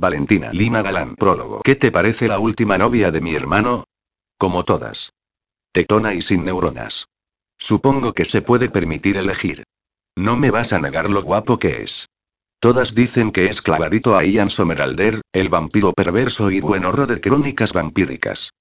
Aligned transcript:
Valentina 0.00 0.50
Lima 0.54 0.80
Galán. 0.80 1.14
Prólogo. 1.14 1.60
¿Qué 1.62 1.76
te 1.76 1.92
parece 1.92 2.26
la 2.26 2.38
última 2.38 2.78
novia 2.78 3.10
de 3.10 3.20
mi 3.20 3.34
hermano? 3.34 3.84
Como 4.38 4.64
todas. 4.64 5.12
Tetona 5.72 6.14
y 6.14 6.22
sin 6.22 6.42
neuronas. 6.42 7.04
Supongo 7.58 8.14
que 8.14 8.24
se 8.24 8.40
puede 8.40 8.70
permitir 8.70 9.18
elegir. 9.18 9.64
No 10.16 10.38
me 10.38 10.50
vas 10.50 10.72
a 10.72 10.78
negar 10.78 11.10
lo 11.10 11.22
guapo 11.22 11.58
que 11.58 11.82
es. 11.82 12.08
Todas 12.60 12.94
dicen 12.94 13.30
que 13.30 13.44
es 13.46 13.60
clavadito 13.60 14.16
a 14.16 14.24
Ian 14.24 14.48
Someralder, 14.48 15.20
el 15.34 15.50
vampiro 15.50 15.92
perverso 15.92 16.50
y 16.50 16.60
buenorro 16.60 17.06
de 17.06 17.20
crónicas 17.20 17.74
vampíricas. 17.74 18.52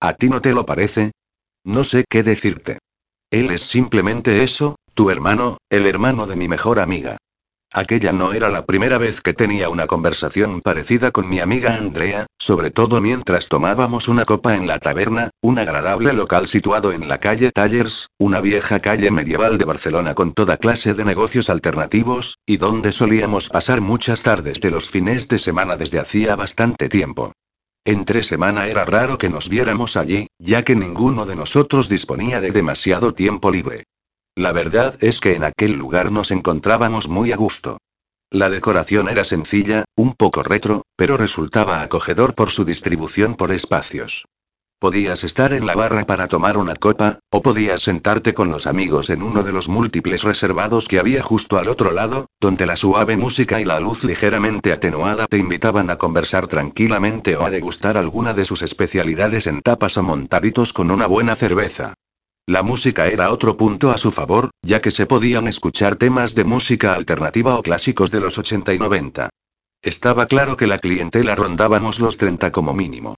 ¿A 0.00 0.14
ti 0.14 0.28
no 0.28 0.40
te 0.40 0.52
lo 0.52 0.66
parece? 0.66 1.12
No 1.64 1.84
sé 1.84 2.04
qué 2.10 2.24
decirte. 2.24 2.78
Él 3.30 3.52
es 3.52 3.62
simplemente 3.62 4.42
eso, 4.42 4.74
tu 4.94 5.10
hermano, 5.10 5.58
el 5.70 5.86
hermano 5.86 6.26
de 6.26 6.34
mi 6.34 6.48
mejor 6.48 6.80
amiga. 6.80 7.17
Aquella 7.72 8.12
no 8.12 8.32
era 8.32 8.48
la 8.48 8.64
primera 8.64 8.96
vez 8.96 9.20
que 9.20 9.34
tenía 9.34 9.68
una 9.68 9.86
conversación 9.86 10.62
parecida 10.62 11.10
con 11.10 11.28
mi 11.28 11.38
amiga 11.38 11.76
Andrea, 11.76 12.26
sobre 12.38 12.70
todo 12.70 13.02
mientras 13.02 13.48
tomábamos 13.48 14.08
una 14.08 14.24
copa 14.24 14.54
en 14.54 14.66
la 14.66 14.78
taberna, 14.78 15.30
un 15.42 15.58
agradable 15.58 16.14
local 16.14 16.48
situado 16.48 16.92
en 16.92 17.08
la 17.08 17.20
calle 17.20 17.50
Tallers, 17.52 18.08
una 18.18 18.40
vieja 18.40 18.80
calle 18.80 19.10
medieval 19.10 19.58
de 19.58 19.66
Barcelona 19.66 20.14
con 20.14 20.32
toda 20.32 20.56
clase 20.56 20.94
de 20.94 21.04
negocios 21.04 21.50
alternativos, 21.50 22.38
y 22.46 22.56
donde 22.56 22.90
solíamos 22.90 23.50
pasar 23.50 23.82
muchas 23.82 24.22
tardes 24.22 24.62
de 24.62 24.70
los 24.70 24.88
fines 24.88 25.28
de 25.28 25.38
semana 25.38 25.76
desde 25.76 25.98
hacía 25.98 26.36
bastante 26.36 26.88
tiempo. 26.88 27.32
Entre 27.84 28.24
semana 28.24 28.66
era 28.66 28.86
raro 28.86 29.18
que 29.18 29.28
nos 29.28 29.50
viéramos 29.50 29.98
allí, 29.98 30.26
ya 30.38 30.64
que 30.64 30.74
ninguno 30.74 31.26
de 31.26 31.36
nosotros 31.36 31.90
disponía 31.90 32.40
de 32.40 32.50
demasiado 32.50 33.12
tiempo 33.12 33.50
libre. 33.50 33.84
La 34.38 34.52
verdad 34.52 34.94
es 35.00 35.18
que 35.18 35.34
en 35.34 35.42
aquel 35.42 35.72
lugar 35.72 36.12
nos 36.12 36.30
encontrábamos 36.30 37.08
muy 37.08 37.32
a 37.32 37.36
gusto. 37.36 37.78
La 38.30 38.48
decoración 38.48 39.08
era 39.08 39.24
sencilla, 39.24 39.84
un 39.96 40.14
poco 40.14 40.44
retro, 40.44 40.82
pero 40.94 41.16
resultaba 41.16 41.82
acogedor 41.82 42.36
por 42.36 42.50
su 42.50 42.64
distribución 42.64 43.34
por 43.34 43.50
espacios. 43.50 44.26
Podías 44.78 45.24
estar 45.24 45.52
en 45.52 45.66
la 45.66 45.74
barra 45.74 46.06
para 46.06 46.28
tomar 46.28 46.56
una 46.56 46.76
copa, 46.76 47.18
o 47.32 47.42
podías 47.42 47.82
sentarte 47.82 48.32
con 48.32 48.48
los 48.48 48.68
amigos 48.68 49.10
en 49.10 49.24
uno 49.24 49.42
de 49.42 49.50
los 49.50 49.68
múltiples 49.68 50.22
reservados 50.22 50.86
que 50.86 51.00
había 51.00 51.20
justo 51.20 51.58
al 51.58 51.66
otro 51.66 51.90
lado, 51.90 52.26
donde 52.38 52.64
la 52.64 52.76
suave 52.76 53.16
música 53.16 53.60
y 53.60 53.64
la 53.64 53.80
luz 53.80 54.04
ligeramente 54.04 54.72
atenuada 54.72 55.26
te 55.26 55.38
invitaban 55.38 55.90
a 55.90 55.98
conversar 55.98 56.46
tranquilamente 56.46 57.34
o 57.34 57.44
a 57.44 57.50
degustar 57.50 57.96
alguna 57.96 58.34
de 58.34 58.44
sus 58.44 58.62
especialidades 58.62 59.48
en 59.48 59.62
tapas 59.62 59.96
o 59.96 60.04
montaditos 60.04 60.72
con 60.72 60.92
una 60.92 61.08
buena 61.08 61.34
cerveza. 61.34 61.94
La 62.48 62.62
música 62.62 63.08
era 63.08 63.30
otro 63.30 63.58
punto 63.58 63.90
a 63.90 63.98
su 63.98 64.10
favor, 64.10 64.48
ya 64.62 64.80
que 64.80 64.90
se 64.90 65.04
podían 65.04 65.48
escuchar 65.48 65.96
temas 65.96 66.34
de 66.34 66.44
música 66.44 66.94
alternativa 66.94 67.58
o 67.58 67.62
clásicos 67.62 68.10
de 68.10 68.20
los 68.20 68.38
80 68.38 68.72
y 68.72 68.78
90. 68.78 69.28
Estaba 69.82 70.24
claro 70.24 70.56
que 70.56 70.66
la 70.66 70.78
clientela 70.78 71.34
rondábamos 71.34 72.00
los 72.00 72.16
30 72.16 72.50
como 72.50 72.72
mínimo. 72.72 73.16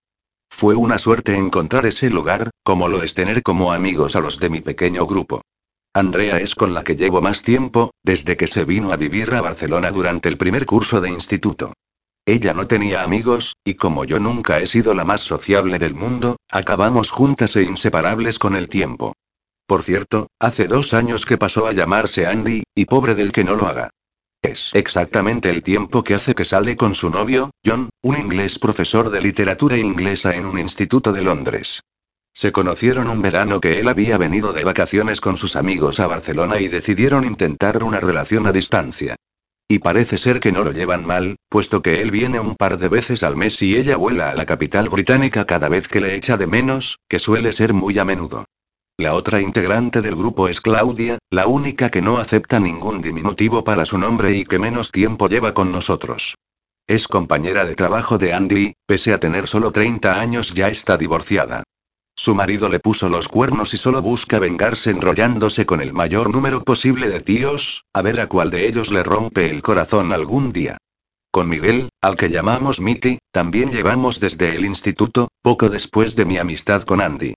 Fue 0.51 0.75
una 0.75 0.99
suerte 0.99 1.37
encontrar 1.37 1.87
ese 1.87 2.11
lugar, 2.11 2.51
como 2.65 2.89
lo 2.89 3.05
es 3.05 3.15
tener 3.15 3.45
como 3.45 3.73
amigos 3.73 4.17
a 4.17 4.21
los 4.21 4.41
de 4.41 4.51
mi 4.51 4.63
pequeño 4.63 5.07
grupo. 5.07 5.43
Andrea 5.95 6.39
es 6.41 6.57
con 6.57 6.75
la 6.75 6.83
que 6.83 6.97
llevo 6.97 7.23
más 7.23 7.45
tiempo, 7.45 7.93
desde 8.03 8.37
que 8.37 8.49
se 8.49 8.65
vino 8.65 8.93
a 8.93 8.97
vivir 8.97 9.33
a 9.35 9.43
Barcelona 9.43 9.93
durante 9.93 10.29
el 10.29 10.39
primer 10.39 10.67
curso 10.67 11.01
de 11.01 11.09
instituto. 11.09 11.73
Ella 12.27 12.55
no 12.55 12.67
tenía 12.67 13.03
amigos, 13.03 13.57
y 13.65 13.75
como 13.75 14.05
yo 14.05 14.21
nunca 14.21 14.59
he 14.59 14.67
sido 14.67 14.95
la 14.95 15.05
más 15.05 15.21
sociable 15.21 15.79
del 15.79 15.95
mundo, 15.95 16.37
acabamos 16.51 17.11
juntas 17.11 17.57
e 17.57 17.63
inseparables 17.63 18.39
con 18.39 18.57
el 18.57 18.69
tiempo. 18.69 19.15
Por 19.67 19.83
cierto, 19.83 20.29
hace 20.39 20.67
dos 20.67 20.95
años 20.95 21.25
que 21.25 21.39
pasó 21.39 21.67
a 21.67 21.73
llamarse 21.73 22.27
Andy, 22.27 22.65
y 22.75 22.85
pobre 22.87 23.15
del 23.15 23.33
que 23.33 23.45
no 23.45 23.55
lo 23.55 23.67
haga. 23.67 23.91
Es 24.43 24.71
exactamente 24.73 25.51
el 25.51 25.63
tiempo 25.63 26.03
que 26.03 26.15
hace 26.15 26.35
que 26.35 26.45
sale 26.45 26.77
con 26.77 26.95
su 26.95 27.11
novio, 27.11 27.51
John, 27.65 27.91
un 28.03 28.17
inglés 28.17 28.59
profesor 28.59 29.11
de 29.11 29.21
literatura 29.21 29.77
inglesa 29.77 30.35
en 30.35 30.47
un 30.47 30.59
instituto 30.59 31.13
de 31.13 31.23
Londres. 31.23 31.83
Se 32.33 32.53
conocieron 32.53 33.09
un 33.09 33.21
verano 33.21 33.61
que 33.61 33.81
él 33.81 33.89
había 33.89 34.17
venido 34.17 34.53
de 34.53 34.65
vacaciones 34.65 35.21
con 35.21 35.37
sus 35.37 35.57
amigos 35.57 36.01
a 36.01 36.07
Barcelona 36.07 36.59
y 36.59 36.69
decidieron 36.69 37.25
intentar 37.25 37.83
una 37.83 38.01
relación 38.01 38.47
a 38.47 38.53
distancia. 38.53 39.17
Y 39.71 39.79
parece 39.79 40.19
ser 40.19 40.41
que 40.41 40.51
no 40.51 40.65
lo 40.65 40.73
llevan 40.73 41.07
mal, 41.07 41.37
puesto 41.49 41.81
que 41.81 42.03
él 42.03 42.11
viene 42.11 42.41
un 42.41 42.57
par 42.57 42.77
de 42.77 42.89
veces 42.89 43.23
al 43.23 43.37
mes 43.37 43.63
y 43.63 43.77
ella 43.77 43.97
vuela 43.97 44.31
a 44.31 44.35
la 44.35 44.45
capital 44.45 44.89
británica 44.89 45.45
cada 45.45 45.69
vez 45.69 45.87
que 45.87 46.01
le 46.01 46.17
echa 46.17 46.37
de 46.37 46.49
menos, 46.49 46.99
que 47.09 47.21
suele 47.21 47.53
ser 47.53 47.73
muy 47.73 47.97
a 48.01 48.05
menudo. 48.05 48.47
La 48.97 49.15
otra 49.15 49.41
integrante 49.41 50.03
del 50.03 50.17
grupo 50.17 50.49
es 50.49 50.61
Claudia, 50.61 51.19
la 51.31 51.47
única 51.47 51.89
que 51.89 52.03
no 52.03 52.19
acepta 52.19 52.59
ningún 52.59 53.01
diminutivo 53.01 53.63
para 53.63 53.87
su 53.87 53.97
nombre 53.97 54.37
y 54.37 54.45
que 54.45 54.59
menos 54.59 54.91
tiempo 54.91 55.29
lleva 55.29 55.55
con 55.55 55.71
nosotros. 55.71 56.35
Es 56.89 57.07
compañera 57.07 57.65
de 57.65 57.77
trabajo 57.77 58.19
de 58.19 58.33
Andy, 58.33 58.73
pese 58.87 59.13
a 59.13 59.21
tener 59.21 59.47
solo 59.47 59.71
30 59.71 60.19
años 60.19 60.53
ya 60.53 60.67
está 60.67 60.97
divorciada. 60.97 61.63
Su 62.21 62.35
marido 62.35 62.69
le 62.69 62.81
puso 62.81 63.09
los 63.09 63.29
cuernos 63.29 63.73
y 63.73 63.79
solo 63.79 64.03
busca 64.03 64.39
vengarse 64.39 64.91
enrollándose 64.91 65.65
con 65.65 65.81
el 65.81 65.95
mayor 65.95 66.29
número 66.29 66.65
posible 66.65 67.09
de 67.09 67.21
tíos, 67.21 67.87
a 67.95 68.03
ver 68.03 68.21
a 68.21 68.27
cuál 68.27 68.51
de 68.51 68.69
ellos 68.69 68.93
le 68.93 69.03
rompe 69.03 69.49
el 69.49 69.63
corazón 69.63 70.13
algún 70.13 70.53
día. 70.53 70.77
Con 71.31 71.49
Miguel, 71.49 71.89
al 72.03 72.19
que 72.19 72.29
llamamos 72.29 72.79
Mickey, 72.79 73.21
también 73.33 73.73
llevamos 73.73 74.21
desde 74.21 74.55
el 74.55 74.67
instituto, 74.67 75.29
poco 75.41 75.71
después 75.71 76.15
de 76.15 76.27
mi 76.27 76.37
amistad 76.37 76.83
con 76.83 77.01
Andy. 77.01 77.33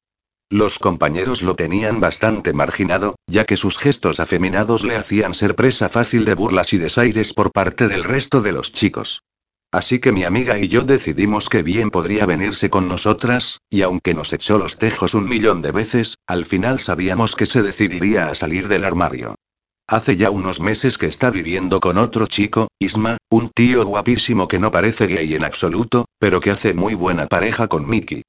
Los 0.49 0.79
compañeros 0.79 1.44
lo 1.44 1.55
tenían 1.55 2.01
bastante 2.01 2.51
marginado, 2.51 3.15
ya 3.25 3.45
que 3.45 3.55
sus 3.55 3.77
gestos 3.77 4.19
afeminados 4.19 4.83
le 4.83 4.97
hacían 4.97 5.33
ser 5.33 5.55
presa 5.55 5.88
fácil 5.88 6.25
de 6.25 6.35
burlas 6.35 6.73
y 6.73 6.77
desaires 6.77 7.33
por 7.33 7.53
parte 7.53 7.88
del 7.88 8.03
resto 8.03 8.41
de 8.41 8.51
los 8.51 8.73
chicos. 8.73 9.21
Así 9.73 9.97
que 9.97 10.11
mi 10.11 10.23
amiga 10.23 10.59
y 10.59 10.67
yo 10.67 10.84
decidimos 10.84 11.50
que 11.50 11.63
bien 11.63 11.89
podría 11.89 12.28
venirse 12.28 12.69
con 12.69 12.88
nosotras, 12.88 13.59
y 13.72 13.81
aunque 13.81 14.13
nos 14.13 14.31
echó 14.31 14.59
los 14.59 14.78
tejos 14.78 15.16
un 15.16 15.28
millón 15.28 15.63
de 15.63 15.72
veces, 15.72 16.19
al 16.28 16.45
final 16.45 16.79
sabíamos 16.79 17.35
que 17.35 17.47
se 17.47 17.63
decidiría 17.63 18.28
a 18.29 18.35
salir 18.35 18.67
del 18.67 18.85
armario. 18.85 19.33
Hace 19.88 20.16
ya 20.16 20.29
unos 20.29 20.59
meses 20.59 21.00
que 21.00 21.07
está 21.07 21.31
viviendo 21.31 21.79
con 21.79 21.97
otro 21.97 22.28
chico, 22.28 22.67
Isma, 22.78 23.17
un 23.31 23.50
tío 23.50 23.83
guapísimo 23.83 24.47
que 24.47 24.59
no 24.59 24.69
parece 24.69 25.07
gay 25.07 25.33
en 25.33 25.44
absoluto, 25.44 26.06
pero 26.19 26.39
que 26.39 26.51
hace 26.51 26.75
muy 26.75 26.94
buena 26.94 27.25
pareja 27.25 27.67
con 27.67 27.89
Mickey. 27.89 28.22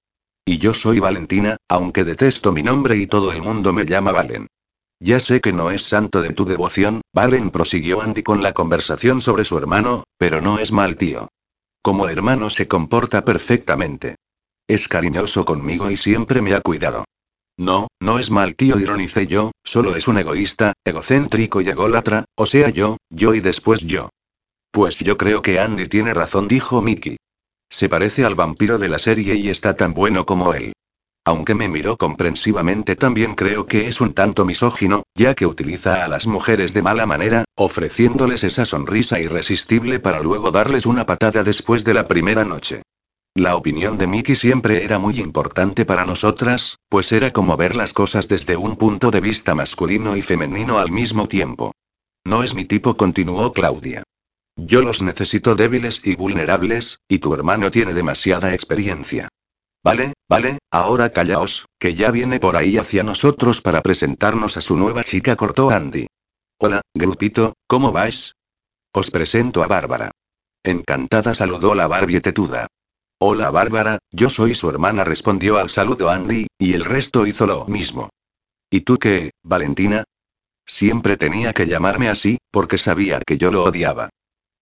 Y 0.47 0.57
yo 0.57 0.73
soy 0.73 0.99
Valentina, 0.99 1.59
aunque 1.69 2.05
detesto 2.05 2.53
mi 2.53 2.63
nombre 2.63 2.97
y 2.97 3.07
todo 3.07 3.33
el 3.33 3.43
mundo 3.43 3.75
me 3.75 3.85
llama 3.85 4.13
Valen. 4.13 4.47
Ya 4.99 5.21
sé 5.21 5.43
que 5.43 5.53
no 5.53 5.71
es 5.71 5.83
santo 5.83 6.23
de 6.23 6.33
tu 6.33 6.47
devoción, 6.47 7.03
Valen 7.13 7.51
prosiguió 7.51 8.01
Andy 8.01 8.23
con 8.23 8.43
la 8.43 8.55
conversación 8.55 9.21
sobre 9.21 9.45
su 9.45 9.59
hermano, 9.59 10.05
pero 10.17 10.41
no 10.41 10.59
es 10.59 10.73
mal 10.73 10.97
tío. 10.97 11.29
Como 11.85 12.09
hermano 12.09 12.49
se 12.49 12.67
comporta 12.67 13.27
perfectamente. 13.27 14.17
Es 14.67 14.89
cariñoso 14.89 15.45
conmigo 15.45 15.91
y 15.91 15.99
siempre 15.99 16.41
me 16.41 16.55
ha 16.55 16.63
cuidado. 16.63 17.05
No, 17.59 17.89
no 18.01 18.19
es 18.19 18.31
mal 18.31 18.57
tío, 18.57 18.81
ironicé 18.81 19.27
yo, 19.27 19.51
solo 19.63 19.95
es 19.95 20.09
un 20.09 20.17
egoísta, 20.17 20.73
egocéntrico 20.83 21.61
y 21.61 21.69
ególatra, 21.69 22.25
o 22.39 22.47
sea 22.47 22.71
yo, 22.71 22.97
yo 23.11 23.35
y 23.35 23.41
después 23.41 23.83
yo. 23.83 24.09
Pues 24.71 24.99
yo 25.01 25.19
creo 25.19 25.43
que 25.43 25.61
Andy 25.61 25.85
tiene 25.85 26.15
razón, 26.15 26.49
dijo 26.49 26.81
Mickey. 26.81 27.19
Se 27.71 27.91
parece 27.91 28.25
al 28.25 28.35
vampiro 28.35 28.79
de 28.79 28.89
la 28.89 28.99
serie 28.99 29.35
y 29.35 29.51
está 29.51 29.77
tan 29.77 29.93
bueno 29.93 30.25
como 30.25 30.55
él. 30.55 30.73
Aunque 31.27 31.55
me 31.55 31.69
miró 31.69 31.97
comprensivamente, 31.97 32.97
también 32.97 33.35
creo 33.35 33.67
que 33.67 33.89
es 33.89 34.03
un 34.03 34.13
tanto 34.13 34.45
misógino, 34.45 35.05
ya 35.15 35.35
que 35.35 35.47
utiliza 35.47 36.05
a 36.05 36.09
las 36.09 36.27
mujeres 36.27 36.75
de 36.75 36.83
mala 36.83 37.07
manera, 37.07 37.45
ofreciéndoles 37.57 38.45
esa 38.45 38.67
sonrisa 38.67 39.19
irresistible 39.21 40.01
para 40.01 40.21
luego 40.21 40.51
darles 40.51 40.85
una 40.85 41.07
patada 41.07 41.43
después 41.43 41.85
de 41.85 41.95
la 41.95 42.09
primera 42.09 42.45
noche. 42.45 42.83
La 43.35 43.57
opinión 43.57 43.97
de 43.97 44.07
Mickey 44.07 44.37
siempre 44.37 44.85
era 44.85 44.99
muy 44.99 45.19
importante 45.19 45.87
para 45.87 46.05
nosotras, 46.05 46.77
pues 46.91 47.11
era 47.11 47.33
como 47.33 47.57
ver 47.57 47.75
las 47.75 47.95
cosas 47.95 48.29
desde 48.29 48.57
un 48.57 48.77
punto 48.77 49.11
de 49.11 49.21
vista 49.21 49.55
masculino 49.55 50.17
y 50.17 50.23
femenino 50.23 50.79
al 50.79 50.93
mismo 50.93 51.27
tiempo. 51.27 51.73
No 52.25 52.45
es 52.45 52.55
mi 52.55 52.65
tipo, 52.65 52.97
continuó 52.97 53.53
Claudia. 53.53 54.03
Yo 54.57 54.83
los 54.83 55.03
necesito 55.03 55.57
débiles 55.57 56.01
y 56.05 56.15
vulnerables, 56.15 57.01
y 57.09 57.19
tu 57.19 57.35
hermano 57.35 57.71
tiene 57.71 57.93
demasiada 57.93 58.55
experiencia. 58.55 59.29
Vale, 59.85 60.15
vale, 60.31 60.59
ahora 60.71 61.11
callaos, 61.11 61.67
que 61.79 61.95
ya 61.95 62.11
viene 62.11 62.41
por 62.41 62.57
ahí 62.57 62.79
hacia 62.79 63.03
nosotros 63.03 63.61
para 63.61 63.83
presentarnos 63.83 64.57
a 64.57 64.63
su 64.63 64.79
nueva 64.79 65.05
chica, 65.05 65.37
cortó 65.37 65.69
Andy. 65.69 66.07
Hola, 66.59 66.81
grupito, 66.95 67.53
¿cómo 67.67 67.93
vais? 67.93 68.33
Os 68.95 69.11
presento 69.11 69.63
a 69.63 69.67
Bárbara. 69.67 70.11
Encantada 70.63 71.35
saludó 71.35 71.75
la 71.75 71.87
Barbie 71.87 72.23
tetuda. 72.23 72.67
Hola 73.21 73.51
Bárbara, 73.51 73.99
yo 74.11 74.31
soy 74.31 74.55
su 74.55 74.71
hermana, 74.71 75.05
respondió 75.05 75.59
al 75.59 75.69
saludo 75.69 76.09
Andy, 76.09 76.47
y 76.59 76.73
el 76.73 76.87
resto 76.87 77.27
hizo 77.27 77.45
lo 77.47 77.67
mismo. 77.67 78.09
¿Y 78.71 78.81
tú 78.81 78.97
qué, 78.97 79.33
Valentina? 79.43 80.05
Siempre 80.65 81.19
tenía 81.19 81.53
que 81.53 81.67
llamarme 81.67 82.09
así, 82.09 82.39
porque 82.51 82.79
sabía 82.79 83.21
que 83.21 83.37
yo 83.37 83.53
lo 83.53 83.65
odiaba. 83.65 84.09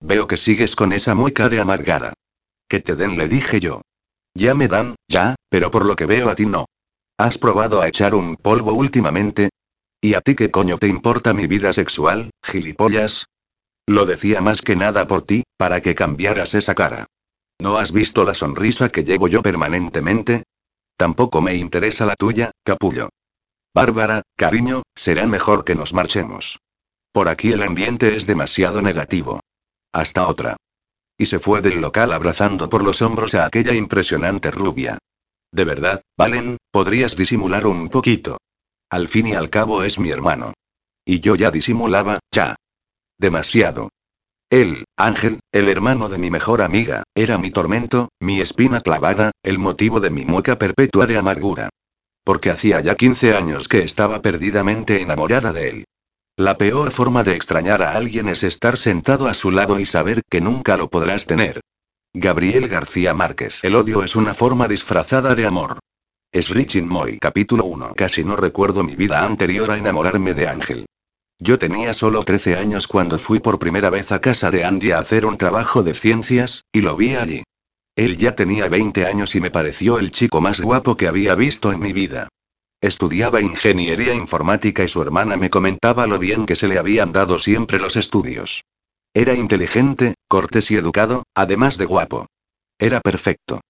Veo 0.01 0.27
que 0.27 0.37
sigues 0.37 0.75
con 0.75 0.93
esa 0.93 1.15
mueca 1.15 1.49
de 1.49 1.61
amargada. 1.61 2.13
Que 2.67 2.81
te 2.81 2.97
den, 2.97 3.17
le 3.17 3.29
dije 3.29 3.61
yo. 3.61 3.83
Ya 4.35 4.55
me 4.55 4.69
dan, 4.69 4.97
ya, 5.09 5.35
pero 5.49 5.71
por 5.71 5.85
lo 5.85 5.97
que 5.97 6.07
veo 6.07 6.29
a 6.31 6.35
ti 6.35 6.47
no. 6.47 6.67
¿Has 7.19 7.39
probado 7.39 7.83
a 7.83 7.89
echar 7.89 8.15
un 8.15 8.37
polvo 8.37 8.73
últimamente? 8.73 9.51
¿Y 10.01 10.15
a 10.15 10.21
ti 10.21 10.35
qué 10.35 10.51
coño 10.51 10.79
te 10.79 10.89
importa 10.89 11.33
mi 11.33 11.47
vida 11.47 11.73
sexual, 11.73 12.31
gilipollas? 12.43 13.27
Lo 13.87 14.07
decía 14.07 14.41
más 14.41 14.63
que 14.63 14.77
nada 14.77 15.07
por 15.07 15.23
ti, 15.23 15.45
para 15.57 15.81
que 15.81 15.95
cambiaras 15.95 16.55
esa 16.55 16.75
cara. 16.75 17.07
¿No 17.61 17.79
has 17.79 17.93
visto 17.93 18.25
la 18.25 18.35
sonrisa 18.35 18.89
que 18.89 19.05
llevo 19.05 19.29
yo 19.29 19.43
permanentemente? 19.43 20.45
Tampoco 20.97 21.41
me 21.43 21.55
interesa 21.55 22.07
la 22.07 22.17
tuya, 22.17 22.51
capullo. 22.65 23.11
Bárbara, 23.75 24.23
cariño, 24.37 24.83
será 24.95 25.27
mejor 25.27 25.65
que 25.65 25.75
nos 25.75 25.95
marchemos. 25.95 26.59
Por 27.13 27.29
aquí 27.29 27.53
el 27.53 27.63
ambiente 27.63 28.17
es 28.17 28.27
demasiado 28.27 28.83
negativo. 28.83 29.41
Hasta 29.93 30.27
otra. 30.27 30.57
Y 31.23 31.27
se 31.27 31.39
fue 31.39 31.63
del 31.63 31.81
local 31.81 32.11
abrazando 32.11 32.69
por 32.69 32.83
los 32.83 33.01
hombros 33.01 33.37
a 33.37 33.47
aquella 33.47 33.73
impresionante 33.75 34.51
rubia. 34.51 34.99
De 35.53 35.65
verdad, 35.65 36.03
Valen, 36.19 36.57
podrías 36.73 37.15
disimular 37.15 37.65
un 37.65 37.91
poquito. 37.91 38.39
Al 38.91 39.07
fin 39.07 39.29
y 39.29 39.35
al 39.35 39.49
cabo 39.49 39.85
es 39.85 40.01
mi 40.01 40.11
hermano. 40.11 40.53
Y 41.05 41.21
yo 41.21 41.37
ya 41.37 41.53
disimulaba, 41.53 42.19
ya. 42.33 42.57
Demasiado. 43.21 43.91
Él, 44.51 44.83
Ángel, 44.97 45.39
el 45.53 45.69
hermano 45.69 46.09
de 46.09 46.19
mi 46.19 46.29
mejor 46.29 46.61
amiga, 46.61 47.05
era 47.15 47.39
mi 47.39 47.53
tormento, 47.53 48.09
mi 48.19 48.41
espina 48.41 48.81
clavada, 48.81 49.31
el 49.45 49.61
motivo 49.61 50.01
de 50.01 50.11
mi 50.11 50.25
mueca 50.25 50.59
perpetua 50.59 51.07
de 51.07 51.19
amargura. 51.19 51.69
Porque 52.25 52.51
hacía 52.51 52.81
ya 52.81 52.97
15 52.97 53.37
años 53.37 53.69
que 53.69 53.85
estaba 53.85 54.23
perdidamente 54.23 55.01
enamorada 55.01 55.53
de 55.53 55.69
él. 55.69 55.85
La 56.39 56.57
peor 56.57 56.93
forma 56.93 57.25
de 57.25 57.35
extrañar 57.35 57.83
a 57.83 57.95
alguien 57.95 58.27
es 58.27 58.43
estar 58.43 58.79
sentado 58.79 59.29
a 59.29 59.35
su 59.35 59.51
lado 59.51 59.79
y 59.79 59.85
saber 59.85 60.23
que 60.31 60.41
nunca 60.41 60.79
lo 60.79 60.89
podrás 60.89 61.27
tener. 61.27 61.61
Gabriel 62.15 62.69
García 62.69 63.13
Márquez. 63.13 63.59
El 63.63 63.75
odio 63.75 64.03
es 64.03 64.17
una 64.17 64.33
forma 64.33 64.67
disfrazada 64.67 65.35
de 65.35 65.47
amor. 65.47 65.79
Es 66.33 66.49
Richin 66.49 66.89
Moy. 66.89 67.19
Capítulo 67.19 67.67
1. 67.67 67.93
Casi 67.95 68.25
no 68.25 68.37
recuerdo 68.37 68.83
mi 68.83 68.97
vida 68.97 69.23
anterior 69.23 69.71
a 69.71 69.77
enamorarme 69.77 70.33
de 70.33 70.49
Ángel. 70.49 70.87
Yo 71.39 71.59
tenía 71.59 71.93
solo 71.93 72.25
13 72.25 72.57
años 72.57 72.87
cuando 72.87 73.19
fui 73.19 73.39
por 73.39 73.59
primera 73.59 73.91
vez 73.91 74.11
a 74.11 74.23
casa 74.23 74.51
de 74.51 74.65
Andy 74.65 74.93
a 74.93 75.01
hacer 75.01 75.27
un 75.27 75.37
trabajo 75.37 75.83
de 75.83 75.93
ciencias, 75.93 76.65
y 76.73 76.81
lo 76.81 76.97
vi 76.97 77.15
allí. 77.15 77.43
Él 77.95 78.17
ya 78.17 78.35
tenía 78.35 78.69
20 78.69 79.05
años 79.05 79.35
y 79.35 79.41
me 79.43 79.51
pareció 79.51 79.99
el 79.99 80.11
chico 80.11 80.41
más 80.41 80.63
guapo 80.63 80.97
que 80.97 81.09
había 81.09 81.35
visto 81.35 81.73
en 81.73 81.81
mi 81.81 81.93
vida. 81.93 82.29
Estudiaba 82.83 83.41
ingeniería 83.41 84.13
informática 84.13 84.83
y 84.83 84.89
su 84.89 85.01
hermana 85.01 85.37
me 85.37 85.51
comentaba 85.51 86.09
lo 86.09 86.19
bien 86.19 86.47
que 86.47 86.57
se 86.57 86.67
le 86.67 86.79
habían 86.79 87.13
dado 87.13 87.39
siempre 87.39 87.79
los 87.79 87.95
estudios. 87.95 88.65
Era 89.15 89.35
inteligente, 89.35 90.15
cortés 90.27 90.69
y 90.73 90.77
educado, 90.77 91.23
además 91.33 91.79
de 91.79 91.85
guapo. 91.85 92.27
Era 92.81 93.01
perfecto. 93.01 93.61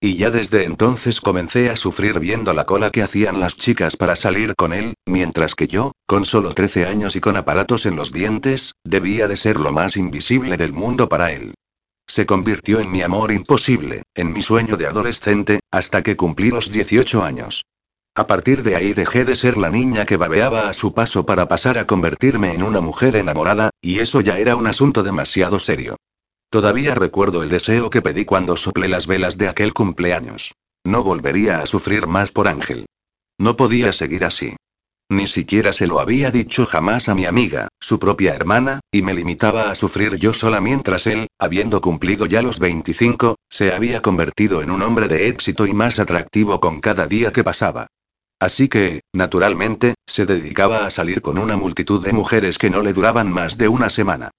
Y 0.00 0.14
ya 0.16 0.30
desde 0.30 0.62
entonces 0.62 1.20
comencé 1.20 1.68
a 1.68 1.74
sufrir 1.74 2.20
viendo 2.20 2.54
la 2.54 2.64
cola 2.64 2.90
que 2.90 3.02
hacían 3.02 3.40
las 3.40 3.56
chicas 3.56 3.96
para 3.96 4.14
salir 4.14 4.54
con 4.54 4.72
él, 4.72 4.94
mientras 5.04 5.56
que 5.56 5.66
yo, 5.66 5.90
con 6.06 6.24
solo 6.24 6.54
13 6.54 6.86
años 6.86 7.16
y 7.16 7.20
con 7.20 7.36
aparatos 7.36 7.86
en 7.86 7.96
los 7.96 8.12
dientes, 8.12 8.76
debía 8.84 9.26
de 9.26 9.36
ser 9.36 9.58
lo 9.58 9.72
más 9.72 9.96
invisible 9.96 10.56
del 10.56 10.72
mundo 10.72 11.08
para 11.08 11.32
él. 11.32 11.54
Se 12.06 12.24
convirtió 12.24 12.78
en 12.78 12.92
mi 12.92 13.02
amor 13.02 13.32
imposible, 13.32 14.04
en 14.14 14.32
mi 14.32 14.42
sueño 14.42 14.76
de 14.76 14.86
adolescente, 14.86 15.58
hasta 15.72 16.04
que 16.04 16.16
cumplí 16.16 16.50
los 16.50 16.70
18 16.70 17.24
años. 17.24 17.64
A 18.20 18.26
partir 18.26 18.62
de 18.62 18.76
ahí 18.76 18.92
dejé 18.92 19.24
de 19.24 19.34
ser 19.34 19.56
la 19.56 19.70
niña 19.70 20.04
que 20.04 20.18
babeaba 20.18 20.68
a 20.68 20.74
su 20.74 20.92
paso 20.92 21.24
para 21.24 21.48
pasar 21.48 21.78
a 21.78 21.86
convertirme 21.86 22.52
en 22.52 22.62
una 22.62 22.82
mujer 22.82 23.16
enamorada, 23.16 23.70
y 23.80 24.00
eso 24.00 24.20
ya 24.20 24.38
era 24.38 24.56
un 24.56 24.66
asunto 24.66 25.02
demasiado 25.02 25.58
serio. 25.58 25.96
Todavía 26.50 26.94
recuerdo 26.94 27.42
el 27.42 27.48
deseo 27.48 27.88
que 27.88 28.02
pedí 28.02 28.26
cuando 28.26 28.58
soplé 28.58 28.88
las 28.88 29.06
velas 29.06 29.38
de 29.38 29.48
aquel 29.48 29.72
cumpleaños. 29.72 30.52
No 30.84 31.02
volvería 31.02 31.62
a 31.62 31.66
sufrir 31.66 32.08
más 32.08 32.30
por 32.30 32.46
Ángel. 32.46 32.84
No 33.38 33.56
podía 33.56 33.90
seguir 33.94 34.26
así. 34.26 34.54
Ni 35.08 35.26
siquiera 35.26 35.72
se 35.72 35.86
lo 35.86 35.98
había 35.98 36.30
dicho 36.30 36.66
jamás 36.66 37.08
a 37.08 37.14
mi 37.14 37.24
amiga, 37.24 37.68
su 37.80 37.98
propia 37.98 38.34
hermana, 38.34 38.80
y 38.92 39.00
me 39.00 39.14
limitaba 39.14 39.70
a 39.70 39.74
sufrir 39.74 40.16
yo 40.16 40.34
sola 40.34 40.60
mientras 40.60 41.06
él, 41.06 41.28
habiendo 41.38 41.80
cumplido 41.80 42.26
ya 42.26 42.42
los 42.42 42.58
25, 42.58 43.36
se 43.48 43.72
había 43.72 44.02
convertido 44.02 44.60
en 44.60 44.70
un 44.70 44.82
hombre 44.82 45.08
de 45.08 45.28
éxito 45.28 45.66
y 45.66 45.72
más 45.72 45.98
atractivo 45.98 46.60
con 46.60 46.82
cada 46.82 47.06
día 47.06 47.32
que 47.32 47.42
pasaba. 47.42 47.86
Así 48.40 48.68
que, 48.68 49.02
naturalmente, 49.12 49.94
se 50.06 50.24
dedicaba 50.24 50.86
a 50.86 50.90
salir 50.90 51.20
con 51.20 51.38
una 51.38 51.58
multitud 51.58 52.02
de 52.02 52.14
mujeres 52.14 52.56
que 52.56 52.70
no 52.70 52.82
le 52.82 52.94
duraban 52.94 53.30
más 53.30 53.58
de 53.58 53.68
una 53.68 53.90
semana. 53.90 54.30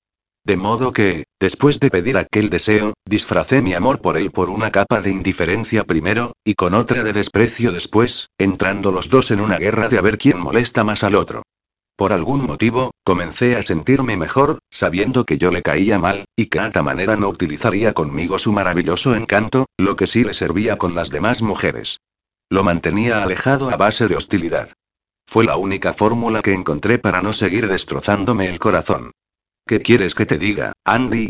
De 0.43 0.57
modo 0.57 0.91
que, 0.91 1.25
después 1.39 1.79
de 1.79 1.91
pedir 1.91 2.17
aquel 2.17 2.49
deseo, 2.49 2.95
disfracé 3.05 3.61
mi 3.61 3.75
amor 3.75 4.01
por 4.01 4.17
él 4.17 4.31
por 4.31 4.49
una 4.49 4.71
capa 4.71 4.99
de 4.99 5.11
indiferencia 5.11 5.83
primero, 5.83 6.33
y 6.43 6.55
con 6.55 6.73
otra 6.73 7.03
de 7.03 7.13
desprecio 7.13 7.71
después, 7.71 8.29
entrando 8.39 8.91
los 8.91 9.11
dos 9.11 9.29
en 9.29 9.39
una 9.39 9.59
guerra 9.59 9.87
de 9.87 9.99
a 9.99 10.01
ver 10.01 10.17
quién 10.17 10.39
molesta 10.39 10.83
más 10.83 11.03
al 11.03 11.13
otro. 11.13 11.43
Por 11.95 12.11
algún 12.11 12.43
motivo, 12.43 12.89
comencé 13.03 13.55
a 13.55 13.61
sentirme 13.61 14.17
mejor, 14.17 14.57
sabiendo 14.71 15.25
que 15.25 15.37
yo 15.37 15.51
le 15.51 15.61
caía 15.61 15.99
mal, 15.99 16.25
y 16.35 16.47
que 16.47 16.59
a 16.59 16.81
manera 16.81 17.17
no 17.17 17.29
utilizaría 17.29 17.93
conmigo 17.93 18.39
su 18.39 18.51
maravilloso 18.51 19.15
encanto, 19.15 19.67
lo 19.77 19.95
que 19.95 20.07
sí 20.07 20.23
le 20.23 20.33
servía 20.33 20.77
con 20.77 20.95
las 20.95 21.11
demás 21.11 21.43
mujeres. 21.43 21.99
Lo 22.51 22.65
mantenía 22.65 23.23
alejado 23.23 23.69
a 23.69 23.77
base 23.77 24.09
de 24.09 24.17
hostilidad. 24.17 24.73
Fue 25.25 25.45
la 25.45 25.55
única 25.55 25.93
fórmula 25.93 26.41
que 26.41 26.51
encontré 26.51 26.99
para 26.99 27.21
no 27.21 27.31
seguir 27.31 27.69
destrozándome 27.69 28.49
el 28.49 28.59
corazón. 28.59 29.11
¿Qué 29.65 29.79
quieres 29.79 30.15
que 30.15 30.25
te 30.25 30.37
diga, 30.37 30.73
Andy? 30.83 31.29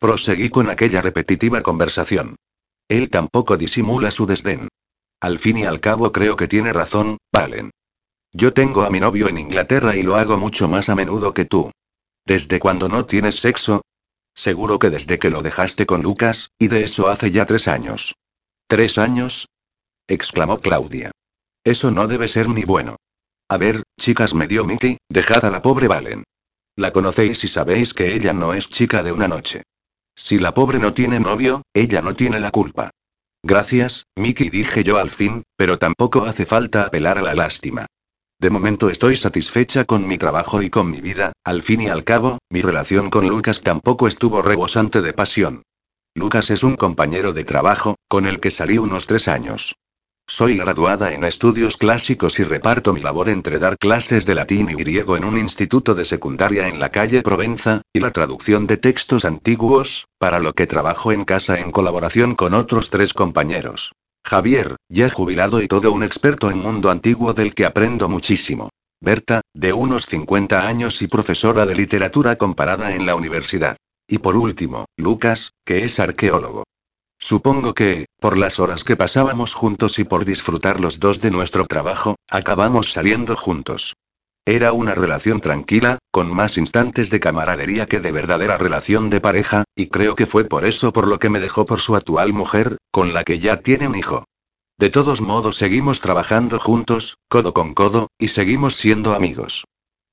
Proseguí 0.00 0.50
con 0.50 0.68
aquella 0.68 1.00
repetitiva 1.00 1.62
conversación. 1.62 2.34
Él 2.88 3.08
tampoco 3.08 3.56
disimula 3.56 4.10
su 4.10 4.26
desdén. 4.26 4.66
Al 5.20 5.38
fin 5.38 5.58
y 5.58 5.64
al 5.64 5.78
cabo 5.78 6.10
creo 6.10 6.34
que 6.34 6.48
tiene 6.48 6.72
razón, 6.72 7.18
Valen. 7.32 7.70
Yo 8.32 8.52
tengo 8.52 8.82
a 8.82 8.90
mi 8.90 8.98
novio 8.98 9.28
en 9.28 9.38
Inglaterra 9.38 9.94
y 9.94 10.02
lo 10.02 10.16
hago 10.16 10.38
mucho 10.38 10.68
más 10.68 10.88
a 10.88 10.96
menudo 10.96 11.34
que 11.34 11.44
tú. 11.44 11.70
¿Desde 12.26 12.58
cuándo 12.58 12.88
no 12.88 13.06
tienes 13.06 13.38
sexo? 13.38 13.82
Seguro 14.34 14.80
que 14.80 14.90
desde 14.90 15.20
que 15.20 15.30
lo 15.30 15.40
dejaste 15.40 15.86
con 15.86 16.02
Lucas, 16.02 16.50
y 16.58 16.66
de 16.66 16.82
eso 16.82 17.06
hace 17.06 17.30
ya 17.30 17.46
tres 17.46 17.68
años. 17.68 18.16
¿Tres 18.66 18.98
años? 18.98 19.46
Exclamó 20.08 20.60
Claudia. 20.60 21.10
Eso 21.64 21.90
no 21.90 22.08
debe 22.08 22.28
ser 22.28 22.48
ni 22.48 22.64
bueno. 22.64 22.96
A 23.48 23.56
ver, 23.56 23.82
chicas, 24.00 24.34
me 24.34 24.46
dio 24.46 24.64
Mickey, 24.64 24.98
dejad 25.08 25.44
a 25.44 25.50
la 25.50 25.62
pobre 25.62 25.86
Valen. 25.88 26.24
La 26.76 26.92
conocéis 26.92 27.44
y 27.44 27.48
sabéis 27.48 27.94
que 27.94 28.14
ella 28.14 28.32
no 28.32 28.54
es 28.54 28.68
chica 28.68 29.02
de 29.02 29.12
una 29.12 29.28
noche. 29.28 29.62
Si 30.16 30.38
la 30.38 30.52
pobre 30.52 30.78
no 30.78 30.94
tiene 30.94 31.20
novio, 31.20 31.62
ella 31.72 32.02
no 32.02 32.16
tiene 32.16 32.40
la 32.40 32.50
culpa. 32.50 32.90
Gracias, 33.42 34.04
Mickey, 34.16 34.50
dije 34.50 34.82
yo 34.82 34.98
al 34.98 35.10
fin, 35.10 35.44
pero 35.56 35.78
tampoco 35.78 36.24
hace 36.24 36.44
falta 36.44 36.82
apelar 36.82 37.18
a 37.18 37.22
la 37.22 37.34
lástima. 37.34 37.86
De 38.40 38.50
momento 38.50 38.90
estoy 38.90 39.16
satisfecha 39.16 39.84
con 39.84 40.06
mi 40.06 40.18
trabajo 40.18 40.62
y 40.62 40.70
con 40.70 40.90
mi 40.90 41.00
vida, 41.00 41.32
al 41.44 41.62
fin 41.62 41.80
y 41.80 41.88
al 41.88 42.04
cabo, 42.04 42.38
mi 42.50 42.62
relación 42.62 43.10
con 43.10 43.28
Lucas 43.28 43.62
tampoco 43.62 44.06
estuvo 44.06 44.42
rebosante 44.42 45.00
de 45.02 45.12
pasión. 45.12 45.62
Lucas 46.14 46.50
es 46.50 46.62
un 46.62 46.76
compañero 46.76 47.32
de 47.32 47.44
trabajo, 47.44 47.96
con 48.08 48.26
el 48.26 48.40
que 48.40 48.50
salí 48.50 48.78
unos 48.78 49.06
tres 49.06 49.28
años. 49.28 49.74
Soy 50.30 50.58
graduada 50.58 51.14
en 51.14 51.24
estudios 51.24 51.78
clásicos 51.78 52.38
y 52.38 52.44
reparto 52.44 52.92
mi 52.92 53.00
labor 53.00 53.30
entre 53.30 53.58
dar 53.58 53.78
clases 53.78 54.26
de 54.26 54.34
latín 54.34 54.68
y 54.68 54.74
griego 54.74 55.16
en 55.16 55.24
un 55.24 55.38
instituto 55.38 55.94
de 55.94 56.04
secundaria 56.04 56.68
en 56.68 56.78
la 56.78 56.90
calle 56.90 57.22
Provenza, 57.22 57.80
y 57.94 58.00
la 58.00 58.10
traducción 58.10 58.66
de 58.66 58.76
textos 58.76 59.24
antiguos, 59.24 60.06
para 60.18 60.38
lo 60.38 60.52
que 60.52 60.66
trabajo 60.66 61.12
en 61.12 61.24
casa 61.24 61.58
en 61.58 61.70
colaboración 61.70 62.34
con 62.34 62.52
otros 62.52 62.90
tres 62.90 63.14
compañeros. 63.14 63.92
Javier, 64.22 64.76
ya 64.90 65.08
jubilado 65.08 65.62
y 65.62 65.66
todo 65.66 65.90
un 65.92 66.02
experto 66.02 66.50
en 66.50 66.58
mundo 66.58 66.90
antiguo 66.90 67.32
del 67.32 67.54
que 67.54 67.64
aprendo 67.64 68.10
muchísimo. 68.10 68.68
Berta, 69.00 69.40
de 69.54 69.72
unos 69.72 70.04
50 70.04 70.66
años 70.68 71.00
y 71.00 71.06
profesora 71.06 71.64
de 71.64 71.74
literatura 71.74 72.36
comparada 72.36 72.94
en 72.94 73.06
la 73.06 73.14
universidad. 73.14 73.78
Y 74.06 74.18
por 74.18 74.36
último, 74.36 74.84
Lucas, 74.98 75.52
que 75.64 75.86
es 75.86 75.98
arqueólogo. 75.98 76.64
Supongo 77.18 77.74
que, 77.74 78.06
por 78.20 78.38
las 78.38 78.60
horas 78.60 78.84
que 78.84 78.96
pasábamos 78.96 79.54
juntos 79.54 79.98
y 79.98 80.04
por 80.04 80.24
disfrutar 80.24 80.80
los 80.80 81.00
dos 81.00 81.20
de 81.20 81.30
nuestro 81.30 81.66
trabajo, 81.66 82.16
acabamos 82.30 82.92
saliendo 82.92 83.36
juntos. 83.36 83.94
Era 84.46 84.72
una 84.72 84.94
relación 84.94 85.40
tranquila, 85.40 85.98
con 86.10 86.34
más 86.34 86.56
instantes 86.56 87.10
de 87.10 87.20
camaradería 87.20 87.86
que 87.86 88.00
de 88.00 88.12
verdadera 88.12 88.56
relación 88.56 89.10
de 89.10 89.20
pareja, 89.20 89.64
y 89.76 89.88
creo 89.88 90.14
que 90.14 90.26
fue 90.26 90.44
por 90.44 90.64
eso 90.64 90.92
por 90.92 91.06
lo 91.06 91.18
que 91.18 91.28
me 91.28 91.40
dejó 91.40 91.66
por 91.66 91.80
su 91.80 91.96
actual 91.96 92.32
mujer, 92.32 92.78
con 92.90 93.12
la 93.12 93.24
que 93.24 93.40
ya 93.40 93.60
tiene 93.60 93.88
un 93.88 93.96
hijo. 93.96 94.24
De 94.78 94.88
todos 94.88 95.20
modos 95.20 95.56
seguimos 95.56 96.00
trabajando 96.00 96.58
juntos, 96.60 97.18
codo 97.28 97.52
con 97.52 97.74
codo, 97.74 98.08
y 98.16 98.28
seguimos 98.28 98.76
siendo 98.76 99.12
amigos. 99.12 99.64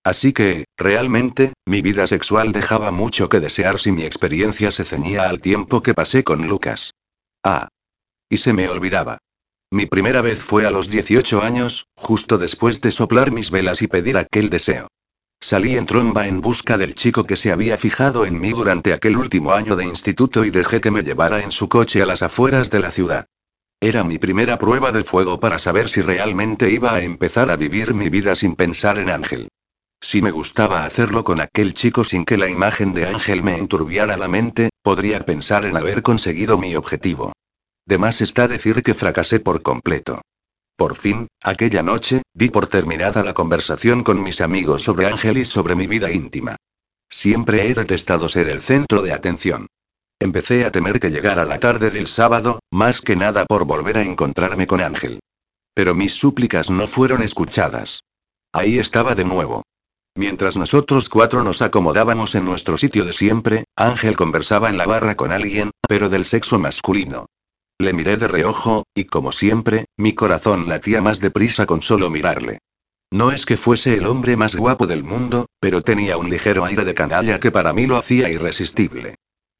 Así 0.05 0.33
que, 0.33 0.65
realmente, 0.77 1.53
mi 1.65 1.81
vida 1.81 2.05
sexual 2.05 2.51
dejaba 2.51 2.91
mucho 2.91 3.27
que 3.27 3.39
desear 3.39 3.79
si 3.79 3.91
mi 3.91 4.03
experiencia 4.03 4.69
se 4.69 4.83
ceñía 4.83 5.27
al 5.27 5.41
tiempo 5.41 5.81
que 5.81 5.95
pasé 5.95 6.23
con 6.23 6.47
Lucas. 6.47 6.93
Ah. 7.43 7.69
Y 8.29 8.37
se 8.37 8.53
me 8.53 8.69
olvidaba. 8.69 9.17
Mi 9.71 9.87
primera 9.87 10.21
vez 10.21 10.39
fue 10.39 10.67
a 10.67 10.69
los 10.69 10.91
18 10.91 11.41
años, 11.41 11.87
justo 11.95 12.37
después 12.37 12.81
de 12.81 12.91
soplar 12.91 13.31
mis 13.31 13.49
velas 13.49 13.81
y 13.81 13.87
pedir 13.87 14.15
aquel 14.17 14.51
deseo. 14.51 14.89
Salí 15.41 15.75
en 15.75 15.87
tromba 15.87 16.27
en 16.27 16.39
busca 16.39 16.77
del 16.77 16.93
chico 16.93 17.23
que 17.23 17.35
se 17.35 17.51
había 17.51 17.75
fijado 17.75 18.27
en 18.27 18.39
mí 18.39 18.51
durante 18.51 18.93
aquel 18.93 19.17
último 19.17 19.53
año 19.53 19.75
de 19.75 19.85
instituto 19.85 20.45
y 20.45 20.51
dejé 20.51 20.81
que 20.81 20.91
me 20.91 21.01
llevara 21.01 21.41
en 21.41 21.51
su 21.51 21.67
coche 21.67 22.03
a 22.03 22.05
las 22.05 22.21
afueras 22.21 22.69
de 22.69 22.79
la 22.79 22.91
ciudad. 22.91 23.25
Era 23.81 24.03
mi 24.03 24.19
primera 24.19 24.59
prueba 24.59 24.91
de 24.91 25.03
fuego 25.03 25.39
para 25.39 25.57
saber 25.57 25.89
si 25.89 26.03
realmente 26.03 26.69
iba 26.69 26.93
a 26.93 27.01
empezar 27.01 27.49
a 27.49 27.55
vivir 27.55 27.95
mi 27.95 28.09
vida 28.09 28.35
sin 28.35 28.55
pensar 28.55 28.99
en 28.99 29.09
Ángel. 29.09 29.49
Si 30.05 30.21
me 30.21 30.29
gustaba 30.29 30.85
hacerlo 30.85 31.23
con 31.23 31.41
aquel 31.41 31.73
chico 31.73 32.03
sin 32.03 32.25
que 32.25 32.37
la 32.37 32.47
imagen 32.47 32.93
de 32.93 33.07
Ángel 33.07 33.41
me 33.41 33.57
enturbiara 33.57 34.17
la 34.17 34.27
mente, 34.27 34.69
podría 34.83 35.25
pensar 35.25 35.65
en 35.65 35.75
haber 35.75 36.03
conseguido 36.03 36.59
mi 36.59 36.75
objetivo. 36.75 37.33
De 37.87 37.97
más 37.97 38.21
está 38.21 38.47
decir 38.47 38.83
que 38.83 38.93
fracasé 38.93 39.39
por 39.39 39.63
completo. 39.63 40.21
Por 40.77 40.95
fin, 40.95 41.25
aquella 41.41 41.81
noche, 41.81 42.21
di 42.35 42.51
por 42.51 42.67
terminada 42.67 43.23
la 43.23 43.33
conversación 43.33 44.03
con 44.03 44.21
mis 44.21 44.41
amigos 44.41 44.83
sobre 44.83 45.07
Ángel 45.07 45.39
y 45.39 45.45
sobre 45.45 45.75
mi 45.75 45.87
vida 45.87 46.11
íntima. 46.11 46.55
Siempre 47.09 47.67
he 47.67 47.73
detestado 47.73 48.29
ser 48.29 48.47
el 48.49 48.61
centro 48.61 49.01
de 49.01 49.11
atención. 49.11 49.65
Empecé 50.19 50.65
a 50.65 50.71
temer 50.71 50.99
que 50.99 51.09
llegara 51.09 51.45
la 51.45 51.59
tarde 51.59 51.89
del 51.89 52.05
sábado, 52.05 52.59
más 52.69 53.01
que 53.01 53.15
nada 53.15 53.47
por 53.47 53.65
volver 53.65 53.97
a 53.97 54.03
encontrarme 54.03 54.67
con 54.67 54.81
Ángel. 54.81 55.19
Pero 55.73 55.95
mis 55.95 56.13
súplicas 56.13 56.69
no 56.69 56.85
fueron 56.85 57.23
escuchadas. 57.23 58.03
Ahí 58.53 58.77
estaba 58.77 59.15
de 59.15 59.25
nuevo. 59.25 59.63
Mientras 60.17 60.55
nosotros 60.55 61.09
cuatro 61.09 61.43
nos 61.43 61.61
acomodábamos 61.61 62.35
en 62.35 62.45
nuestro 62.45 62.77
sitio 62.77 63.03
de 63.03 63.11
siempre, 63.11 63.65
Ángel 63.75 64.15
conversaba 64.15 64.69
en 64.69 64.77
la 64.77 64.85
barra 64.85 65.15
con 65.15 65.33
alguien, 65.33 65.71
pero 65.87 66.07
del 66.07 66.23
sexo 66.23 66.57
masculino. 66.57 67.25
Le 67.77 67.91
miré 67.91 68.15
de 68.15 68.29
reojo, 68.29 68.85
y 68.95 69.03
como 69.03 69.33
siempre, 69.33 69.85
mi 69.97 70.13
corazón 70.13 70.69
latía 70.69 71.01
más 71.01 71.19
deprisa 71.19 71.65
con 71.65 71.81
solo 71.81 72.09
mirarle. 72.09 72.59
No 73.11 73.31
es 73.31 73.45
que 73.45 73.57
fuese 73.57 73.95
el 73.95 74.05
hombre 74.05 74.37
más 74.37 74.55
guapo 74.55 74.87
del 74.87 75.03
mundo, 75.03 75.47
pero 75.59 75.81
tenía 75.81 76.17
un 76.17 76.29
ligero 76.29 76.63
aire 76.63 76.85
de 76.85 76.93
canalla 76.93 77.39
que 77.41 77.51
para 77.51 77.73
mí 77.73 77.85
lo 77.85 77.97
hacía 77.97 78.29
irresistible. 78.29 79.15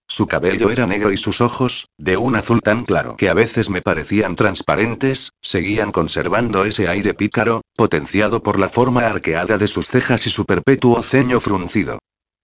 Su 0.08 0.28
cabello 0.28 0.70
era 0.70 0.86
negro 0.86 1.12
y 1.12 1.18
sus 1.18 1.42
ojos, 1.42 1.88
de 1.98 2.16
un 2.16 2.36
azul 2.36 2.62
tan 2.62 2.86
claro 2.86 3.16
que 3.18 3.30
a 3.30 3.34
veces 3.34 3.70
me 3.70 3.82
parecían 3.82 4.36
transparentes, 4.36 5.32
seguían 5.42 5.92
conservando 5.92 6.64
ese 6.64 6.88
aire 6.88 7.14
pícaro, 7.14 7.62
potenciado 7.76 8.44
por 8.44 8.60
la 8.60 8.70
forma 8.70 9.02
arqueada 9.08 9.58
de 9.58 9.68
sus 9.68 9.88
cejas 9.88 10.28
y 10.28 10.30
su 10.30 10.46
perpetuo 10.46 11.02
ceño 11.02 11.40
fruncido. 11.40 11.98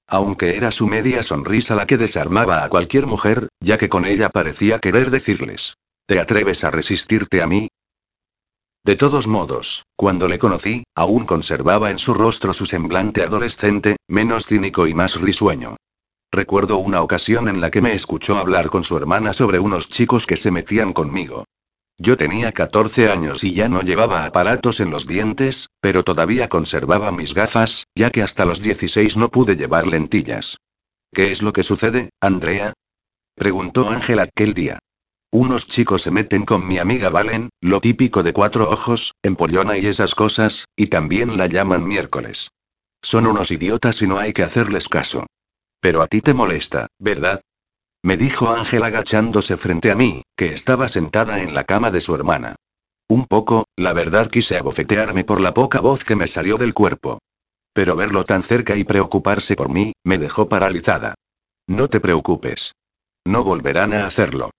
Aunque 0.08 0.58
era 0.58 0.72
su 0.72 0.88
media 0.88 1.24
sonrisa 1.24 1.76
la 1.76 1.86
que 1.86 1.98
desarmaba 1.98 2.64
a 2.64 2.70
cualquier 2.70 3.06
mujer, 3.06 3.48
ya 3.62 3.78
que 3.78 3.90
con 3.90 4.06
ella 4.06 4.30
parecía 4.30 4.80
querer 4.80 5.12
decirles. 5.12 5.76
¿Te 6.08 6.20
atreves 6.20 6.64
a 6.64 6.72
resistirte 6.72 7.42
a 7.42 7.48
mí? 7.48 7.70
De 8.84 8.96
todos 8.96 9.28
modos, 9.28 9.86
cuando 9.96 10.28
le 10.28 10.40
conocí, 10.40 10.84
aún 10.96 11.26
conservaba 11.26 11.92
en 11.92 12.00
su 12.00 12.16
rostro 12.16 12.52
su 12.52 12.66
semblante 12.66 13.22
adolescente, 13.22 13.98
menos 14.08 14.48
cínico 14.48 14.88
y 14.88 14.96
más 14.96 15.22
risueño. 15.22 15.78
Recuerdo 16.34 16.78
una 16.78 17.02
ocasión 17.02 17.50
en 17.50 17.60
la 17.60 17.72
que 17.72 17.82
me 17.82 17.94
escuchó 17.94 18.38
hablar 18.38 18.70
con 18.70 18.86
su 18.86 18.96
hermana 18.96 19.34
sobre 19.34 19.60
unos 19.60 19.90
chicos 19.90 20.26
que 20.26 20.38
se 20.38 20.50
metían 20.50 20.94
conmigo. 20.94 21.44
Yo 21.98 22.16
tenía 22.16 22.54
14 22.54 23.12
años 23.12 23.44
y 23.44 23.54
ya 23.54 23.68
no 23.68 23.82
llevaba 23.82 24.24
aparatos 24.24 24.80
en 24.80 24.92
los 24.92 25.08
dientes, 25.08 25.68
pero 25.82 26.04
todavía 26.04 26.48
conservaba 26.48 27.12
mis 27.12 27.34
gafas, 27.34 27.86
ya 27.96 28.12
que 28.12 28.24
hasta 28.24 28.46
los 28.46 28.62
16 28.62 29.18
no 29.18 29.30
pude 29.30 29.58
llevar 29.58 29.88
lentillas. 29.88 30.58
¿Qué 31.14 31.32
es 31.32 31.42
lo 31.42 31.52
que 31.52 31.64
sucede, 31.64 32.12
Andrea? 32.22 32.72
preguntó 33.36 33.90
Ángel 33.90 34.20
aquel 34.20 34.54
día. 34.54 34.80
Unos 35.32 35.68
chicos 35.68 36.02
se 36.02 36.12
meten 36.12 36.46
con 36.46 36.66
mi 36.66 36.78
amiga 36.78 37.10
Valen, 37.10 37.50
lo 37.60 37.82
típico 37.82 38.24
de 38.24 38.32
cuatro 38.32 38.70
ojos, 38.70 39.14
empollona 39.22 39.78
y 39.78 39.86
esas 39.86 40.16
cosas, 40.16 40.64
y 40.78 40.88
también 40.88 41.38
la 41.38 41.48
llaman 41.48 41.86
miércoles. 41.86 42.48
Son 43.02 43.28
unos 43.28 43.52
idiotas 43.52 44.02
y 44.02 44.08
no 44.08 44.18
hay 44.18 44.32
que 44.32 44.44
hacerles 44.44 44.88
caso. 44.88 45.26
Pero 45.82 46.02
a 46.02 46.08
ti 46.08 46.22
te 46.22 46.34
molesta, 46.34 46.88
¿verdad? 47.00 47.42
Me 48.04 48.16
dijo 48.16 48.50
Ángel 48.50 48.84
agachándose 48.84 49.58
frente 49.58 49.92
a 49.92 49.96
mí, 49.96 50.24
que 50.38 50.54
estaba 50.54 50.88
sentada 50.88 51.42
en 51.42 51.54
la 51.54 51.66
cama 51.66 51.92
de 51.92 52.02
su 52.02 52.16
hermana. 52.16 52.56
Un 53.10 53.26
poco, 53.26 53.66
la 53.76 53.92
verdad 53.92 54.30
quise 54.30 54.58
abofetearme 54.58 55.24
por 55.24 55.42
la 55.42 55.54
poca 55.54 55.82
voz 55.82 56.04
que 56.04 56.16
me 56.16 56.28
salió 56.28 56.58
del 56.58 56.74
cuerpo. 56.74 57.20
Pero 57.74 57.96
verlo 57.96 58.24
tan 58.24 58.44
cerca 58.44 58.76
y 58.76 58.84
preocuparse 58.84 59.56
por 59.56 59.70
mí, 59.70 59.94
me 60.04 60.18
dejó 60.18 60.48
paralizada. 60.48 61.16
No 61.68 61.90
te 61.90 62.00
preocupes. 62.00 62.74
No 63.26 63.44
volverán 63.44 63.94
a 63.94 64.06
hacerlo. 64.06 64.52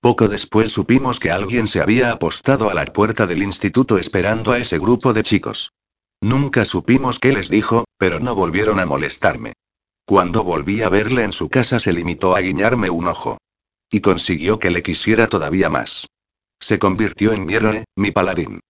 Poco 0.00 0.28
después 0.28 0.70
supimos 0.70 1.18
que 1.18 1.30
alguien 1.30 1.68
se 1.68 1.80
había 1.80 2.12
apostado 2.12 2.70
a 2.70 2.74
la 2.74 2.84
puerta 2.84 3.26
del 3.26 3.42
instituto 3.42 3.98
esperando 3.98 4.52
a 4.52 4.58
ese 4.58 4.78
grupo 4.78 5.12
de 5.12 5.22
chicos. 5.22 5.72
Nunca 6.20 6.64
supimos 6.64 7.18
qué 7.18 7.32
les 7.32 7.48
dijo, 7.48 7.84
pero 7.98 8.20
no 8.20 8.34
volvieron 8.34 8.78
a 8.78 8.86
molestarme. 8.86 9.52
Cuando 10.08 10.44
volví 10.44 10.82
a 10.82 10.88
verle 10.88 11.24
en 11.24 11.32
su 11.32 11.48
casa 11.48 11.80
se 11.80 11.92
limitó 11.92 12.36
a 12.36 12.40
guiñarme 12.40 12.88
un 12.90 13.08
ojo. 13.08 13.38
Y 13.90 14.00
consiguió 14.00 14.60
que 14.60 14.70
le 14.70 14.84
quisiera 14.84 15.26
todavía 15.26 15.68
más. 15.68 16.06
Se 16.60 16.78
convirtió 16.78 17.32
en 17.32 17.44
mi 17.44 17.54
héroe, 17.54 17.84
mi 17.96 18.12
paladín. 18.12 18.60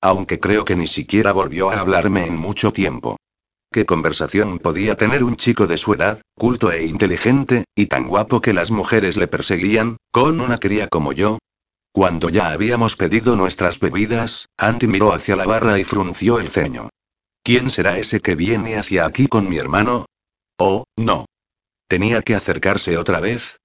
Aunque 0.00 0.38
creo 0.38 0.64
que 0.64 0.76
ni 0.76 0.86
siquiera 0.86 1.32
volvió 1.32 1.70
a 1.70 1.80
hablarme 1.80 2.26
en 2.26 2.36
mucho 2.36 2.72
tiempo. 2.72 3.16
¿Qué 3.72 3.84
conversación 3.84 4.60
podía 4.60 4.94
tener 4.94 5.24
un 5.24 5.34
chico 5.36 5.66
de 5.66 5.76
su 5.76 5.92
edad, 5.92 6.22
culto 6.36 6.70
e 6.70 6.86
inteligente, 6.86 7.64
y 7.74 7.86
tan 7.86 8.06
guapo 8.06 8.40
que 8.40 8.52
las 8.52 8.70
mujeres 8.70 9.16
le 9.16 9.26
perseguían, 9.26 9.96
con 10.12 10.40
una 10.40 10.58
cría 10.58 10.86
como 10.86 11.12
yo? 11.12 11.38
Cuando 11.90 12.28
ya 12.28 12.50
habíamos 12.50 12.94
pedido 12.94 13.34
nuestras 13.34 13.80
bebidas, 13.80 14.46
Andy 14.56 14.86
miró 14.86 15.12
hacia 15.12 15.34
la 15.34 15.46
barra 15.46 15.80
y 15.80 15.84
frunció 15.84 16.38
el 16.38 16.48
ceño. 16.48 16.90
¿Quién 17.42 17.70
será 17.70 17.98
ese 17.98 18.20
que 18.20 18.36
viene 18.36 18.76
hacia 18.76 19.04
aquí 19.04 19.26
con 19.26 19.48
mi 19.48 19.58
hermano? 19.58 20.06
Oh, 20.58 20.84
no. 20.96 21.26
¿Tenía 21.88 22.22
que 22.22 22.34
acercarse 22.34 22.96
otra 22.96 23.20
vez? 23.20 23.58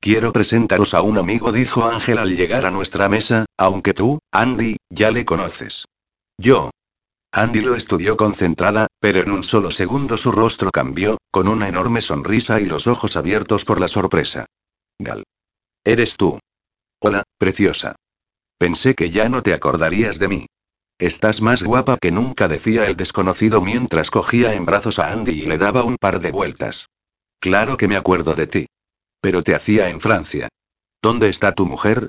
Quiero 0.00 0.32
presentaros 0.32 0.92
a 0.92 1.00
un 1.00 1.16
amigo, 1.16 1.50
dijo 1.50 1.84
Ángel 1.84 2.18
al 2.18 2.36
llegar 2.36 2.66
a 2.66 2.70
nuestra 2.70 3.08
mesa, 3.08 3.46
aunque 3.56 3.94
tú, 3.94 4.18
Andy, 4.30 4.76
ya 4.90 5.10
le 5.10 5.24
conoces. 5.24 5.86
Yo. 6.38 6.70
Andy 7.32 7.62
lo 7.62 7.74
estudió 7.74 8.16
concentrada, 8.16 8.86
pero 9.00 9.20
en 9.20 9.30
un 9.30 9.42
solo 9.42 9.70
segundo 9.70 10.16
su 10.18 10.30
rostro 10.30 10.70
cambió, 10.70 11.18
con 11.30 11.48
una 11.48 11.68
enorme 11.68 12.02
sonrisa 12.02 12.60
y 12.60 12.66
los 12.66 12.86
ojos 12.86 13.16
abiertos 13.16 13.64
por 13.64 13.80
la 13.80 13.88
sorpresa. 13.88 14.46
Gal. 14.98 15.24
Eres 15.82 16.16
tú. 16.16 16.38
Hola, 17.00 17.24
preciosa. 17.38 17.96
Pensé 18.58 18.94
que 18.94 19.10
ya 19.10 19.28
no 19.28 19.42
te 19.42 19.52
acordarías 19.52 20.18
de 20.18 20.28
mí. 20.28 20.46
Estás 20.98 21.42
más 21.42 21.62
guapa 21.62 21.98
que 21.98 22.12
nunca, 22.12 22.46
decía 22.46 22.86
el 22.86 22.96
desconocido 22.96 23.60
mientras 23.60 24.10
cogía 24.10 24.54
en 24.54 24.64
brazos 24.64 24.98
a 24.98 25.10
Andy 25.10 25.32
y 25.42 25.46
le 25.46 25.58
daba 25.58 25.82
un 25.82 25.96
par 25.96 26.20
de 26.20 26.30
vueltas. 26.30 26.88
Claro 27.40 27.76
que 27.76 27.88
me 27.88 27.96
acuerdo 27.96 28.34
de 28.34 28.46
ti. 28.46 28.66
Pero 29.20 29.42
te 29.42 29.54
hacía 29.54 29.88
en 29.88 30.00
Francia. 30.00 30.48
¿Dónde 31.02 31.28
está 31.28 31.52
tu 31.52 31.66
mujer? 31.66 32.08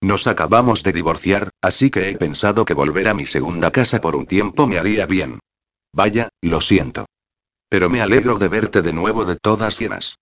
Nos 0.00 0.26
acabamos 0.26 0.82
de 0.82 0.92
divorciar, 0.92 1.50
así 1.62 1.90
que 1.90 2.10
he 2.10 2.16
pensado 2.16 2.64
que 2.64 2.74
volver 2.74 3.08
a 3.08 3.14
mi 3.14 3.24
segunda 3.24 3.70
casa 3.70 4.00
por 4.00 4.16
un 4.16 4.26
tiempo 4.26 4.66
me 4.66 4.78
haría 4.78 5.06
bien. 5.06 5.38
Vaya, 5.92 6.28
lo 6.42 6.60
siento. 6.60 7.06
Pero 7.68 7.88
me 7.88 8.02
alegro 8.02 8.36
de 8.38 8.48
verte 8.48 8.82
de 8.82 8.92
nuevo 8.92 9.24
de 9.24 9.36
todas 9.36 9.78
llenas. 9.78 10.16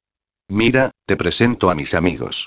Mira, 0.49 0.91
te 1.07 1.17
presento 1.17 1.71
a 1.71 1.75
mis 1.75 1.95
amigos. 1.95 2.47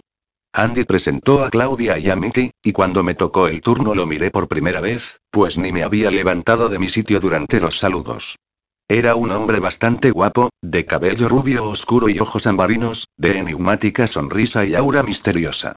Andy 0.57 0.85
presentó 0.85 1.43
a 1.43 1.49
Claudia 1.49 1.99
y 1.99 2.09
a 2.09 2.15
Mickey, 2.15 2.51
y 2.63 2.71
cuando 2.71 3.03
me 3.03 3.13
tocó 3.13 3.49
el 3.49 3.59
turno 3.59 3.93
lo 3.93 4.05
miré 4.05 4.31
por 4.31 4.47
primera 4.47 4.79
vez, 4.79 5.19
pues 5.29 5.57
ni 5.57 5.73
me 5.73 5.83
había 5.83 6.09
levantado 6.09 6.69
de 6.69 6.79
mi 6.79 6.87
sitio 6.87 7.19
durante 7.19 7.59
los 7.59 7.77
saludos. 7.77 8.37
Era 8.87 9.15
un 9.15 9.31
hombre 9.31 9.59
bastante 9.59 10.11
guapo, 10.11 10.51
de 10.61 10.85
cabello 10.85 11.27
rubio 11.27 11.65
oscuro 11.65 12.07
y 12.07 12.19
ojos 12.19 12.47
ambarinos, 12.47 13.09
de 13.17 13.37
enigmática 13.37 14.07
sonrisa 14.07 14.63
y 14.63 14.75
aura 14.75 15.03
misteriosa. 15.03 15.75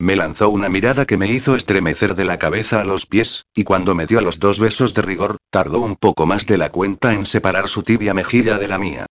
Me 0.00 0.16
lanzó 0.16 0.48
una 0.48 0.68
mirada 0.68 1.06
que 1.06 1.16
me 1.16 1.30
hizo 1.30 1.54
estremecer 1.54 2.16
de 2.16 2.24
la 2.24 2.40
cabeza 2.40 2.80
a 2.80 2.84
los 2.84 3.06
pies, 3.06 3.44
y 3.54 3.62
cuando 3.62 3.94
me 3.94 4.06
dio 4.06 4.20
los 4.22 4.40
dos 4.40 4.58
besos 4.58 4.92
de 4.92 5.02
rigor, 5.02 5.36
tardó 5.50 5.78
un 5.78 5.94
poco 5.94 6.26
más 6.26 6.46
de 6.46 6.58
la 6.58 6.72
cuenta 6.72 7.12
en 7.12 7.26
separar 7.26 7.68
su 7.68 7.84
tibia 7.84 8.12
mejilla 8.12 8.58
de 8.58 8.66
la 8.66 8.78
mía. 8.78 9.06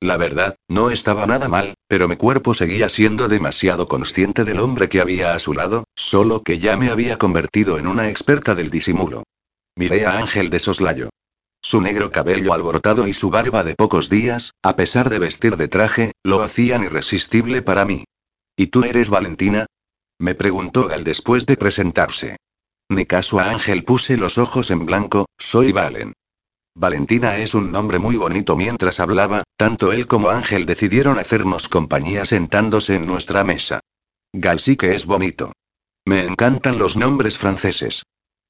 La 0.00 0.16
verdad, 0.16 0.56
no 0.68 0.90
estaba 0.90 1.26
nada 1.26 1.48
mal, 1.48 1.74
pero 1.88 2.06
mi 2.08 2.16
cuerpo 2.16 2.54
seguía 2.54 2.88
siendo 2.88 3.26
demasiado 3.26 3.88
consciente 3.88 4.44
del 4.44 4.60
hombre 4.60 4.88
que 4.88 5.00
había 5.00 5.34
a 5.34 5.38
su 5.40 5.54
lado, 5.54 5.84
solo 5.96 6.42
que 6.42 6.60
ya 6.60 6.76
me 6.76 6.90
había 6.90 7.18
convertido 7.18 7.78
en 7.78 7.88
una 7.88 8.08
experta 8.08 8.54
del 8.54 8.70
disimulo. 8.70 9.24
Miré 9.74 10.06
a 10.06 10.18
Ángel 10.18 10.50
de 10.50 10.60
soslayo. 10.60 11.08
Su 11.60 11.80
negro 11.80 12.12
cabello 12.12 12.52
alborotado 12.52 13.08
y 13.08 13.12
su 13.12 13.30
barba 13.30 13.64
de 13.64 13.74
pocos 13.74 14.08
días, 14.08 14.52
a 14.62 14.76
pesar 14.76 15.10
de 15.10 15.18
vestir 15.18 15.56
de 15.56 15.66
traje, 15.66 16.12
lo 16.22 16.42
hacían 16.42 16.84
irresistible 16.84 17.62
para 17.62 17.84
mí. 17.84 18.04
¿Y 18.56 18.68
tú 18.68 18.84
eres 18.84 19.10
Valentina? 19.10 19.66
Me 20.20 20.36
preguntó 20.36 20.86
Gal 20.86 21.02
después 21.02 21.46
de 21.46 21.56
presentarse. 21.56 22.36
Ni 22.88 23.04
caso 23.04 23.40
a 23.40 23.50
Ángel 23.50 23.84
puse 23.84 24.16
los 24.16 24.38
ojos 24.38 24.70
en 24.70 24.86
blanco, 24.86 25.26
soy 25.38 25.72
Valen. 25.72 26.14
Valentina 26.78 27.38
es 27.38 27.54
un 27.54 27.72
nombre 27.72 27.98
muy 27.98 28.14
bonito 28.14 28.56
mientras 28.56 29.00
hablaba, 29.00 29.42
tanto 29.56 29.92
él 29.92 30.06
como 30.06 30.30
Ángel 30.30 30.64
decidieron 30.64 31.18
hacernos 31.18 31.68
compañía 31.68 32.24
sentándose 32.24 32.94
en 32.94 33.04
nuestra 33.04 33.42
mesa. 33.42 33.80
Gal 34.32 34.60
sí 34.60 34.76
que 34.76 34.94
es 34.94 35.04
bonito. 35.04 35.50
Me 36.06 36.24
encantan 36.24 36.78
los 36.78 36.96
nombres 36.96 37.36
franceses. 37.36 38.04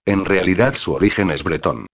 En 0.05 0.27
realidad 0.27 0.75
su 0.75 0.93
origen 0.93 1.31
es 1.31 1.43
bretón. 1.43 1.87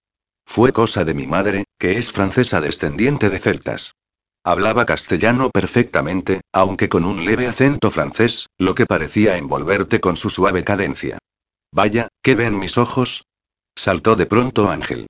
Fue 0.44 0.72
cosa 0.72 1.04
de 1.04 1.14
mi 1.14 1.28
madre, 1.28 1.66
que 1.78 1.98
es 1.98 2.10
francesa 2.10 2.60
descendiente 2.60 3.30
de 3.30 3.38
celtas. 3.38 3.94
Hablaba 4.42 4.86
castellano 4.86 5.50
perfectamente, 5.50 6.40
aunque 6.52 6.88
con 6.88 7.04
un 7.04 7.24
leve 7.24 7.46
acento 7.46 7.92
francés, 7.92 8.48
lo 8.58 8.74
que 8.74 8.86
parecía 8.86 9.36
envolverte 9.36 10.00
con 10.00 10.16
su 10.16 10.30
suave 10.30 10.64
cadencia. 10.64 11.18
Vaya, 11.72 12.08
¿qué 12.22 12.34
ven 12.34 12.58
mis 12.58 12.76
ojos? 12.76 13.22
Saltó 13.76 14.16
de 14.16 14.26
pronto 14.26 14.68
Ángel. 14.68 15.06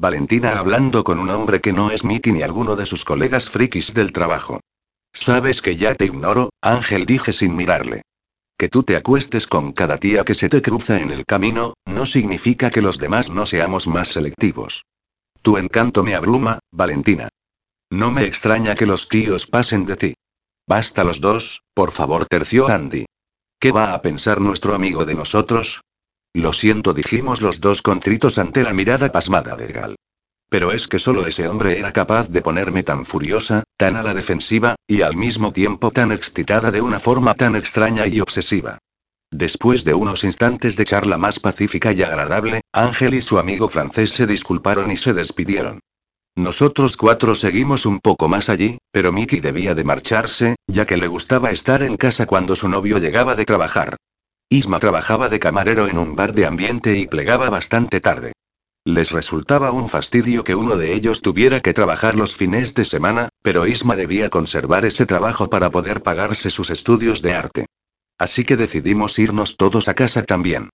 Valentina 0.00 0.58
hablando 0.58 1.04
con 1.04 1.18
un 1.18 1.28
hombre 1.28 1.60
que 1.60 1.74
no 1.74 1.90
es 1.90 2.04
Mickey 2.04 2.32
ni 2.32 2.40
alguno 2.40 2.74
de 2.74 2.86
sus 2.86 3.04
colegas 3.04 3.50
frikis 3.50 3.92
del 3.92 4.12
trabajo. 4.12 4.60
Sabes 5.12 5.60
que 5.60 5.76
ya 5.76 5.94
te 5.94 6.06
ignoro, 6.06 6.48
Ángel 6.62 7.04
dije 7.04 7.34
sin 7.34 7.54
mirarle. 7.54 8.00
Que 8.56 8.70
tú 8.70 8.82
te 8.82 8.96
acuestes 8.96 9.46
con 9.46 9.72
cada 9.72 9.98
tía 9.98 10.24
que 10.24 10.34
se 10.34 10.48
te 10.48 10.62
cruza 10.62 11.02
en 11.02 11.10
el 11.10 11.26
camino, 11.26 11.74
no 11.84 12.06
significa 12.06 12.70
que 12.70 12.80
los 12.80 12.96
demás 12.96 13.28
no 13.28 13.44
seamos 13.44 13.88
más 13.88 14.08
selectivos. 14.08 14.86
Tu 15.42 15.58
encanto 15.58 16.02
me 16.02 16.14
abruma, 16.14 16.60
Valentina. 16.70 17.28
No 17.90 18.10
me 18.10 18.24
extraña 18.24 18.74
que 18.76 18.86
los 18.86 19.06
tíos 19.06 19.46
pasen 19.46 19.84
de 19.84 19.96
ti. 19.96 20.14
Basta 20.66 21.04
los 21.04 21.20
dos, 21.20 21.62
por 21.74 21.90
favor, 21.90 22.24
terció 22.24 22.68
Andy. 22.68 23.04
¿Qué 23.58 23.70
va 23.70 23.92
a 23.92 24.00
pensar 24.00 24.40
nuestro 24.40 24.74
amigo 24.74 25.04
de 25.04 25.14
nosotros? 25.14 25.82
Lo 26.32 26.52
siento, 26.52 26.92
dijimos 26.92 27.42
los 27.42 27.60
dos 27.60 27.82
contritos 27.82 28.38
ante 28.38 28.62
la 28.62 28.72
mirada 28.72 29.10
pasmada 29.10 29.56
de 29.56 29.66
Gal. 29.68 29.96
Pero 30.48 30.72
es 30.72 30.86
que 30.86 30.98
solo 30.98 31.26
ese 31.26 31.48
hombre 31.48 31.78
era 31.78 31.92
capaz 31.92 32.28
de 32.28 32.42
ponerme 32.42 32.82
tan 32.82 33.04
furiosa, 33.04 33.64
tan 33.76 33.96
a 33.96 34.02
la 34.02 34.14
defensiva, 34.14 34.76
y 34.86 35.02
al 35.02 35.16
mismo 35.16 35.52
tiempo 35.52 35.90
tan 35.90 36.12
excitada 36.12 36.70
de 36.70 36.80
una 36.80 37.00
forma 37.00 37.34
tan 37.34 37.56
extraña 37.56 38.06
y 38.06 38.20
obsesiva. 38.20 38.78
Después 39.32 39.84
de 39.84 39.94
unos 39.94 40.24
instantes 40.24 40.76
de 40.76 40.84
charla 40.84 41.18
más 41.18 41.38
pacífica 41.38 41.92
y 41.92 42.02
agradable, 42.02 42.62
Ángel 42.72 43.14
y 43.14 43.22
su 43.22 43.38
amigo 43.38 43.68
francés 43.68 44.10
se 44.12 44.26
disculparon 44.26 44.90
y 44.90 44.96
se 44.96 45.14
despidieron. 45.14 45.80
Nosotros 46.36 46.96
cuatro 46.96 47.34
seguimos 47.34 47.86
un 47.86 48.00
poco 48.00 48.28
más 48.28 48.48
allí, 48.48 48.78
pero 48.92 49.12
Mickey 49.12 49.40
debía 49.40 49.74
de 49.74 49.84
marcharse, 49.84 50.56
ya 50.66 50.86
que 50.86 50.96
le 50.96 51.06
gustaba 51.06 51.50
estar 51.50 51.82
en 51.82 51.96
casa 51.96 52.26
cuando 52.26 52.56
su 52.56 52.68
novio 52.68 52.98
llegaba 52.98 53.34
de 53.34 53.44
trabajar. 53.44 53.96
Isma 54.52 54.80
trabajaba 54.80 55.28
de 55.28 55.38
camarero 55.38 55.86
en 55.86 55.96
un 55.96 56.16
bar 56.16 56.34
de 56.34 56.44
ambiente 56.44 56.98
y 56.98 57.06
plegaba 57.06 57.50
bastante 57.50 58.00
tarde. 58.00 58.32
Les 58.84 59.12
resultaba 59.12 59.70
un 59.70 59.88
fastidio 59.88 60.42
que 60.42 60.56
uno 60.56 60.76
de 60.76 60.92
ellos 60.92 61.22
tuviera 61.22 61.60
que 61.60 61.72
trabajar 61.72 62.16
los 62.16 62.34
fines 62.34 62.74
de 62.74 62.84
semana, 62.84 63.28
pero 63.42 63.68
Isma 63.68 63.94
debía 63.94 64.28
conservar 64.28 64.84
ese 64.84 65.06
trabajo 65.06 65.48
para 65.48 65.70
poder 65.70 66.02
pagarse 66.02 66.50
sus 66.50 66.70
estudios 66.70 67.22
de 67.22 67.34
arte. 67.34 67.66
Así 68.18 68.42
que 68.44 68.56
decidimos 68.56 69.20
irnos 69.20 69.56
todos 69.56 69.86
a 69.86 69.94
casa 69.94 70.24
también. 70.24 70.70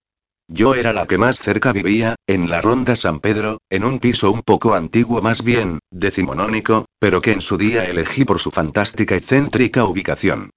Yo 0.48 0.74
era 0.74 0.94
la 0.94 1.06
que 1.06 1.18
más 1.18 1.38
cerca 1.38 1.74
vivía, 1.74 2.14
en 2.26 2.48
la 2.48 2.62
Ronda 2.62 2.96
San 2.96 3.20
Pedro, 3.20 3.58
en 3.68 3.84
un 3.84 3.98
piso 3.98 4.30
un 4.30 4.40
poco 4.40 4.74
antiguo 4.74 5.20
más 5.20 5.44
bien, 5.44 5.80
decimonónico, 5.90 6.86
pero 6.98 7.20
que 7.20 7.32
en 7.32 7.42
su 7.42 7.58
día 7.58 7.84
elegí 7.84 8.24
por 8.24 8.38
su 8.38 8.50
fantástica 8.50 9.16
y 9.16 9.20
céntrica 9.20 9.84
ubicación. 9.84 10.48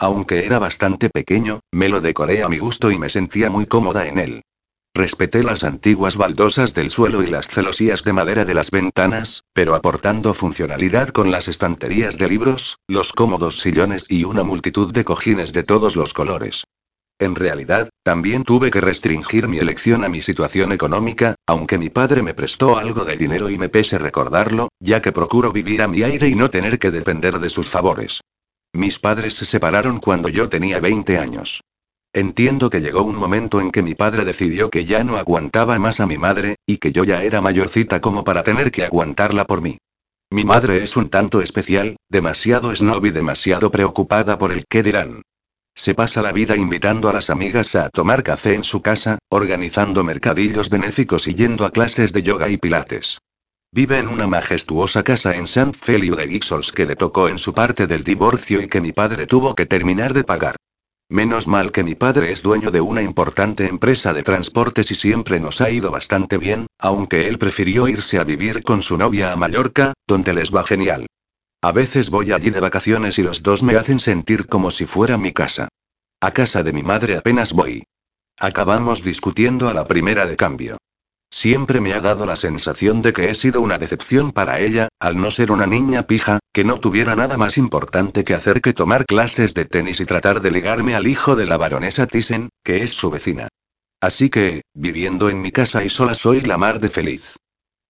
Aunque 0.00 0.46
era 0.46 0.58
bastante 0.58 1.10
pequeño, 1.10 1.60
me 1.70 1.90
lo 1.90 2.00
decoré 2.00 2.42
a 2.42 2.48
mi 2.48 2.56
gusto 2.56 2.90
y 2.90 2.98
me 2.98 3.10
sentía 3.10 3.50
muy 3.50 3.66
cómoda 3.66 4.06
en 4.06 4.18
él. 4.18 4.42
Respeté 4.94 5.42
las 5.42 5.62
antiguas 5.62 6.16
baldosas 6.16 6.72
del 6.72 6.90
suelo 6.90 7.22
y 7.22 7.26
las 7.26 7.48
celosías 7.48 8.02
de 8.02 8.14
madera 8.14 8.46
de 8.46 8.54
las 8.54 8.70
ventanas, 8.70 9.44
pero 9.52 9.74
aportando 9.74 10.32
funcionalidad 10.32 11.10
con 11.10 11.30
las 11.30 11.48
estanterías 11.48 12.16
de 12.16 12.30
libros, 12.30 12.78
los 12.88 13.12
cómodos 13.12 13.60
sillones 13.60 14.06
y 14.08 14.24
una 14.24 14.42
multitud 14.42 14.90
de 14.90 15.04
cojines 15.04 15.52
de 15.52 15.64
todos 15.64 15.96
los 15.96 16.14
colores. 16.14 16.64
En 17.18 17.34
realidad, 17.34 17.90
también 18.02 18.44
tuve 18.44 18.70
que 18.70 18.80
restringir 18.80 19.48
mi 19.48 19.58
elección 19.58 20.02
a 20.02 20.08
mi 20.08 20.22
situación 20.22 20.72
económica, 20.72 21.34
aunque 21.46 21.76
mi 21.76 21.90
padre 21.90 22.22
me 22.22 22.32
prestó 22.32 22.78
algo 22.78 23.04
de 23.04 23.18
dinero 23.18 23.50
y 23.50 23.58
me 23.58 23.68
pese 23.68 23.98
recordarlo, 23.98 24.70
ya 24.80 25.02
que 25.02 25.12
procuro 25.12 25.52
vivir 25.52 25.82
a 25.82 25.88
mi 25.88 26.02
aire 26.02 26.26
y 26.26 26.34
no 26.34 26.48
tener 26.48 26.78
que 26.78 26.90
depender 26.90 27.38
de 27.38 27.50
sus 27.50 27.68
favores. 27.68 28.22
Mis 28.72 28.98
padres 28.98 29.34
se 29.34 29.44
separaron 29.44 29.98
cuando 29.98 30.28
yo 30.28 30.48
tenía 30.48 30.80
20 30.80 31.18
años. 31.18 31.62
Entiendo 32.12 32.70
que 32.70 32.80
llegó 32.80 33.02
un 33.02 33.16
momento 33.16 33.60
en 33.60 33.70
que 33.70 33.82
mi 33.82 33.94
padre 33.94 34.24
decidió 34.24 34.70
que 34.70 34.84
ya 34.84 35.04
no 35.04 35.16
aguantaba 35.16 35.78
más 35.78 36.00
a 36.00 36.06
mi 36.06 36.18
madre, 36.18 36.56
y 36.66 36.78
que 36.78 36.92
yo 36.92 37.04
ya 37.04 37.22
era 37.22 37.40
mayorcita 37.40 38.00
como 38.00 38.24
para 38.24 38.42
tener 38.42 38.70
que 38.70 38.84
aguantarla 38.84 39.44
por 39.44 39.62
mí. 39.62 39.78
Mi 40.30 40.44
madre 40.44 40.82
es 40.82 40.96
un 40.96 41.08
tanto 41.08 41.40
especial, 41.40 41.96
demasiado 42.08 42.74
snob 42.74 43.04
y 43.06 43.10
demasiado 43.10 43.70
preocupada 43.70 44.38
por 44.38 44.52
el 44.52 44.64
qué 44.68 44.82
dirán. 44.82 45.22
Se 45.74 45.94
pasa 45.94 46.22
la 46.22 46.32
vida 46.32 46.56
invitando 46.56 47.08
a 47.08 47.12
las 47.12 47.30
amigas 47.30 47.74
a 47.74 47.90
tomar 47.90 48.22
café 48.22 48.54
en 48.54 48.64
su 48.64 48.82
casa, 48.82 49.18
organizando 49.28 50.04
mercadillos 50.04 50.68
benéficos 50.68 51.26
y 51.26 51.34
yendo 51.34 51.64
a 51.64 51.70
clases 51.70 52.12
de 52.12 52.22
yoga 52.22 52.48
y 52.48 52.56
pilates. 52.56 53.18
Vive 53.72 53.98
en 53.98 54.08
una 54.08 54.26
majestuosa 54.26 55.04
casa 55.04 55.36
en 55.36 55.44
St. 55.44 55.74
Feliu 55.74 56.16
de 56.16 56.26
Gixols 56.26 56.72
que 56.72 56.86
le 56.86 56.96
tocó 56.96 57.28
en 57.28 57.38
su 57.38 57.54
parte 57.54 57.86
del 57.86 58.02
divorcio 58.02 58.60
y 58.60 58.66
que 58.66 58.80
mi 58.80 58.90
padre 58.90 59.28
tuvo 59.28 59.54
que 59.54 59.64
terminar 59.64 60.12
de 60.12 60.24
pagar. 60.24 60.56
Menos 61.08 61.46
mal 61.46 61.70
que 61.70 61.84
mi 61.84 61.94
padre 61.94 62.32
es 62.32 62.42
dueño 62.42 62.72
de 62.72 62.80
una 62.80 63.00
importante 63.00 63.68
empresa 63.68 64.12
de 64.12 64.24
transportes 64.24 64.90
y 64.90 64.96
siempre 64.96 65.38
nos 65.38 65.60
ha 65.60 65.70
ido 65.70 65.92
bastante 65.92 66.36
bien, 66.36 66.66
aunque 66.80 67.28
él 67.28 67.38
prefirió 67.38 67.86
irse 67.86 68.18
a 68.18 68.24
vivir 68.24 68.64
con 68.64 68.82
su 68.82 68.98
novia 68.98 69.30
a 69.30 69.36
Mallorca, 69.36 69.92
donde 70.04 70.34
les 70.34 70.52
va 70.52 70.64
genial. 70.64 71.06
A 71.62 71.70
veces 71.70 72.10
voy 72.10 72.32
allí 72.32 72.50
de 72.50 72.58
vacaciones 72.58 73.20
y 73.20 73.22
los 73.22 73.44
dos 73.44 73.62
me 73.62 73.76
hacen 73.76 74.00
sentir 74.00 74.48
como 74.48 74.72
si 74.72 74.86
fuera 74.86 75.16
mi 75.16 75.32
casa. 75.32 75.68
A 76.20 76.32
casa 76.32 76.64
de 76.64 76.72
mi 76.72 76.82
madre 76.82 77.16
apenas 77.16 77.52
voy. 77.52 77.84
Acabamos 78.36 79.04
discutiendo 79.04 79.68
a 79.68 79.74
la 79.74 79.86
primera 79.86 80.26
de 80.26 80.34
cambio. 80.34 80.76
Siempre 81.30 81.80
me 81.80 81.92
ha 81.92 82.00
dado 82.00 82.26
la 82.26 82.34
sensación 82.34 83.02
de 83.02 83.12
que 83.12 83.30
he 83.30 83.34
sido 83.36 83.60
una 83.60 83.78
decepción 83.78 84.32
para 84.32 84.58
ella, 84.58 84.88
al 84.98 85.16
no 85.16 85.30
ser 85.30 85.52
una 85.52 85.66
niña 85.66 86.02
pija, 86.02 86.40
que 86.52 86.64
no 86.64 86.80
tuviera 86.80 87.14
nada 87.14 87.36
más 87.36 87.56
importante 87.56 88.24
que 88.24 88.34
hacer 88.34 88.60
que 88.60 88.72
tomar 88.72 89.06
clases 89.06 89.54
de 89.54 89.64
tenis 89.64 90.00
y 90.00 90.06
tratar 90.06 90.40
de 90.40 90.50
ligarme 90.50 90.96
al 90.96 91.06
hijo 91.06 91.36
de 91.36 91.46
la 91.46 91.56
baronesa 91.56 92.08
Thyssen, 92.08 92.48
que 92.64 92.82
es 92.82 92.92
su 92.92 93.10
vecina. 93.10 93.48
Así 94.00 94.28
que, 94.28 94.62
viviendo 94.74 95.30
en 95.30 95.40
mi 95.40 95.52
casa 95.52 95.84
y 95.84 95.88
sola 95.88 96.14
soy 96.14 96.40
la 96.40 96.58
mar 96.58 96.80
de 96.80 96.88
feliz. 96.88 97.36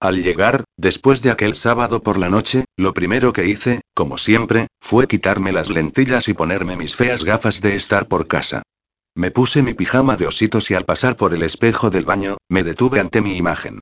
Al 0.01 0.23
llegar, 0.23 0.65
después 0.77 1.23
de 1.23 1.31
aquel 1.31 1.55
sábado 1.55 2.03
por 2.03 2.19
la 2.19 2.29
noche, 2.29 2.65
lo 2.77 2.95
primero 2.95 3.33
que 3.33 3.47
hice, 3.47 3.81
como 3.95 4.19
siempre, 4.19 4.67
fue 4.81 5.07
quitarme 5.07 5.53
las 5.53 5.71
lentillas 5.71 6.29
y 6.29 6.35
ponerme 6.35 6.77
mis 6.77 6.95
feas 6.95 7.23
gafas 7.23 7.61
de 7.61 7.77
estar 7.77 8.09
por 8.09 8.27
casa. 8.27 8.63
Me 9.21 9.31
puse 9.31 9.63
mi 9.63 9.75
pijama 9.75 10.17
de 10.17 10.27
ositos 10.27 10.71
y 10.71 10.75
al 10.75 10.87
pasar 10.87 11.15
por 11.15 11.35
el 11.35 11.43
espejo 11.43 11.91
del 11.91 12.07
baño, 12.07 12.39
me 12.49 12.65
detuve 12.65 13.01
ante 13.01 13.21
mi 13.21 13.37
imagen. 13.37 13.81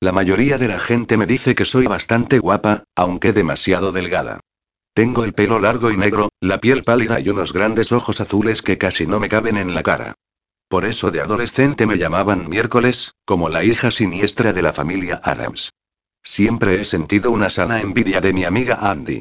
La 0.00 0.12
mayoría 0.12 0.56
de 0.56 0.66
la 0.66 0.78
gente 0.78 1.18
me 1.18 1.26
dice 1.26 1.54
que 1.54 1.66
soy 1.66 1.86
bastante 1.86 2.38
guapa, 2.38 2.84
aunque 2.96 3.34
demasiado 3.34 3.92
delgada. 3.92 4.40
Tengo 4.94 5.24
el 5.24 5.34
pelo 5.34 5.58
largo 5.58 5.90
y 5.90 5.98
negro, 5.98 6.30
la 6.40 6.58
piel 6.62 6.84
pálida 6.84 7.20
y 7.20 7.28
unos 7.28 7.52
grandes 7.52 7.92
ojos 7.92 8.22
azules 8.22 8.62
que 8.62 8.78
casi 8.78 9.06
no 9.06 9.20
me 9.20 9.28
caben 9.28 9.58
en 9.58 9.74
la 9.74 9.82
cara. 9.82 10.14
Por 10.68 10.86
eso 10.86 11.10
de 11.10 11.20
adolescente 11.20 11.84
me 11.84 11.98
llamaban 11.98 12.48
miércoles, 12.48 13.12
como 13.26 13.50
la 13.50 13.64
hija 13.64 13.90
siniestra 13.90 14.54
de 14.54 14.62
la 14.62 14.72
familia 14.72 15.20
Adams. 15.22 15.68
Siempre 16.22 16.80
he 16.80 16.86
sentido 16.86 17.30
una 17.30 17.50
sana 17.50 17.82
envidia 17.82 18.22
de 18.22 18.32
mi 18.32 18.44
amiga 18.44 18.78
Andy. 18.80 19.20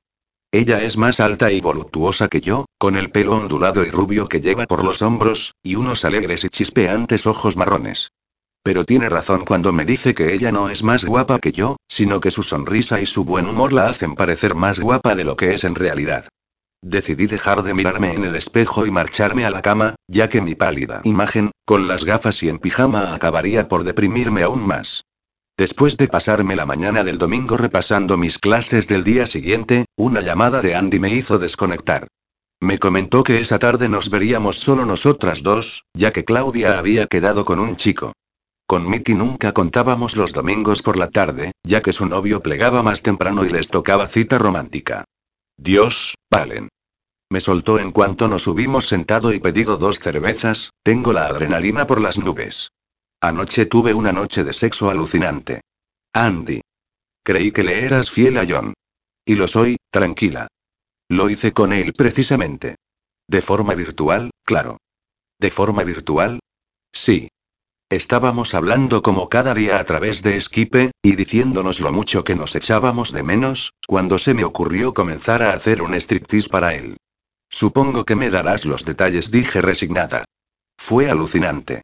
Ella 0.52 0.82
es 0.82 0.96
más 0.96 1.20
alta 1.20 1.52
y 1.52 1.60
voluptuosa 1.60 2.30
que 2.30 2.40
yo, 2.40 2.66
con 2.78 2.96
el 2.96 3.12
pelo 3.12 3.36
ondulado 3.36 3.84
y 3.86 3.90
rubio 3.90 4.28
que 4.28 4.40
lleva 4.40 4.66
por 4.66 4.84
los 4.84 5.02
hombros, 5.02 5.54
y 5.62 5.76
unos 5.76 6.06
alegres 6.06 6.46
y 6.46 6.50
chispeantes 6.50 7.28
ojos 7.28 7.58
marrones. 7.58 8.12
Pero 8.64 8.86
tiene 8.86 9.10
razón 9.10 9.44
cuando 9.46 9.74
me 9.74 9.84
dice 9.84 10.14
que 10.14 10.34
ella 10.34 10.52
no 10.52 10.70
es 10.70 10.84
más 10.84 11.04
guapa 11.04 11.40
que 11.40 11.52
yo, 11.52 11.76
sino 11.90 12.22
que 12.22 12.32
su 12.32 12.44
sonrisa 12.44 13.02
y 13.02 13.06
su 13.06 13.26
buen 13.26 13.48
humor 13.48 13.74
la 13.74 13.88
hacen 13.88 14.16
parecer 14.16 14.56
más 14.56 14.80
guapa 14.80 15.16
de 15.16 15.26
lo 15.26 15.36
que 15.36 15.54
es 15.54 15.66
en 15.66 15.76
realidad. 15.76 16.28
Decidí 16.82 17.28
dejar 17.28 17.64
de 17.64 17.74
mirarme 17.74 18.14
en 18.14 18.24
el 18.24 18.36
espejo 18.36 18.86
y 18.86 18.92
marcharme 18.92 19.46
a 19.46 19.50
la 19.50 19.62
cama, 19.62 19.96
ya 20.08 20.30
que 20.30 20.42
mi 20.42 20.56
pálida 20.56 21.02
imagen, 21.04 21.52
con 21.66 21.88
las 21.88 22.06
gafas 22.06 22.42
y 22.44 22.50
en 22.50 22.60
pijama 22.60 23.14
acabaría 23.14 23.68
por 23.68 23.84
deprimirme 23.84 24.44
aún 24.44 24.66
más. 24.66 25.04
Después 25.58 25.98
de 25.98 26.08
pasarme 26.08 26.56
la 26.56 26.68
mañana 26.68 27.04
del 27.04 27.18
domingo 27.18 27.58
repasando 27.58 28.16
mis 28.16 28.38
clases 28.38 28.88
del 28.88 29.04
día 29.04 29.26
siguiente, 29.26 29.86
una 29.98 30.22
llamada 30.22 30.62
de 30.62 30.76
Andy 30.76 31.00
me 31.00 31.10
hizo 31.10 31.40
desconectar. 31.40 32.08
Me 32.60 32.78
comentó 32.78 33.24
que 33.24 33.40
esa 33.40 33.58
tarde 33.58 33.90
nos 33.90 34.12
veríamos 34.12 34.60
solo 34.60 34.86
nosotras 34.86 35.42
dos, 35.42 35.84
ya 35.96 36.12
que 36.12 36.26
Claudia 36.26 36.78
había 36.78 37.08
quedado 37.08 37.44
con 37.44 37.60
un 37.60 37.76
chico. 37.76 38.14
Con 38.68 38.88
Mickey 38.88 39.16
nunca 39.16 39.52
contábamos 39.52 40.16
los 40.16 40.32
domingos 40.32 40.84
por 40.84 40.96
la 40.96 41.10
tarde, 41.10 41.54
ya 41.64 41.82
que 41.82 41.94
su 41.94 42.06
novio 42.06 42.44
plegaba 42.44 42.84
más 42.84 43.02
temprano 43.02 43.44
y 43.44 43.50
les 43.50 43.70
tocaba 43.70 44.06
cita 44.08 44.38
romántica. 44.38 45.06
Dios, 45.58 46.14
Valen. 46.30 46.70
Me 47.32 47.42
soltó 47.42 47.80
en 47.80 47.92
cuanto 47.92 48.28
nos 48.28 48.44
subimos 48.44 48.88
sentado 48.88 49.34
y 49.34 49.40
pedido 49.40 49.78
dos 49.78 50.00
cervezas, 50.00 50.70
tengo 50.84 51.14
la 51.14 51.26
adrenalina 51.26 51.88
por 51.88 52.00
las 52.00 52.20
nubes. 52.20 52.70
Anoche 53.22 53.66
tuve 53.66 53.94
una 53.94 54.12
noche 54.12 54.44
de 54.44 54.54
sexo 54.54 54.90
alucinante. 54.90 55.62
Andy. 56.14 56.62
Creí 57.24 57.52
que 57.52 57.64
le 57.64 57.84
eras 57.84 58.12
fiel 58.12 58.38
a 58.38 58.46
John. 58.48 58.74
Y 59.26 59.36
lo 59.36 59.48
soy, 59.48 59.78
tranquila. 59.92 60.48
Lo 61.10 61.30
hice 61.30 61.52
con 61.52 61.74
él 61.74 61.94
precisamente. 61.94 62.76
De 63.28 63.42
forma 63.42 63.74
virtual, 63.74 64.30
claro. 64.46 64.78
¿De 65.40 65.52
forma 65.52 65.84
virtual? 65.84 66.40
Sí. 66.94 67.30
Estábamos 67.90 68.54
hablando 68.54 69.02
como 69.02 69.30
cada 69.30 69.54
día 69.54 69.80
a 69.80 69.84
través 69.84 70.22
de 70.22 70.40
Skype, 70.40 70.92
y 71.02 71.16
diciéndonos 71.16 71.80
lo 71.80 71.92
mucho 71.92 72.24
que 72.24 72.36
nos 72.36 72.56
echábamos 72.56 73.12
de 73.14 73.24
menos, 73.24 73.74
cuando 73.88 74.18
se 74.18 74.34
me 74.34 74.44
ocurrió 74.44 74.94
comenzar 74.94 75.42
a 75.42 75.54
hacer 75.54 75.82
un 75.82 75.94
striptease 75.94 76.50
para 76.50 76.76
él. 76.76 76.98
Supongo 77.50 78.04
que 78.06 78.16
me 78.16 78.30
darás 78.30 78.66
los 78.66 78.86
detalles, 78.86 79.32
dije 79.32 79.62
resignada. 79.62 80.26
Fue 80.78 81.10
alucinante. 81.10 81.82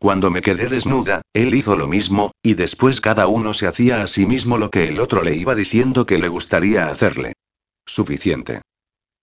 Cuando 0.00 0.30
me 0.30 0.40
quedé 0.40 0.68
desnuda, 0.68 1.20
él 1.34 1.54
hizo 1.54 1.76
lo 1.76 1.86
mismo, 1.86 2.32
y 2.42 2.54
después 2.54 3.02
cada 3.02 3.26
uno 3.26 3.52
se 3.52 3.66
hacía 3.66 4.02
a 4.02 4.06
sí 4.06 4.24
mismo 4.24 4.56
lo 4.56 4.70
que 4.70 4.88
el 4.88 4.98
otro 4.98 5.22
le 5.22 5.36
iba 5.36 5.54
diciendo 5.54 6.06
que 6.06 6.18
le 6.18 6.28
gustaría 6.28 6.88
hacerle. 6.88 7.34
Suficiente. 7.84 8.62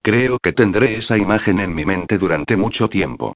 Creo 0.04 0.38
que 0.38 0.54
tendré 0.54 0.98
esa 0.98 1.18
imagen 1.18 1.60
en 1.60 1.74
mi 1.74 1.84
mente 1.84 2.20
durante 2.20 2.58
mucho 2.58 2.90
tiempo. 2.90 3.34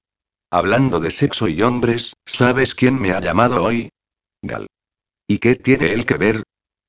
Hablando 0.52 1.00
de 1.00 1.10
sexo 1.10 1.48
y 1.48 1.60
hombres, 1.62 2.12
¿sabes 2.24 2.76
quién 2.76 3.00
me 3.00 3.10
ha 3.10 3.20
llamado 3.20 3.64
hoy? 3.64 3.88
Gal. 4.40 4.68
¿Y 5.26 5.38
qué 5.38 5.56
tiene 5.56 5.92
él 5.92 6.06
que 6.06 6.18
ver? 6.18 6.44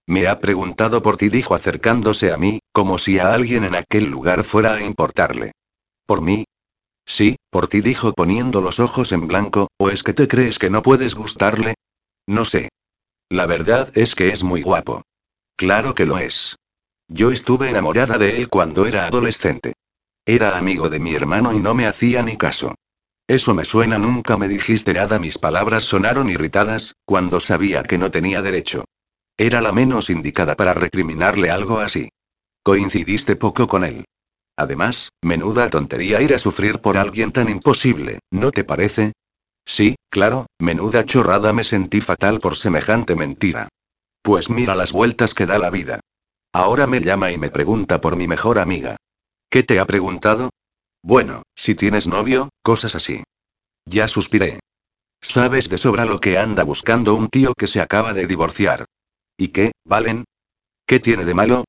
Me 0.06 0.28
ha 0.28 0.40
preguntado 0.40 1.02
por 1.02 1.18
ti, 1.18 1.30
dijo 1.30 1.56
acercándose 1.56 2.32
a 2.32 2.38
mí, 2.38 2.60
como 2.72 3.00
si 3.00 3.18
a 3.18 3.34
alguien 3.34 3.64
en 3.64 3.74
aquel 3.74 4.06
lugar 4.06 4.44
fuera 4.44 4.76
a 4.76 4.84
importarle. 4.84 5.54
¿Por 6.06 6.22
mí? 6.22 6.43
Sí, 7.06 7.36
por 7.50 7.68
ti, 7.68 7.82
dijo 7.82 8.14
poniendo 8.14 8.62
los 8.62 8.80
ojos 8.80 9.12
en 9.12 9.28
blanco, 9.28 9.68
¿o 9.78 9.90
es 9.90 10.04
que 10.04 10.14
te 10.14 10.28
crees 10.28 10.60
que 10.60 10.70
no 10.70 10.82
puedes 10.82 11.16
gustarle? 11.16 11.76
No 12.28 12.46
sé. 12.46 12.70
La 13.30 13.46
verdad 13.46 13.90
es 13.96 14.16
que 14.16 14.30
es 14.30 14.44
muy 14.44 14.62
guapo. 14.62 15.04
Claro 15.58 15.96
que 15.96 16.06
lo 16.06 16.18
es. 16.18 16.56
Yo 17.08 17.32
estuve 17.32 17.70
enamorada 17.70 18.18
de 18.18 18.38
él 18.38 18.50
cuando 18.50 18.86
era 18.86 19.08
adolescente. 19.08 19.74
Era 20.26 20.58
amigo 20.58 20.90
de 20.90 21.00
mi 21.00 21.14
hermano 21.14 21.54
y 21.54 21.60
no 21.60 21.74
me 21.74 21.86
hacía 21.86 22.24
ni 22.24 22.38
caso. 22.38 22.76
Eso 23.28 23.54
me 23.54 23.66
suena, 23.66 23.98
nunca 23.98 24.38
me 24.38 24.48
dijiste 24.48 24.94
nada, 24.94 25.20
mis 25.20 25.38
palabras 25.38 25.84
sonaron 25.84 26.30
irritadas, 26.30 26.96
cuando 27.06 27.40
sabía 27.40 27.84
que 27.84 27.98
no 27.98 28.12
tenía 28.12 28.42
derecho. 28.42 28.86
Era 29.38 29.62
la 29.62 29.72
menos 29.72 30.10
indicada 30.10 30.56
para 30.56 30.74
recriminarle 30.74 31.50
algo 31.50 31.80
así. 31.80 32.10
Coincidiste 32.64 33.36
poco 33.36 33.68
con 33.68 33.84
él. 33.84 34.06
Además, 34.58 35.10
menuda 35.22 35.70
tontería 35.70 36.22
ir 36.22 36.34
a 36.34 36.40
sufrir 36.40 36.80
por 36.80 36.98
alguien 36.98 37.32
tan 37.32 37.50
imposible, 37.50 38.20
¿no 38.32 38.52
te 38.52 38.64
parece? 38.64 39.14
Sí, 39.66 39.96
claro, 40.10 40.48
menuda 40.60 41.06
chorrada 41.06 41.54
me 41.54 41.64
sentí 41.64 42.02
fatal 42.02 42.40
por 42.40 42.56
semejante 42.56 43.16
mentira. 43.16 43.70
Pues 44.22 44.50
mira 44.50 44.76
las 44.76 44.92
vueltas 44.92 45.34
que 45.34 45.46
da 45.46 45.58
la 45.58 45.70
vida. 45.70 46.00
Ahora 46.54 46.86
me 46.86 47.02
llama 47.02 47.32
y 47.32 47.38
me 47.38 47.50
pregunta 47.50 48.00
por 48.00 48.16
mi 48.16 48.28
mejor 48.28 48.60
amiga. 48.60 48.98
¿Qué 49.50 49.64
te 49.64 49.80
ha 49.80 49.86
preguntado? 49.86 50.50
Bueno, 51.02 51.44
si 51.56 51.76
tienes 51.76 52.08
novio, 52.08 52.50
cosas 52.62 52.96
así. 52.96 53.24
Ya 53.86 54.08
suspiré. 54.08 54.60
Sabes 55.22 55.70
de 55.70 55.78
sobra 55.78 56.06
lo 56.06 56.20
que 56.20 56.38
anda 56.38 56.64
buscando 56.64 57.16
un 57.16 57.28
tío 57.30 57.54
que 57.54 57.68
se 57.68 57.82
acaba 57.82 58.14
de 58.14 58.28
divorciar. 58.28 58.86
¿Y 59.38 59.50
qué, 59.50 59.72
Valen? 59.86 60.26
¿Qué 60.86 61.00
tiene 61.00 61.26
de 61.26 61.34
malo? 61.34 61.64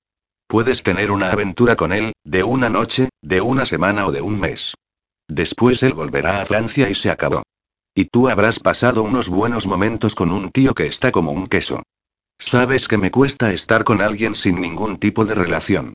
Puedes 0.47 0.83
tener 0.83 1.11
una 1.11 1.31
aventura 1.31 1.77
con 1.77 1.93
él, 1.93 2.13
de 2.25 2.45
una 2.45 2.69
noche, 2.69 3.09
de 3.23 3.41
una 3.41 3.65
semana 3.65 4.07
o 4.07 4.13
de 4.13 4.21
un 4.21 4.39
mes. 4.39 4.75
Después 5.29 5.83
él 5.83 5.95
volverá 5.95 6.43
a 6.43 6.47
Francia 6.47 6.89
y 6.91 6.95
se 6.95 7.11
acabó. 7.11 7.43
Y 7.95 8.07
tú 8.07 8.29
habrás 8.29 8.61
pasado 8.61 9.03
unos 9.03 9.29
buenos 9.29 9.67
momentos 9.67 10.15
con 10.15 10.33
un 10.33 10.51
tío 10.51 10.75
que 10.75 10.87
está 10.87 11.13
como 11.13 11.33
un 11.33 11.47
queso. 11.47 11.83
Sabes 12.39 12.89
que 12.89 12.99
me 12.99 13.11
cuesta 13.11 13.53
estar 13.53 13.85
con 13.85 14.03
alguien 14.03 14.35
sin 14.35 14.61
ningún 14.61 14.99
tipo 14.99 15.25
de 15.25 15.35
relación. 15.35 15.95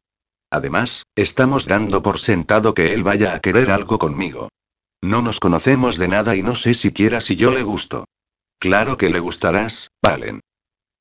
Además, 0.51 1.03
estamos 1.15 1.67
dando 1.67 2.01
por 2.01 2.19
sentado 2.19 2.73
que 2.73 2.93
él 2.93 3.03
vaya 3.03 3.35
a 3.35 3.39
querer 3.39 3.69
algo 3.69 3.99
conmigo. 3.99 4.49
No 5.01 5.21
nos 5.21 5.39
conocemos 5.39 5.97
de 5.97 6.07
nada 6.07 6.35
y 6.35 6.41
no 6.41 6.55
sé 6.55 6.73
siquiera 6.73 7.21
si 7.21 7.35
yo 7.35 7.51
le 7.51 7.63
gusto. 7.63 8.05
Claro 8.59 8.97
que 8.97 9.09
le 9.09 9.19
gustarás, 9.19 9.91
Valen. 10.01 10.41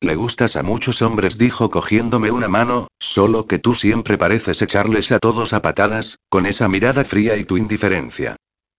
Le 0.01 0.15
gustas 0.15 0.55
a 0.55 0.63
muchos 0.63 1.03
hombres, 1.03 1.39
dijo 1.39 1.71
cogiéndome 1.71 2.31
una 2.31 2.47
mano, 2.47 2.87
solo 3.01 3.47
que 3.47 3.59
tú 3.59 3.75
siempre 3.75 4.17
pareces 4.17 4.63
echarles 4.63 5.11
a 5.11 5.19
todos 5.19 5.53
a 5.53 5.61
patadas, 5.61 6.19
con 6.29 6.47
esa 6.47 6.69
mirada 6.69 7.05
fría 7.05 7.37
y 7.37 7.45
tu 7.45 7.57
indiferencia. 7.57 8.37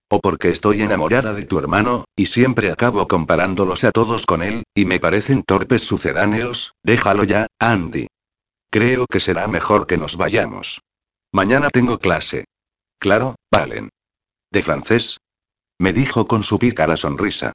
O 0.10 0.22
porque 0.22 0.50
estoy 0.50 0.82
enamorada 0.82 1.34
de 1.34 1.44
tu 1.44 1.60
hermano, 1.60 2.06
y 2.16 2.28
siempre 2.28 2.72
acabo 2.72 3.06
comparándolos 3.08 3.84
a 3.84 3.92
todos 3.92 4.26
con 4.26 4.42
él, 4.42 4.64
y 4.74 4.86
me 4.86 5.02
parecen 5.02 5.44
torpes 5.44 5.84
sucedáneos, 5.84 6.74
déjalo 6.84 7.26
ya, 7.26 7.48
Andy. 7.60 8.08
Creo 8.72 9.06
que 9.06 9.20
será 9.20 9.48
mejor 9.48 9.88
que 9.88 9.98
nos 9.98 10.16
vayamos. 10.16 10.82
Mañana 11.34 11.70
tengo 11.70 12.00
clase. 12.00 12.46
Claro, 12.98 13.36
Valen. 13.52 13.90
¿De 14.52 14.64
francés? 14.64 15.18
Me 15.78 15.92
dijo 15.92 16.28
con 16.28 16.44
su 16.44 16.60
pícara 16.60 16.96
sonrisa. 16.96 17.52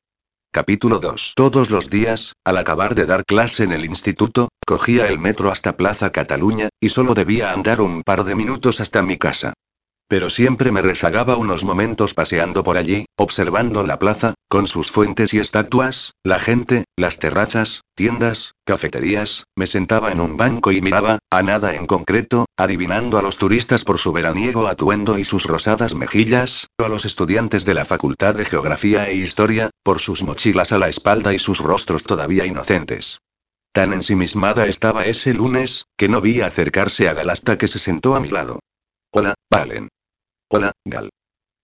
Capítulo 0.54 1.00
2. 1.00 1.32
Todos 1.34 1.72
los 1.72 1.90
días, 1.90 2.34
al 2.44 2.58
acabar 2.58 2.94
de 2.94 3.06
dar 3.06 3.24
clase 3.24 3.64
en 3.64 3.72
el 3.72 3.84
instituto, 3.84 4.50
cogía 4.64 5.08
el 5.08 5.18
metro 5.18 5.50
hasta 5.50 5.76
Plaza 5.76 6.12
Cataluña, 6.12 6.68
y 6.78 6.90
solo 6.90 7.14
debía 7.14 7.50
andar 7.50 7.80
un 7.80 8.04
par 8.04 8.22
de 8.22 8.36
minutos 8.36 8.80
hasta 8.80 9.02
mi 9.02 9.18
casa. 9.18 9.54
Pero 10.06 10.28
siempre 10.28 10.70
me 10.70 10.82
rezagaba 10.82 11.36
unos 11.36 11.64
momentos 11.64 12.12
paseando 12.12 12.62
por 12.62 12.76
allí, 12.76 13.06
observando 13.16 13.84
la 13.84 13.98
plaza, 13.98 14.34
con 14.48 14.66
sus 14.66 14.90
fuentes 14.90 15.32
y 15.32 15.38
estatuas, 15.38 16.12
la 16.22 16.38
gente, 16.38 16.84
las 16.96 17.18
terrazas, 17.18 17.80
tiendas, 17.94 18.52
cafeterías, 18.64 19.44
me 19.56 19.66
sentaba 19.66 20.12
en 20.12 20.20
un 20.20 20.36
banco 20.36 20.72
y 20.72 20.82
miraba, 20.82 21.18
a 21.30 21.42
nada 21.42 21.74
en 21.74 21.86
concreto, 21.86 22.44
adivinando 22.56 23.18
a 23.18 23.22
los 23.22 23.38
turistas 23.38 23.84
por 23.84 23.98
su 23.98 24.12
veraniego 24.12 24.68
atuendo 24.68 25.18
y 25.18 25.24
sus 25.24 25.44
rosadas 25.44 25.94
mejillas, 25.94 26.68
o 26.78 26.84
a 26.84 26.88
los 26.88 27.06
estudiantes 27.06 27.64
de 27.64 27.74
la 27.74 27.86
Facultad 27.86 28.34
de 28.34 28.44
Geografía 28.44 29.08
e 29.08 29.14
Historia, 29.14 29.70
por 29.82 30.00
sus 30.00 30.22
mochilas 30.22 30.70
a 30.72 30.78
la 30.78 30.88
espalda 30.88 31.32
y 31.32 31.38
sus 31.38 31.60
rostros 31.60 32.04
todavía 32.04 32.44
inocentes. 32.44 33.18
Tan 33.72 33.92
ensimismada 33.92 34.66
estaba 34.66 35.06
ese 35.06 35.34
lunes, 35.34 35.86
que 35.96 36.08
no 36.08 36.20
vi 36.20 36.42
acercarse 36.42 37.08
a 37.08 37.14
Galasta 37.14 37.58
que 37.58 37.68
se 37.68 37.80
sentó 37.80 38.14
a 38.14 38.20
mi 38.20 38.28
lado. 38.28 38.60
Hola, 39.16 39.34
Valen. 39.48 39.90
Hola, 40.50 40.72
Gal. 40.84 41.10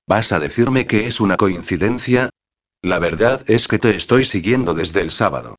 ¿Vas 0.06 0.30
a 0.30 0.38
decirme 0.38 0.86
que 0.86 1.08
es 1.08 1.20
una 1.20 1.36
coincidencia? 1.36 2.30
La 2.80 3.00
verdad 3.00 3.42
es 3.50 3.66
que 3.66 3.80
te 3.80 3.90
estoy 3.96 4.24
siguiendo 4.24 4.72
desde 4.72 5.00
el 5.00 5.10
sábado. 5.10 5.56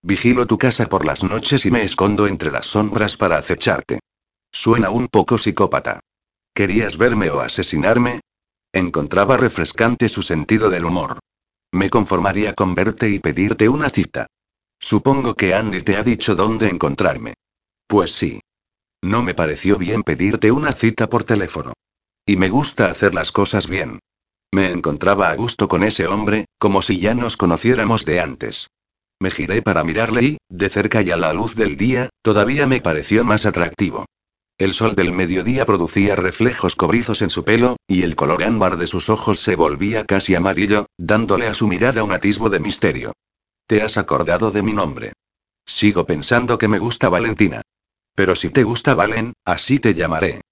Vigilo 0.00 0.46
tu 0.46 0.56
casa 0.56 0.88
por 0.88 1.04
las 1.04 1.22
noches 1.22 1.66
y 1.66 1.70
me 1.70 1.82
escondo 1.82 2.26
entre 2.28 2.50
las 2.50 2.68
sombras 2.68 3.18
para 3.18 3.36
acecharte. 3.36 4.00
Suena 4.50 4.88
un 4.88 5.08
poco 5.08 5.36
psicópata. 5.36 6.00
¿Querías 6.54 6.96
verme 6.96 7.28
o 7.28 7.40
asesinarme? 7.40 8.20
Encontraba 8.72 9.36
refrescante 9.36 10.08
su 10.08 10.22
sentido 10.22 10.70
del 10.70 10.86
humor. 10.86 11.18
Me 11.72 11.90
conformaría 11.90 12.54
con 12.54 12.74
verte 12.74 13.10
y 13.10 13.18
pedirte 13.18 13.68
una 13.68 13.90
cita. 13.90 14.28
Supongo 14.80 15.34
que 15.34 15.52
Andy 15.52 15.82
te 15.82 15.98
ha 15.98 16.02
dicho 16.02 16.34
dónde 16.34 16.70
encontrarme. 16.70 17.34
Pues 17.86 18.12
sí. 18.12 18.40
No 19.04 19.22
me 19.22 19.34
pareció 19.34 19.76
bien 19.76 20.02
pedirte 20.02 20.50
una 20.50 20.72
cita 20.72 21.10
por 21.10 21.24
teléfono. 21.24 21.74
Y 22.24 22.38
me 22.38 22.48
gusta 22.48 22.86
hacer 22.86 23.14
las 23.14 23.32
cosas 23.32 23.68
bien. 23.68 23.98
Me 24.50 24.70
encontraba 24.70 25.28
a 25.28 25.36
gusto 25.36 25.68
con 25.68 25.84
ese 25.84 26.06
hombre, 26.06 26.46
como 26.58 26.80
si 26.80 27.00
ya 27.00 27.14
nos 27.14 27.36
conociéramos 27.36 28.06
de 28.06 28.20
antes. 28.20 28.68
Me 29.20 29.30
giré 29.30 29.60
para 29.60 29.84
mirarle 29.84 30.22
y, 30.22 30.38
de 30.48 30.70
cerca 30.70 31.02
y 31.02 31.10
a 31.10 31.18
la 31.18 31.34
luz 31.34 31.54
del 31.54 31.76
día, 31.76 32.08
todavía 32.22 32.66
me 32.66 32.80
pareció 32.80 33.24
más 33.24 33.44
atractivo. 33.44 34.06
El 34.56 34.72
sol 34.72 34.94
del 34.94 35.12
mediodía 35.12 35.66
producía 35.66 36.16
reflejos 36.16 36.74
cobrizos 36.74 37.20
en 37.20 37.28
su 37.28 37.44
pelo, 37.44 37.76
y 37.86 38.04
el 38.04 38.16
color 38.16 38.42
ámbar 38.42 38.78
de 38.78 38.86
sus 38.86 39.10
ojos 39.10 39.38
se 39.38 39.54
volvía 39.54 40.06
casi 40.06 40.34
amarillo, 40.34 40.86
dándole 40.96 41.46
a 41.46 41.52
su 41.52 41.68
mirada 41.68 42.04
un 42.04 42.12
atisbo 42.12 42.48
de 42.48 42.58
misterio. 42.58 43.12
¿Te 43.66 43.82
has 43.82 43.98
acordado 43.98 44.50
de 44.50 44.62
mi 44.62 44.72
nombre? 44.72 45.12
Sigo 45.66 46.06
pensando 46.06 46.56
que 46.56 46.68
me 46.68 46.78
gusta 46.78 47.10
Valentina. 47.10 47.60
Pero 48.14 48.36
si 48.36 48.50
te 48.50 48.62
gusta 48.62 48.94
Valen, 48.94 49.32
así 49.44 49.78
te 49.78 49.94
llamaré. 49.94 50.42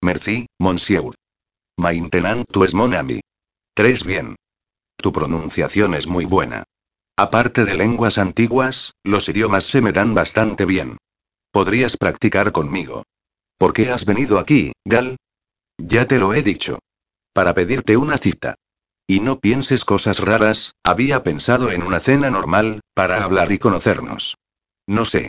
Merci, 0.00 0.46
monsieur. 0.58 1.14
Maintenant 1.78 2.44
tu 2.50 2.64
es 2.64 2.74
mon 2.74 2.94
ami. 2.94 3.20
Tres 3.74 4.04
bien. 4.04 4.36
Tu 4.96 5.12
pronunciación 5.12 5.94
es 5.94 6.06
muy 6.06 6.24
buena. 6.24 6.64
Aparte 7.16 7.64
de 7.64 7.74
lenguas 7.76 8.18
antiguas, 8.18 8.94
los 9.04 9.28
idiomas 9.28 9.64
se 9.64 9.80
me 9.80 9.92
dan 9.92 10.14
bastante 10.14 10.64
bien. 10.64 10.98
Podrías 11.50 11.96
practicar 11.96 12.52
conmigo. 12.52 13.04
¿Por 13.58 13.72
qué 13.72 13.90
has 13.90 14.04
venido 14.04 14.38
aquí, 14.38 14.72
Gal? 14.84 15.16
Ya 15.78 16.06
te 16.06 16.18
lo 16.18 16.34
he 16.34 16.42
dicho. 16.42 16.78
Para 17.32 17.54
pedirte 17.54 17.96
una 17.96 18.18
cita. 18.18 18.56
Y 19.06 19.20
no 19.20 19.40
pienses 19.40 19.84
cosas 19.84 20.18
raras, 20.18 20.74
había 20.82 21.22
pensado 21.22 21.70
en 21.70 21.82
una 21.82 22.00
cena 22.00 22.30
normal, 22.30 22.80
para 22.94 23.22
hablar 23.22 23.52
y 23.52 23.58
conocernos. 23.58 24.36
No 24.86 25.04
sé. 25.04 25.28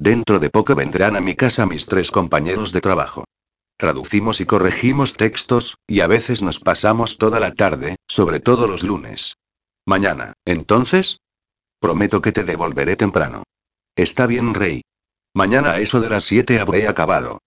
Dentro 0.00 0.38
de 0.38 0.48
poco 0.48 0.74
vendrán 0.74 1.14
a 1.14 1.20
mi 1.20 1.34
casa 1.34 1.66
mis 1.66 1.84
tres 1.84 2.10
compañeros 2.10 2.72
de 2.72 2.80
trabajo. 2.80 3.24
Traducimos 3.76 4.40
y 4.40 4.46
corregimos 4.46 5.12
textos, 5.12 5.76
y 5.86 6.00
a 6.00 6.06
veces 6.06 6.40
nos 6.40 6.58
pasamos 6.58 7.18
toda 7.18 7.38
la 7.38 7.52
tarde, 7.52 7.96
sobre 8.08 8.40
todo 8.40 8.66
los 8.66 8.82
lunes. 8.82 9.36
Mañana, 9.84 10.32
entonces? 10.46 11.18
Prometo 11.80 12.22
que 12.22 12.32
te 12.32 12.44
devolveré 12.44 12.96
temprano. 12.96 13.42
Está 13.94 14.26
bien, 14.26 14.54
Rey. 14.54 14.80
Mañana 15.34 15.72
a 15.72 15.80
eso 15.80 16.00
de 16.00 16.08
las 16.08 16.24
siete 16.24 16.60
habré 16.60 16.88
acabado. 16.88 17.40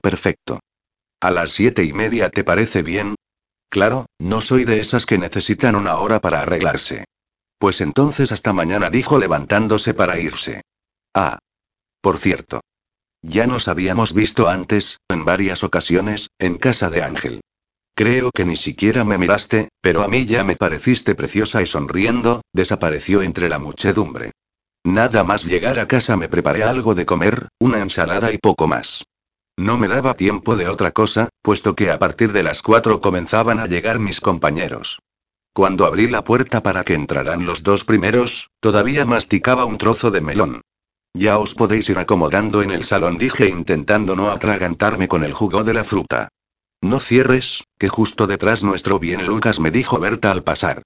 Perfecto. 0.00 0.60
¿A 1.20 1.32
las 1.32 1.50
siete 1.50 1.82
y 1.82 1.92
media 1.92 2.30
te 2.30 2.44
parece 2.44 2.82
bien? 2.82 3.16
Claro, 3.68 4.06
no 4.20 4.40
soy 4.42 4.64
de 4.64 4.78
esas 4.78 5.06
que 5.06 5.18
necesitan 5.18 5.74
una 5.74 5.96
hora 5.96 6.20
para 6.20 6.42
arreglarse. 6.42 7.04
Pues 7.58 7.80
entonces 7.80 8.30
hasta 8.30 8.52
mañana 8.52 8.90
dijo 8.90 9.18
levantándose 9.18 9.92
para 9.92 10.20
irse. 10.20 10.62
Ah. 11.12 11.40
Por 12.06 12.18
cierto. 12.18 12.60
Ya 13.20 13.48
nos 13.48 13.66
habíamos 13.66 14.14
visto 14.14 14.46
antes, 14.46 15.00
en 15.08 15.24
varias 15.24 15.64
ocasiones, 15.64 16.30
en 16.38 16.56
casa 16.56 16.88
de 16.88 17.02
Ángel. 17.02 17.40
Creo 17.96 18.30
que 18.30 18.44
ni 18.44 18.56
siquiera 18.56 19.02
me 19.02 19.18
miraste, 19.18 19.70
pero 19.80 20.04
a 20.04 20.06
mí 20.06 20.24
ya 20.24 20.44
me 20.44 20.54
pareciste 20.54 21.16
preciosa 21.16 21.62
y 21.62 21.66
sonriendo, 21.66 22.42
desapareció 22.52 23.22
entre 23.22 23.48
la 23.48 23.58
muchedumbre. 23.58 24.30
Nada 24.84 25.24
más 25.24 25.46
llegar 25.46 25.80
a 25.80 25.88
casa 25.88 26.16
me 26.16 26.28
preparé 26.28 26.62
algo 26.62 26.94
de 26.94 27.06
comer, 27.06 27.48
una 27.58 27.80
ensalada 27.80 28.32
y 28.32 28.38
poco 28.38 28.68
más. 28.68 29.02
No 29.56 29.76
me 29.76 29.88
daba 29.88 30.14
tiempo 30.14 30.54
de 30.54 30.68
otra 30.68 30.92
cosa, 30.92 31.28
puesto 31.42 31.74
que 31.74 31.90
a 31.90 31.98
partir 31.98 32.30
de 32.30 32.44
las 32.44 32.62
cuatro 32.62 33.00
comenzaban 33.00 33.58
a 33.58 33.66
llegar 33.66 33.98
mis 33.98 34.20
compañeros. 34.20 35.00
Cuando 35.52 35.86
abrí 35.86 36.06
la 36.06 36.22
puerta 36.22 36.62
para 36.62 36.84
que 36.84 36.94
entraran 36.94 37.46
los 37.46 37.64
dos 37.64 37.82
primeros, 37.82 38.48
todavía 38.60 39.04
masticaba 39.04 39.64
un 39.64 39.76
trozo 39.76 40.12
de 40.12 40.20
melón. 40.20 40.62
Ya 41.16 41.38
os 41.38 41.54
podéis 41.54 41.88
ir 41.88 41.96
acomodando 41.96 42.60
en 42.60 42.70
el 42.70 42.84
salón, 42.84 43.16
dije 43.16 43.48
intentando 43.48 44.16
no 44.16 44.30
atragantarme 44.30 45.08
con 45.08 45.24
el 45.24 45.32
jugo 45.32 45.64
de 45.64 45.72
la 45.72 45.82
fruta. 45.82 46.28
No 46.82 47.00
cierres, 47.00 47.64
que 47.78 47.88
justo 47.88 48.26
detrás 48.26 48.62
nuestro 48.62 48.98
bien 48.98 49.24
Lucas 49.24 49.58
me 49.58 49.70
dijo 49.70 49.98
Berta 49.98 50.30
al 50.30 50.44
pasar. 50.44 50.82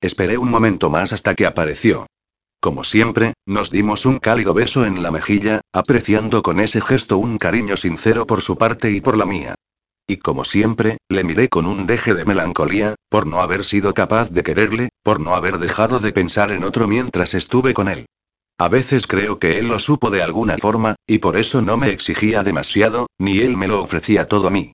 Esperé 0.00 0.38
un 0.38 0.48
momento 0.50 0.88
más 0.88 1.12
hasta 1.12 1.34
que 1.34 1.46
apareció. 1.46 2.06
Como 2.60 2.84
siempre, 2.84 3.34
nos 3.44 3.72
dimos 3.72 4.06
un 4.06 4.20
cálido 4.20 4.54
beso 4.54 4.86
en 4.86 5.02
la 5.02 5.10
mejilla, 5.10 5.62
apreciando 5.72 6.42
con 6.42 6.60
ese 6.60 6.80
gesto 6.80 7.18
un 7.18 7.36
cariño 7.36 7.76
sincero 7.76 8.24
por 8.24 8.40
su 8.40 8.56
parte 8.56 8.92
y 8.92 9.00
por 9.00 9.16
la 9.16 9.26
mía. 9.26 9.56
Y 10.06 10.18
como 10.18 10.44
siempre, 10.44 10.98
le 11.08 11.24
miré 11.24 11.48
con 11.48 11.66
un 11.66 11.88
deje 11.88 12.14
de 12.14 12.24
melancolía, 12.24 12.94
por 13.08 13.26
no 13.26 13.40
haber 13.40 13.64
sido 13.64 13.94
capaz 13.94 14.30
de 14.30 14.44
quererle, 14.44 14.90
por 15.02 15.18
no 15.18 15.34
haber 15.34 15.58
dejado 15.58 15.98
de 15.98 16.12
pensar 16.12 16.52
en 16.52 16.62
otro 16.62 16.86
mientras 16.86 17.34
estuve 17.34 17.74
con 17.74 17.88
él. 17.88 18.06
A 18.58 18.68
veces 18.68 19.06
creo 19.06 19.38
que 19.38 19.58
él 19.58 19.68
lo 19.68 19.78
supo 19.78 20.10
de 20.10 20.22
alguna 20.22 20.58
forma, 20.58 20.96
y 21.06 21.18
por 21.18 21.36
eso 21.36 21.62
no 21.62 21.76
me 21.76 21.90
exigía 21.90 22.42
demasiado, 22.42 23.08
ni 23.18 23.38
él 23.38 23.56
me 23.56 23.68
lo 23.68 23.82
ofrecía 23.82 24.26
todo 24.26 24.48
a 24.48 24.50
mí. 24.50 24.72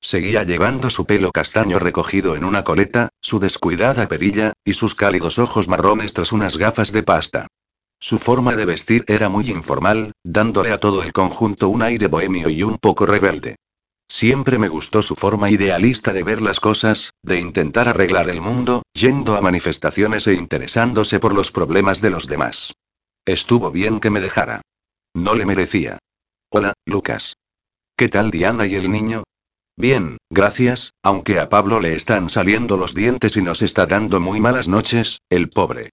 Seguía 0.00 0.44
llevando 0.44 0.90
su 0.90 1.06
pelo 1.06 1.32
castaño 1.32 1.78
recogido 1.78 2.36
en 2.36 2.44
una 2.44 2.62
coleta, 2.64 3.08
su 3.20 3.40
descuidada 3.40 4.06
perilla, 4.06 4.52
y 4.64 4.74
sus 4.74 4.94
cálidos 4.94 5.38
ojos 5.38 5.68
marrones 5.68 6.14
tras 6.14 6.32
unas 6.32 6.56
gafas 6.56 6.92
de 6.92 7.02
pasta. 7.02 7.46
Su 8.00 8.18
forma 8.18 8.54
de 8.54 8.64
vestir 8.64 9.04
era 9.08 9.28
muy 9.28 9.50
informal, 9.50 10.12
dándole 10.22 10.70
a 10.70 10.78
todo 10.78 11.02
el 11.02 11.12
conjunto 11.12 11.68
un 11.68 11.82
aire 11.82 12.06
bohemio 12.06 12.48
y 12.48 12.62
un 12.62 12.78
poco 12.78 13.06
rebelde. 13.06 13.56
Siempre 14.08 14.58
me 14.58 14.68
gustó 14.68 15.02
su 15.02 15.16
forma 15.16 15.50
idealista 15.50 16.12
de 16.12 16.22
ver 16.22 16.40
las 16.40 16.60
cosas, 16.60 17.10
de 17.22 17.40
intentar 17.40 17.88
arreglar 17.88 18.30
el 18.30 18.40
mundo, 18.40 18.82
yendo 18.94 19.36
a 19.36 19.40
manifestaciones 19.40 20.26
e 20.28 20.34
interesándose 20.34 21.18
por 21.18 21.34
los 21.34 21.50
problemas 21.50 22.00
de 22.00 22.10
los 22.10 22.26
demás. 22.26 22.72
Estuvo 23.28 23.70
bien 23.70 24.00
que 24.00 24.08
me 24.08 24.20
dejara. 24.20 24.62
No 25.14 25.34
le 25.34 25.44
merecía. 25.44 25.98
Hola, 26.50 26.72
Lucas. 26.86 27.36
¿Qué 27.94 28.08
tal 28.08 28.30
Diana 28.30 28.66
y 28.66 28.74
el 28.74 28.90
niño? 28.90 29.24
Bien, 29.76 30.16
gracias, 30.30 30.94
aunque 31.02 31.38
a 31.38 31.50
Pablo 31.50 31.78
le 31.78 31.94
están 31.94 32.30
saliendo 32.30 32.78
los 32.78 32.94
dientes 32.94 33.36
y 33.36 33.42
nos 33.42 33.60
está 33.60 33.84
dando 33.84 34.18
muy 34.18 34.40
malas 34.40 34.66
noches, 34.66 35.18
el 35.28 35.50
pobre. 35.50 35.90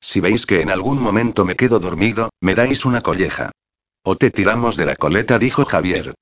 Si 0.00 0.20
veis 0.20 0.46
que 0.46 0.60
en 0.60 0.70
algún 0.70 1.02
momento 1.02 1.44
me 1.44 1.56
quedo 1.56 1.80
dormido, 1.80 2.30
me 2.40 2.54
dais 2.54 2.84
una 2.84 3.00
colleja. 3.00 3.50
O 4.04 4.14
te 4.14 4.30
tiramos 4.30 4.76
de 4.76 4.86
la 4.86 4.94
coleta, 4.94 5.40
dijo 5.40 5.64
Javier. 5.64 6.14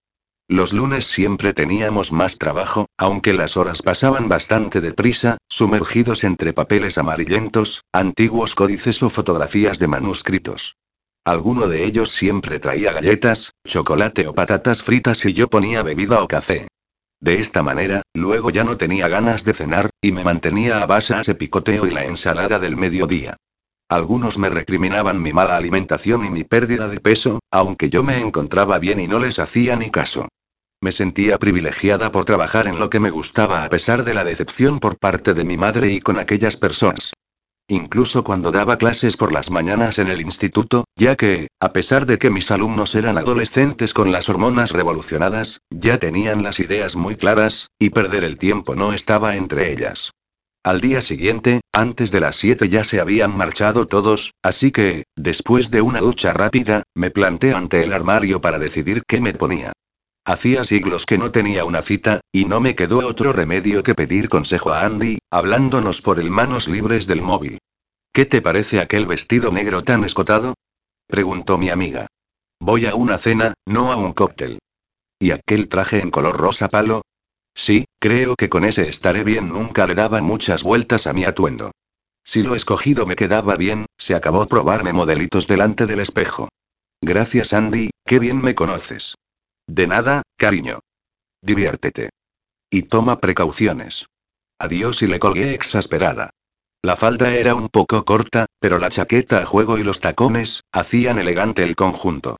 Los 0.48 0.72
lunes 0.72 1.06
siempre 1.06 1.52
teníamos 1.52 2.12
más 2.12 2.38
trabajo, 2.38 2.86
aunque 2.96 3.32
las 3.32 3.56
horas 3.56 3.82
pasaban 3.82 4.28
bastante 4.28 4.80
deprisa, 4.80 5.38
sumergidos 5.48 6.22
entre 6.22 6.52
papeles 6.52 6.98
amarillentos, 6.98 7.82
antiguos 7.92 8.54
códices 8.54 9.02
o 9.02 9.10
fotografías 9.10 9.80
de 9.80 9.88
manuscritos. 9.88 10.76
Alguno 11.24 11.66
de 11.66 11.84
ellos 11.84 12.12
siempre 12.12 12.60
traía 12.60 12.92
galletas, 12.92 13.50
chocolate 13.66 14.28
o 14.28 14.34
patatas 14.34 14.84
fritas 14.84 15.24
y 15.24 15.32
yo 15.32 15.48
ponía 15.48 15.82
bebida 15.82 16.22
o 16.22 16.28
café. 16.28 16.68
De 17.20 17.40
esta 17.40 17.64
manera, 17.64 18.02
luego 18.14 18.50
ya 18.50 18.62
no 18.62 18.76
tenía 18.76 19.08
ganas 19.08 19.44
de 19.44 19.52
cenar, 19.52 19.90
y 20.00 20.12
me 20.12 20.22
mantenía 20.22 20.80
a 20.80 20.86
base 20.86 21.14
a 21.14 21.22
ese 21.22 21.34
picoteo 21.34 21.86
y 21.86 21.90
la 21.90 22.04
ensalada 22.04 22.60
del 22.60 22.76
mediodía. 22.76 23.36
Algunos 23.88 24.36
me 24.36 24.48
recriminaban 24.48 25.22
mi 25.22 25.32
mala 25.32 25.56
alimentación 25.56 26.24
y 26.24 26.30
mi 26.30 26.42
pérdida 26.42 26.88
de 26.88 26.98
peso, 26.98 27.38
aunque 27.52 27.88
yo 27.88 28.02
me 28.02 28.18
encontraba 28.18 28.78
bien 28.80 28.98
y 28.98 29.06
no 29.06 29.20
les 29.20 29.38
hacía 29.38 29.76
ni 29.76 29.90
caso. 29.90 30.26
Me 30.80 30.90
sentía 30.90 31.38
privilegiada 31.38 32.10
por 32.10 32.24
trabajar 32.24 32.66
en 32.66 32.80
lo 32.80 32.90
que 32.90 33.00
me 33.00 33.10
gustaba 33.10 33.64
a 33.64 33.68
pesar 33.68 34.04
de 34.04 34.14
la 34.14 34.24
decepción 34.24 34.80
por 34.80 34.98
parte 34.98 35.34
de 35.34 35.44
mi 35.44 35.56
madre 35.56 35.92
y 35.92 36.00
con 36.00 36.18
aquellas 36.18 36.56
personas. 36.56 37.12
Incluso 37.68 38.22
cuando 38.22 38.52
daba 38.52 38.76
clases 38.76 39.16
por 39.16 39.32
las 39.32 39.50
mañanas 39.50 39.98
en 39.98 40.08
el 40.08 40.20
instituto, 40.20 40.84
ya 40.96 41.16
que, 41.16 41.48
a 41.60 41.72
pesar 41.72 42.06
de 42.06 42.18
que 42.18 42.30
mis 42.30 42.50
alumnos 42.50 42.94
eran 42.94 43.18
adolescentes 43.18 43.94
con 43.94 44.12
las 44.12 44.28
hormonas 44.28 44.70
revolucionadas, 44.70 45.60
ya 45.70 45.98
tenían 45.98 46.42
las 46.42 46.60
ideas 46.60 46.94
muy 46.94 47.16
claras, 47.16 47.68
y 47.78 47.90
perder 47.90 48.22
el 48.22 48.38
tiempo 48.38 48.76
no 48.76 48.92
estaba 48.92 49.36
entre 49.36 49.72
ellas. 49.72 50.12
Al 50.66 50.80
día 50.80 51.00
siguiente, 51.00 51.60
antes 51.72 52.10
de 52.10 52.18
las 52.18 52.34
7 52.38 52.68
ya 52.68 52.82
se 52.82 52.98
habían 52.98 53.36
marchado 53.36 53.86
todos, 53.86 54.34
así 54.42 54.72
que, 54.72 55.04
después 55.14 55.70
de 55.70 55.80
una 55.80 56.00
ducha 56.00 56.32
rápida, 56.32 56.82
me 56.92 57.12
planté 57.12 57.54
ante 57.54 57.84
el 57.84 57.92
armario 57.92 58.40
para 58.40 58.58
decidir 58.58 59.04
qué 59.06 59.20
me 59.20 59.32
ponía. 59.32 59.70
Hacía 60.24 60.64
siglos 60.64 61.06
que 61.06 61.18
no 61.18 61.30
tenía 61.30 61.64
una 61.64 61.82
cita, 61.82 62.20
y 62.32 62.46
no 62.46 62.58
me 62.60 62.74
quedó 62.74 63.06
otro 63.06 63.32
remedio 63.32 63.84
que 63.84 63.94
pedir 63.94 64.28
consejo 64.28 64.72
a 64.72 64.84
Andy, 64.84 65.20
hablándonos 65.30 66.02
por 66.02 66.18
el 66.18 66.32
manos 66.32 66.66
libres 66.66 67.06
del 67.06 67.22
móvil. 67.22 67.58
¿Qué 68.12 68.26
te 68.26 68.42
parece 68.42 68.80
aquel 68.80 69.06
vestido 69.06 69.52
negro 69.52 69.84
tan 69.84 70.02
escotado? 70.02 70.54
preguntó 71.06 71.58
mi 71.58 71.70
amiga. 71.70 72.08
Voy 72.58 72.86
a 72.86 72.96
una 72.96 73.18
cena, 73.18 73.54
no 73.66 73.92
a 73.92 73.96
un 73.96 74.12
cóctel. 74.12 74.58
¿Y 75.20 75.30
aquel 75.30 75.68
traje 75.68 76.00
en 76.00 76.10
color 76.10 76.36
rosa 76.36 76.68
palo? 76.68 77.02
Sí, 77.56 77.86
creo 77.98 78.36
que 78.36 78.50
con 78.50 78.64
ese 78.64 78.88
estaré 78.88 79.24
bien. 79.24 79.48
Nunca 79.48 79.86
le 79.86 79.94
daba 79.94 80.20
muchas 80.20 80.62
vueltas 80.62 81.06
a 81.06 81.14
mi 81.14 81.24
atuendo. 81.24 81.72
Si 82.22 82.42
lo 82.42 82.54
escogido 82.54 83.06
me 83.06 83.16
quedaba 83.16 83.56
bien, 83.56 83.86
se 83.96 84.14
acabó 84.14 84.46
probarme 84.46 84.92
modelitos 84.92 85.46
delante 85.46 85.86
del 85.86 86.00
espejo. 86.00 86.50
Gracias 87.00 87.52
Andy, 87.52 87.90
qué 88.04 88.18
bien 88.18 88.42
me 88.42 88.54
conoces. 88.54 89.14
De 89.66 89.86
nada, 89.86 90.22
cariño. 90.36 90.80
Diviértete. 91.40 92.10
Y 92.70 92.82
toma 92.82 93.20
precauciones. 93.20 94.06
Adiós 94.58 95.02
y 95.02 95.06
le 95.06 95.18
colgué 95.18 95.54
exasperada. 95.54 96.30
La 96.82 96.96
falda 96.96 97.34
era 97.34 97.54
un 97.54 97.68
poco 97.68 98.04
corta, 98.04 98.46
pero 98.60 98.78
la 98.78 98.90
chaqueta 98.90 99.38
a 99.38 99.46
juego 99.46 99.78
y 99.78 99.82
los 99.82 100.00
tacones, 100.00 100.60
hacían 100.72 101.18
elegante 101.18 101.62
el 101.62 101.74
conjunto. 101.74 102.36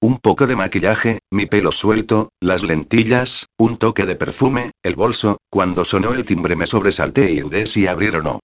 Un 0.00 0.18
poco 0.18 0.46
de 0.46 0.54
maquillaje, 0.54 1.18
mi 1.28 1.46
pelo 1.46 1.72
suelto, 1.72 2.30
las 2.40 2.62
lentillas, 2.62 3.46
un 3.58 3.78
toque 3.78 4.06
de 4.06 4.14
perfume, 4.14 4.70
el 4.84 4.94
bolso, 4.94 5.38
cuando 5.50 5.84
sonó 5.84 6.12
el 6.12 6.24
timbre 6.24 6.54
me 6.54 6.68
sobresalté 6.68 7.32
y 7.32 7.40
dudé 7.40 7.66
si 7.66 7.88
abrir 7.88 8.14
o 8.14 8.22
no. 8.22 8.38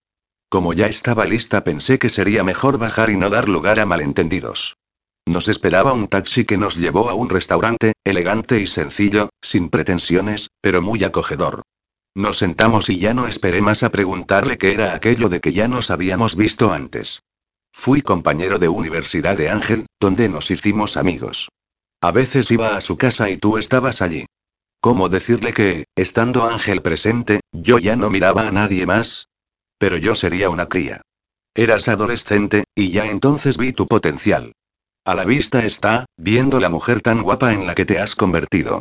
Como 0.49 0.73
ya 0.73 0.89
estaba 0.89 1.25
lista 1.27 1.63
pensé 1.63 2.01
que 2.01 2.11
sería 2.11 2.43
mejor 2.43 2.79
bajar 2.79 3.11
y 3.11 3.17
no 3.17 3.31
dar 3.31 3.49
lugar 3.49 3.79
a 3.79 3.87
malentendidos. 3.87 4.77
Nos 5.27 5.47
esperaba 5.47 5.93
un 5.93 6.09
taxi 6.09 6.45
que 6.45 6.59
nos 6.59 6.77
llevó 6.77 7.09
a 7.09 7.15
un 7.15 7.31
restaurante, 7.31 7.93
elegante 8.03 8.61
y 8.61 8.67
sencillo, 8.67 9.31
sin 9.41 9.69
pretensiones, 9.69 10.51
pero 10.61 10.83
muy 10.83 11.05
acogedor. 11.05 11.63
Nos 12.17 12.39
sentamos 12.39 12.91
y 12.91 12.99
ya 12.99 13.15
no 13.15 13.29
esperé 13.29 13.63
más 13.63 13.85
a 13.85 13.91
preguntarle 13.91 14.59
qué 14.59 14.73
era 14.73 14.93
aquello 14.93 15.29
de 15.29 15.41
que 15.41 15.53
ya 15.53 15.69
nos 15.69 15.93
habíamos 15.93 16.35
visto 16.35 16.73
antes. 16.73 17.21
Fui 17.77 18.01
compañero 18.01 18.59
de 18.59 18.69
universidad 18.69 19.37
de 19.37 19.51
Ángel, 19.51 19.85
donde 20.01 20.31
nos 20.31 20.51
hicimos 20.51 20.97
amigos. 20.97 21.51
A 22.01 22.13
veces 22.13 22.51
iba 22.51 22.77
a 22.77 22.81
su 22.81 22.97
casa 22.97 23.29
y 23.29 23.37
tú 23.37 23.59
estabas 23.59 24.01
allí. 24.01 24.25
¿Cómo 24.81 25.11
decirle 25.11 25.53
que, 25.53 25.85
estando 25.95 26.45
Ángel 26.49 26.81
presente, 26.81 27.41
yo 27.53 27.79
ya 27.79 27.97
no 27.97 28.09
miraba 28.09 28.47
a 28.47 28.53
nadie 28.53 28.87
más? 28.87 29.27
Pero 29.77 29.99
yo 29.99 30.15
sería 30.15 30.49
una 30.49 30.67
cría. 30.67 31.03
Eras 31.55 31.89
adolescente, 31.89 32.65
y 32.75 32.91
ya 32.91 33.07
entonces 33.07 33.59
vi 33.59 33.73
tu 33.73 33.87
potencial. 33.87 34.53
A 35.05 35.15
la 35.15 35.25
vista 35.25 35.67
está, 35.67 36.07
viendo 36.17 36.61
la 36.61 36.71
mujer 36.71 37.03
tan 37.03 37.23
guapa 37.23 37.53
en 37.53 37.67
la 37.67 37.75
que 37.75 37.85
te 37.85 37.99
has 37.99 38.15
convertido. 38.15 38.81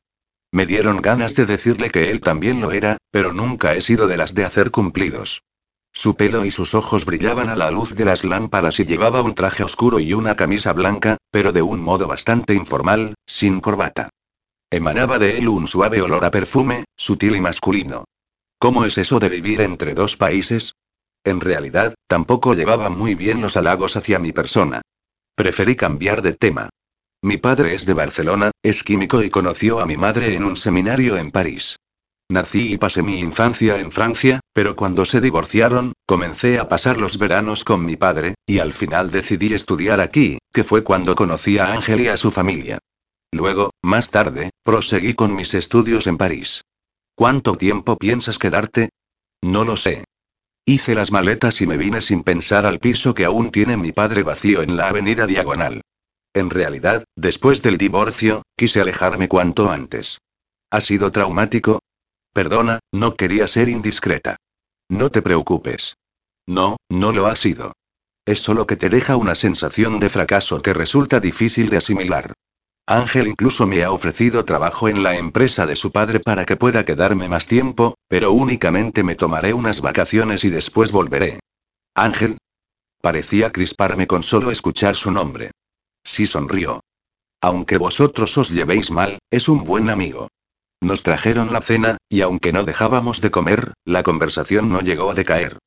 Me 0.51 0.65
dieron 0.65 1.01
ganas 1.01 1.35
de 1.35 1.45
decirle 1.45 1.89
que 1.89 2.11
él 2.11 2.21
también 2.21 2.61
lo 2.61 2.71
era, 2.71 2.97
pero 3.11 3.33
nunca 3.33 3.73
he 3.73 3.81
sido 3.81 4.07
de 4.07 4.17
las 4.17 4.33
de 4.33 4.45
hacer 4.45 4.71
cumplidos. 4.71 5.41
Su 5.95 6.15
pelo 6.15 6.43
y 6.43 6.49
sus 6.49 6.73
ojos 6.73 7.05
brillaban 7.05 7.49
a 7.49 7.55
la 7.55 7.69
luz 7.69 7.93
de 7.93 8.03
las 8.03 8.23
lámparas 8.23 8.79
y 8.79 8.85
llevaba 8.85 9.21
un 9.21 9.35
traje 9.35 9.63
oscuro 9.63 9.99
y 9.99 10.13
una 10.13 10.35
camisa 10.35 10.73
blanca, 10.73 11.17
pero 11.29 11.51
de 11.51 11.61
un 11.61 11.81
modo 11.81 12.07
bastante 12.07 12.55
informal, 12.55 13.13
sin 13.27 13.59
corbata. 13.59 14.09
Emanaba 14.71 15.19
de 15.19 15.37
él 15.37 15.47
un 15.47 15.67
suave 15.67 16.01
olor 16.01 16.25
a 16.25 16.31
perfume, 16.31 16.85
sutil 16.97 17.35
y 17.35 17.41
masculino. 17.41 18.05
¿Cómo 18.57 18.85
es 18.85 18.97
eso 18.97 19.19
de 19.19 19.29
vivir 19.29 19.61
entre 19.61 19.93
dos 19.93 20.17
países? 20.17 20.73
En 21.23 21.39
realidad, 21.39 21.93
tampoco 22.07 22.55
llevaba 22.55 22.89
muy 22.89 23.13
bien 23.13 23.39
los 23.39 23.55
halagos 23.55 23.95
hacia 23.95 24.17
mi 24.17 24.31
persona. 24.31 24.81
Preferí 25.35 25.75
cambiar 25.75 26.23
de 26.23 26.33
tema. 26.33 26.69
Mi 27.21 27.37
padre 27.37 27.75
es 27.75 27.85
de 27.85 27.93
Barcelona, 27.93 28.49
es 28.63 28.83
químico 28.83 29.21
y 29.21 29.29
conoció 29.29 29.79
a 29.79 29.85
mi 29.85 29.95
madre 29.95 30.33
en 30.33 30.43
un 30.43 30.57
seminario 30.57 31.17
en 31.17 31.31
París. 31.31 31.77
Nací 32.33 32.73
y 32.73 32.77
pasé 32.79 33.03
mi 33.03 33.19
infancia 33.19 33.79
en 33.79 33.91
Francia, 33.91 34.39
pero 34.53 34.75
cuando 34.75 35.05
se 35.05 35.21
divorciaron, 35.21 35.93
comencé 36.07 36.57
a 36.57 36.67
pasar 36.67 36.99
los 36.99 37.19
veranos 37.19 37.63
con 37.63 37.85
mi 37.85 37.95
padre, 37.95 38.33
y 38.47 38.57
al 38.57 38.73
final 38.73 39.11
decidí 39.11 39.53
estudiar 39.53 40.01
aquí, 40.01 40.39
que 40.51 40.63
fue 40.63 40.83
cuando 40.83 41.13
conocí 41.13 41.59
a 41.59 41.71
Ángel 41.71 42.01
y 42.01 42.07
a 42.07 42.17
su 42.17 42.31
familia. 42.31 42.79
Luego, 43.31 43.69
más 43.83 44.09
tarde, 44.09 44.49
proseguí 44.63 45.13
con 45.13 45.35
mis 45.35 45.53
estudios 45.53 46.07
en 46.07 46.17
París. 46.17 46.63
¿Cuánto 47.13 47.55
tiempo 47.55 47.97
piensas 47.97 48.39
quedarte? 48.39 48.89
No 49.43 49.63
lo 49.63 49.77
sé. 49.77 50.03
Hice 50.65 50.95
las 50.95 51.11
maletas 51.11 51.61
y 51.61 51.67
me 51.67 51.77
vine 51.77 52.01
sin 52.01 52.23
pensar 52.23 52.65
al 52.65 52.79
piso 52.79 53.13
que 53.13 53.25
aún 53.25 53.51
tiene 53.51 53.77
mi 53.77 53.91
padre 53.91 54.23
vacío 54.23 54.63
en 54.63 54.75
la 54.75 54.87
avenida 54.87 55.27
Diagonal. 55.27 55.81
En 56.33 56.49
realidad, 56.49 57.03
después 57.15 57.61
del 57.61 57.77
divorcio, 57.77 58.41
quise 58.57 58.81
alejarme 58.81 59.27
cuanto 59.27 59.69
antes. 59.69 60.17
¿Ha 60.71 60.81
sido 60.81 61.11
traumático? 61.11 61.79
Perdona, 62.33 62.79
no 62.91 63.15
quería 63.15 63.47
ser 63.47 63.69
indiscreta. 63.69 64.37
No 64.89 65.11
te 65.11 65.21
preocupes. 65.21 65.95
No, 66.47 66.77
no 66.89 67.11
lo 67.11 67.27
ha 67.27 67.35
sido. 67.35 67.73
Es 68.25 68.41
solo 68.41 68.65
que 68.65 68.75
te 68.75 68.89
deja 68.89 69.17
una 69.17 69.35
sensación 69.35 69.99
de 69.99 70.09
fracaso 70.09 70.61
que 70.61 70.73
resulta 70.73 71.19
difícil 71.19 71.69
de 71.69 71.77
asimilar. 71.77 72.33
Ángel 72.85 73.27
incluso 73.27 73.65
me 73.65 73.83
ha 73.83 73.91
ofrecido 73.91 74.43
trabajo 74.43 74.89
en 74.89 75.03
la 75.03 75.15
empresa 75.15 75.65
de 75.65 75.75
su 75.75 75.91
padre 75.91 76.19
para 76.19 76.43
que 76.45 76.57
pueda 76.57 76.83
quedarme 76.83 77.29
más 77.29 77.47
tiempo, 77.47 77.95
pero 78.09 78.33
únicamente 78.33 79.03
me 79.03 79.15
tomaré 79.15 79.53
unas 79.53 79.79
vacaciones 79.79 80.43
y 80.43 80.49
después 80.49 80.91
volveré. 80.91 81.39
Ángel. 81.95 82.37
Parecía 83.01 83.51
crisparme 83.51 84.07
con 84.07 84.23
solo 84.23 84.51
escuchar 84.51 84.95
su 84.95 85.11
nombre. 85.11 85.51
Sí 86.03 86.27
sonrió. 86.27 86.81
Aunque 87.41 87.77
vosotros 87.77 88.37
os 88.37 88.49
llevéis 88.49 88.89
mal, 88.89 89.19
es 89.29 89.47
un 89.49 89.63
buen 89.63 89.89
amigo. 89.89 90.29
Nos 90.83 91.01
trajeron 91.01 91.53
la 91.53 91.61
cena, 91.61 91.95
y 92.09 92.19
aunque 92.19 92.51
no 92.51 92.65
dejábamos 92.65 93.21
de 93.21 93.31
comer, 93.31 93.71
la 93.85 94.03
conversación 94.03 94.69
no 94.69 94.81
llegó 94.81 95.11
a 95.11 95.13
decaer. 95.13 95.57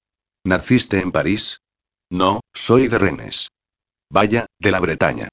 ¿Naciste 0.44 1.00
en 1.00 1.10
París? 1.10 1.62
No, 2.10 2.40
soy 2.52 2.88
de 2.88 2.98
Rennes. 2.98 3.48
Vaya, 4.10 4.44
de 4.58 4.70
la 4.70 4.78
Bretaña. 4.78 5.28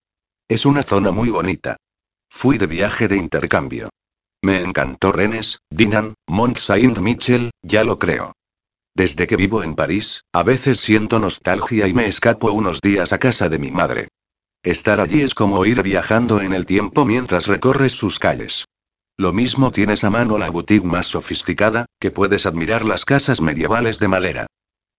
Es 0.47 0.65
una 0.65 0.83
zona 0.83 1.11
muy 1.11 1.29
bonita. 1.31 1.75
Fui 2.29 2.57
de 2.57 2.65
viaje 2.65 3.09
de 3.09 3.17
intercambio. 3.17 3.89
Me 4.41 4.61
encantó 4.61 5.11
Rennes, 5.11 5.59
Dinan, 5.69 6.13
Mont 6.27 6.57
Saint-Michel, 6.57 7.51
ya 7.61 7.83
lo 7.83 7.99
creo. 7.99 8.31
Desde 8.95 9.27
que 9.27 9.35
vivo 9.35 9.63
en 9.63 9.75
París, 9.75 10.21
a 10.31 10.43
veces 10.43 10.79
siento 10.79 11.19
nostalgia 11.19 11.89
y 11.89 11.93
me 11.93 12.07
escapo 12.07 12.53
unos 12.53 12.79
días 12.79 13.11
a 13.11 13.19
casa 13.19 13.49
de 13.49 13.59
mi 13.59 13.69
madre. 13.69 14.07
Estar 14.63 15.01
allí 15.01 15.23
es 15.23 15.35
como 15.35 15.65
ir 15.65 15.83
viajando 15.83 16.39
en 16.39 16.53
el 16.53 16.65
tiempo 16.65 17.03
mientras 17.03 17.47
recorres 17.47 17.91
sus 17.91 18.17
calles. 18.17 18.63
Lo 19.17 19.31
mismo 19.31 19.71
tienes 19.71 20.03
a 20.03 20.09
mano 20.09 20.37
la 20.37 20.49
boutique 20.49 20.85
más 20.85 21.07
sofisticada, 21.07 21.85
que 21.99 22.09
puedes 22.09 22.45
admirar 22.45 22.83
las 22.83 23.05
casas 23.05 23.41
medievales 23.41 23.99
de 23.99 24.07
madera. 24.07 24.47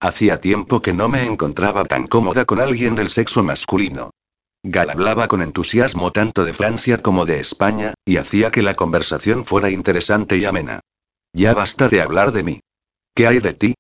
Hacía 0.01 0.41
tiempo 0.41 0.83
que 0.83 0.93
no 0.93 1.09
me 1.09 1.25
encontraba 1.25 1.85
tan 1.85 2.07
cómoda 2.07 2.45
con 2.45 2.61
alguien 2.61 2.95
del 2.95 3.11
sexo 3.11 3.43
masculino. 3.43 4.11
Gal 4.63 4.91
hablaba 4.91 5.29
con 5.29 5.43
entusiasmo 5.43 6.13
tanto 6.13 6.45
de 6.45 6.55
Francia 6.55 7.03
como 7.03 7.27
de 7.27 7.41
España, 7.41 7.95
y 8.05 8.17
hacía 8.17 8.51
que 8.51 8.63
la 8.63 8.75
conversación 8.75 9.45
fuera 9.45 9.69
interesante 9.69 10.37
y 10.37 10.45
amena. 10.45 10.81
Ya 11.33 11.53
basta 11.53 11.89
de 11.89 12.01
hablar 12.01 12.33
de 12.33 12.45
mí. 12.45 12.61
¿Qué 13.15 13.27
hay 13.27 13.41
de 13.41 13.53
ti? 13.53 13.75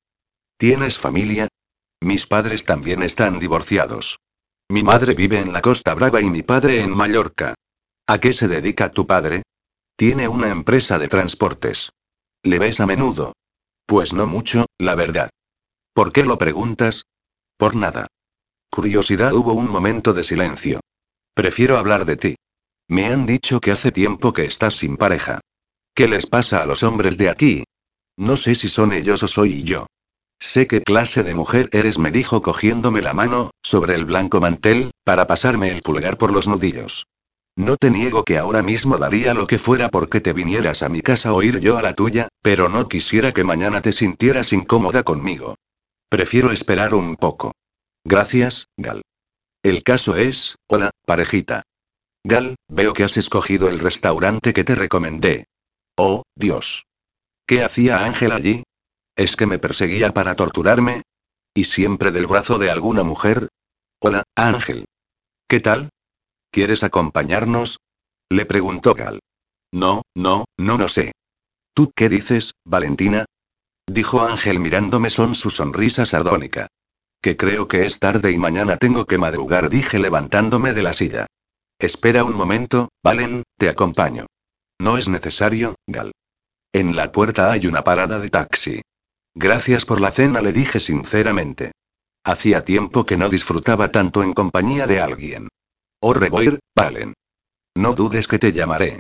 ¿Tienes 0.59 0.99
familia? 0.99 1.49
Mis 2.01 2.27
padres 2.27 2.65
también 2.65 3.03
están 3.03 3.39
divorciados. 3.39 4.19
Mi 4.69 4.83
madre 4.83 5.15
vive 5.15 5.39
en 5.39 5.53
la 5.53 5.61
Costa 5.61 5.95
Brava 5.95 6.21
y 6.21 6.29
mi 6.29 6.43
padre 6.43 6.83
en 6.83 6.91
Mallorca. 6.91 7.55
¿A 8.07 8.19
qué 8.19 8.33
se 8.33 8.49
dedica 8.49 8.91
tu 8.91 9.07
padre? 9.07 9.43
Tiene 9.97 10.27
una 10.27 10.49
empresa 10.49 10.99
de 10.99 11.07
transportes. 11.07 11.93
¿Le 12.43 12.59
ves 12.59 12.81
a 12.81 12.87
menudo? 12.87 13.33
Pues 13.87 14.13
no 14.13 14.27
mucho, 14.27 14.67
la 14.77 14.97
verdad. 14.97 15.31
¿Por 15.93 16.13
qué 16.13 16.25
lo 16.25 16.37
preguntas? 16.37 17.05
Por 17.57 17.77
nada. 17.77 18.09
Curiosidad 18.71 19.33
hubo 19.35 19.53
un 19.53 19.71
momento 19.71 20.13
de 20.13 20.25
silencio. 20.25 20.81
Prefiero 21.33 21.79
hablar 21.79 22.07
de 22.07 22.17
ti. 22.17 22.37
Me 22.89 23.07
han 23.07 23.25
dicho 23.25 23.61
que 23.61 23.71
hace 23.71 23.93
tiempo 23.93 24.33
que 24.33 24.47
estás 24.47 24.75
sin 24.75 24.97
pareja. 24.97 25.41
¿Qué 25.95 26.09
les 26.09 26.27
pasa 26.27 26.61
a 26.61 26.67
los 26.67 26.83
hombres 26.83 27.17
de 27.17 27.31
aquí? 27.31 27.65
No 28.17 28.37
sé 28.37 28.57
si 28.57 28.69
son 28.69 28.93
ellos 28.93 29.23
o 29.23 29.29
soy 29.29 29.63
yo. 29.63 29.87
Sé 30.41 30.67
qué 30.67 30.83
clase 30.83 31.23
de 31.23 31.37
mujer 31.37 31.69
eres, 31.71 31.99
me 31.99 32.11
dijo 32.11 32.43
cogiéndome 32.43 33.01
la 33.01 33.15
mano, 33.15 33.51
sobre 33.63 33.95
el 33.95 34.05
blanco 34.05 34.41
mantel, 34.41 34.91
para 35.05 35.29
pasarme 35.29 35.71
el 35.71 35.83
pulgar 35.83 36.19
por 36.19 36.33
los 36.33 36.49
nudillos. 36.49 37.07
No 37.57 37.77
te 37.77 37.91
niego 37.91 38.25
que 38.25 38.37
ahora 38.37 38.63
mismo 38.63 38.97
daría 38.97 39.33
lo 39.33 39.47
que 39.47 39.59
fuera 39.59 39.89
porque 39.89 40.21
te 40.21 40.33
vinieras 40.33 40.83
a 40.83 40.89
mi 40.89 41.03
casa 41.03 41.33
o 41.33 41.43
ir 41.43 41.61
yo 41.61 41.79
a 41.79 41.83
la 41.83 41.95
tuya, 41.95 42.29
pero 42.43 42.69
no 42.69 42.89
quisiera 42.89 43.33
que 43.33 43.45
mañana 43.45 43.81
te 43.81 43.93
sintieras 43.93 44.53
incómoda 44.53 45.05
conmigo. 45.05 45.55
Prefiero 46.09 46.51
esperar 46.51 46.95
un 46.95 47.17
poco. 47.17 47.53
Gracias, 48.05 48.67
Gal. 48.77 49.03
El 49.63 49.83
caso 49.83 50.17
es, 50.17 50.57
hola, 50.69 50.91
parejita. 51.07 51.63
Gal, 52.25 52.57
veo 52.69 52.93
que 52.93 53.05
has 53.05 53.17
escogido 53.17 53.69
el 53.69 53.79
restaurante 53.79 54.53
que 54.53 54.65
te 54.65 54.75
recomendé. 54.75 55.47
Oh, 55.97 56.25
Dios. 56.35 56.87
¿Qué 57.47 57.63
hacía 57.63 58.05
Ángel 58.05 58.33
allí? 58.33 58.65
¿Es 59.17 59.37
que 59.37 59.47
me 59.47 59.61
perseguía 59.61 60.13
para 60.13 60.35
torturarme? 60.35 61.03
¿Y 61.55 61.65
siempre 61.65 62.11
del 62.11 62.27
brazo 62.27 62.59
de 62.59 62.71
alguna 62.71 63.05
mujer? 63.05 63.49
Hola, 64.01 64.25
Ángel. 64.35 64.87
¿Qué 65.49 65.61
tal? 65.61 65.91
¿Quieres 66.55 66.85
acompañarnos? 66.85 67.81
Le 68.31 68.47
preguntó 68.47 68.95
Gal. 68.95 69.19
No, 69.73 70.03
no, 70.15 70.45
no 70.57 70.79
lo 70.79 70.87
sé. 70.87 71.11
¿Tú 71.75 71.91
qué 71.97 72.09
dices, 72.09 72.53
Valentina? 72.65 73.25
Dijo 73.89 74.21
Ángel 74.21 74.61
mirándome 74.61 75.11
son 75.11 75.35
su 75.35 75.51
sonrisa 75.51 76.07
sardónica. 76.07 76.69
Que 77.21 77.37
creo 77.37 77.67
que 77.67 77.85
es 77.85 77.99
tarde 77.99 78.31
y 78.31 78.39
mañana 78.39 78.77
tengo 78.77 79.05
que 79.05 79.19
madrugar, 79.19 79.69
dije 79.69 79.99
levantándome 79.99 80.75
de 80.75 80.85
la 80.85 80.93
silla. 80.93 81.27
Espera 81.81 82.23
un 82.23 82.37
momento, 82.37 82.89
Valen, 83.03 83.43
te 83.59 83.69
acompaño. 83.69 84.27
No 84.79 84.97
es 84.97 85.09
necesario, 85.09 85.75
Gal. 85.89 86.13
En 86.73 86.95
la 86.95 87.11
puerta 87.11 87.51
hay 87.51 87.67
una 87.67 87.83
parada 87.83 88.21
de 88.21 88.31
taxi. 88.31 88.81
Gracias 89.35 89.85
por 89.85 90.01
la 90.01 90.13
cena, 90.13 90.41
le 90.41 90.53
dije 90.53 90.79
sinceramente. 90.79 91.73
Hacía 92.23 92.65
tiempo 92.65 93.05
que 93.05 93.17
no 93.17 93.29
disfrutaba 93.29 93.91
tanto 93.91 94.23
en 94.23 94.35
compañía 94.35 94.87
de 94.87 95.01
alguien. 95.01 95.49
Au 96.05 96.13
revoir, 96.13 96.59
Valen. 96.77 97.15
No 97.79 97.95
dudes 97.95 98.29
que 98.29 98.39
te 98.39 98.53
llamaré. 98.53 98.99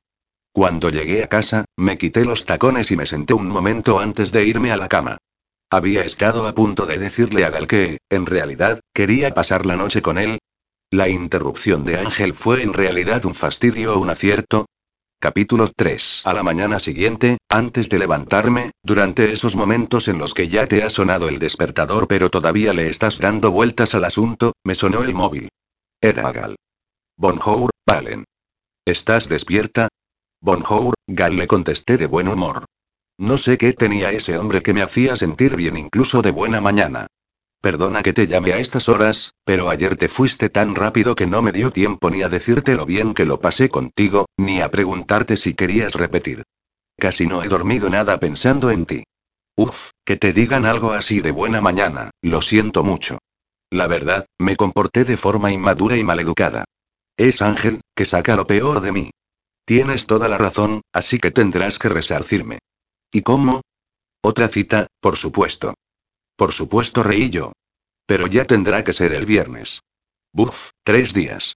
Cuando 0.54 0.88
llegué 0.88 1.22
a 1.22 1.26
casa, 1.28 1.66
me 1.76 1.98
quité 1.98 2.24
los 2.24 2.46
tacones 2.46 2.90
y 2.92 2.96
me 2.96 3.04
senté 3.04 3.34
un 3.34 3.46
momento 3.46 4.00
antes 4.00 4.32
de 4.32 4.46
irme 4.46 4.72
a 4.72 4.78
la 4.78 4.88
cama. 4.88 5.18
Había 5.70 6.02
estado 6.02 6.46
a 6.46 6.54
punto 6.54 6.86
de 6.86 6.96
decirle 6.96 7.44
a 7.44 7.50
Gal 7.50 7.66
que, 7.66 7.98
en 8.08 8.24
realidad, 8.24 8.80
quería 8.94 9.34
pasar 9.34 9.66
la 9.66 9.76
noche 9.76 10.00
con 10.00 10.16
él. 10.16 10.38
La 10.90 11.10
interrupción 11.10 11.84
de 11.84 11.98
Ángel 11.98 12.32
fue 12.32 12.62
en 12.62 12.72
realidad 12.72 13.26
un 13.26 13.34
fastidio 13.34 13.92
o 13.92 13.98
un 13.98 14.08
acierto. 14.08 14.64
Capítulo 15.20 15.70
3. 15.76 16.22
A 16.24 16.32
la 16.32 16.42
mañana 16.42 16.78
siguiente, 16.78 17.36
antes 17.50 17.90
de 17.90 17.98
levantarme, 17.98 18.70
durante 18.82 19.30
esos 19.30 19.56
momentos 19.56 20.08
en 20.08 20.18
los 20.18 20.32
que 20.32 20.48
ya 20.48 20.66
te 20.66 20.82
ha 20.82 20.88
sonado 20.88 21.28
el 21.28 21.38
despertador 21.38 22.08
pero 22.08 22.30
todavía 22.30 22.72
le 22.72 22.88
estás 22.88 23.18
dando 23.18 23.50
vueltas 23.50 23.94
al 23.94 24.04
asunto, 24.04 24.54
me 24.64 24.74
sonó 24.74 25.02
el 25.02 25.12
móvil. 25.12 25.50
Era 26.00 26.32
Gal. 26.32 26.56
Bonjour, 27.16 27.70
Valen. 27.86 28.24
¿Estás 28.84 29.28
despierta? 29.28 29.88
Bonjour, 30.40 30.94
Gal 31.06 31.36
le 31.36 31.46
contesté 31.46 31.96
de 31.96 32.06
buen 32.06 32.26
humor. 32.26 32.64
No 33.18 33.38
sé 33.38 33.56
qué 33.56 33.72
tenía 33.72 34.10
ese 34.10 34.36
hombre 34.36 34.62
que 34.62 34.74
me 34.74 34.82
hacía 34.82 35.16
sentir 35.16 35.54
bien 35.54 35.76
incluso 35.76 36.22
de 36.22 36.32
buena 36.32 36.60
mañana. 36.60 37.06
Perdona 37.60 38.02
que 38.02 38.12
te 38.12 38.26
llame 38.26 38.52
a 38.52 38.58
estas 38.58 38.88
horas, 38.88 39.32
pero 39.44 39.70
ayer 39.70 39.96
te 39.96 40.08
fuiste 40.08 40.50
tan 40.50 40.74
rápido 40.74 41.14
que 41.14 41.28
no 41.28 41.40
me 41.40 41.52
dio 41.52 41.70
tiempo 41.70 42.10
ni 42.10 42.22
a 42.22 42.28
decirte 42.28 42.74
lo 42.74 42.84
bien 42.84 43.14
que 43.14 43.24
lo 43.24 43.40
pasé 43.40 43.68
contigo, 43.68 44.26
ni 44.36 44.60
a 44.60 44.72
preguntarte 44.72 45.36
si 45.36 45.54
querías 45.54 45.94
repetir. 45.94 46.42
Casi 46.98 47.28
no 47.28 47.44
he 47.44 47.48
dormido 47.48 47.88
nada 47.90 48.18
pensando 48.18 48.72
en 48.72 48.86
ti. 48.86 49.04
Uf, 49.56 49.90
que 50.04 50.16
te 50.16 50.32
digan 50.32 50.66
algo 50.66 50.90
así 50.90 51.20
de 51.20 51.30
buena 51.30 51.60
mañana, 51.60 52.10
lo 52.22 52.42
siento 52.42 52.82
mucho. 52.82 53.18
La 53.70 53.86
verdad, 53.86 54.26
me 54.36 54.56
comporté 54.56 55.04
de 55.04 55.16
forma 55.16 55.52
inmadura 55.52 55.96
y 55.96 56.02
maleducada. 56.02 56.64
Es 57.16 57.42
Ángel, 57.42 57.80
que 57.94 58.04
saca 58.04 58.36
lo 58.36 58.46
peor 58.46 58.80
de 58.80 58.92
mí. 58.92 59.10
Tienes 59.64 60.06
toda 60.06 60.28
la 60.28 60.36
razón, 60.36 60.82
así 60.92 61.18
que 61.18 61.30
tendrás 61.30 61.78
que 61.78 61.88
resarcirme. 61.88 62.58
¿Y 63.12 63.22
cómo? 63.22 63.62
Otra 64.22 64.48
cita, 64.48 64.88
por 65.00 65.16
supuesto. 65.16 65.74
Por 66.36 66.52
supuesto, 66.52 67.02
reí 67.02 67.30
yo. 67.30 67.52
Pero 68.06 68.26
ya 68.26 68.44
tendrá 68.44 68.84
que 68.84 68.92
ser 68.92 69.12
el 69.12 69.26
viernes. 69.26 69.80
Buf, 70.32 70.70
tres 70.82 71.14
días. 71.14 71.54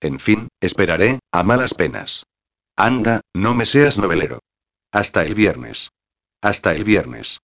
En 0.00 0.20
fin, 0.20 0.48
esperaré, 0.60 1.18
a 1.32 1.42
malas 1.42 1.74
penas. 1.74 2.24
Anda, 2.76 3.22
no 3.34 3.54
me 3.54 3.66
seas 3.66 3.98
novelero. 3.98 4.40
Hasta 4.92 5.24
el 5.24 5.34
viernes. 5.34 5.90
Hasta 6.42 6.74
el 6.74 6.84
viernes. 6.84 7.40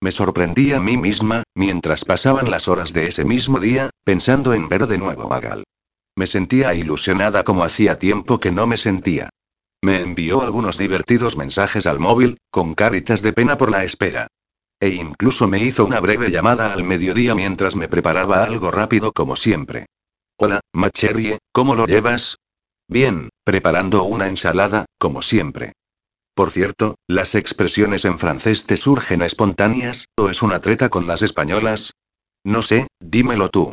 Me 0.00 0.12
sorprendí 0.12 0.72
a 0.72 0.80
mí 0.80 0.96
misma, 0.96 1.42
mientras 1.54 2.04
pasaban 2.04 2.50
las 2.50 2.68
horas 2.68 2.92
de 2.92 3.08
ese 3.08 3.24
mismo 3.24 3.58
día, 3.58 3.90
pensando 4.04 4.54
en 4.54 4.68
ver 4.68 4.86
de 4.86 4.98
nuevo 4.98 5.32
a 5.32 5.40
Gal. 5.40 5.64
Me 6.20 6.26
sentía 6.26 6.74
ilusionada 6.74 7.44
como 7.44 7.64
hacía 7.64 7.98
tiempo 7.98 8.40
que 8.40 8.52
no 8.52 8.66
me 8.66 8.76
sentía. 8.76 9.30
Me 9.82 10.02
envió 10.02 10.42
algunos 10.42 10.76
divertidos 10.76 11.38
mensajes 11.38 11.86
al 11.86 11.98
móvil, 11.98 12.36
con 12.50 12.74
caritas 12.74 13.22
de 13.22 13.32
pena 13.32 13.56
por 13.56 13.70
la 13.70 13.84
espera. 13.84 14.26
E 14.78 14.90
incluso 14.90 15.48
me 15.48 15.60
hizo 15.60 15.86
una 15.86 15.98
breve 15.98 16.30
llamada 16.30 16.74
al 16.74 16.84
mediodía 16.84 17.34
mientras 17.34 17.74
me 17.74 17.88
preparaba 17.88 18.44
algo 18.44 18.70
rápido 18.70 19.12
como 19.12 19.34
siempre. 19.34 19.86
Hola, 20.36 20.60
Macherie, 20.74 21.38
¿cómo 21.52 21.74
lo 21.74 21.86
llevas? 21.86 22.36
Bien, 22.86 23.30
preparando 23.42 24.04
una 24.04 24.28
ensalada, 24.28 24.84
como 24.98 25.22
siempre. 25.22 25.72
Por 26.34 26.50
cierto, 26.50 26.96
¿las 27.08 27.34
expresiones 27.34 28.04
en 28.04 28.18
francés 28.18 28.66
te 28.66 28.76
surgen 28.76 29.22
espontáneas, 29.22 30.04
o 30.18 30.28
es 30.28 30.42
una 30.42 30.60
treta 30.60 30.90
con 30.90 31.06
las 31.06 31.22
españolas? 31.22 31.94
No 32.44 32.60
sé, 32.60 32.88
dímelo 33.00 33.48
tú. 33.48 33.72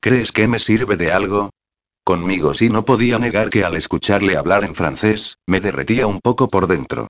¿Crees 0.00 0.32
que 0.32 0.48
me 0.48 0.58
sirve 0.58 0.96
de 0.96 1.12
algo? 1.12 1.50
Conmigo 2.04 2.52
sí 2.52 2.68
no 2.68 2.84
podía 2.84 3.18
negar 3.18 3.48
que 3.48 3.64
al 3.64 3.76
escucharle 3.76 4.36
hablar 4.36 4.62
en 4.64 4.74
francés, 4.74 5.38
me 5.46 5.60
derretía 5.60 6.06
un 6.06 6.20
poco 6.20 6.48
por 6.48 6.66
dentro. 6.66 7.08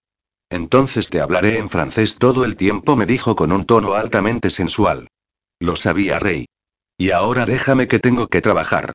Entonces 0.51 1.11
te 1.11 1.20
hablaré 1.20 1.59
en 1.59 1.68
francés 1.68 2.16
todo 2.16 2.45
el 2.45 2.57
tiempo, 2.57 2.95
me 2.95 3.07
dijo 3.07 3.34
con 3.34 3.51
un 3.51 3.66
tono 3.66 3.95
altamente 3.95 4.51
sensual. 4.51 5.09
Lo 5.59 5.74
sabía 5.74 6.20
Rey. 6.20 6.47
Y 6.97 7.11
ahora 7.11 7.45
déjame 7.45 7.88
que 7.88 7.99
tengo 7.99 8.28
que 8.28 8.40
trabajar. 8.40 8.92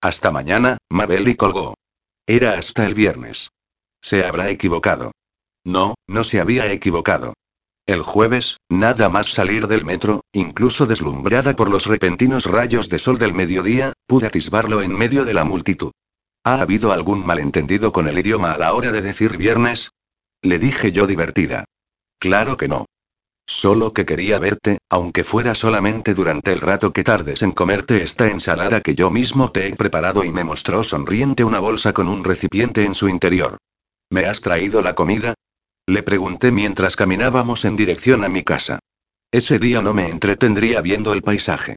Hasta 0.00 0.30
mañana, 0.30 0.78
Mabel 0.88 1.26
y 1.26 1.34
colgó. 1.34 1.74
Era 2.28 2.52
hasta 2.52 2.86
el 2.86 2.94
viernes. 2.94 3.50
Se 4.00 4.24
habrá 4.24 4.50
equivocado. 4.50 5.10
No, 5.64 5.96
no 6.06 6.22
se 6.22 6.40
había 6.40 6.70
equivocado. 6.72 7.34
El 7.90 8.02
jueves, 8.02 8.56
nada 8.68 9.08
más 9.08 9.32
salir 9.32 9.66
del 9.66 9.84
metro, 9.84 10.20
incluso 10.32 10.86
deslumbrada 10.86 11.56
por 11.56 11.68
los 11.68 11.86
repentinos 11.86 12.46
rayos 12.46 12.88
de 12.88 13.00
sol 13.00 13.18
del 13.18 13.34
mediodía, 13.34 13.94
pude 14.06 14.28
atisbarlo 14.28 14.80
en 14.80 14.92
medio 14.92 15.24
de 15.24 15.34
la 15.34 15.42
multitud. 15.42 15.90
¿Ha 16.44 16.60
habido 16.60 16.92
algún 16.92 17.26
malentendido 17.26 17.90
con 17.90 18.06
el 18.06 18.16
idioma 18.16 18.52
a 18.52 18.58
la 18.58 18.74
hora 18.74 18.92
de 18.92 19.02
decir 19.02 19.36
viernes? 19.36 19.90
Le 20.40 20.60
dije 20.60 20.92
yo 20.92 21.08
divertida. 21.08 21.64
Claro 22.20 22.56
que 22.56 22.68
no. 22.68 22.86
Solo 23.44 23.92
que 23.92 24.06
quería 24.06 24.38
verte, 24.38 24.78
aunque 24.88 25.24
fuera 25.24 25.56
solamente 25.56 26.14
durante 26.14 26.52
el 26.52 26.60
rato 26.60 26.92
que 26.92 27.02
tardes 27.02 27.42
en 27.42 27.50
comerte 27.50 28.04
esta 28.04 28.28
ensalada 28.28 28.82
que 28.82 28.94
yo 28.94 29.10
mismo 29.10 29.50
te 29.50 29.66
he 29.66 29.74
preparado 29.74 30.22
y 30.22 30.30
me 30.30 30.44
mostró 30.44 30.84
sonriente 30.84 31.42
una 31.42 31.58
bolsa 31.58 31.92
con 31.92 32.06
un 32.06 32.22
recipiente 32.22 32.84
en 32.84 32.94
su 32.94 33.08
interior. 33.08 33.58
¿Me 34.10 34.26
has 34.26 34.42
traído 34.42 34.80
la 34.80 34.94
comida? 34.94 35.34
Le 35.90 36.04
pregunté 36.04 36.52
mientras 36.52 36.94
caminábamos 36.94 37.64
en 37.64 37.74
dirección 37.74 38.22
a 38.22 38.28
mi 38.28 38.44
casa. 38.44 38.78
Ese 39.32 39.58
día 39.58 39.82
no 39.82 39.92
me 39.92 40.06
entretendría 40.06 40.80
viendo 40.82 41.12
el 41.12 41.20
paisaje. 41.20 41.74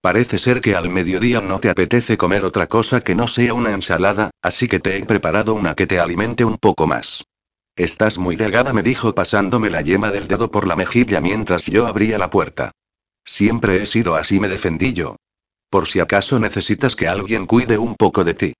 Parece 0.00 0.40
ser 0.40 0.60
que 0.60 0.74
al 0.74 0.90
mediodía 0.90 1.40
no 1.40 1.60
te 1.60 1.70
apetece 1.70 2.18
comer 2.18 2.44
otra 2.44 2.66
cosa 2.66 3.02
que 3.02 3.14
no 3.14 3.28
sea 3.28 3.54
una 3.54 3.70
ensalada, 3.70 4.32
así 4.42 4.66
que 4.66 4.80
te 4.80 4.96
he 4.96 5.04
preparado 5.04 5.54
una 5.54 5.76
que 5.76 5.86
te 5.86 6.00
alimente 6.00 6.44
un 6.44 6.58
poco 6.58 6.88
más. 6.88 7.22
Estás 7.76 8.18
muy 8.18 8.34
delgada, 8.34 8.72
me 8.72 8.82
dijo 8.82 9.14
pasándome 9.14 9.70
la 9.70 9.80
yema 9.80 10.10
del 10.10 10.26
dedo 10.26 10.50
por 10.50 10.66
la 10.66 10.74
mejilla 10.74 11.20
mientras 11.20 11.66
yo 11.66 11.86
abría 11.86 12.18
la 12.18 12.30
puerta. 12.30 12.72
Siempre 13.24 13.80
he 13.80 13.86
sido 13.86 14.16
así, 14.16 14.40
me 14.40 14.48
defendí 14.48 14.92
yo. 14.92 15.14
Por 15.70 15.86
si 15.86 16.00
acaso 16.00 16.40
necesitas 16.40 16.96
que 16.96 17.06
alguien 17.06 17.46
cuide 17.46 17.78
un 17.78 17.94
poco 17.94 18.24
de 18.24 18.34
ti. 18.34 18.54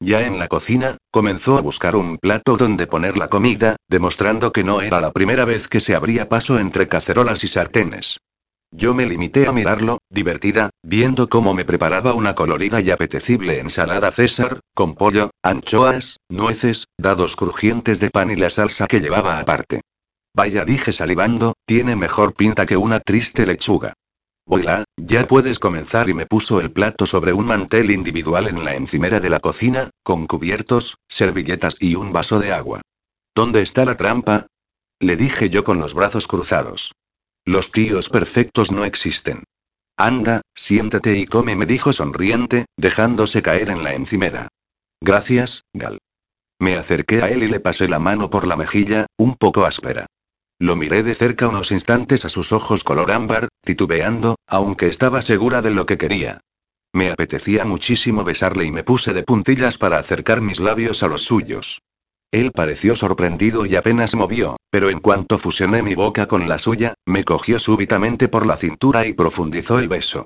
Ya 0.00 0.26
en 0.26 0.38
la 0.38 0.48
cocina, 0.48 0.98
comenzó 1.10 1.56
a 1.56 1.62
buscar 1.62 1.96
un 1.96 2.18
plato 2.18 2.58
donde 2.58 2.86
poner 2.86 3.16
la 3.16 3.28
comida, 3.28 3.76
demostrando 3.88 4.52
que 4.52 4.62
no 4.62 4.82
era 4.82 5.00
la 5.00 5.12
primera 5.12 5.46
vez 5.46 5.68
que 5.68 5.80
se 5.80 5.94
abría 5.94 6.28
paso 6.28 6.58
entre 6.58 6.86
cacerolas 6.86 7.44
y 7.44 7.48
sartenes. 7.48 8.18
Yo 8.70 8.94
me 8.94 9.06
limité 9.06 9.46
a 9.46 9.52
mirarlo, 9.52 9.98
divertida, 10.10 10.68
viendo 10.82 11.28
cómo 11.28 11.54
me 11.54 11.64
preparaba 11.64 12.12
una 12.12 12.34
colorida 12.34 12.80
y 12.82 12.90
apetecible 12.90 13.58
ensalada 13.58 14.10
César, 14.10 14.60
con 14.74 14.96
pollo, 14.96 15.30
anchoas, 15.42 16.18
nueces, 16.28 16.86
dados 16.98 17.36
crujientes 17.36 17.98
de 17.98 18.10
pan 18.10 18.30
y 18.30 18.36
la 18.36 18.50
salsa 18.50 18.86
que 18.86 19.00
llevaba 19.00 19.38
aparte. 19.38 19.80
Vaya, 20.34 20.66
dije 20.66 20.92
salivando, 20.92 21.54
tiene 21.64 21.96
mejor 21.96 22.34
pinta 22.34 22.66
que 22.66 22.76
una 22.76 23.00
triste 23.00 23.46
lechuga. 23.46 23.94
Voila, 24.48 24.84
ya 24.96 25.26
puedes 25.26 25.58
comenzar 25.58 26.08
y 26.08 26.14
me 26.14 26.24
puso 26.24 26.60
el 26.60 26.70
plato 26.70 27.04
sobre 27.04 27.32
un 27.32 27.46
mantel 27.46 27.90
individual 27.90 28.46
en 28.46 28.64
la 28.64 28.76
encimera 28.76 29.18
de 29.18 29.28
la 29.28 29.40
cocina, 29.40 29.90
con 30.04 30.28
cubiertos, 30.28 30.96
servilletas 31.08 31.76
y 31.80 31.96
un 31.96 32.12
vaso 32.12 32.38
de 32.38 32.52
agua. 32.52 32.80
¿Dónde 33.34 33.62
está 33.62 33.84
la 33.84 33.96
trampa? 33.96 34.46
Le 35.00 35.16
dije 35.16 35.50
yo 35.50 35.64
con 35.64 35.78
los 35.78 35.94
brazos 35.94 36.28
cruzados. 36.28 36.92
Los 37.44 37.72
tíos 37.72 38.08
perfectos 38.08 38.70
no 38.70 38.84
existen. 38.84 39.42
Anda, 39.98 40.42
siéntate 40.54 41.18
y 41.18 41.26
come, 41.26 41.56
me 41.56 41.66
dijo 41.66 41.92
sonriente, 41.92 42.66
dejándose 42.76 43.42
caer 43.42 43.70
en 43.70 43.82
la 43.82 43.94
encimera. 43.94 44.48
Gracias, 45.00 45.62
Gal. 45.74 45.98
Me 46.60 46.76
acerqué 46.76 47.22
a 47.22 47.30
él 47.30 47.42
y 47.42 47.48
le 47.48 47.60
pasé 47.60 47.88
la 47.88 47.98
mano 47.98 48.30
por 48.30 48.46
la 48.46 48.56
mejilla, 48.56 49.06
un 49.18 49.34
poco 49.34 49.66
áspera. 49.66 50.06
Lo 50.58 50.74
miré 50.74 51.02
de 51.02 51.14
cerca 51.14 51.48
unos 51.48 51.70
instantes 51.70 52.24
a 52.24 52.30
sus 52.30 52.52
ojos 52.52 52.82
color 52.82 53.10
ámbar, 53.10 53.48
titubeando, 53.60 54.36
aunque 54.46 54.86
estaba 54.86 55.20
segura 55.20 55.60
de 55.60 55.70
lo 55.70 55.84
que 55.84 55.98
quería. 55.98 56.40
Me 56.94 57.10
apetecía 57.10 57.66
muchísimo 57.66 58.24
besarle 58.24 58.64
y 58.64 58.72
me 58.72 58.82
puse 58.82 59.12
de 59.12 59.22
puntillas 59.22 59.76
para 59.76 59.98
acercar 59.98 60.40
mis 60.40 60.60
labios 60.60 61.02
a 61.02 61.08
los 61.08 61.24
suyos. 61.24 61.82
Él 62.32 62.52
pareció 62.52 62.96
sorprendido 62.96 63.66
y 63.66 63.76
apenas 63.76 64.14
movió, 64.14 64.56
pero 64.70 64.88
en 64.88 65.00
cuanto 65.00 65.38
fusioné 65.38 65.82
mi 65.82 65.94
boca 65.94 66.26
con 66.26 66.48
la 66.48 66.58
suya, 66.58 66.94
me 67.04 67.24
cogió 67.24 67.58
súbitamente 67.58 68.28
por 68.28 68.46
la 68.46 68.56
cintura 68.56 69.06
y 69.06 69.12
profundizó 69.12 69.78
el 69.78 69.88
beso. 69.88 70.24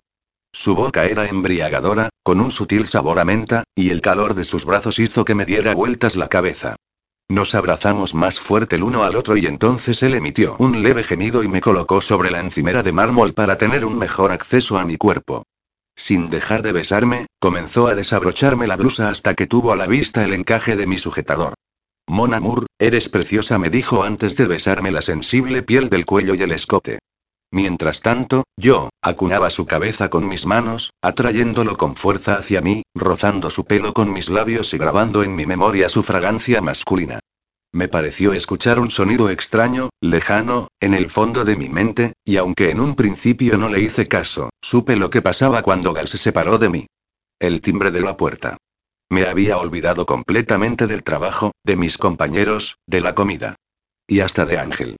Su 0.53 0.75
boca 0.75 1.07
era 1.07 1.27
embriagadora, 1.27 2.09
con 2.23 2.41
un 2.41 2.51
sutil 2.51 2.87
sabor 2.87 3.19
a 3.19 3.25
menta, 3.25 3.65
y 3.75 3.91
el 3.91 4.01
calor 4.01 4.35
de 4.35 4.45
sus 4.45 4.65
brazos 4.65 4.99
hizo 5.01 5.25
que 5.25 5.35
me 5.35 5.45
diera 5.45 5.75
vueltas 5.75 6.17
la 6.17 6.29
cabeza. 6.29 6.77
Nos 7.31 7.55
abrazamos 7.55 8.13
más 8.13 8.41
fuerte 8.41 8.75
el 8.75 8.83
uno 8.83 9.05
al 9.05 9.15
otro 9.15 9.37
y 9.37 9.47
entonces 9.47 10.03
él 10.03 10.15
emitió 10.15 10.57
un 10.59 10.83
leve 10.83 11.05
gemido 11.05 11.45
y 11.45 11.49
me 11.49 11.61
colocó 11.61 12.01
sobre 12.01 12.29
la 12.29 12.41
encimera 12.41 12.83
de 12.83 12.91
mármol 12.91 13.35
para 13.35 13.57
tener 13.57 13.85
un 13.85 13.97
mejor 13.97 14.33
acceso 14.33 14.81
a 14.81 14.85
mi 14.85 14.97
cuerpo. 14.97 15.45
Sin 15.95 16.29
dejar 16.29 16.65
de 16.65 16.73
besarme, 16.73 17.27
comenzó 17.39 17.87
a 17.87 17.95
desabrocharme 17.95 18.67
la 18.67 18.77
blusa 18.77 19.11
hasta 19.11 19.35
que 19.35 19.47
tuvo 19.47 19.71
a 19.71 19.77
la 19.77 19.87
vista 19.87 20.25
el 20.25 20.35
encaje 20.35 20.75
de 20.75 20.89
mi 20.89 20.99
sujetador. 20.99 21.55
Mon 22.09 22.35
amour, 22.35 22.67
eres 22.81 23.09
preciosa, 23.09 23.61
me 23.61 23.71
dijo 23.71 24.03
antes 24.03 24.35
de 24.35 24.47
besarme 24.47 24.91
la 24.91 25.01
sensible 25.01 25.63
piel 25.63 25.89
del 25.89 26.07
cuello 26.07 26.35
y 26.35 26.43
el 26.43 26.51
escote. 26.51 26.99
Mientras 27.53 28.01
tanto, 28.01 28.45
yo, 28.57 28.91
acunaba 29.03 29.51
su 29.51 29.67
cabeza 29.67 30.09
con 30.09 30.29
mis 30.29 30.47
manos, 30.47 30.93
atrayéndolo 31.03 31.77
con 31.77 31.97
fuerza 31.97 32.35
hacia 32.35 32.61
mí, 32.61 32.83
rozando 32.95 33.51
su 33.51 33.65
pelo 33.65 33.93
con 33.93 34.13
mis 34.13 34.31
labios 34.31 34.73
y 34.73 34.79
grabando 34.79 35.25
en 35.25 35.35
mi 35.35 35.47
memoria 35.47 35.89
su 35.89 36.03
fragancia 36.03 36.61
masculina. 36.61 37.19
Me 37.73 37.89
pareció 37.89 38.33
escuchar 38.33 38.79
un 38.79 38.91
sonido 38.91 39.31
extraño, 39.31 39.91
lejano, 40.01 40.69
en 40.81 40.95
el 40.95 41.11
fondo 41.11 41.45
de 41.45 41.57
mi 41.57 41.69
mente, 41.69 42.15
y 42.25 42.37
aunque 42.37 42.71
en 42.71 42.81
un 42.81 42.95
principio 42.97 43.59
no 43.59 43.69
le 43.69 43.81
hice 43.81 44.09
caso, 44.09 44.51
supe 44.61 44.97
lo 44.97 45.11
que 45.11 45.23
pasaba 45.23 45.63
cuando 45.63 45.93
Gal 45.93 46.09
se 46.09 46.19
separó 46.19 46.59
de 46.59 46.69
mí. 46.69 46.87
El 47.39 47.61
timbre 47.61 47.91
de 47.91 48.01
la 48.01 48.17
puerta. 48.17 48.57
Me 49.09 49.27
había 49.27 49.59
olvidado 49.59 50.07
completamente 50.07 50.87
del 50.87 51.03
trabajo, 51.03 51.53
de 51.65 51.77
mis 51.77 51.99
compañeros, 51.99 52.77
de 52.87 53.01
la 53.01 53.15
comida. 53.15 53.57
Y 54.07 54.21
hasta 54.21 54.47
de 54.47 54.59
Ángel. 54.59 54.97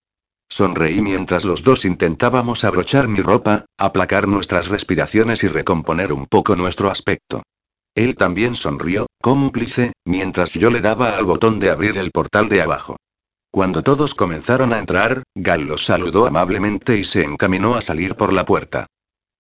Sonreí 0.51 1.01
mientras 1.01 1.45
los 1.45 1.63
dos 1.63 1.85
intentábamos 1.85 2.65
abrochar 2.65 3.07
mi 3.07 3.21
ropa, 3.21 3.67
aplacar 3.79 4.27
nuestras 4.27 4.67
respiraciones 4.67 5.45
y 5.45 5.49
recomponer 5.49 6.13
un 6.13 6.27
poco 6.27 6.57
nuestro 6.57 6.91
aspecto. 6.91 7.45
Él 7.95 8.17
también 8.17 8.57
sonrió, 8.57 9.07
cómplice, 9.23 9.93
mientras 10.05 10.53
yo 10.55 10.71
le 10.71 10.81
daba 10.81 11.17
al 11.17 11.25
botón 11.25 11.61
de 11.61 11.71
abrir 11.71 11.97
el 11.99 12.11
portal 12.11 12.49
de 12.49 12.63
abajo. 12.63 12.97
Cuando 13.53 13.83
todos 13.83 14.15
comenzaron 14.15 14.73
a 14.73 14.79
entrar, 14.79 15.23
Gal 15.37 15.63
los 15.63 15.85
saludó 15.85 16.27
amablemente 16.27 16.99
y 16.99 17.05
se 17.05 17.23
encaminó 17.23 17.77
a 17.77 17.81
salir 17.81 18.17
por 18.17 18.33
la 18.33 18.45
puerta. 18.45 18.87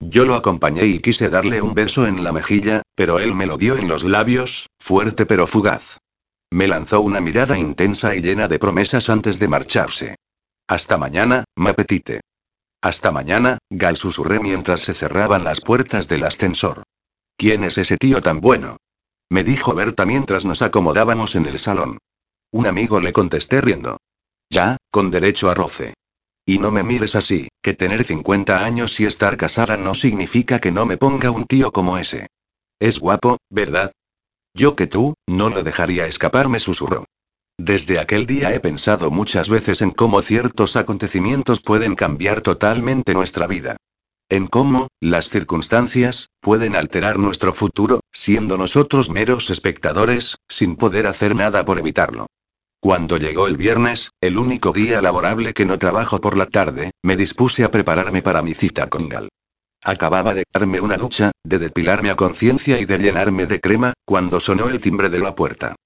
Yo 0.01 0.25
lo 0.25 0.35
acompañé 0.35 0.87
y 0.87 1.01
quise 1.01 1.29
darle 1.29 1.61
un 1.61 1.75
beso 1.75 2.07
en 2.07 2.23
la 2.23 2.33
mejilla, 2.33 2.83
pero 2.95 3.19
él 3.19 3.35
me 3.35 3.47
lo 3.47 3.57
dio 3.57 3.77
en 3.77 3.89
los 3.89 4.05
labios, 4.05 4.69
fuerte 4.79 5.27
pero 5.27 5.47
fugaz. 5.47 5.99
Me 6.51 6.69
lanzó 6.69 7.01
una 7.01 7.21
mirada 7.21 7.59
intensa 7.59 8.15
y 8.15 8.21
llena 8.21 8.49
de 8.49 8.59
promesas 8.59 9.11
antes 9.11 9.39
de 9.39 9.49
marcharse. 9.49 10.17
Hasta 10.71 10.99
mañana, 10.99 11.43
Mapetite. 11.57 12.21
Hasta 12.81 13.11
mañana, 13.11 13.59
Gal 13.71 13.97
susurré 13.97 14.39
mientras 14.39 14.83
se 14.83 14.95
cerraban 14.95 15.43
las 15.43 15.61
puertas 15.61 16.07
del 16.07 16.23
ascensor. 16.23 16.85
¿Quién 17.37 17.65
es 17.65 17.77
ese 17.77 17.97
tío 17.97 18.23
tan 18.23 18.41
bueno? 18.41 18.77
Me 19.29 19.43
dijo 19.43 19.75
Berta 19.75 20.07
mientras 20.07 20.45
nos 20.45 20.63
acomodábamos 20.63 21.35
en 21.35 21.47
el 21.47 21.59
salón. 21.59 21.99
Un 22.53 22.69
amigo 22.69 23.01
le 23.01 23.13
contesté 23.13 23.61
riendo. 23.61 23.97
Ya, 24.49 24.77
con 24.93 25.11
derecho 25.11 25.51
a 25.51 25.55
roce. 25.55 25.95
Y 26.47 26.61
no 26.61 26.71
me 26.71 26.85
mires 26.85 27.17
así, 27.17 27.49
que 27.61 27.75
tener 27.75 28.05
50 28.05 28.65
años 28.65 29.01
y 29.01 29.07
estar 29.07 29.37
casada 29.37 29.77
no 29.77 29.97
significa 29.97 30.61
que 30.61 30.71
no 30.71 30.87
me 30.87 30.97
ponga 30.97 31.33
un 31.33 31.47
tío 31.47 31.73
como 31.73 31.99
ese. 31.99 32.29
Es 32.79 33.01
guapo, 33.01 33.39
¿verdad? 33.51 33.91
Yo 34.55 34.77
que 34.77 34.87
tú, 34.87 35.15
no 35.27 35.49
lo 35.49 35.65
dejaría 35.65 36.07
escapar, 36.07 36.49
me 36.49 36.61
susurró. 36.61 37.07
Desde 37.63 37.99
aquel 37.99 38.25
día 38.25 38.55
he 38.55 38.59
pensado 38.59 39.11
muchas 39.11 39.51
veces 39.51 39.83
en 39.83 39.91
cómo 39.91 40.23
ciertos 40.23 40.77
acontecimientos 40.77 41.61
pueden 41.61 41.95
cambiar 41.95 42.41
totalmente 42.41 43.13
nuestra 43.13 43.47
vida. 43.47 43.77
En 44.31 44.47
cómo, 44.47 44.89
las 44.99 45.29
circunstancias, 45.29 46.31
pueden 46.41 46.75
alterar 46.75 47.19
nuestro 47.19 47.53
futuro, 47.53 48.01
siendo 48.13 48.57
nosotros 48.57 49.11
meros 49.11 49.51
espectadores, 49.51 50.39
sin 50.49 50.77
poder 50.77 51.07
hacer 51.07 51.37
nada 51.37 51.67
por 51.67 51.79
evitarlo. 51.79 52.29
Cuando 52.81 53.19
llegó 53.19 53.47
el 53.47 53.59
viernes, 53.59 54.09
el 54.23 54.39
único 54.39 54.73
día 54.73 55.03
laborable 55.03 55.53
que 55.53 55.67
no 55.67 55.79
trabajo 55.79 56.19
por 56.19 56.39
la 56.39 56.47
tarde, 56.47 56.93
me 57.03 57.15
dispuse 57.15 57.63
a 57.63 57.71
prepararme 57.71 58.23
para 58.23 58.41
mi 58.41 58.55
cita 58.55 58.89
con 58.89 59.11
Gal. 59.11 59.29
Acababa 59.85 60.33
de 60.33 60.45
darme 60.51 60.81
una 60.81 60.97
ducha, 60.97 61.33
de 61.45 61.59
depilarme 61.59 62.09
a 62.09 62.17
conciencia 62.17 62.81
y 62.81 62.87
de 62.87 62.97
llenarme 62.97 63.45
de 63.45 63.61
crema, 63.61 63.93
cuando 64.07 64.41
sonó 64.41 64.71
el 64.71 64.81
timbre 64.81 65.11
de 65.11 65.19
la 65.19 65.35
puerta. 65.35 65.77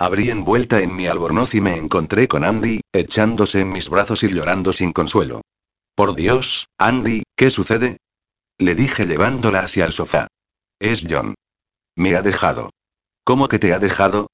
Abrí 0.00 0.30
envuelta 0.30 0.80
en 0.80 0.96
mi 0.96 1.06
albornoz 1.06 1.54
y 1.54 1.60
me 1.60 1.76
encontré 1.76 2.26
con 2.26 2.42
Andy, 2.42 2.80
echándose 2.90 3.60
en 3.60 3.68
mis 3.68 3.90
brazos 3.90 4.22
y 4.22 4.28
llorando 4.28 4.72
sin 4.72 4.94
consuelo. 4.94 5.42
Por 5.94 6.14
Dios, 6.14 6.68
Andy, 6.78 7.24
¿qué 7.36 7.50
sucede? 7.50 7.98
Le 8.56 8.74
dije 8.74 9.04
llevándola 9.04 9.60
hacia 9.60 9.84
el 9.84 9.92
sofá. 9.92 10.28
Es 10.78 11.04
John. 11.06 11.34
Me 11.96 12.16
ha 12.16 12.22
dejado. 12.22 12.70
¿Cómo 13.24 13.48
que 13.48 13.58
te 13.58 13.74
ha 13.74 13.78
dejado? 13.78 14.28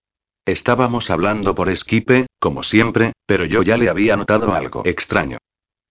Estábamos 0.44 1.10
hablando 1.10 1.56
por 1.56 1.76
Skype, 1.76 2.28
como 2.38 2.62
siempre, 2.62 3.14
pero 3.26 3.44
yo 3.44 3.64
ya 3.64 3.76
le 3.76 3.88
había 3.88 4.16
notado 4.16 4.54
algo 4.54 4.82
extraño. 4.84 5.38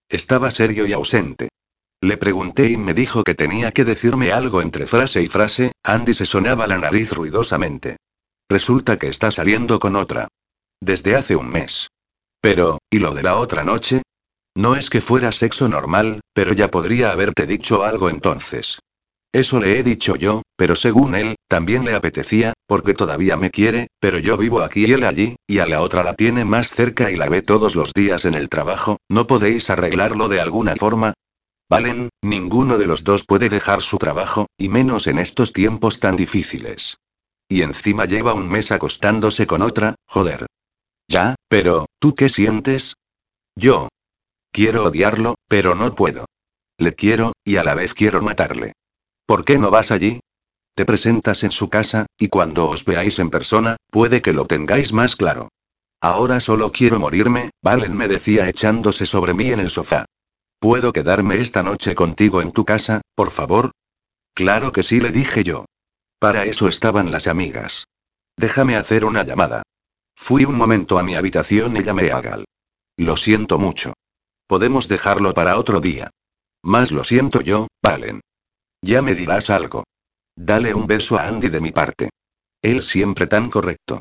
Estaba 0.08 0.50
serio 0.50 0.86
y 0.86 0.94
ausente. 0.94 1.50
Le 2.00 2.16
pregunté 2.16 2.70
y 2.70 2.78
me 2.78 2.94
dijo 2.94 3.24
que 3.24 3.34
tenía 3.34 3.72
que 3.72 3.84
decirme 3.84 4.32
algo 4.32 4.62
entre 4.62 4.86
frase 4.86 5.20
y 5.20 5.26
frase, 5.26 5.72
Andy 5.82 6.14
se 6.14 6.24
sonaba 6.24 6.66
la 6.66 6.78
nariz 6.78 7.12
ruidosamente. 7.12 7.98
Resulta 8.48 8.96
que 8.98 9.08
está 9.08 9.30
saliendo 9.30 9.80
con 9.80 9.96
otra. 9.96 10.28
Desde 10.80 11.16
hace 11.16 11.34
un 11.34 11.48
mes. 11.48 11.88
Pero, 12.40 12.78
¿y 12.90 13.00
lo 13.00 13.14
de 13.14 13.22
la 13.22 13.38
otra 13.38 13.64
noche? 13.64 14.02
No 14.54 14.76
es 14.76 14.88
que 14.88 15.00
fuera 15.00 15.32
sexo 15.32 15.68
normal, 15.68 16.20
pero 16.32 16.52
ya 16.52 16.70
podría 16.70 17.10
haberte 17.10 17.46
dicho 17.46 17.82
algo 17.84 18.08
entonces. 18.08 18.78
Eso 19.32 19.60
le 19.60 19.78
he 19.78 19.82
dicho 19.82 20.16
yo, 20.16 20.42
pero 20.56 20.76
según 20.76 21.14
él, 21.14 21.34
también 21.48 21.84
le 21.84 21.94
apetecía, 21.94 22.54
porque 22.66 22.94
todavía 22.94 23.36
me 23.36 23.50
quiere, 23.50 23.88
pero 24.00 24.18
yo 24.18 24.36
vivo 24.36 24.62
aquí 24.62 24.86
y 24.86 24.92
él 24.92 25.04
allí, 25.04 25.36
y 25.46 25.58
a 25.58 25.66
la 25.66 25.82
otra 25.82 26.02
la 26.02 26.14
tiene 26.14 26.44
más 26.44 26.70
cerca 26.70 27.10
y 27.10 27.16
la 27.16 27.28
ve 27.28 27.42
todos 27.42 27.74
los 27.74 27.92
días 27.92 28.24
en 28.24 28.34
el 28.34 28.48
trabajo, 28.48 28.96
¿no 29.10 29.26
podéis 29.26 29.68
arreglarlo 29.68 30.28
de 30.28 30.40
alguna 30.40 30.74
forma? 30.76 31.12
Valen, 31.68 32.08
ninguno 32.22 32.78
de 32.78 32.86
los 32.86 33.04
dos 33.04 33.24
puede 33.24 33.48
dejar 33.48 33.82
su 33.82 33.98
trabajo, 33.98 34.46
y 34.56 34.68
menos 34.68 35.06
en 35.06 35.18
estos 35.18 35.52
tiempos 35.52 36.00
tan 36.00 36.16
difíciles. 36.16 36.96
Y 37.48 37.62
encima 37.62 38.04
lleva 38.06 38.34
un 38.34 38.48
mes 38.48 38.72
acostándose 38.72 39.46
con 39.46 39.62
otra, 39.62 39.94
joder. 40.06 40.46
Ya, 41.08 41.36
pero, 41.48 41.86
¿tú 41.98 42.14
qué 42.14 42.28
sientes? 42.28 42.94
Yo. 43.54 43.88
Quiero 44.50 44.84
odiarlo, 44.84 45.36
pero 45.48 45.74
no 45.74 45.94
puedo. 45.94 46.24
Le 46.78 46.94
quiero, 46.94 47.32
y 47.44 47.56
a 47.56 47.64
la 47.64 47.74
vez 47.74 47.94
quiero 47.94 48.22
matarle. 48.22 48.72
¿Por 49.26 49.44
qué 49.44 49.58
no 49.58 49.70
vas 49.70 49.90
allí? 49.90 50.20
Te 50.74 50.84
presentas 50.84 51.42
en 51.44 51.52
su 51.52 51.68
casa, 51.68 52.06
y 52.18 52.28
cuando 52.28 52.68
os 52.68 52.84
veáis 52.84 53.18
en 53.18 53.30
persona, 53.30 53.76
puede 53.90 54.22
que 54.22 54.32
lo 54.32 54.46
tengáis 54.46 54.92
más 54.92 55.16
claro. 55.16 55.48
Ahora 56.00 56.40
solo 56.40 56.72
quiero 56.72 56.98
morirme, 56.98 57.50
Valen 57.62 57.96
me 57.96 58.08
decía 58.08 58.48
echándose 58.48 59.06
sobre 59.06 59.34
mí 59.34 59.50
en 59.50 59.60
el 59.60 59.70
sofá. 59.70 60.04
¿Puedo 60.58 60.92
quedarme 60.92 61.40
esta 61.40 61.62
noche 61.62 61.94
contigo 61.94 62.40
en 62.40 62.52
tu 62.52 62.64
casa, 62.64 63.02
por 63.14 63.30
favor? 63.30 63.72
Claro 64.34 64.72
que 64.72 64.82
sí, 64.82 65.00
le 65.00 65.10
dije 65.10 65.44
yo. 65.44 65.65
Para 66.18 66.44
eso 66.44 66.68
estaban 66.68 67.10
las 67.10 67.26
amigas. 67.26 67.86
Déjame 68.36 68.76
hacer 68.76 69.04
una 69.04 69.22
llamada. 69.22 69.62
Fui 70.14 70.44
un 70.44 70.56
momento 70.56 70.98
a 70.98 71.02
mi 71.02 71.14
habitación 71.14 71.76
y 71.76 71.82
llamé 71.82 72.10
a 72.10 72.20
Gal. 72.20 72.44
Lo 72.96 73.16
siento 73.16 73.58
mucho. 73.58 73.92
Podemos 74.46 74.88
dejarlo 74.88 75.34
para 75.34 75.58
otro 75.58 75.80
día. 75.80 76.10
Más 76.62 76.90
lo 76.90 77.04
siento 77.04 77.40
yo, 77.40 77.68
Valen. 77.82 78.20
Ya 78.82 79.02
me 79.02 79.14
dirás 79.14 79.50
algo. 79.50 79.84
Dale 80.34 80.74
un 80.74 80.86
beso 80.86 81.18
a 81.18 81.26
Andy 81.26 81.48
de 81.48 81.60
mi 81.60 81.72
parte. 81.72 82.10
Él 82.62 82.82
siempre 82.82 83.26
tan 83.26 83.50
correcto. 83.50 84.00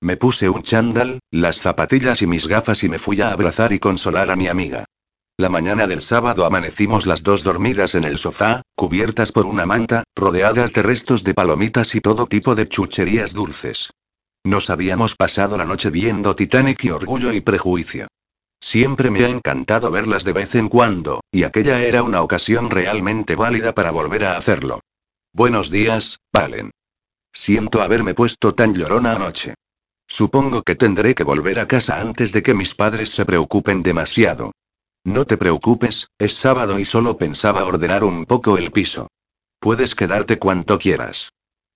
Me 0.00 0.16
puse 0.16 0.48
un 0.48 0.62
chándal, 0.62 1.20
las 1.30 1.58
zapatillas 1.58 2.20
y 2.20 2.26
mis 2.26 2.46
gafas 2.46 2.84
y 2.84 2.88
me 2.88 2.98
fui 2.98 3.20
a 3.20 3.30
abrazar 3.30 3.72
y 3.72 3.78
consolar 3.78 4.30
a 4.30 4.36
mi 4.36 4.48
amiga. 4.48 4.84
La 5.36 5.48
mañana 5.48 5.88
del 5.88 6.00
sábado 6.00 6.44
amanecimos 6.44 7.06
las 7.06 7.24
dos 7.24 7.42
dormidas 7.42 7.96
en 7.96 8.04
el 8.04 8.18
sofá, 8.18 8.62
cubiertas 8.76 9.32
por 9.32 9.46
una 9.46 9.66
manta, 9.66 10.04
rodeadas 10.14 10.72
de 10.72 10.82
restos 10.84 11.24
de 11.24 11.34
palomitas 11.34 11.96
y 11.96 12.00
todo 12.00 12.26
tipo 12.26 12.54
de 12.54 12.68
chucherías 12.68 13.32
dulces. 13.32 13.90
Nos 14.44 14.70
habíamos 14.70 15.16
pasado 15.16 15.56
la 15.58 15.64
noche 15.64 15.90
viendo 15.90 16.36
Titanic 16.36 16.84
y 16.84 16.90
Orgullo 16.90 17.32
y 17.32 17.40
Prejuicio. 17.40 18.06
Siempre 18.60 19.10
me 19.10 19.24
ha 19.24 19.28
encantado 19.28 19.90
verlas 19.90 20.22
de 20.22 20.34
vez 20.34 20.54
en 20.54 20.68
cuando, 20.68 21.20
y 21.32 21.42
aquella 21.42 21.82
era 21.82 22.04
una 22.04 22.22
ocasión 22.22 22.70
realmente 22.70 23.34
válida 23.34 23.74
para 23.74 23.90
volver 23.90 24.26
a 24.26 24.36
hacerlo. 24.36 24.82
Buenos 25.32 25.68
días, 25.68 26.20
Valen. 26.32 26.70
Siento 27.32 27.82
haberme 27.82 28.14
puesto 28.14 28.54
tan 28.54 28.72
llorona 28.72 29.16
anoche. 29.16 29.54
Supongo 30.06 30.62
que 30.62 30.76
tendré 30.76 31.16
que 31.16 31.24
volver 31.24 31.58
a 31.58 31.66
casa 31.66 32.00
antes 32.00 32.30
de 32.30 32.44
que 32.44 32.54
mis 32.54 32.76
padres 32.76 33.10
se 33.10 33.24
preocupen 33.24 33.82
demasiado. 33.82 34.52
No 35.04 35.26
te 35.26 35.36
preocupes, 35.36 36.08
es 36.18 36.34
sábado 36.34 36.78
y 36.78 36.86
solo 36.86 37.18
pensaba 37.18 37.64
ordenar 37.64 38.04
un 38.04 38.24
poco 38.24 38.56
el 38.56 38.72
piso. 38.72 39.08
Puedes 39.60 39.94
quedarte 39.94 40.38
cuanto 40.38 40.78
quieras. 40.78 41.28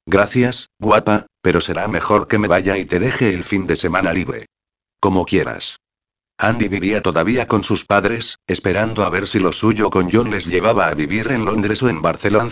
Gracias, 0.07 0.71
guapa, 0.79 1.27
pero 1.43 1.61
será 1.61 1.87
mejor 1.89 2.27
que 2.27 2.39
me 2.39 2.49
vaya 2.49 2.79
y 2.79 2.87
te 2.87 2.99
deje 2.99 3.35
el 3.35 3.45
fin 3.45 3.67
de 3.67 3.77
semana 3.77 4.15
libre. 4.15 4.47
Como 4.99 5.27
quieras. 5.27 5.77
Andy 6.39 6.69
vivía 6.69 7.03
todavía 7.03 7.47
con 7.47 7.65
sus 7.65 7.85
padres, 7.85 8.39
esperando 8.47 9.05
a 9.05 9.11
ver 9.11 9.29
si 9.29 9.39
lo 9.39 9.53
suyo 9.53 9.91
con 9.91 10.11
John 10.11 10.31
les 10.31 10.47
llevaba 10.47 10.89
a 10.89 10.95
vivir 10.95 11.31
en 11.31 11.45
Londres 11.45 11.83
o 11.83 11.91
en 11.91 12.01
Barcelona. 12.01 12.49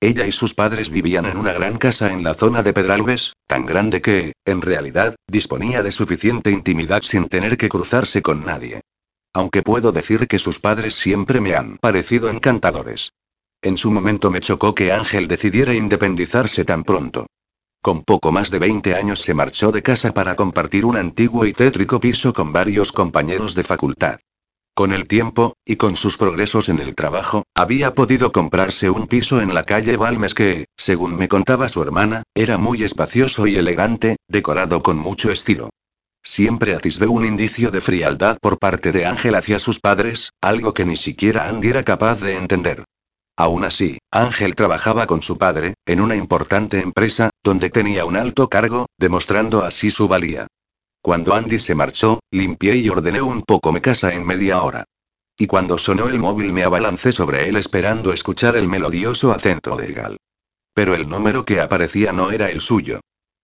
Ella 0.00 0.26
y 0.26 0.30
sus 0.30 0.54
padres 0.54 0.90
vivían 0.90 1.26
en 1.26 1.36
una 1.36 1.52
gran 1.52 1.78
casa 1.78 2.12
en 2.12 2.22
la 2.22 2.34
zona 2.34 2.62
de 2.62 2.72
Pedralbes, 2.72 3.32
tan 3.48 3.66
grande 3.66 4.00
que, 4.02 4.34
en 4.44 4.62
realidad, 4.62 5.16
disponía 5.26 5.82
de 5.82 5.90
suficiente 5.90 6.52
intimidad 6.52 7.02
sin 7.02 7.28
tener 7.28 7.56
que 7.56 7.68
cruzarse 7.68 8.22
con 8.22 8.44
nadie. 8.44 8.82
Aunque 9.36 9.62
puedo 9.62 9.92
decir 9.92 10.28
que 10.28 10.38
sus 10.38 10.60
padres 10.60 10.94
siempre 10.94 11.42
me 11.42 11.54
han 11.54 11.76
parecido 11.76 12.30
encantadores. 12.30 13.12
En 13.60 13.76
su 13.76 13.90
momento 13.90 14.30
me 14.30 14.40
chocó 14.40 14.74
que 14.74 14.92
Ángel 14.92 15.28
decidiera 15.28 15.74
independizarse 15.74 16.64
tan 16.64 16.84
pronto. 16.84 17.26
Con 17.82 18.02
poco 18.02 18.32
más 18.32 18.50
de 18.50 18.60
20 18.60 18.94
años 18.94 19.20
se 19.20 19.34
marchó 19.34 19.72
de 19.72 19.82
casa 19.82 20.14
para 20.14 20.36
compartir 20.36 20.86
un 20.86 20.96
antiguo 20.96 21.44
y 21.44 21.52
tétrico 21.52 22.00
piso 22.00 22.32
con 22.32 22.50
varios 22.50 22.92
compañeros 22.92 23.54
de 23.54 23.62
facultad. 23.62 24.20
Con 24.74 24.94
el 24.94 25.06
tiempo, 25.06 25.52
y 25.66 25.76
con 25.76 25.96
sus 25.96 26.16
progresos 26.16 26.70
en 26.70 26.78
el 26.78 26.94
trabajo, 26.94 27.44
había 27.54 27.94
podido 27.94 28.32
comprarse 28.32 28.88
un 28.88 29.06
piso 29.06 29.42
en 29.42 29.52
la 29.52 29.64
calle 29.64 29.98
Balmes 29.98 30.32
que, 30.32 30.64
según 30.78 31.14
me 31.14 31.28
contaba 31.28 31.68
su 31.68 31.82
hermana, 31.82 32.22
era 32.34 32.56
muy 32.56 32.84
espacioso 32.84 33.46
y 33.46 33.56
elegante, 33.56 34.16
decorado 34.28 34.82
con 34.82 34.96
mucho 34.96 35.30
estilo. 35.30 35.68
Siempre 36.26 36.74
atisbé 36.74 37.06
un 37.06 37.24
indicio 37.24 37.70
de 37.70 37.80
frialdad 37.80 38.36
por 38.42 38.58
parte 38.58 38.90
de 38.90 39.06
Ángel 39.06 39.36
hacia 39.36 39.60
sus 39.60 39.78
padres, 39.78 40.32
algo 40.40 40.74
que 40.74 40.84
ni 40.84 40.96
siquiera 40.96 41.48
Andy 41.48 41.68
era 41.68 41.84
capaz 41.84 42.20
de 42.20 42.36
entender. 42.36 42.82
Aún 43.36 43.64
así, 43.64 43.98
Ángel 44.10 44.56
trabajaba 44.56 45.06
con 45.06 45.22
su 45.22 45.38
padre, 45.38 45.74
en 45.86 46.00
una 46.00 46.16
importante 46.16 46.80
empresa, 46.80 47.30
donde 47.44 47.70
tenía 47.70 48.04
un 48.04 48.16
alto 48.16 48.48
cargo, 48.48 48.86
demostrando 48.98 49.62
así 49.62 49.92
su 49.92 50.08
valía. 50.08 50.48
Cuando 51.00 51.32
Andy 51.32 51.60
se 51.60 51.76
marchó, 51.76 52.18
limpié 52.32 52.74
y 52.74 52.88
ordené 52.88 53.22
un 53.22 53.42
poco 53.42 53.72
mi 53.72 53.80
casa 53.80 54.12
en 54.12 54.26
media 54.26 54.60
hora. 54.62 54.84
Y 55.38 55.46
cuando 55.46 55.78
sonó 55.78 56.08
el 56.08 56.18
móvil 56.18 56.52
me 56.52 56.64
abalancé 56.64 57.12
sobre 57.12 57.48
él 57.48 57.54
esperando 57.54 58.12
escuchar 58.12 58.56
el 58.56 58.66
melodioso 58.66 59.30
acento 59.30 59.76
de 59.76 59.92
Gal. 59.92 60.16
Pero 60.74 60.96
el 60.96 61.08
número 61.08 61.44
que 61.44 61.60
aparecía 61.60 62.12
no 62.12 62.32
era 62.32 62.50
el 62.50 62.60
suyo. 62.60 62.98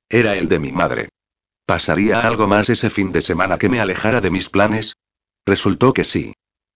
Era 0.09 0.35
el 0.35 0.49
de 0.49 0.59
mi 0.59 0.73
madre. 0.73 1.11
¿Pasaría 1.73 2.21
algo 2.21 2.47
más 2.47 2.69
ese 2.69 2.91
fin 2.91 3.13
de 3.13 3.23
semana 3.23 3.57
que 3.57 3.71
me 3.71 3.81
alejara 3.81 4.21
de 4.21 4.31
mis 4.31 4.51
planes? 4.51 4.99
Resultó 5.47 5.95
que 5.95 6.05
sí. 6.05 6.35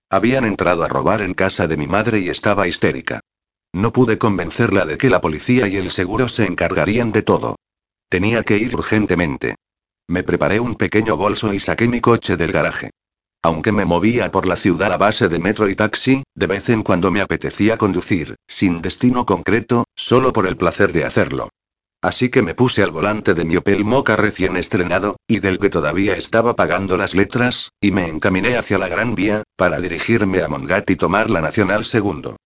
Habían 0.08 0.46
entrado 0.46 0.84
a 0.84 0.88
robar 0.88 1.20
en 1.20 1.34
casa 1.34 1.66
de 1.66 1.76
mi 1.76 1.86
madre 1.86 2.20
y 2.20 2.30
estaba 2.30 2.66
histérica. 2.66 3.20
No 3.74 3.92
pude 3.92 4.16
convencerla 4.16 4.86
de 4.86 4.96
que 4.96 5.10
la 5.10 5.20
policía 5.20 5.68
y 5.68 5.76
el 5.76 5.90
seguro 5.90 6.28
se 6.28 6.46
encargarían 6.46 7.12
de 7.12 7.20
todo. 7.20 7.56
Tenía 8.08 8.42
que 8.42 8.56
ir 8.56 8.74
urgentemente. 8.74 9.56
Me 10.08 10.22
preparé 10.22 10.60
un 10.60 10.76
pequeño 10.76 11.18
bolso 11.18 11.52
y 11.52 11.60
saqué 11.60 11.88
mi 11.88 12.00
coche 12.00 12.38
del 12.38 12.52
garaje. 12.52 12.88
Aunque 13.42 13.72
me 13.72 13.84
movía 13.84 14.30
por 14.30 14.46
la 14.46 14.56
ciudad 14.56 14.90
a 14.94 14.96
base 14.96 15.28
de 15.28 15.38
metro 15.38 15.68
y 15.68 15.74
taxi, 15.74 16.22
de 16.34 16.46
vez 16.46 16.70
en 16.70 16.82
cuando 16.82 17.10
me 17.10 17.20
apetecía 17.20 17.76
conducir, 17.76 18.36
sin 18.48 18.80
destino 18.80 19.26
concreto, 19.26 19.84
solo 19.94 20.32
por 20.32 20.46
el 20.46 20.56
placer 20.56 20.94
de 20.94 21.04
hacerlo. 21.04 21.50
Así 22.06 22.28
que 22.28 22.40
me 22.40 22.54
puse 22.54 22.84
al 22.84 22.92
volante 22.92 23.34
de 23.34 23.44
mi 23.44 23.56
Opel 23.56 23.84
Mocha 23.84 24.14
recién 24.14 24.56
estrenado, 24.56 25.16
y 25.26 25.40
del 25.40 25.58
que 25.58 25.70
todavía 25.70 26.14
estaba 26.14 26.54
pagando 26.54 26.96
las 26.96 27.16
letras, 27.16 27.70
y 27.80 27.90
me 27.90 28.06
encaminé 28.06 28.56
hacia 28.56 28.78
la 28.78 28.86
Gran 28.86 29.16
Vía, 29.16 29.42
para 29.56 29.80
dirigirme 29.80 30.40
a 30.40 30.46
Mongat 30.46 30.88
y 30.88 30.94
tomar 30.94 31.30
la 31.30 31.40
Nacional 31.40 31.84
Segundo. 31.84 32.36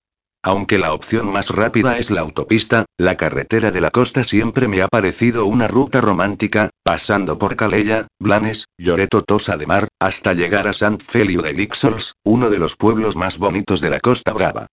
Aunque 0.43 0.79
la 0.79 0.95
opción 0.95 1.31
más 1.31 1.51
rápida 1.51 1.99
es 1.99 2.11
la 2.11 2.23
autopista, 2.23 2.87
la 2.97 3.19
carretera 3.19 3.71
de 3.71 3.83
la 3.83 3.91
costa 3.91 4.25
siempre 4.25 4.67
me 4.67 4.81
ha 4.81 4.89
parecido 4.89 5.45
una 5.45 5.69
ruta 5.69 6.01
romántica, 6.01 6.71
pasando 6.83 7.37
por 7.37 7.55
Calella, 7.55 8.07
Blanes, 8.19 8.65
Lloreto 8.79 9.25
Tosa 9.25 9.59
de 9.59 9.67
Mar, 9.67 9.89
hasta 10.01 10.33
llegar 10.33 10.69
a 10.69 10.73
Sant 10.73 11.03
Feliu 11.03 11.43
de 11.43 11.53
Lixols, 11.53 12.15
uno 12.25 12.49
de 12.49 12.59
los 12.59 12.77
pueblos 12.77 13.15
más 13.15 13.37
bonitos 13.37 13.83
de 13.83 13.91
la 13.91 14.01
Costa 14.01 14.33
Brava. 14.33 14.69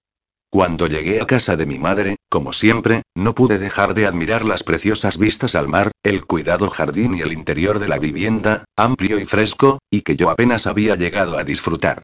Cuando 0.50 0.88
llegué 0.88 1.20
a 1.20 1.26
casa 1.26 1.58
de 1.58 1.66
mi 1.66 1.78
madre, 1.78 2.16
como 2.30 2.54
siempre, 2.54 3.04
no 3.16 3.36
pude 3.36 3.60
dejar 3.60 3.94
de 3.94 4.08
admirar 4.08 4.46
las 4.46 4.64
preciosas 4.64 5.18
vistas 5.18 5.56
al 5.56 5.68
mar, 5.68 5.92
el 6.04 6.26
cuidado 6.26 6.70
jardín 6.70 7.16
y 7.16 7.22
el 7.22 7.34
interior 7.34 7.80
de 7.80 7.90
la 7.90 8.00
vivienda, 8.00 8.64
amplio 8.78 9.20
y 9.20 9.26
fresco, 9.26 9.80
y 9.92 10.02
que 10.02 10.16
yo 10.16 10.30
apenas 10.30 10.66
había 10.66 10.96
llegado 10.96 11.38
a 11.38 11.44
disfrutar. 11.44 12.04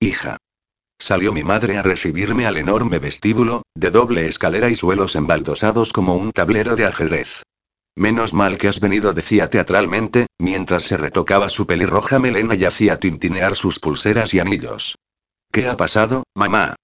Hija. 0.00 0.38
Salió 0.98 1.32
mi 1.32 1.44
madre 1.44 1.76
a 1.76 1.82
recibirme 1.82 2.46
al 2.46 2.56
enorme 2.56 2.98
vestíbulo, 2.98 3.62
de 3.74 3.90
doble 3.90 4.26
escalera 4.26 4.70
y 4.70 4.76
suelos 4.76 5.14
embaldosados 5.14 5.92
como 5.92 6.16
un 6.16 6.32
tablero 6.32 6.76
de 6.76 6.86
ajedrez. 6.86 7.42
Menos 7.94 8.32
mal 8.32 8.56
que 8.56 8.68
has 8.68 8.80
venido, 8.80 9.12
decía 9.12 9.50
teatralmente, 9.50 10.26
mientras 10.38 10.84
se 10.84 10.96
retocaba 10.96 11.50
su 11.50 11.66
pelirroja 11.66 12.18
melena 12.18 12.54
y 12.54 12.64
hacía 12.64 12.98
tintinear 12.98 13.54
sus 13.54 13.78
pulseras 13.78 14.32
y 14.32 14.40
anillos. 14.40 14.96
¿Qué 15.52 15.68
ha 15.68 15.76
pasado, 15.76 16.22
mamá? 16.34 16.76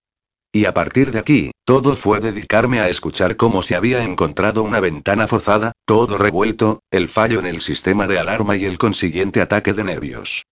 Y 0.59 0.65
a 0.65 0.75
partir 0.75 1.13
de 1.13 1.21
aquí, 1.21 1.53
todo 1.65 1.95
fue 1.95 2.19
dedicarme 2.19 2.81
a 2.81 2.89
escuchar 2.89 3.37
cómo 3.37 3.63
se 3.63 3.77
había 3.77 4.03
encontrado 4.03 4.65
una 4.65 4.81
ventana 4.81 5.29
forzada, 5.29 5.71
todo 5.85 6.19
revuelto, 6.19 6.81
el 6.91 7.09
fallo 7.09 7.39
en 7.39 7.47
el 7.47 7.61
sistema 7.61 8.09
de 8.09 8.19
alarma 8.19 8.57
y 8.57 8.65
el 8.65 8.77
consiguiente 8.77 9.41
ataque 9.41 9.73
de 9.73 9.85
nervios. 9.85 10.47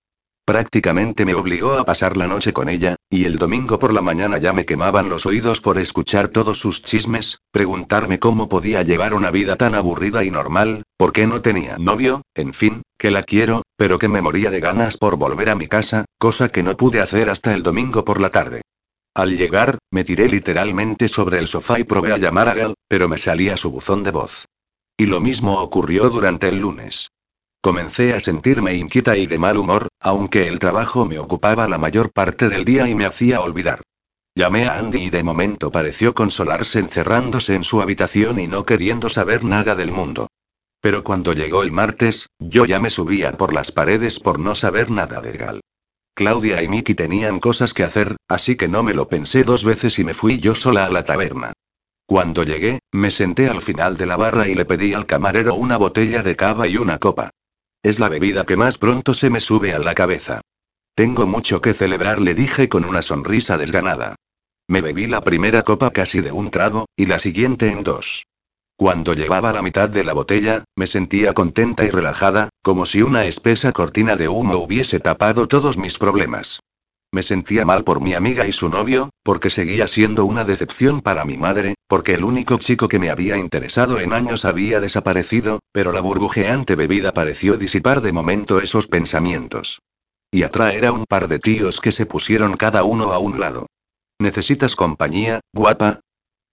Prácticamente 0.44 1.24
me 1.24 1.34
obligó 1.34 1.72
a 1.72 1.84
pasar 1.84 2.16
la 2.16 2.28
noche 2.28 2.52
con 2.52 2.68
ella, 2.68 2.94
y 3.10 3.24
el 3.24 3.34
domingo 3.34 3.80
por 3.80 3.92
la 3.92 4.00
mañana 4.00 4.38
ya 4.38 4.52
me 4.52 4.64
quemaban 4.64 5.08
los 5.08 5.26
oídos 5.26 5.60
por 5.60 5.76
escuchar 5.76 6.28
todos 6.28 6.60
sus 6.60 6.84
chismes, 6.84 7.40
preguntarme 7.50 8.20
cómo 8.20 8.48
podía 8.48 8.84
llevar 8.84 9.12
una 9.12 9.32
vida 9.32 9.56
tan 9.56 9.74
aburrida 9.74 10.22
y 10.22 10.30
normal, 10.30 10.84
por 10.96 11.12
qué 11.12 11.26
no 11.26 11.42
tenía 11.42 11.78
novio, 11.78 12.22
en 12.36 12.54
fin, 12.54 12.82
que 12.96 13.10
la 13.10 13.24
quiero, 13.24 13.62
pero 13.76 13.98
que 13.98 14.06
me 14.06 14.22
moría 14.22 14.52
de 14.52 14.60
ganas 14.60 14.98
por 14.98 15.16
volver 15.16 15.50
a 15.50 15.56
mi 15.56 15.66
casa, 15.66 16.04
cosa 16.16 16.48
que 16.48 16.62
no 16.62 16.76
pude 16.76 17.00
hacer 17.00 17.28
hasta 17.28 17.52
el 17.54 17.64
domingo 17.64 18.04
por 18.04 18.20
la 18.20 18.30
tarde. 18.30 18.60
Al 19.16 19.34
llegar, 19.34 19.78
me 19.90 20.04
tiré 20.04 20.28
literalmente 20.28 21.08
sobre 21.08 21.38
el 21.38 21.48
sofá 21.48 21.80
y 21.80 21.84
probé 21.84 22.12
a 22.12 22.18
llamar 22.18 22.50
a 22.50 22.54
Gal, 22.54 22.74
pero 22.86 23.08
me 23.08 23.16
salía 23.16 23.56
su 23.56 23.70
buzón 23.70 24.02
de 24.02 24.10
voz. 24.10 24.44
Y 24.98 25.06
lo 25.06 25.22
mismo 25.22 25.58
ocurrió 25.62 26.10
durante 26.10 26.50
el 26.50 26.58
lunes. 26.58 27.08
Comencé 27.62 28.12
a 28.12 28.20
sentirme 28.20 28.74
inquieta 28.74 29.16
y 29.16 29.26
de 29.26 29.38
mal 29.38 29.56
humor, 29.56 29.88
aunque 30.00 30.48
el 30.48 30.58
trabajo 30.58 31.06
me 31.06 31.18
ocupaba 31.18 31.66
la 31.66 31.78
mayor 31.78 32.12
parte 32.12 32.50
del 32.50 32.66
día 32.66 32.90
y 32.90 32.94
me 32.94 33.06
hacía 33.06 33.40
olvidar. 33.40 33.80
Llamé 34.34 34.66
a 34.66 34.76
Andy 34.78 35.04
y 35.04 35.08
de 35.08 35.22
momento 35.22 35.72
pareció 35.72 36.12
consolarse 36.12 36.78
encerrándose 36.78 37.54
en 37.54 37.64
su 37.64 37.80
habitación 37.80 38.38
y 38.38 38.48
no 38.48 38.66
queriendo 38.66 39.08
saber 39.08 39.44
nada 39.44 39.74
del 39.74 39.92
mundo. 39.92 40.26
Pero 40.82 41.02
cuando 41.02 41.32
llegó 41.32 41.62
el 41.62 41.72
martes, 41.72 42.26
yo 42.38 42.66
ya 42.66 42.80
me 42.80 42.90
subía 42.90 43.32
por 43.32 43.54
las 43.54 43.72
paredes 43.72 44.20
por 44.20 44.38
no 44.38 44.54
saber 44.54 44.90
nada 44.90 45.22
de 45.22 45.32
Gal. 45.32 45.60
Claudia 46.16 46.62
y 46.62 46.68
Miki 46.68 46.94
tenían 46.94 47.40
cosas 47.40 47.74
que 47.74 47.84
hacer, 47.84 48.16
así 48.26 48.56
que 48.56 48.68
no 48.68 48.82
me 48.82 48.94
lo 48.94 49.06
pensé 49.06 49.44
dos 49.44 49.64
veces 49.64 49.98
y 49.98 50.04
me 50.04 50.14
fui 50.14 50.40
yo 50.40 50.54
sola 50.54 50.86
a 50.86 50.90
la 50.90 51.04
taberna. 51.04 51.52
Cuando 52.06 52.42
llegué, 52.42 52.78
me 52.90 53.10
senté 53.10 53.50
al 53.50 53.60
final 53.60 53.98
de 53.98 54.06
la 54.06 54.16
barra 54.16 54.48
y 54.48 54.54
le 54.54 54.64
pedí 54.64 54.94
al 54.94 55.04
camarero 55.04 55.54
una 55.54 55.76
botella 55.76 56.22
de 56.22 56.34
cava 56.34 56.66
y 56.68 56.78
una 56.78 56.96
copa. 56.96 57.28
Es 57.82 58.00
la 58.00 58.08
bebida 58.08 58.46
que 58.46 58.56
más 58.56 58.78
pronto 58.78 59.12
se 59.12 59.28
me 59.28 59.40
sube 59.40 59.74
a 59.74 59.78
la 59.78 59.94
cabeza. 59.94 60.40
Tengo 60.94 61.26
mucho 61.26 61.60
que 61.60 61.74
celebrar, 61.74 62.18
le 62.18 62.34
dije 62.34 62.70
con 62.70 62.86
una 62.86 63.02
sonrisa 63.02 63.58
desganada. 63.58 64.16
Me 64.68 64.80
bebí 64.80 65.06
la 65.06 65.22
primera 65.22 65.64
copa 65.64 65.90
casi 65.90 66.22
de 66.22 66.32
un 66.32 66.50
trago, 66.50 66.86
y 66.96 67.04
la 67.04 67.18
siguiente 67.18 67.70
en 67.70 67.84
dos. 67.84 68.24
Cuando 68.78 69.14
llevaba 69.14 69.54
la 69.54 69.62
mitad 69.62 69.88
de 69.88 70.04
la 70.04 70.12
botella, 70.12 70.64
me 70.76 70.86
sentía 70.86 71.32
contenta 71.32 71.84
y 71.84 71.90
relajada, 71.90 72.50
como 72.62 72.84
si 72.84 73.00
una 73.00 73.24
espesa 73.24 73.72
cortina 73.72 74.16
de 74.16 74.28
humo 74.28 74.56
hubiese 74.58 75.00
tapado 75.00 75.48
todos 75.48 75.78
mis 75.78 75.98
problemas. 75.98 76.60
Me 77.10 77.22
sentía 77.22 77.64
mal 77.64 77.84
por 77.84 78.02
mi 78.02 78.12
amiga 78.12 78.46
y 78.46 78.52
su 78.52 78.68
novio, 78.68 79.08
porque 79.22 79.48
seguía 79.48 79.88
siendo 79.88 80.26
una 80.26 80.44
decepción 80.44 81.00
para 81.00 81.24
mi 81.24 81.38
madre, 81.38 81.74
porque 81.88 82.12
el 82.12 82.24
único 82.24 82.58
chico 82.58 82.86
que 82.88 82.98
me 82.98 83.08
había 83.08 83.38
interesado 83.38 83.98
en 83.98 84.12
años 84.12 84.44
había 84.44 84.78
desaparecido, 84.78 85.60
pero 85.72 85.90
la 85.92 86.02
burbujeante 86.02 86.74
bebida 86.74 87.12
pareció 87.12 87.56
disipar 87.56 88.02
de 88.02 88.12
momento 88.12 88.60
esos 88.60 88.88
pensamientos. 88.88 89.78
Y 90.30 90.42
atraer 90.42 90.84
a 90.84 90.92
un 90.92 91.06
par 91.06 91.28
de 91.28 91.38
tíos 91.38 91.80
que 91.80 91.92
se 91.92 92.04
pusieron 92.04 92.58
cada 92.58 92.84
uno 92.84 93.12
a 93.12 93.18
un 93.18 93.40
lado. 93.40 93.66
¿Necesitas 94.18 94.76
compañía, 94.76 95.40
guapa? 95.54 96.00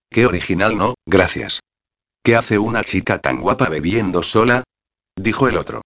Qué 0.10 0.26
original, 0.26 0.78
¿no? 0.78 0.94
Gracias. 1.06 1.60
¿Qué 2.26 2.38
hace 2.38 2.58
una 2.58 2.86
chica 2.86 3.20
tan 3.20 3.42
guapa 3.42 3.68
bebiendo 3.68 4.24
sola? 4.24 4.64
Dijo 5.18 5.50
el 5.50 5.58
otro. 5.58 5.82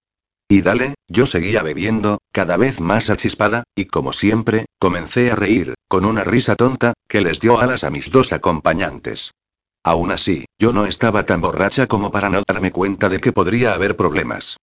Y 0.48 0.62
dale, 0.62 0.94
yo 1.08 1.26
seguía 1.26 1.64
bebiendo, 1.64 2.18
cada 2.32 2.56
vez 2.56 2.80
más 2.80 3.10
achispada, 3.10 3.64
y 3.74 3.86
como 3.86 4.12
siempre, 4.12 4.66
comencé 4.78 5.32
a 5.32 5.34
reír, 5.34 5.74
con 5.88 6.04
una 6.04 6.22
risa 6.22 6.54
tonta, 6.54 6.92
que 7.08 7.22
les 7.22 7.40
dio 7.40 7.58
alas 7.58 7.82
a 7.82 7.90
mis 7.90 8.12
dos 8.12 8.32
acompañantes. 8.32 9.32
Aún 9.82 10.12
así, 10.12 10.44
yo 10.60 10.72
no 10.72 10.86
estaba 10.86 11.26
tan 11.26 11.40
borracha 11.40 11.88
como 11.88 12.12
para 12.12 12.30
no 12.30 12.44
darme 12.46 12.70
cuenta 12.70 13.08
de 13.08 13.18
que 13.18 13.32
podría 13.32 13.74
haber 13.74 13.96
problemas. 13.96 14.58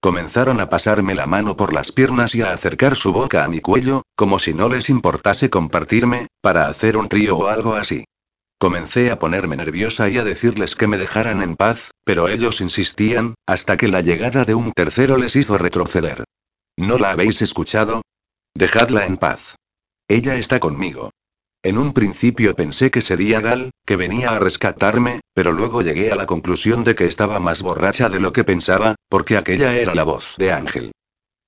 Comenzaron 0.00 0.60
a 0.60 0.70
pasarme 0.70 1.14
la 1.14 1.26
mano 1.26 1.58
por 1.58 1.74
las 1.74 1.92
piernas 1.92 2.34
y 2.34 2.40
a 2.40 2.52
acercar 2.54 2.96
su 2.96 3.12
boca 3.12 3.44
a 3.44 3.48
mi 3.48 3.60
cuello, 3.60 4.02
como 4.16 4.38
si 4.38 4.54
no 4.54 4.70
les 4.70 4.88
importase 4.88 5.50
compartirme, 5.50 6.28
para 6.40 6.68
hacer 6.68 6.96
un 6.96 7.08
trío 7.08 7.36
o 7.36 7.48
algo 7.48 7.74
así. 7.74 8.04
Comencé 8.58 9.12
a 9.12 9.20
ponerme 9.20 9.56
nerviosa 9.56 10.08
y 10.08 10.18
a 10.18 10.24
decirles 10.24 10.74
que 10.74 10.88
me 10.88 10.98
dejaran 10.98 11.42
en 11.42 11.54
paz, 11.54 11.92
pero 12.02 12.28
ellos 12.28 12.60
insistían, 12.60 13.34
hasta 13.46 13.76
que 13.76 13.86
la 13.86 14.00
llegada 14.00 14.44
de 14.44 14.56
un 14.56 14.72
tercero 14.72 15.16
les 15.16 15.36
hizo 15.36 15.58
retroceder. 15.58 16.24
¿No 16.76 16.98
la 16.98 17.12
habéis 17.12 17.40
escuchado? 17.40 18.02
Dejadla 18.54 19.06
en 19.06 19.16
paz. 19.16 19.54
Ella 20.08 20.36
está 20.36 20.58
conmigo. 20.58 21.10
En 21.62 21.78
un 21.78 21.92
principio 21.92 22.56
pensé 22.56 22.90
que 22.90 23.00
sería 23.02 23.40
Gal, 23.40 23.70
que 23.86 23.94
venía 23.94 24.30
a 24.30 24.40
rescatarme, 24.40 25.20
pero 25.34 25.52
luego 25.52 25.82
llegué 25.82 26.10
a 26.10 26.16
la 26.16 26.26
conclusión 26.26 26.82
de 26.82 26.96
que 26.96 27.04
estaba 27.04 27.38
más 27.38 27.62
borracha 27.62 28.08
de 28.08 28.18
lo 28.18 28.32
que 28.32 28.42
pensaba, 28.42 28.96
porque 29.08 29.36
aquella 29.36 29.76
era 29.76 29.94
la 29.94 30.02
voz 30.02 30.34
de 30.36 30.52
Ángel. 30.52 30.92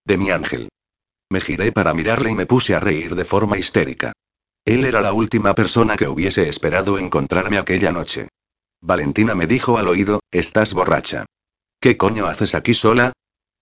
De 0.04 0.16
mi 0.16 0.30
ángel. 0.30 0.68
Me 1.28 1.40
giré 1.40 1.72
para 1.72 1.94
mirarle 1.94 2.30
y 2.30 2.34
me 2.34 2.46
puse 2.46 2.74
a 2.74 2.80
reír 2.80 3.14
de 3.14 3.24
forma 3.24 3.58
histérica. 3.58 4.12
Él 4.64 4.84
era 4.84 5.00
la 5.00 5.12
última 5.12 5.54
persona 5.54 5.96
que 5.96 6.08
hubiese 6.08 6.48
esperado 6.48 6.98
encontrarme 6.98 7.58
aquella 7.58 7.92
noche. 7.92 8.28
Valentina 8.80 9.34
me 9.34 9.46
dijo 9.46 9.78
al 9.78 9.88
oído, 9.88 10.20
estás 10.30 10.74
borracha. 10.74 11.26
¿Qué 11.80 11.96
coño 11.96 12.26
haces 12.26 12.54
aquí 12.54 12.74
sola? 12.74 13.12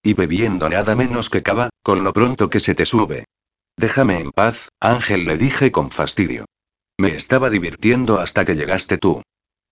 Y 0.03 0.15
bebiendo 0.15 0.69
nada 0.69 0.97
menos 0.97 1.31
que 1.31 1.43
cava, 1.43 1.71
con 1.83 2.05
lo 2.05 2.13
pronto 2.13 2.51
que 2.51 2.61
se 2.61 2.75
te 2.75 2.87
sube. 2.87 3.25
Déjame 3.77 4.19
en 4.19 4.33
paz, 4.33 4.69
Ángel 4.81 5.25
le 5.25 5.37
dije 5.37 5.71
con 5.71 5.91
fastidio. 5.91 6.45
Me 6.99 7.15
estaba 7.15 7.49
divirtiendo 7.49 8.19
hasta 8.19 8.45
que 8.45 8.57
llegaste 8.57 8.99
tú. 8.99 9.23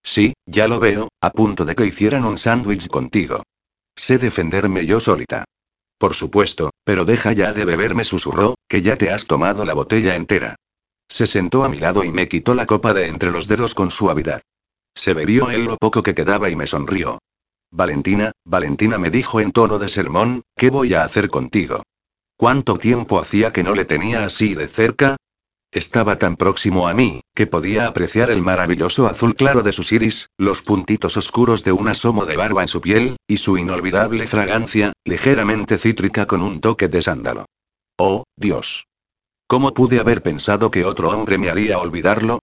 Sí, 0.05 0.35
ya 0.47 0.69
lo 0.69 0.79
veo, 0.79 1.09
a 1.21 1.31
punto 1.31 1.65
de 1.65 1.75
que 1.75 1.87
hicieran 1.87 2.25
un 2.25 2.39
sándwich 2.39 2.89
contigo. 2.89 3.43
Sé 3.97 4.19
defenderme 4.19 4.87
yo 4.87 5.01
solita. 5.01 5.45
Por 5.99 6.15
supuesto, 6.15 6.71
pero 6.85 7.05
deja 7.05 7.33
ya 7.33 7.53
de 7.53 7.65
beberme, 7.65 8.05
susurró, 8.05 8.55
que 8.69 8.83
ya 8.83 8.97
te 8.97 9.11
has 9.11 9.27
tomado 9.27 9.65
la 9.65 9.75
botella 9.75 10.15
entera. 10.15 10.55
Se 11.09 11.27
sentó 11.27 11.65
a 11.65 11.69
mi 11.69 11.79
lado 11.79 12.05
y 12.05 12.13
me 12.13 12.29
quitó 12.29 12.55
la 12.55 12.67
copa 12.67 12.93
de 12.93 13.07
entre 13.07 13.31
los 13.31 13.49
dedos 13.49 13.75
con 13.75 13.91
suavidad. 13.91 14.43
Se 14.95 15.15
bebió 15.15 15.51
él 15.51 15.65
lo 15.65 15.77
poco 15.77 16.03
que 16.03 16.15
quedaba 16.15 16.51
y 16.51 16.57
me 16.57 16.67
sonrió. 16.67 17.19
Valentina, 17.71 18.33
Valentina 18.45 18.99
me 18.99 19.11
dijo 19.11 19.41
en 19.41 19.53
tono 19.53 19.79
de 19.79 19.89
sermón, 19.89 20.43
¿qué 20.57 20.71
voy 20.71 20.95
a 20.95 21.05
hacer 21.05 21.29
contigo? 21.29 21.83
¿Cuánto 22.37 22.77
tiempo 22.77 23.19
hacía 23.19 23.53
que 23.53 23.63
no 23.63 23.75
le 23.75 23.85
tenía 23.85 24.25
así 24.25 24.55
de 24.55 24.69
cerca? 24.69 25.17
Estaba 25.73 26.17
tan 26.17 26.37
próximo 26.37 26.89
a 26.89 26.95
mí, 26.95 27.21
que 27.35 27.47
podía 27.47 27.87
apreciar 27.87 28.31
el 28.31 28.41
maravilloso 28.41 29.07
azul 29.07 29.35
claro 29.35 29.63
de 29.63 29.73
sus 29.73 29.93
iris, 29.93 30.31
los 30.39 30.63
puntitos 30.63 31.17
oscuros 31.17 31.65
de 31.65 31.73
un 31.73 31.89
asomo 31.89 32.25
de 32.25 32.37
barba 32.37 32.63
en 32.63 32.69
su 32.69 32.81
piel, 32.81 33.17
y 33.27 33.37
su 33.39 33.59
inolvidable 33.59 34.27
fragancia, 34.27 34.93
ligeramente 35.05 35.77
cítrica 35.77 36.27
con 36.27 36.43
un 36.43 36.61
toque 36.61 36.89
de 36.89 37.03
sándalo. 37.03 37.47
Oh, 37.99 38.25
Dios. 38.37 38.87
¿Cómo 39.49 39.73
pude 39.75 40.01
haber 40.01 40.23
pensado 40.23 40.73
que 40.73 40.85
otro 40.85 41.11
hombre 41.11 41.39
me 41.39 41.51
haría 41.51 41.79
olvidarlo? 41.79 42.41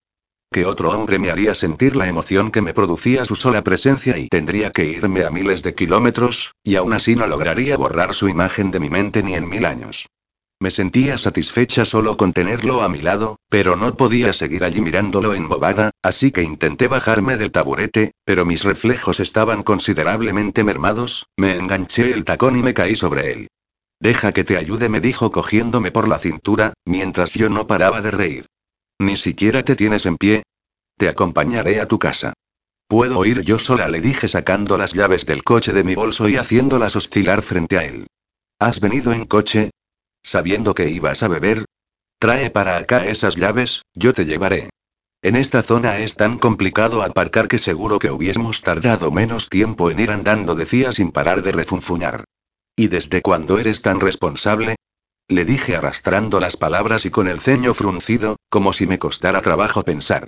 Que 0.53 0.65
otro 0.65 0.91
hombre 0.91 1.19
me 1.19 1.31
haría 1.31 1.53
sentir 1.53 1.97
la 1.97 2.07
emoción 2.07 2.49
que 2.49 2.61
me 2.61 2.73
producía 2.73 3.25
su 3.25 3.35
sola 3.35 3.61
presencia 3.61 4.17
y 4.17 4.29
tendría 4.29 4.71
que 4.71 4.85
irme 4.85 5.25
a 5.25 5.29
miles 5.29 5.63
de 5.63 5.75
kilómetros, 5.75 6.53
y 6.63 6.77
aún 6.77 6.93
así 6.93 7.17
no 7.17 7.27
lograría 7.27 7.75
borrar 7.75 8.13
su 8.13 8.29
imagen 8.29 8.71
de 8.71 8.79
mi 8.79 8.89
mente 8.89 9.21
ni 9.21 9.33
en 9.33 9.49
mil 9.49 9.65
años. 9.65 10.07
Me 10.61 10.71
sentía 10.71 11.17
satisfecha 11.17 11.83
solo 11.83 12.15
con 12.15 12.31
tenerlo 12.31 12.83
a 12.83 12.87
mi 12.87 13.01
lado, 13.01 13.35
pero 13.49 13.75
no 13.75 13.97
podía 13.97 14.31
seguir 14.31 14.63
allí 14.63 14.79
mirándolo 14.79 15.33
embobada, 15.33 15.91
así 16.01 16.31
que 16.31 16.43
intenté 16.43 16.87
bajarme 16.87 17.35
del 17.35 17.51
taburete, 17.51 18.13
pero 18.23 18.45
mis 18.45 18.63
reflejos 18.63 19.19
estaban 19.19 19.63
considerablemente 19.63 20.63
mermados, 20.63 21.25
me 21.35 21.57
enganché 21.57 22.13
el 22.13 22.23
tacón 22.23 22.55
y 22.55 22.63
me 22.63 22.73
caí 22.73 22.95
sobre 22.95 23.33
él. 23.33 23.47
Deja 24.03 24.33
que 24.33 24.43
te 24.43 24.57
ayude, 24.57 24.89
me 24.89 24.99
dijo 24.99 25.31
cogiéndome 25.31 25.89
por 25.89 26.09
la 26.09 26.19
cintura, 26.19 26.73
mientras 26.83 27.35
yo 27.35 27.49
no 27.49 27.67
paraba 27.67 28.01
de 28.01 28.11
reír. 28.11 28.47
Ni 28.99 29.15
siquiera 29.15 29.63
te 29.63 29.77
tienes 29.77 30.05
en 30.05 30.17
pie. 30.17 30.43
Te 30.97 31.07
acompañaré 31.07 31.79
a 31.79 31.87
tu 31.87 31.99
casa. 31.99 32.33
Puedo 32.89 33.23
ir 33.23 33.43
yo 33.43 33.59
sola, 33.59 33.87
le 33.87 34.01
dije 34.01 34.27
sacando 34.27 34.77
las 34.77 34.91
llaves 34.91 35.25
del 35.25 35.45
coche 35.45 35.71
de 35.71 35.85
mi 35.85 35.95
bolso 35.95 36.27
y 36.27 36.35
haciéndolas 36.35 36.97
oscilar 36.97 37.43
frente 37.43 37.77
a 37.77 37.85
él. 37.85 38.07
¿Has 38.59 38.81
venido 38.81 39.13
en 39.13 39.23
coche? 39.23 39.69
¿Sabiendo 40.21 40.75
que 40.75 40.89
ibas 40.89 41.23
a 41.23 41.29
beber? 41.29 41.63
Trae 42.19 42.49
para 42.49 42.75
acá 42.75 43.07
esas 43.07 43.37
llaves, 43.37 43.83
yo 43.93 44.11
te 44.11 44.25
llevaré. 44.25 44.69
En 45.21 45.37
esta 45.37 45.61
zona 45.61 45.99
es 45.99 46.15
tan 46.15 46.39
complicado 46.39 47.03
aparcar 47.03 47.47
que 47.47 47.57
seguro 47.57 47.99
que 47.99 48.11
hubiésemos 48.11 48.63
tardado 48.63 49.11
menos 49.11 49.47
tiempo 49.47 49.89
en 49.89 50.01
ir 50.01 50.11
andando, 50.11 50.55
decía 50.55 50.91
sin 50.91 51.13
parar 51.13 51.41
de 51.41 51.53
refunfuñar. 51.53 52.25
¿Y 52.75 52.87
desde 52.87 53.21
cuándo 53.21 53.59
eres 53.59 53.81
tan 53.81 53.99
responsable? 53.99 54.75
Le 55.27 55.45
dije 55.45 55.75
arrastrando 55.75 56.39
las 56.39 56.57
palabras 56.57 57.05
y 57.05 57.11
con 57.11 57.27
el 57.27 57.39
ceño 57.39 57.73
fruncido, 57.73 58.37
como 58.49 58.73
si 58.73 58.87
me 58.87 58.99
costara 58.99 59.41
trabajo 59.41 59.83
pensar. 59.83 60.27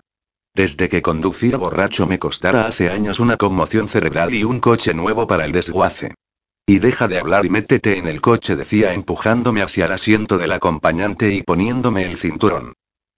Desde 0.53 0.87
que 0.87 1.01
conducir 1.01 1.57
borracho 1.57 2.07
me 2.07 2.19
costara 2.19 2.67
hace 2.67 2.89
años 2.89 3.19
una 3.19 3.35
conmoción 3.35 3.87
cerebral 3.87 4.33
y 4.33 4.43
un 4.43 4.59
coche 4.59 4.93
nuevo 4.93 5.27
para 5.27 5.45
el 5.45 5.51
desguace. 5.51 6.13
Y 6.67 6.79
deja 6.79 7.07
de 7.07 7.19
hablar 7.19 7.45
y 7.45 7.49
métete 7.49 7.97
en 7.97 8.07
el 8.07 8.21
coche, 8.21 8.55
decía 8.55 8.93
empujándome 8.93 9.61
hacia 9.61 9.85
el 9.87 9.91
asiento 9.91 10.37
del 10.37 10.51
acompañante 10.51 11.33
y 11.33 11.43
poniéndome 11.43 12.05
el 12.05 12.17
cinturón. 12.17 12.73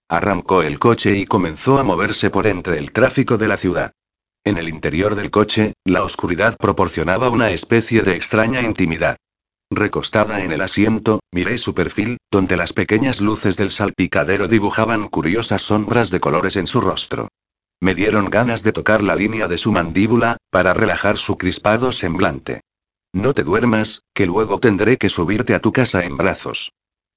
Arrancó 0.08 0.62
el 0.62 0.78
coche 0.78 1.16
y 1.16 1.26
comenzó 1.26 1.78
a 1.78 1.84
moverse 1.84 2.30
por 2.30 2.46
entre 2.46 2.78
el 2.78 2.92
tráfico 2.92 3.36
de 3.36 3.48
la 3.48 3.56
ciudad. 3.56 3.92
En 4.44 4.58
el 4.58 4.68
interior 4.68 5.14
del 5.14 5.30
coche, 5.30 5.74
la 5.84 6.02
oscuridad 6.02 6.56
proporcionaba 6.56 7.28
una 7.28 7.50
especie 7.50 8.02
de 8.02 8.14
extraña 8.14 8.62
intimidad. 8.62 9.16
Recostada 9.70 10.42
en 10.42 10.52
el 10.52 10.62
asiento, 10.62 11.20
miré 11.32 11.58
su 11.58 11.74
perfil, 11.74 12.16
donde 12.30 12.56
las 12.56 12.72
pequeñas 12.72 13.20
luces 13.20 13.56
del 13.56 13.70
salpicadero 13.70 14.48
dibujaban 14.48 15.08
curiosas 15.08 15.62
sombras 15.62 16.10
de 16.10 16.20
colores 16.20 16.56
en 16.56 16.66
su 16.66 16.80
rostro. 16.80 17.28
Me 17.80 17.94
dieron 17.94 18.30
ganas 18.30 18.62
de 18.62 18.72
tocar 18.72 19.02
la 19.02 19.14
línea 19.14 19.46
de 19.46 19.58
su 19.58 19.70
mandíbula, 19.70 20.38
para 20.50 20.72
relajar 20.72 21.18
su 21.18 21.36
crispado 21.36 21.92
semblante. 21.92 22.62
No 23.12 23.34
te 23.34 23.44
duermas, 23.44 24.02
que 24.14 24.26
luego 24.26 24.58
tendré 24.58 24.96
que 24.96 25.08
subirte 25.08 25.54
a 25.54 25.60
tu 25.60 25.72
casa 25.72 26.04
en 26.04 26.16
brazos. 26.16 26.72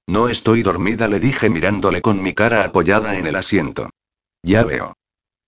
No 0.06 0.28
estoy 0.28 0.62
dormida, 0.62 1.08
le 1.08 1.20
dije 1.20 1.48
mirándole 1.48 2.02
con 2.02 2.22
mi 2.22 2.34
cara 2.34 2.64
apoyada 2.64 3.18
en 3.18 3.26
el 3.26 3.36
asiento. 3.36 3.90
Ya 4.42 4.64
veo. 4.64 4.94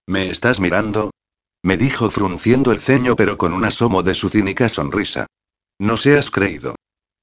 ¿Me 0.07 0.31
estás 0.31 0.61
mirando? 0.61 1.11
Me 1.65 1.79
dijo 1.79 2.11
frunciendo 2.11 2.73
el 2.73 2.81
ceño 2.81 3.17
pero 3.17 3.39
con 3.39 3.55
un 3.55 3.65
asomo 3.65 4.03
de 4.03 4.15
su 4.15 4.29
cínica 4.29 4.69
sonrisa. 4.69 5.27
No 5.79 5.97
seas 5.97 6.31
creído. 6.31 6.75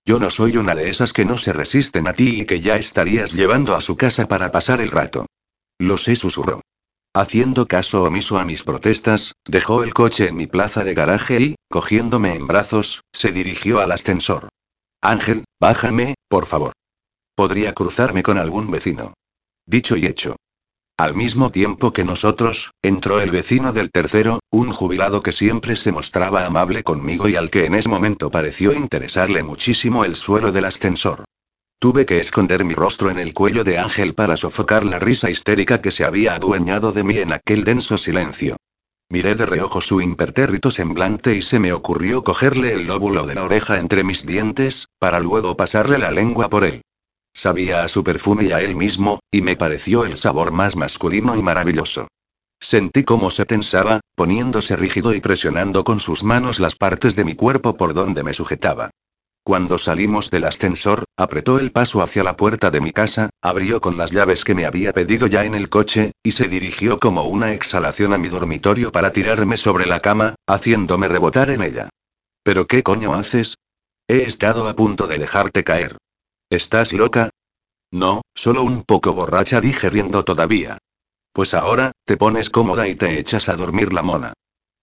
Yo 0.04 0.20
no 0.20 0.32
soy 0.32 0.58
una 0.58 0.74
de 0.74 0.90
esas 0.90 1.14
que 1.14 1.26
no 1.26 1.38
se 1.38 1.54
resisten 1.54 2.08
a 2.08 2.14
ti 2.14 2.42
y 2.42 2.46
que 2.46 2.60
ya 2.60 2.76
estarías 2.76 3.34
llevando 3.34 3.76
a 3.76 3.82
su 3.82 3.98
casa 3.98 4.28
para 4.28 4.50
pasar 4.50 4.82
el 4.82 4.90
rato. 4.90 5.28
Lo 5.78 6.00
sé, 6.00 6.16
susurró. 6.16 6.62
Haciendo 7.14 7.68
caso 7.68 8.04
omiso 8.04 8.40
a 8.40 8.46
mis 8.46 8.64
protestas, 8.64 9.34
dejó 9.46 9.84
el 9.84 9.94
coche 9.94 10.30
en 10.30 10.38
mi 10.38 10.48
plaza 10.48 10.84
de 10.84 10.96
garaje 10.96 11.40
y, 11.40 11.56
cogiéndome 11.70 12.34
en 12.34 12.48
brazos, 12.48 13.02
se 13.14 13.32
dirigió 13.32 13.80
al 13.80 13.92
ascensor. 13.92 14.50
Ángel, 15.04 15.46
bájame, 15.60 16.16
por 16.28 16.48
favor. 16.48 16.74
Podría 17.36 17.74
cruzarme 17.76 18.24
con 18.24 18.40
algún 18.40 18.72
vecino. 18.72 19.14
Dicho 19.68 19.98
y 19.98 20.08
hecho. 20.08 20.36
Al 21.02 21.16
mismo 21.16 21.50
tiempo 21.50 21.94
que 21.94 22.04
nosotros, 22.04 22.74
entró 22.84 23.22
el 23.22 23.32
vecino 23.32 23.74
del 23.74 23.90
tercero, 23.90 24.40
un 24.52 24.72
jubilado 24.72 25.24
que 25.24 25.32
siempre 25.32 25.76
se 25.76 25.92
mostraba 25.92 26.46
amable 26.46 26.84
conmigo 26.84 27.28
y 27.28 27.36
al 27.36 27.50
que 27.50 27.66
en 27.66 27.74
ese 27.74 27.90
momento 27.90 28.30
pareció 28.30 28.72
interesarle 28.72 29.42
muchísimo 29.42 30.06
el 30.06 30.16
suelo 30.16 30.52
del 30.52 30.66
ascensor. 30.66 31.24
Tuve 31.80 32.06
que 32.06 32.20
esconder 32.20 32.64
mi 32.66 32.76
rostro 32.76 33.10
en 33.10 33.18
el 33.18 33.34
cuello 33.34 33.64
de 33.64 33.80
Ángel 33.80 34.14
para 34.14 34.38
sofocar 34.38 34.86
la 34.86 35.00
risa 35.00 35.32
histérica 35.32 35.82
que 35.82 35.90
se 35.90 36.06
había 36.06 36.36
adueñado 36.36 36.92
de 36.92 37.04
mí 37.04 37.18
en 37.18 37.34
aquel 37.34 37.64
denso 37.64 37.98
silencio. 37.98 38.58
Miré 39.10 39.34
de 39.34 39.48
reojo 39.48 39.82
su 39.82 40.02
impertérrito 40.02 40.70
semblante 40.70 41.36
y 41.36 41.42
se 41.42 41.58
me 41.58 41.74
ocurrió 41.74 42.24
cogerle 42.24 42.74
el 42.74 42.86
lóbulo 42.86 43.26
de 43.26 43.34
la 43.34 43.44
oreja 43.44 43.80
entre 43.80 44.04
mis 44.04 44.28
dientes, 44.28 44.88
para 45.00 45.20
luego 45.20 45.58
pasarle 45.58 45.98
la 45.98 46.12
lengua 46.12 46.48
por 46.48 46.64
él. 46.64 46.84
Sabía 47.34 47.84
a 47.84 47.88
su 47.88 48.04
perfume 48.04 48.46
y 48.46 48.52
a 48.52 48.62
él 48.62 48.76
mismo, 48.76 49.20
y 49.32 49.42
me 49.42 49.56
pareció 49.56 50.06
el 50.06 50.18
sabor 50.18 50.52
más 50.52 50.76
masculino 50.76 51.36
y 51.36 51.42
maravilloso. 51.42 52.08
Sentí 52.60 53.04
cómo 53.04 53.32
se 53.32 53.46
tensaba, 53.46 54.02
poniéndose 54.16 54.76
rígido 54.76 55.14
y 55.16 55.22
presionando 55.22 55.84
con 55.84 56.00
sus 56.00 56.24
manos 56.24 56.60
las 56.60 56.76
partes 56.76 57.16
de 57.16 57.24
mi 57.24 57.34
cuerpo 57.34 57.76
por 57.76 57.94
donde 57.94 58.24
me 58.24 58.34
sujetaba. 58.34 58.92
Cuando 59.44 59.80
salimos 59.80 60.30
del 60.30 60.44
ascensor, 60.44 61.06
apretó 61.18 61.58
el 61.58 61.72
paso 61.72 62.04
hacia 62.04 62.24
la 62.24 62.36
puerta 62.36 62.70
de 62.70 62.80
mi 62.80 62.92
casa, 62.92 63.32
abrió 63.42 63.82
con 63.82 63.98
las 63.98 64.12
llaves 64.12 64.44
que 64.44 64.54
me 64.54 64.66
había 64.66 64.94
pedido 64.94 65.26
ya 65.26 65.44
en 65.46 65.56
el 65.56 65.70
coche, 65.70 66.12
y 66.22 66.34
se 66.34 66.48
dirigió 66.48 67.00
como 67.00 67.24
una 67.24 67.54
exhalación 67.54 68.14
a 68.14 68.20
mi 68.20 68.30
dormitorio 68.30 68.92
para 68.92 69.12
tirarme 69.12 69.58
sobre 69.58 69.88
la 69.88 70.00
cama, 70.00 70.36
haciéndome 70.46 71.08
rebotar 71.08 71.50
en 71.50 71.64
ella. 71.64 71.90
¿Pero 72.44 72.68
qué 72.68 72.84
coño 72.84 73.16
haces? 73.16 73.58
He 74.08 74.22
estado 74.24 74.68
a 74.68 74.76
punto 74.76 75.08
de 75.08 75.18
dejarte 75.18 75.64
caer. 75.64 75.98
¿Estás 76.52 76.92
loca? 76.92 77.30
No, 77.92 78.24
solo 78.36 78.64
un 78.64 78.84
poco 78.84 79.14
borracha, 79.14 79.62
dije 79.62 79.90
riendo 79.90 80.26
todavía. 80.26 80.80
Pues 81.32 81.54
ahora, 81.54 81.94
te 82.04 82.18
pones 82.18 82.50
cómoda 82.50 82.90
y 82.90 82.96
te 82.96 83.18
echas 83.18 83.48
a 83.48 83.56
dormir 83.56 83.94
la 83.94 84.04
mona. 84.04 84.34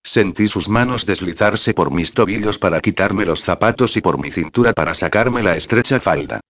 Sentí 0.02 0.48
sus 0.48 0.70
manos 0.70 1.04
deslizarse 1.04 1.74
por 1.74 1.92
mis 1.92 2.14
tobillos 2.14 2.58
para 2.58 2.80
quitarme 2.80 3.26
los 3.26 3.42
zapatos 3.42 3.98
y 3.98 4.00
por 4.00 4.18
mi 4.18 4.30
cintura 4.30 4.72
para 4.72 4.94
sacarme 4.94 5.42
la 5.42 5.58
estrecha 5.58 6.00
falda. 6.00 6.40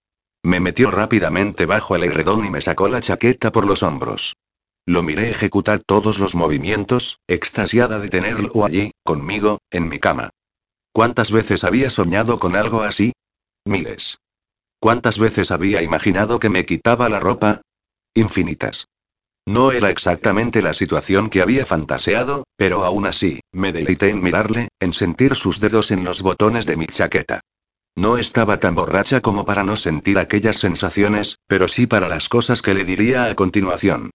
Me 0.45 0.61
metió 0.61 0.93
rápidamente 0.93 1.67
bajo 1.67 1.97
el 1.97 2.05
edredón 2.05 2.45
y 2.45 2.51
me 2.51 2.61
sacó 2.61 2.87
la 2.87 3.01
chaqueta 3.01 3.51
por 3.51 3.67
los 3.67 3.83
hombros. 3.83 4.37
Lo 4.87 5.03
miré 5.03 5.31
ejecutar 5.31 5.81
todos 5.81 6.21
los 6.21 6.37
movimientos, 6.37 7.19
extasiada 7.27 7.99
de 7.99 8.09
tenerlo 8.09 8.65
allí, 8.65 8.93
conmigo, 9.03 9.59
en 9.73 9.89
mi 9.89 9.99
cama. 9.99 10.31
¿Cuántas 10.93 11.33
veces 11.33 11.65
había 11.65 11.91
soñado 11.91 12.39
con 12.39 12.55
algo 12.55 12.83
así? 12.83 13.11
Miles. 13.65 14.19
¿Cuántas 14.81 15.19
veces 15.19 15.51
había 15.51 15.83
imaginado 15.83 16.39
que 16.39 16.51
me 16.51 16.65
quitaba 16.65 17.09
la 17.09 17.21
ropa? 17.21 17.63
Infinitas. 18.15 18.87
No 19.47 19.73
era 19.73 19.91
exactamente 19.91 20.61
la 20.61 20.75
situación 20.75 21.31
que 21.31 21.41
había 21.41 21.65
fantaseado, 21.65 22.45
pero 22.57 22.85
aún 22.85 23.07
así, 23.07 23.41
me 23.51 23.73
deleité 23.73 24.11
en 24.11 24.23
mirarle, 24.23 24.69
en 24.79 24.93
sentir 24.93 25.35
sus 25.35 25.59
dedos 25.59 25.91
en 25.91 26.05
los 26.05 26.23
botones 26.23 26.67
de 26.67 26.77
mi 26.77 26.87
chaqueta. 26.87 27.41
No 27.97 28.19
estaba 28.19 28.61
tan 28.61 28.75
borracha 28.75 29.21
como 29.21 29.45
para 29.45 29.65
no 29.65 29.75
sentir 29.75 30.19
aquellas 30.19 30.59
sensaciones, 30.59 31.39
pero 31.49 31.67
sí 31.67 31.87
para 31.87 32.09
las 32.09 32.29
cosas 32.29 32.63
que 32.63 32.75
le 32.75 32.85
diría 32.85 33.25
a 33.25 33.35
continuación. 33.35 34.11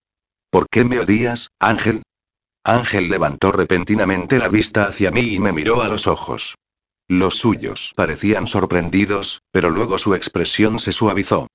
¿Por 0.49 0.67
qué 0.69 0.85
me 0.85 0.99
odias, 0.99 1.49
Ángel? 1.59 2.03
Ángel 2.63 3.09
levantó 3.09 3.51
repentinamente 3.51 4.39
la 4.39 4.47
vista 4.47 4.85
hacia 4.85 5.11
mí 5.11 5.33
y 5.33 5.39
me 5.39 5.51
miró 5.51 5.81
a 5.81 5.89
los 5.89 6.07
ojos. 6.07 6.55
Los 7.07 7.35
suyos 7.35 7.91
parecían 7.95 8.47
sorprendidos, 8.47 9.41
pero 9.51 9.69
luego 9.69 9.97
su 9.99 10.15
expresión 10.15 10.79
se 10.79 10.91
suavizó. 10.91 11.47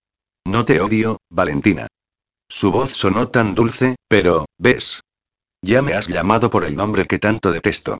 No 0.44 0.64
te 0.64 0.80
odio, 0.80 1.18
Valentina. 1.30 1.88
Su 2.48 2.70
voz 2.70 2.92
sonó 2.92 3.28
tan 3.28 3.54
dulce, 3.54 3.96
pero, 4.08 4.46
¿ves? 4.58 5.02
Ya 5.62 5.82
me 5.82 5.94
has 5.94 6.08
llamado 6.08 6.50
por 6.50 6.64
el 6.64 6.76
nombre 6.76 7.06
que 7.06 7.18
tanto 7.18 7.52
detesto. 7.52 7.98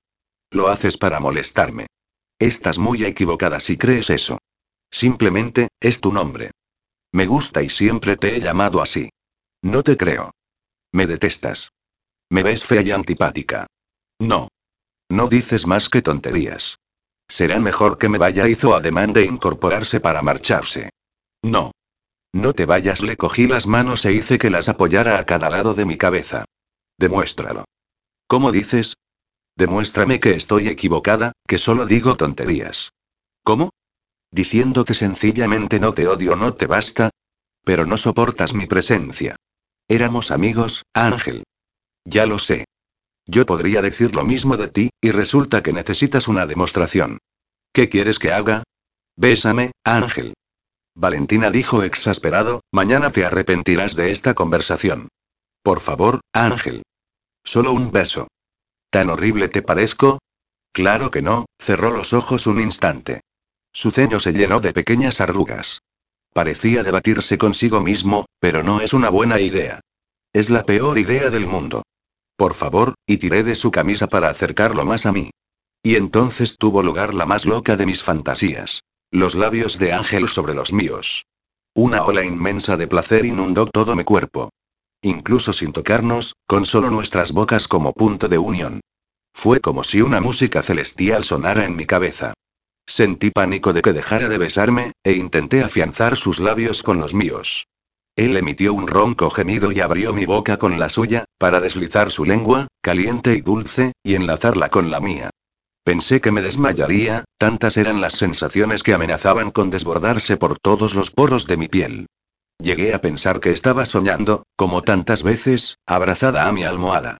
Lo 0.51 0.69
haces 0.69 0.97
para 0.97 1.21
molestarme. 1.21 1.87
Estás 2.39 2.79
muy 2.79 3.05
equivocada 3.05 3.61
si 3.61 3.77
crees 3.77 4.11
eso. 4.11 4.39
Simplemente, 4.91 5.69
es 5.81 6.01
tu 6.01 6.13
nombre. 6.13 6.53
Me 7.13 7.27
gusta 7.27 7.63
y 7.63 7.69
siempre 7.69 8.17
te 8.17 8.37
he 8.37 8.41
llamado 8.41 8.81
así. 8.81 9.11
No 9.63 9.83
te 9.83 9.97
creo. 9.97 10.31
Me 10.93 11.07
detestas. 11.07 11.73
Me 12.31 12.43
ves 12.43 12.65
fea 12.65 12.83
y 12.83 12.93
antipática. 12.93 13.67
No. 14.19 14.49
No 15.11 15.27
dices 15.27 15.67
más 15.67 15.89
que 15.89 16.03
tonterías. 16.03 16.79
Será 17.29 17.61
mejor 17.61 17.99
que 17.99 18.09
me 18.09 18.19
vaya, 18.19 18.49
hizo 18.49 18.75
ademán 18.75 19.13
de 19.13 19.25
incorporarse 19.25 20.01
para 20.01 20.23
marcharse. 20.23 20.91
No. 21.43 21.73
No 22.33 22.53
te 22.53 22.67
vayas, 22.67 23.03
le 23.03 23.17
cogí 23.17 23.47
las 23.47 23.67
manos 23.67 24.05
e 24.05 24.13
hice 24.13 24.39
que 24.39 24.51
las 24.51 24.69
apoyara 24.69 25.19
a 25.19 25.27
cada 25.27 25.51
lado 25.51 25.75
de 25.75 25.85
mi 25.85 25.97
cabeza. 25.97 26.45
Demuéstralo. 26.99 27.65
¿Cómo 28.27 28.53
dices? 28.53 28.97
Demuéstrame 29.57 30.21
que 30.21 30.33
estoy 30.33 30.69
equivocada, 30.69 31.33
que 31.47 31.59
solo 31.59 31.87
digo 31.87 32.17
tonterías. 32.17 32.91
¿Cómo? 33.43 33.71
Diciendo 34.31 34.85
que 34.85 34.95
sencillamente 34.95 35.81
no 35.81 35.95
te 35.95 36.07
odio 36.07 36.37
no 36.37 36.55
te 36.55 36.67
basta. 36.67 37.11
Pero 37.65 37.87
no 37.87 37.97
soportas 37.97 38.55
mi 38.55 38.67
presencia. 38.67 39.37
Éramos 39.89 40.31
amigos, 40.31 40.85
Ángel. 40.95 41.45
Ya 42.05 42.27
lo 42.27 42.39
sé. 42.39 42.65
Yo 43.31 43.45
podría 43.45 43.83
decir 43.83 44.15
lo 44.15 44.25
mismo 44.25 44.57
de 44.57 44.69
ti, 44.69 44.91
y 45.03 45.11
resulta 45.11 45.63
que 45.63 45.75
necesitas 45.75 46.29
una 46.29 46.47
demostración. 46.47 47.19
¿Qué 47.75 47.91
quieres 47.91 48.19
que 48.19 48.33
haga? 48.33 48.63
Bésame, 49.17 49.73
Ángel. 49.85 50.33
Valentina 50.95 51.51
dijo 51.51 51.83
exasperado, 51.83 52.63
mañana 52.73 53.13
te 53.13 53.27
arrepentirás 53.27 53.95
de 53.95 54.13
esta 54.13 54.35
conversación. 54.35 55.09
Por 55.63 55.81
favor, 55.81 56.21
Ángel. 56.33 56.83
Solo 57.45 57.73
un 57.73 57.93
beso. 57.93 58.29
¿Tan 58.91 59.11
horrible 59.11 59.49
te 59.49 59.61
parezco? 59.61 60.19
Claro 60.73 61.11
que 61.11 61.21
no, 61.21 61.45
cerró 61.59 61.91
los 61.91 62.15
ojos 62.15 62.47
un 62.47 62.61
instante. 62.61 63.21
Su 63.73 63.91
ceño 63.91 64.21
se 64.21 64.33
llenó 64.33 64.61
de 64.61 64.73
pequeñas 64.73 65.21
arrugas. 65.21 65.83
Parecía 66.33 66.83
debatirse 66.83 67.37
consigo 67.37 67.83
mismo, 67.83 68.25
pero 68.41 68.63
no 68.63 68.81
es 68.81 68.95
una 68.95 69.11
buena 69.11 69.39
idea. 69.39 69.81
Es 70.33 70.49
la 70.49 70.65
peor 70.65 70.99
idea 70.99 71.29
del 71.29 71.47
mundo. 71.47 71.83
Por 72.39 72.55
favor, 72.55 72.95
y 73.05 73.17
tiré 73.17 73.43
de 73.43 73.57
su 73.57 73.73
camisa 73.73 74.07
para 74.07 74.29
acercarlo 74.29 74.85
más 74.85 75.07
a 75.07 75.13
mí. 75.13 75.31
Y 75.83 75.97
entonces 75.97 76.57
tuvo 76.57 76.85
lugar 76.85 77.13
la 77.13 77.27
más 77.27 77.47
loca 77.47 77.77
de 77.77 77.85
mis 77.85 78.05
fantasías. 78.05 78.85
Los 79.11 79.35
labios 79.35 79.77
de 79.81 79.93
Ángel 79.93 80.29
sobre 80.29 80.55
los 80.55 80.73
míos. 80.73 81.25
Una 81.75 82.05
ola 82.05 82.25
inmensa 82.25 82.77
de 82.77 82.87
placer 82.87 83.25
inundó 83.25 83.67
todo 83.67 83.97
mi 83.97 84.05
cuerpo. 84.05 84.51
Incluso 85.03 85.53
sin 85.53 85.73
tocarnos, 85.73 86.37
con 86.47 86.65
solo 86.65 86.91
nuestras 86.91 87.33
bocas 87.33 87.67
como 87.67 87.93
punto 87.93 88.29
de 88.29 88.39
unión. 88.39 88.83
Fue 89.35 89.59
como 89.61 89.83
si 89.83 90.01
una 90.01 90.21
música 90.21 90.63
celestial 90.63 91.25
sonara 91.25 91.65
en 91.65 91.75
mi 91.75 91.87
cabeza. 91.87 92.35
Sentí 92.87 93.33
pánico 93.33 93.73
de 93.73 93.83
que 93.83 93.93
dejara 93.93 94.29
de 94.29 94.39
besarme, 94.39 94.93
e 95.03 95.13
intenté 95.15 95.65
afianzar 95.65 96.17
sus 96.17 96.39
labios 96.39 96.85
con 96.85 96.99
los 96.99 97.15
míos. 97.15 97.67
Él 98.19 98.37
emitió 98.37 98.75
un 98.75 98.89
ronco 98.89 99.31
gemido 99.31 99.71
y 99.71 99.79
abrió 99.79 100.13
mi 100.13 100.27
boca 100.27 100.57
con 100.57 100.81
la 100.81 100.89
suya, 100.89 101.25
para 101.39 101.61
deslizar 101.61 102.11
su 102.11 102.25
lengua, 102.25 102.67
caliente 102.83 103.35
y 103.35 103.43
dulce, 103.43 103.93
y 104.03 104.17
enlazarla 104.17 104.71
con 104.71 104.91
la 104.91 104.99
mía. 104.99 105.31
Pensé 105.85 106.21
que 106.21 106.33
me 106.33 106.43
desmayaría, 106.43 107.23
tantas 107.39 107.77
eran 107.77 108.01
las 108.01 108.15
sensaciones 108.15 108.83
que 108.83 108.93
amenazaban 108.93 109.53
con 109.53 109.71
desbordarse 109.71 110.37
por 110.37 110.59
todos 110.59 110.97
los 110.97 111.13
poros 111.13 111.47
de 111.47 111.59
mi 111.59 111.69
piel. 111.69 112.07
Llegué 112.61 112.93
a 112.93 113.01
pensar 113.01 113.39
que 113.39 113.53
estaba 113.53 113.87
soñando, 113.87 114.43
como 114.57 114.83
tantas 114.83 115.23
veces, 115.23 115.77
abrazada 115.87 116.49
a 116.49 116.53
mi 116.53 116.65
almohada. 116.65 117.19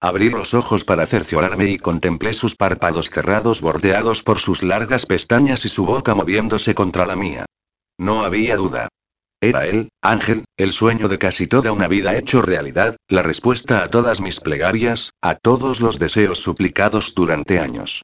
Abrí 0.00 0.30
los 0.30 0.54
ojos 0.54 0.82
para 0.82 1.04
cerciorarme 1.04 1.66
y 1.66 1.76
contemplé 1.76 2.32
sus 2.32 2.56
párpados 2.56 3.10
cerrados 3.10 3.60
bordeados 3.60 4.22
por 4.22 4.38
sus 4.38 4.62
largas 4.62 5.04
pestañas 5.04 5.66
y 5.66 5.68
su 5.68 5.84
boca 5.84 6.14
moviéndose 6.14 6.74
contra 6.74 7.04
la 7.04 7.16
mía. 7.16 7.44
No 7.98 8.24
había 8.24 8.56
duda. 8.56 8.88
Era 9.40 9.66
él, 9.66 9.90
Ángel, 10.02 10.44
el 10.56 10.72
sueño 10.72 11.06
de 11.06 11.18
casi 11.18 11.46
toda 11.46 11.70
una 11.70 11.86
vida 11.86 12.16
hecho 12.16 12.42
realidad, 12.42 12.96
la 13.08 13.22
respuesta 13.22 13.84
a 13.84 13.88
todas 13.88 14.20
mis 14.20 14.40
plegarias, 14.40 15.12
a 15.22 15.36
todos 15.36 15.80
los 15.80 16.00
deseos 16.00 16.40
suplicados 16.40 17.14
durante 17.14 17.60
años. 17.60 18.02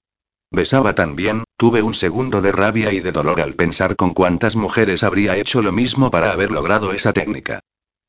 Besaba 0.53 0.95
tan 0.95 1.17
bien, 1.17 1.43
tuve 1.57 1.83
un 1.83 1.95
segundo 1.95 2.41
de 2.41 2.53
rabia 2.53 2.93
y 2.93 3.01
de 3.01 3.11
dolor 3.11 3.41
al 3.41 3.55
pensar 3.55 3.97
con 3.97 4.15
cuántas 4.15 4.55
mujeres 4.55 5.03
habría 5.03 5.37
hecho 5.37 5.61
lo 5.61 5.73
mismo 5.73 6.13
para 6.13 6.31
haber 6.31 6.53
logrado 6.53 6.93
esa 6.93 7.13
técnica. 7.13 7.59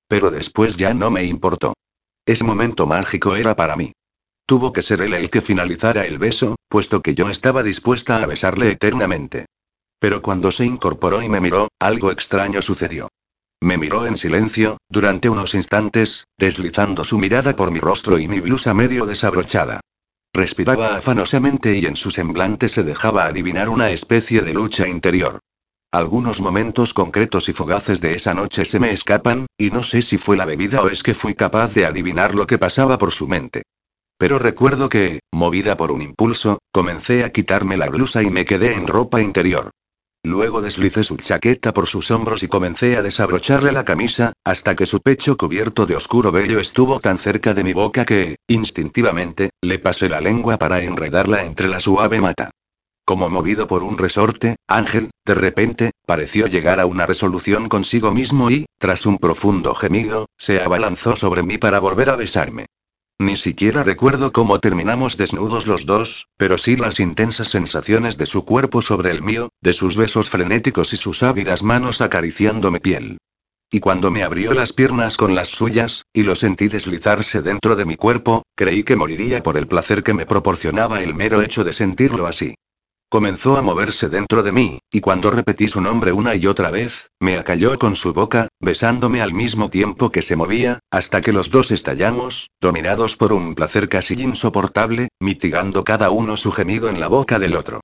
Pero 0.07 0.29
después 0.29 0.77
ya 0.77 0.93
no 0.93 1.09
me 1.09 1.23
importó. 1.23 1.73
Ese 2.27 2.45
momento 2.45 2.85
mágico 2.85 3.35
era 3.35 3.55
para 3.55 3.75
mí. 3.75 3.93
Tuvo 4.45 4.71
que 4.71 4.83
ser 4.83 5.01
él 5.01 5.15
el 5.15 5.31
que 5.31 5.41
finalizara 5.41 6.05
el 6.05 6.19
beso, 6.19 6.57
puesto 6.69 7.01
que 7.01 7.15
yo 7.15 7.31
estaba 7.31 7.63
dispuesta 7.63 8.21
a 8.21 8.27
besarle 8.27 8.69
eternamente. 8.69 9.47
Pero 9.97 10.21
cuando 10.21 10.51
se 10.51 10.65
incorporó 10.65 11.23
y 11.23 11.29
me 11.29 11.41
miró, 11.41 11.69
algo 11.79 12.11
extraño 12.11 12.61
sucedió. 12.61 13.07
Me 13.61 13.77
miró 13.77 14.05
en 14.05 14.17
silencio, 14.17 14.77
durante 14.89 15.29
unos 15.29 15.55
instantes, 15.55 16.25
deslizando 16.37 17.03
su 17.03 17.17
mirada 17.17 17.55
por 17.55 17.71
mi 17.71 17.79
rostro 17.79 18.19
y 18.19 18.27
mi 18.27 18.39
blusa 18.39 18.73
medio 18.73 19.05
desabrochada. 19.05 19.79
Respiraba 20.33 20.97
afanosamente 20.97 21.77
y 21.77 21.85
en 21.85 21.95
su 21.95 22.11
semblante 22.11 22.67
se 22.67 22.83
dejaba 22.83 23.25
adivinar 23.25 23.69
una 23.69 23.91
especie 23.91 24.41
de 24.41 24.53
lucha 24.53 24.87
interior. 24.87 25.39
Algunos 25.91 26.41
momentos 26.41 26.93
concretos 26.93 27.47
y 27.47 27.53
fugaces 27.53 28.01
de 28.01 28.15
esa 28.15 28.33
noche 28.33 28.65
se 28.65 28.81
me 28.81 28.91
escapan, 28.91 29.45
y 29.57 29.69
no 29.71 29.81
sé 29.81 30.01
si 30.01 30.17
fue 30.17 30.35
la 30.35 30.45
bebida 30.45 30.81
o 30.81 30.89
es 30.89 31.03
que 31.03 31.13
fui 31.13 31.35
capaz 31.35 31.73
de 31.73 31.85
adivinar 31.85 32.35
lo 32.35 32.47
que 32.47 32.57
pasaba 32.57 32.97
por 32.97 33.11
su 33.11 33.29
mente. 33.29 33.63
Pero 34.17 34.37
recuerdo 34.37 34.89
que, 34.89 35.21
movida 35.31 35.77
por 35.77 35.91
un 35.91 36.01
impulso, 36.01 36.59
comencé 36.73 37.23
a 37.23 37.31
quitarme 37.31 37.77
la 37.77 37.87
blusa 37.87 38.23
y 38.23 38.29
me 38.29 38.43
quedé 38.43 38.73
en 38.73 38.87
ropa 38.87 39.21
interior. 39.21 39.71
Luego 40.25 40.59
deslicé 40.59 41.03
su 41.03 41.17
chaqueta 41.17 41.71
por 41.71 41.85
sus 41.85 42.09
hombros 42.09 42.41
y 42.41 42.47
comencé 42.47 42.97
a 42.97 43.03
desabrocharle 43.03 43.71
la 43.71 43.85
camisa, 43.85 44.33
hasta 44.43 44.75
que 44.75 44.87
su 44.87 44.99
pecho 44.99 45.37
cubierto 45.37 45.85
de 45.85 45.95
oscuro 45.95 46.31
vello 46.31 46.59
estuvo 46.59 46.99
tan 46.99 47.19
cerca 47.19 47.53
de 47.53 47.63
mi 47.63 47.73
boca 47.73 48.05
que, 48.05 48.37
instintivamente, 48.47 49.51
le 49.61 49.77
pasé 49.77 50.09
la 50.09 50.21
lengua 50.21 50.57
para 50.57 50.81
enredarla 50.81 51.43
entre 51.43 51.67
la 51.67 51.79
suave 51.79 52.21
mata. 52.21 52.49
Como 53.05 53.29
movido 53.29 53.67
por 53.67 53.83
un 53.83 53.99
resorte, 53.99 54.55
Ángel, 54.67 55.11
de 55.27 55.35
repente, 55.35 55.91
pareció 56.07 56.47
llegar 56.47 56.79
a 56.79 56.87
una 56.87 57.05
resolución 57.05 57.69
consigo 57.69 58.11
mismo 58.11 58.49
y, 58.49 58.65
tras 58.79 59.05
un 59.05 59.19
profundo 59.19 59.75
gemido, 59.75 60.25
se 60.39 60.59
abalanzó 60.59 61.15
sobre 61.15 61.43
mí 61.43 61.59
para 61.59 61.79
volver 61.79 62.09
a 62.09 62.15
besarme. 62.15 62.65
Ni 63.19 63.37
siquiera 63.37 63.83
recuerdo 63.83 64.33
cómo 64.33 64.59
terminamos 64.59 65.15
desnudos 65.15 65.67
los 65.67 65.85
dos, 65.85 66.27
pero 66.35 66.57
sí 66.57 66.75
las 66.75 66.99
intensas 66.99 67.47
sensaciones 67.47 68.17
de 68.17 68.25
su 68.25 68.43
cuerpo 68.43 68.81
sobre 68.81 69.11
el 69.11 69.21
mío, 69.21 69.49
de 69.61 69.71
sus 69.71 69.95
besos 69.95 70.29
frenéticos 70.29 70.91
y 70.93 70.97
sus 70.97 71.23
ávidas 71.23 71.63
manos 71.63 72.01
acariciando 72.01 72.71
mi 72.71 72.79
piel. 72.79 73.17
Y 73.71 73.79
cuando 73.79 74.11
me 74.11 74.23
abrió 74.23 74.53
las 74.53 74.73
piernas 74.73 75.15
con 75.15 75.33
las 75.33 75.47
suyas, 75.47 76.03
y 76.13 76.23
lo 76.23 76.35
sentí 76.35 76.67
deslizarse 76.67 77.41
dentro 77.41 77.77
de 77.77 77.85
mi 77.85 77.95
cuerpo, 77.95 78.43
creí 78.53 78.83
que 78.83 78.97
moriría 78.97 79.41
por 79.41 79.57
el 79.57 79.67
placer 79.67 80.03
que 80.03 80.13
me 80.13 80.25
proporcionaba 80.25 81.01
el 81.01 81.15
mero 81.15 81.41
hecho 81.41 81.63
de 81.63 81.71
sentirlo 81.71 82.27
así. 82.27 82.55
Comenzó 83.09 83.55
a 83.55 83.61
moverse 83.61 84.09
dentro 84.09 84.41
de 84.41 84.51
mí, 84.51 84.79
y 84.91 84.99
cuando 84.99 85.29
repetí 85.29 85.67
su 85.67 85.79
nombre 85.79 86.11
una 86.11 86.35
y 86.35 86.47
otra 86.47 86.71
vez, 86.71 87.11
me 87.19 87.37
acalló 87.37 87.77
con 87.77 87.95
su 87.95 88.13
boca, 88.13 88.47
besándome 88.59 89.21
al 89.21 89.33
mismo 89.33 89.69
tiempo 89.69 90.11
que 90.11 90.23
se 90.23 90.35
movía, 90.35 90.79
hasta 90.91 91.21
que 91.21 91.31
los 91.31 91.51
dos 91.51 91.71
estallamos, 91.71 92.49
dominados 92.59 93.15
por 93.15 93.31
un 93.31 93.53
placer 93.53 93.89
casi 93.89 94.15
insoportable, 94.21 95.09
mitigando 95.19 95.83
cada 95.83 96.09
uno 96.09 96.35
su 96.35 96.51
gemido 96.51 96.89
en 96.89 96.99
la 96.99 97.07
boca 97.07 97.37
del 97.37 97.55
otro. 97.55 97.81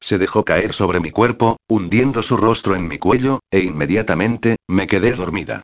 Se 0.00 0.18
dejó 0.18 0.44
caer 0.44 0.72
sobre 0.72 1.00
mi 1.00 1.10
cuerpo, 1.10 1.58
hundiendo 1.68 2.22
su 2.22 2.36
rostro 2.36 2.74
en 2.74 2.88
mi 2.88 2.98
cuello, 2.98 3.40
e 3.50 3.60
inmediatamente, 3.60 4.56
me 4.68 4.86
quedé 4.86 5.12
dormida. 5.12 5.62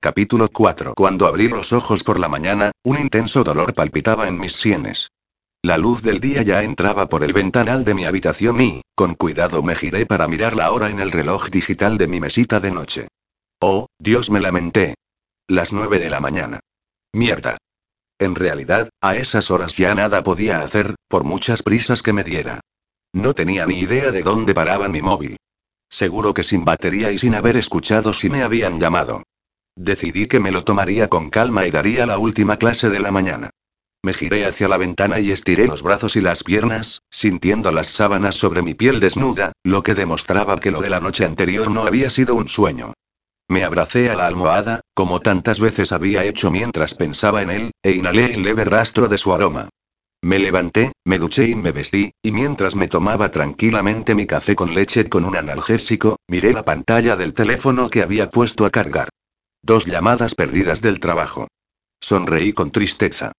Capítulo 0.00 0.48
4 0.48 0.94
Cuando 0.96 1.26
abrí 1.26 1.48
los 1.48 1.72
ojos 1.72 2.02
por 2.02 2.18
la 2.18 2.28
mañana, 2.28 2.72
un 2.84 2.98
intenso 2.98 3.44
dolor 3.44 3.74
palpitaba 3.74 4.28
en 4.28 4.38
mis 4.38 4.54
sienes. 4.54 5.08
La 5.62 5.78
luz 5.78 6.02
del 6.02 6.20
día 6.20 6.42
ya 6.42 6.62
entraba 6.62 7.08
por 7.08 7.24
el 7.24 7.32
ventanal 7.32 7.84
de 7.84 7.94
mi 7.94 8.04
habitación 8.04 8.60
y, 8.60 8.82
con 8.94 9.14
cuidado 9.14 9.62
me 9.62 9.74
giré 9.74 10.06
para 10.06 10.28
mirar 10.28 10.54
la 10.54 10.70
hora 10.70 10.90
en 10.90 11.00
el 11.00 11.10
reloj 11.10 11.50
digital 11.50 11.98
de 11.98 12.06
mi 12.06 12.20
mesita 12.20 12.60
de 12.60 12.70
noche. 12.70 13.08
Oh, 13.60 13.86
Dios 13.98 14.30
me 14.30 14.40
lamenté. 14.40 14.94
Las 15.48 15.72
nueve 15.72 15.98
de 15.98 16.10
la 16.10 16.20
mañana. 16.20 16.60
Mierda. 17.12 17.58
En 18.18 18.34
realidad, 18.34 18.88
a 19.00 19.16
esas 19.16 19.50
horas 19.50 19.76
ya 19.76 19.94
nada 19.94 20.22
podía 20.22 20.60
hacer, 20.60 20.94
por 21.08 21.24
muchas 21.24 21.62
prisas 21.62 22.02
que 22.02 22.12
me 22.12 22.24
diera. 22.24 22.60
No 23.12 23.34
tenía 23.34 23.66
ni 23.66 23.78
idea 23.78 24.10
de 24.12 24.22
dónde 24.22 24.54
paraba 24.54 24.88
mi 24.88 25.02
móvil. 25.02 25.36
Seguro 25.88 26.34
que 26.34 26.42
sin 26.42 26.64
batería 26.64 27.12
y 27.12 27.18
sin 27.18 27.34
haber 27.34 27.56
escuchado 27.56 28.12
si 28.12 28.28
me 28.28 28.42
habían 28.42 28.80
llamado. 28.80 29.22
Decidí 29.76 30.26
que 30.26 30.40
me 30.40 30.50
lo 30.50 30.64
tomaría 30.64 31.08
con 31.08 31.30
calma 31.30 31.66
y 31.66 31.70
daría 31.70 32.06
la 32.06 32.18
última 32.18 32.56
clase 32.56 32.90
de 32.90 33.00
la 33.00 33.10
mañana. 33.10 33.50
Me 34.06 34.14
giré 34.14 34.46
hacia 34.46 34.68
la 34.68 34.76
ventana 34.76 35.18
y 35.18 35.32
estiré 35.32 35.66
los 35.66 35.82
brazos 35.82 36.14
y 36.14 36.20
las 36.20 36.44
piernas, 36.44 37.02
sintiendo 37.10 37.72
las 37.72 37.88
sábanas 37.88 38.36
sobre 38.36 38.62
mi 38.62 38.72
piel 38.72 39.00
desnuda, 39.00 39.50
lo 39.64 39.82
que 39.82 39.96
demostraba 39.96 40.60
que 40.60 40.70
lo 40.70 40.80
de 40.80 40.90
la 40.90 41.00
noche 41.00 41.24
anterior 41.24 41.68
no 41.72 41.82
había 41.82 42.08
sido 42.08 42.36
un 42.36 42.46
sueño. 42.46 42.92
Me 43.48 43.64
abracé 43.64 44.08
a 44.08 44.14
la 44.14 44.28
almohada, 44.28 44.82
como 44.94 45.18
tantas 45.18 45.58
veces 45.58 45.90
había 45.90 46.22
hecho 46.22 46.52
mientras 46.52 46.94
pensaba 46.94 47.42
en 47.42 47.50
él, 47.50 47.70
e 47.82 47.90
inhalé 47.90 48.32
el 48.32 48.44
leve 48.44 48.64
rastro 48.64 49.08
de 49.08 49.18
su 49.18 49.34
aroma. 49.34 49.70
Me 50.22 50.38
levanté, 50.38 50.92
me 51.04 51.18
duché 51.18 51.48
y 51.48 51.56
me 51.56 51.72
vestí, 51.72 52.12
y 52.22 52.30
mientras 52.30 52.76
me 52.76 52.86
tomaba 52.86 53.32
tranquilamente 53.32 54.14
mi 54.14 54.24
café 54.24 54.54
con 54.54 54.72
leche 54.72 55.08
con 55.08 55.24
un 55.24 55.36
analgésico, 55.36 56.14
miré 56.28 56.52
la 56.52 56.64
pantalla 56.64 57.16
del 57.16 57.34
teléfono 57.34 57.90
que 57.90 58.02
había 58.02 58.30
puesto 58.30 58.66
a 58.66 58.70
cargar. 58.70 59.08
Dos 59.62 59.86
llamadas 59.86 60.36
perdidas 60.36 60.80
del 60.80 61.00
trabajo. 61.00 61.48
Sonreí 62.00 62.52
con 62.52 62.70
tristeza. 62.70 63.32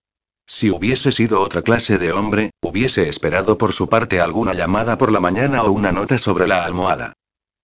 Si 0.50 0.70
hubiese 0.70 1.12
sido 1.12 1.42
otra 1.42 1.62
clase 1.62 1.98
de 1.98 2.14
hombre, 2.14 2.52
hubiese 2.62 3.10
esperado 3.10 3.58
por 3.58 3.74
su 3.74 3.90
parte 3.90 4.22
alguna 4.22 4.54
llamada 4.54 4.98
por 4.98 5.12
la 5.12 5.20
mañana 5.20 5.64
o 5.64 5.72
una 5.72 5.92
nota 5.92 6.18
sobre 6.18 6.48
la 6.48 6.64
almohada. 6.64 7.14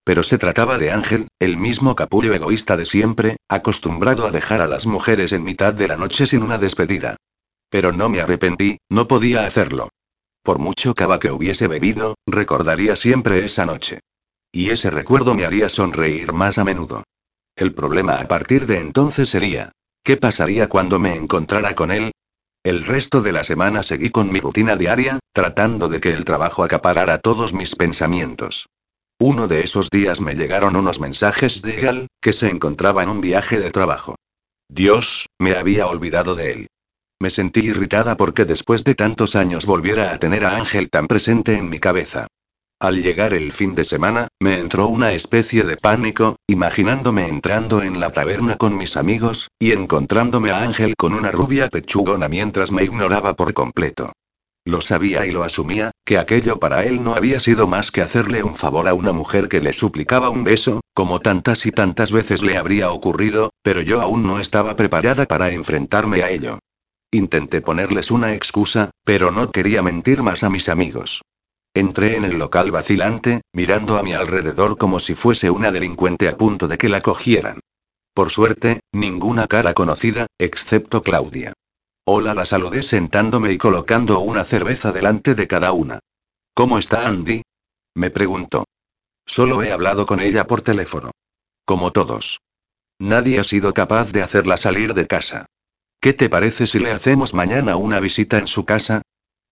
Pero 0.03 0.21
se 0.21 0.37
trataba 0.37 0.77
de 0.77 0.91
Ángel, 0.91 1.29
el 1.39 1.55
mismo 1.55 1.95
capullo 1.95 2.33
egoísta 2.33 2.75
de 2.75 2.83
siempre, 2.83 3.37
acostumbrado 3.47 4.25
a 4.25 4.31
dejar 4.31 4.59
a 4.59 4.67
las 4.67 4.85
mujeres 4.85 5.31
en 5.31 5.43
mitad 5.43 5.73
de 5.73 5.87
la 5.87 5.95
noche 5.95 6.27
sin 6.27 6.43
una 6.43 6.57
despedida. 6.57 7.15
Pero 7.69 7.93
no 7.93 8.09
me 8.09 8.19
arrepentí, 8.19 8.77
no 8.89 9.07
podía 9.07 9.45
hacerlo. 9.45 9.87
Por 10.43 10.59
mucho 10.59 10.93
cava 10.93 11.19
que 11.19 11.31
hubiese 11.31 11.67
bebido, 11.67 12.15
recordaría 12.27 12.97
siempre 12.97 13.45
esa 13.45 13.65
noche. 13.65 14.01
Y 14.51 14.71
ese 14.71 14.89
recuerdo 14.89 15.35
me 15.35 15.45
haría 15.45 15.69
sonreír 15.69 16.33
más 16.33 16.57
a 16.57 16.65
menudo. 16.65 17.03
El 17.55 17.73
problema 17.73 18.15
a 18.15 18.27
partir 18.27 18.67
de 18.67 18.79
entonces 18.79 19.29
sería, 19.29 19.71
¿qué 20.03 20.17
pasaría 20.17 20.67
cuando 20.67 20.99
me 20.99 21.15
encontrara 21.15 21.75
con 21.75 21.89
él? 21.91 22.11
El 22.63 22.85
resto 22.85 23.21
de 23.21 23.33
la 23.33 23.43
semana 23.43 23.83
seguí 23.83 24.09
con 24.09 24.31
mi 24.31 24.39
rutina 24.39 24.77
diaria, 24.77 25.19
tratando 25.33 25.89
de 25.89 25.99
que 25.99 26.11
el 26.11 26.23
trabajo 26.23 26.63
acaparara 26.63 27.17
todos 27.17 27.53
mis 27.53 27.75
pensamientos. 27.75 28.67
Uno 29.19 29.49
de 29.49 29.65
esos 29.65 29.89
días 29.89 30.21
me 30.21 30.33
llegaron 30.33 30.77
unos 30.77 31.01
mensajes 31.01 31.61
de 31.61 31.81
Gal, 31.81 32.07
que 32.21 32.31
se 32.31 32.47
encontraba 32.47 33.03
en 33.03 33.09
un 33.09 33.19
viaje 33.19 33.59
de 33.59 33.69
trabajo. 33.69 34.15
Dios, 34.69 35.27
me 35.37 35.57
había 35.57 35.87
olvidado 35.87 36.35
de 36.35 36.51
él. 36.53 36.67
Me 37.21 37.29
sentí 37.29 37.59
irritada 37.59 38.15
porque 38.15 38.45
después 38.45 38.85
de 38.85 38.95
tantos 38.95 39.35
años 39.35 39.65
volviera 39.65 40.13
a 40.13 40.19
tener 40.19 40.45
a 40.45 40.55
Ángel 40.55 40.89
tan 40.89 41.07
presente 41.07 41.57
en 41.57 41.69
mi 41.69 41.79
cabeza. 41.79 42.27
Al 42.83 43.01
llegar 43.01 43.33
el 43.33 43.53
fin 43.53 43.75
de 43.75 43.85
semana, 43.85 44.27
me 44.41 44.59
entró 44.59 44.89
una 44.89 45.13
especie 45.13 45.63
de 45.63 45.77
pánico, 45.77 46.35
imaginándome 46.47 47.29
entrando 47.29 47.81
en 47.81 48.01
la 48.01 48.11
taberna 48.11 48.57
con 48.57 48.75
mis 48.75 48.97
amigos, 48.97 49.47
y 49.57 49.71
encontrándome 49.71 50.51
a 50.51 50.63
Ángel 50.63 50.93
con 50.97 51.13
una 51.13 51.31
rubia 51.31 51.69
pechugona 51.69 52.27
mientras 52.27 52.73
me 52.73 52.83
ignoraba 52.83 53.35
por 53.35 53.53
completo. 53.53 54.11
Lo 54.65 54.81
sabía 54.81 55.25
y 55.25 55.31
lo 55.31 55.45
asumía, 55.45 55.91
que 56.03 56.17
aquello 56.17 56.59
para 56.59 56.83
él 56.83 57.01
no 57.01 57.15
había 57.15 57.39
sido 57.39 57.67
más 57.67 57.89
que 57.89 58.01
hacerle 58.01 58.43
un 58.43 58.53
favor 58.53 58.89
a 58.89 58.93
una 58.93 59.13
mujer 59.13 59.47
que 59.47 59.61
le 59.61 59.71
suplicaba 59.71 60.29
un 60.29 60.43
beso, 60.43 60.81
como 60.93 61.21
tantas 61.21 61.65
y 61.65 61.71
tantas 61.71 62.11
veces 62.11 62.43
le 62.43 62.57
habría 62.57 62.91
ocurrido, 62.91 63.51
pero 63.61 63.79
yo 63.79 64.01
aún 64.01 64.23
no 64.23 64.41
estaba 64.41 64.75
preparada 64.75 65.25
para 65.25 65.53
enfrentarme 65.53 66.21
a 66.21 66.31
ello. 66.31 66.59
Intenté 67.11 67.61
ponerles 67.61 68.11
una 68.11 68.33
excusa, 68.33 68.91
pero 69.05 69.31
no 69.31 69.51
quería 69.51 69.81
mentir 69.81 70.21
más 70.21 70.43
a 70.43 70.49
mis 70.49 70.67
amigos. 70.67 71.21
Entré 71.75 72.17
en 72.17 72.23
el 72.23 72.37
local 72.37 72.69
vacilante, 72.69 73.41
mirando 73.51 73.97
a 73.97 74.03
mi 74.03 74.13
alrededor 74.13 74.77
como 74.77 74.99
si 74.99 75.15
fuese 75.15 75.49
una 75.49 75.71
delincuente 75.71 76.29
a 76.29 76.37
punto 76.37 76.67
de 76.67 76.77
que 76.77 76.87
la 76.87 77.01
cogieran. 77.01 77.61
Por 78.13 78.29
suerte, 78.29 78.81
ninguna 78.91 79.47
cara 79.47 79.73
conocida, 79.73 80.27
excepto 80.37 81.01
Claudia. 81.01 81.53
Hola, 82.05 82.35
la 82.35 82.45
saludé 82.45 82.83
sentándome 82.83 83.51
y 83.51 83.57
colocando 83.57 84.19
una 84.19 84.43
cerveza 84.43 84.91
delante 84.91 85.33
de 85.33 85.47
cada 85.47 85.71
una. 85.71 85.99
¿Cómo 86.53 86.77
está 86.77 87.07
Andy? 87.07 87.41
Me 87.95 88.11
preguntó. 88.11 88.65
Solo 89.25 89.63
he 89.63 89.71
hablado 89.71 90.05
con 90.05 90.19
ella 90.19 90.45
por 90.45 90.61
teléfono. 90.61 91.09
Como 91.65 91.91
todos. 91.91 92.39
Nadie 92.99 93.39
ha 93.39 93.43
sido 93.43 93.73
capaz 93.73 94.11
de 94.11 94.21
hacerla 94.21 94.57
salir 94.57 94.93
de 94.93 95.07
casa. 95.07 95.47
¿Qué 95.99 96.13
te 96.13 96.29
parece 96.29 96.67
si 96.67 96.77
le 96.77 96.91
hacemos 96.91 97.33
mañana 97.33 97.77
una 97.77 97.99
visita 97.99 98.37
en 98.37 98.47
su 98.47 98.65
casa? 98.65 99.01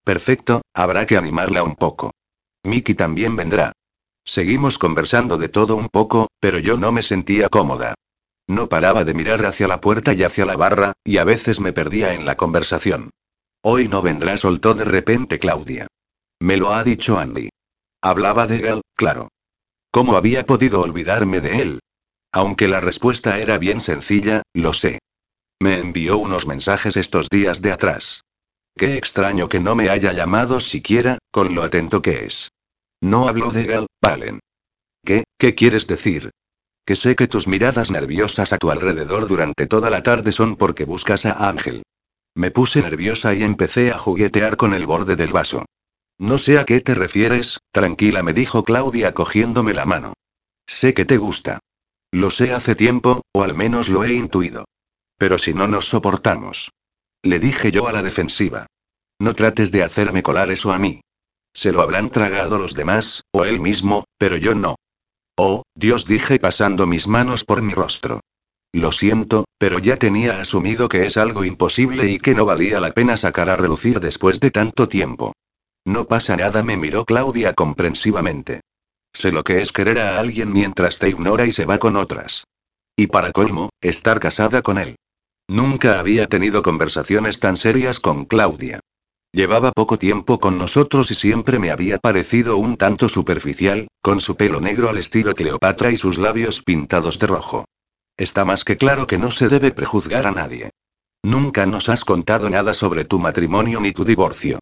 Perfecto, 0.04 0.61
habrá 0.74 1.06
que 1.06 1.18
animarla 1.18 1.64
un 1.64 1.76
poco. 1.76 2.12
Mickey 2.64 2.96
también 2.96 3.36
vendrá. 3.36 3.74
Seguimos 4.26 4.78
conversando 4.78 5.38
de 5.38 5.50
todo 5.50 5.76
un 5.76 5.90
poco, 5.90 6.28
pero 6.40 6.60
yo 6.60 6.78
no 6.78 6.92
me 6.92 7.02
sentía 7.02 7.50
cómoda. 7.50 7.96
No 8.48 8.70
paraba 8.70 9.04
de 9.04 9.14
mirar 9.14 9.46
hacia 9.46 9.68
la 9.68 9.82
puerta 9.82 10.14
y 10.14 10.24
hacia 10.24 10.46
la 10.46 10.58
barra, 10.58 10.94
y 11.04 11.18
a 11.18 11.24
veces 11.24 11.60
me 11.60 11.74
perdía 11.74 12.14
en 12.14 12.26
la 12.26 12.38
conversación. 12.38 13.12
Hoy 13.64 13.88
no 13.88 14.02
vendrá, 14.02 14.38
soltó 14.38 14.74
de 14.74 14.86
repente 14.86 15.40
Claudia. 15.40 15.88
Me 16.40 16.58
lo 16.58 16.74
ha 16.74 16.84
dicho 16.84 17.20
Andy. 17.20 17.50
Hablaba 18.02 18.48
de 18.48 18.60
Gal, 18.60 18.82
claro. 18.96 19.30
¿Cómo 19.92 20.16
había 20.16 20.46
podido 20.46 20.82
olvidarme 20.82 21.42
de 21.42 21.62
él? 21.62 21.80
Aunque 22.32 22.68
la 22.68 22.80
respuesta 22.80 23.40
era 23.40 23.58
bien 23.58 23.80
sencilla, 23.80 24.42
lo 24.54 24.74
sé. 24.74 25.00
Me 25.60 25.80
envió 25.80 26.18
unos 26.18 26.48
mensajes 26.48 26.98
estos 26.98 27.30
días 27.30 27.62
de 27.62 27.72
atrás. 27.72 28.24
Qué 28.78 28.98
extraño 28.98 29.50
que 29.50 29.60
no 29.60 29.76
me 29.76 29.90
haya 29.90 30.14
llamado 30.14 30.60
siquiera, 30.60 31.18
con 31.32 31.56
lo 31.56 31.64
atento 31.64 32.02
que 32.02 32.26
es. 32.26 32.52
No 33.02 33.28
habló 33.28 33.52
de 33.52 33.66
Gal, 33.66 33.88
Palen. 34.00 34.40
¿Qué, 35.04 35.24
qué 35.38 35.56
quieres 35.56 35.88
decir? 35.88 36.32
Que 36.86 36.96
sé 36.96 37.16
que 37.16 37.28
tus 37.28 37.48
miradas 37.48 37.92
nerviosas 37.92 38.54
a 38.54 38.58
tu 38.58 38.72
alrededor 38.72 39.28
durante 39.28 39.68
toda 39.68 39.90
la 39.90 40.04
tarde 40.04 40.32
son 40.32 40.56
porque 40.56 40.86
buscas 40.86 41.26
a 41.26 41.50
Ángel. 41.50 41.84
Me 42.36 42.52
puse 42.52 42.82
nerviosa 42.82 43.34
y 43.34 43.44
empecé 43.44 43.92
a 43.92 43.98
juguetear 43.98 44.58
con 44.58 44.74
el 44.74 44.86
borde 44.86 45.16
del 45.16 45.32
vaso. 45.32 45.66
No 46.18 46.38
sé 46.38 46.60
a 46.60 46.66
qué 46.66 46.82
te 46.82 46.96
refieres, 46.96 47.60
tranquila, 47.72 48.24
me 48.24 48.34
dijo 48.34 48.64
Claudia 48.64 49.12
cogiéndome 49.12 49.74
la 49.74 49.86
mano. 49.86 50.14
Sé 50.68 50.94
que 50.94 51.06
te 51.06 51.18
gusta. 51.18 51.60
Lo 52.12 52.30
sé 52.30 52.54
hace 52.54 52.76
tiempo, 52.76 53.22
o 53.34 53.44
al 53.44 53.56
menos 53.56 53.90
lo 53.90 54.04
he 54.04 54.14
intuido. 54.14 54.66
Pero 55.18 55.38
si 55.40 55.54
no 55.54 55.68
nos 55.68 55.88
soportamos. 55.88 56.72
Le 57.24 57.40
dije 57.40 57.72
yo 57.72 57.88
a 57.88 57.92
la 57.92 58.02
defensiva. 58.02 58.66
No 59.20 59.36
trates 59.36 59.72
de 59.72 59.84
hacerme 59.84 60.24
colar 60.24 60.52
eso 60.52 60.72
a 60.72 60.80
mí. 60.80 61.02
Se 61.54 61.72
lo 61.72 61.82
habrán 61.82 62.10
tragado 62.10 62.58
los 62.58 62.74
demás, 62.74 63.24
o 63.32 63.46
él 63.46 63.60
mismo, 63.60 64.06
pero 64.18 64.38
yo 64.38 64.56
no. 64.56 64.76
Oh, 65.38 65.64
Dios 65.76 66.06
dije 66.06 66.40
pasando 66.40 66.88
mis 66.88 67.08
manos 67.08 67.44
por 67.46 67.62
mi 67.62 67.74
rostro. 67.74 68.22
Lo 68.74 68.92
siento, 68.92 69.46
pero 69.58 69.80
ya 69.80 69.98
tenía 69.98 70.40
asumido 70.40 70.88
que 70.88 71.06
es 71.06 71.18
algo 71.18 71.44
imposible 71.44 72.10
y 72.10 72.20
que 72.20 72.34
no 72.34 72.46
valía 72.46 72.80
la 72.80 72.92
pena 72.92 73.18
sacar 73.18 73.50
a 73.50 73.58
relucir 73.58 74.00
después 74.00 74.40
de 74.40 74.50
tanto 74.50 74.88
tiempo. 74.88 75.34
No 75.86 76.08
pasa 76.08 76.38
nada, 76.38 76.64
me 76.64 76.78
miró 76.78 77.06
Claudia 77.06 77.54
comprensivamente. 77.54 78.62
Sé 79.14 79.32
lo 79.32 79.44
que 79.44 79.62
es 79.62 79.72
querer 79.72 80.00
a 80.00 80.20
alguien 80.20 80.54
mientras 80.54 81.00
te 81.00 81.10
ignora 81.10 81.46
y 81.46 81.52
se 81.52 81.66
va 81.66 81.80
con 81.80 81.98
otras. 81.98 82.46
Y 82.96 83.08
para 83.08 83.32
colmo, 83.32 83.70
estar 83.82 84.20
casada 84.20 84.62
con 84.62 84.78
él. 84.78 84.96
Nunca 85.48 86.00
había 86.00 86.28
tenido 86.28 86.62
conversaciones 86.62 87.40
tan 87.40 87.58
serias 87.58 88.00
con 88.00 88.26
Claudia. 88.26 88.80
Llevaba 89.34 89.72
poco 89.72 89.98
tiempo 89.98 90.40
con 90.40 90.58
nosotros 90.58 91.10
y 91.12 91.16
siempre 91.16 91.58
me 91.58 91.72
había 91.72 91.98
parecido 91.98 92.58
un 92.58 92.76
tanto 92.76 93.08
superficial, 93.08 93.88
con 94.02 94.20
su 94.20 94.36
pelo 94.36 94.60
negro 94.60 94.90
al 94.90 94.98
estilo 94.98 95.34
Cleopatra 95.34 95.92
y 95.92 95.98
sus 95.98 96.18
labios 96.18 96.64
pintados 96.64 97.18
de 97.18 97.28
rojo. 97.28 97.66
Está 98.18 98.44
más 98.44 98.66
que 98.66 98.78
claro 98.78 99.08
que 99.08 99.18
no 99.18 99.32
se 99.32 99.48
debe 99.48 99.72
prejuzgar 99.72 100.28
a 100.28 100.32
nadie. 100.32 100.72
Nunca 101.24 101.66
nos 101.66 101.88
has 101.88 102.04
contado 102.04 102.50
nada 102.50 102.74
sobre 102.74 103.06
tu 103.06 103.20
matrimonio 103.20 103.80
ni 103.80 103.94
tu 103.94 104.04
divorcio. 104.04 104.60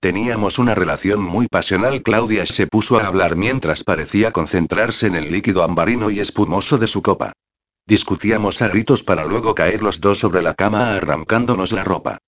Teníamos 0.00 0.58
una 0.58 0.74
relación 0.74 1.20
muy 1.20 1.46
pasional. 1.48 2.02
Claudia 2.02 2.46
se 2.46 2.66
puso 2.66 2.98
a 2.98 3.06
hablar 3.06 3.36
mientras 3.36 3.84
parecía 3.84 4.32
concentrarse 4.32 5.06
en 5.06 5.16
el 5.16 5.30
líquido 5.30 5.62
ambarino 5.62 6.10
y 6.10 6.20
espumoso 6.20 6.78
de 6.78 6.86
su 6.86 7.02
copa. 7.02 7.32
Discutíamos 7.88 8.60
a 8.60 8.68
gritos 8.68 9.02
para 9.02 9.24
luego 9.24 9.54
caer 9.54 9.80
los 9.82 10.02
dos 10.02 10.18
sobre 10.18 10.42
la 10.42 10.52
cama 10.52 10.92
arrancándonos 10.92 11.72
la 11.72 11.84
ropa. 11.84 12.18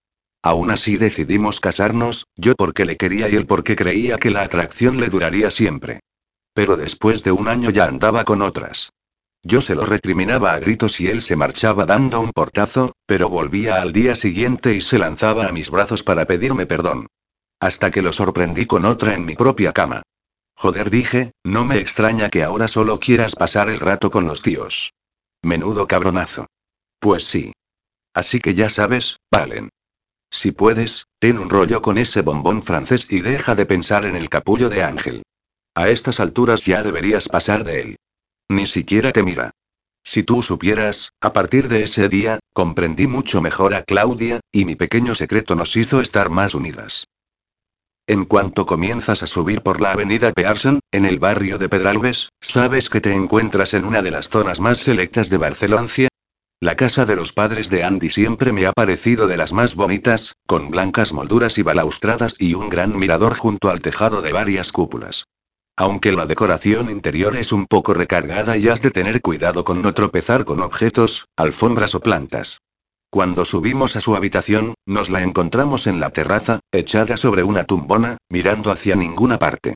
Aún 0.43 0.71
así 0.71 0.97
decidimos 0.97 1.61
casarnos, 1.61 2.25
yo 2.35 2.55
porque 2.55 2.87
le 2.87 2.97
quería 2.97 3.29
y 3.29 3.37
él 3.37 3.45
porque 3.45 3.77
creía 3.77 4.17
que 4.17 4.31
la 4.31 4.41
atracción 4.41 4.99
le 4.99 5.11
duraría 5.11 5.51
siempre. 5.51 6.01
Pero 6.55 6.79
después 6.79 7.23
de 7.25 7.33
un 7.33 7.47
año 7.47 7.69
ya 7.69 7.85
andaba 7.85 8.25
con 8.25 8.41
otras. 8.41 8.95
Yo 9.43 9.61
se 9.61 9.75
lo 9.75 9.85
recriminaba 9.85 10.55
a 10.55 10.59
gritos 10.61 10.99
y 10.99 11.09
él 11.09 11.21
se 11.21 11.37
marchaba 11.37 11.85
dando 11.85 12.21
un 12.21 12.33
portazo, 12.33 12.95
pero 13.05 13.29
volvía 13.29 13.83
al 13.83 13.93
día 13.93 14.17
siguiente 14.17 14.75
y 14.75 14.81
se 14.81 14.99
lanzaba 14.99 15.45
a 15.47 15.53
mis 15.53 15.71
brazos 15.71 16.03
para 16.03 16.25
pedirme 16.25 16.65
perdón. 16.65 17.07
Hasta 17.61 17.91
que 17.91 18.01
lo 18.01 18.15
sorprendí 18.15 18.65
con 18.65 18.87
otra 18.87 19.13
en 19.13 19.27
mi 19.27 19.35
propia 19.35 19.75
cama. 19.75 20.01
Joder, 20.55 20.89
dije, 20.89 21.33
no 21.45 21.67
me 21.67 21.77
extraña 21.77 22.31
que 22.31 22.45
ahora 22.45 22.67
solo 22.67 22.99
quieras 22.99 23.35
pasar 23.35 23.69
el 23.69 23.79
rato 23.79 24.11
con 24.11 24.25
los 24.25 24.41
tíos. 24.41 24.95
Menudo 25.43 25.87
cabronazo. 25.87 26.47
Pues 26.99 27.25
sí. 27.25 27.53
Así 28.15 28.41
que 28.41 28.55
ya 28.55 28.69
sabes, 28.69 29.17
Valen. 29.31 29.71
Si 30.31 30.53
puedes, 30.53 31.07
ten 31.19 31.39
un 31.39 31.51
rollo 31.51 31.83
con 31.83 31.99
ese 31.99 32.23
bombón 32.23 32.63
francés 32.63 33.07
y 33.11 33.21
deja 33.21 33.55
de 33.55 33.67
pensar 33.67 34.05
en 34.05 34.17
el 34.17 34.29
capullo 34.29 34.69
de 34.69 34.83
Ángel. 34.83 35.23
A 35.75 35.89
estas 35.89 36.21
alturas 36.21 36.65
ya 36.65 36.83
deberías 36.83 37.29
pasar 37.29 37.65
de 37.65 37.81
él. 37.81 37.97
Ni 38.49 38.67
siquiera 38.67 39.13
te 39.13 39.23
mira. 39.23 39.51
Si 40.05 40.23
tú 40.23 40.43
supieras, 40.43 41.13
a 41.21 41.33
partir 41.33 41.69
de 41.69 41.85
ese 41.85 42.09
día, 42.09 42.39
comprendí 42.53 43.07
mucho 43.07 43.41
mejor 43.41 43.75
a 43.75 43.83
Claudia, 43.83 44.41
y 44.53 44.65
mi 44.65 44.75
pequeño 44.75 45.15
secreto 45.15 45.55
nos 45.55 45.77
hizo 45.77 46.01
estar 46.01 46.31
más 46.31 46.55
unidas. 46.55 47.05
En 48.07 48.25
cuanto 48.25 48.67
comienzas 48.67 49.23
a 49.23 49.27
subir 49.27 49.63
por 49.63 49.81
la 49.81 49.93
avenida 49.93 50.33
Pearson, 50.33 50.81
en 50.91 51.05
el 51.07 51.19
barrio 51.19 51.59
de 51.59 51.69
Pedralbes, 51.69 52.31
sabes 52.41 52.91
que 52.91 53.01
te 53.01 53.13
encuentras 53.13 53.75
en 53.75 53.85
una 53.85 54.03
de 54.03 54.11
las 54.11 54.29
zonas 54.29 54.61
más 54.61 54.79
selectas 54.79 55.31
de 55.31 55.39
Barcelona, 55.39 55.87
la 56.63 56.77
casa 56.77 57.07
de 57.07 57.17
los 57.17 57.33
padres 57.33 57.71
de 57.71 57.85
Andy 57.85 58.11
siempre 58.11 58.53
me 58.53 58.67
ha 58.67 58.75
parecido 58.75 59.27
de 59.27 59.39
las 59.39 59.55
más 59.55 59.77
bonitas, 59.77 60.35
con 60.47 60.71
blancas 60.71 61.15
molduras 61.15 61.57
y 61.57 61.63
balaustradas 61.63 62.35
y 62.39 62.53
un 62.53 62.69
gran 62.69 62.99
mirador 62.99 63.35
junto 63.35 63.71
al 63.71 63.81
tejado 63.81 64.21
de 64.21 64.31
varias 64.31 64.71
cúpulas. 64.71 65.25
Aunque 65.75 66.13
la 66.13 66.27
decoración 66.27 66.91
interior 66.91 67.35
es 67.37 67.53
un 67.53 67.65
poco 67.65 67.95
recargada 67.95 68.59
y 68.59 68.69
has 68.69 68.83
de 68.83 68.91
tener 68.91 69.23
cuidado 69.23 69.65
con 69.65 69.81
no 69.81 69.95
tropezar 69.95 70.45
con 70.45 70.61
objetos, 70.61 71.25
alfombras 71.35 71.95
o 71.95 72.01
plantas. 72.01 72.61
Cuando 73.11 73.45
subimos 73.45 73.97
a 73.97 74.01
su 74.01 74.15
habitación, 74.15 74.75
nos 74.87 75.11
la 75.11 75.23
encontramos 75.23 75.89
en 75.89 75.99
la 75.99 76.11
terraza, 76.11 76.61
echada 76.71 77.17
sobre 77.17 77.43
una 77.43 77.65
tumbona, 77.65 78.19
mirando 78.29 78.71
hacia 78.71 78.95
ninguna 78.95 79.39
parte. 79.39 79.75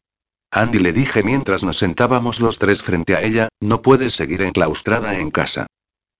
Andy 0.53 0.79
le 0.79 0.93
dije 0.93 1.25
mientras 1.25 1.65
nos 1.65 1.79
sentábamos 1.79 2.39
los 2.39 2.61
tres 2.61 2.81
frente 2.81 3.17
a 3.17 3.23
ella, 3.23 3.49
no 3.61 3.83
puedes 3.83 4.15
seguir 4.15 4.43
enclaustrada 4.43 5.19
en 5.19 5.33
casa. 5.33 5.67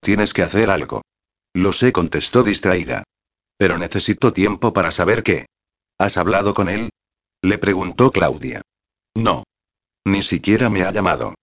Tienes 0.01 0.35
que 0.35 0.43
hacer 0.43 0.71
algo. 0.71 1.03
Lo 1.53 1.73
sé, 1.73 1.93
contestó 1.93 2.43
distraída. 2.43 3.05
Pero 3.57 3.79
necesito 3.79 4.33
tiempo 4.33 4.73
para 4.73 4.91
saber 4.91 5.23
qué. 5.23 5.47
¿Has 5.99 6.17
hablado 6.17 6.53
con 6.53 6.69
él? 6.69 6.91
Le 7.43 7.59
preguntó 7.59 8.11
Claudia. 8.11 8.63
No. 9.15 9.45
Ni 10.05 10.23
siquiera 10.23 10.69
me 10.69 10.83
ha 10.83 10.91
llamado. 10.91 11.37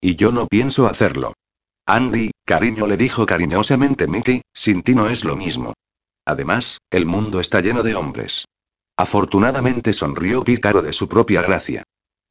Y 0.00 0.16
yo 0.16 0.32
no 0.32 0.46
pienso 0.46 0.86
hacerlo. 0.86 1.34
Andy, 1.84 2.30
cariño 2.48 2.86
le 2.86 2.96
dijo 2.96 3.26
cariñosamente 3.26 4.06
Mickey, 4.06 4.40
sin 4.54 4.82
ti 4.82 4.94
no 4.94 5.10
es 5.10 5.22
lo 5.22 5.36
mismo. 5.36 5.74
Además, 6.24 6.78
el 6.90 7.04
mundo 7.04 7.40
está 7.40 7.60
lleno 7.60 7.82
de 7.82 7.94
hombres. 7.94 8.46
Afortunadamente 8.96 9.92
sonrió 9.92 10.42
Pícaro 10.44 10.80
de 10.80 10.94
su 10.94 11.10
propia 11.10 11.42
gracia. 11.42 11.82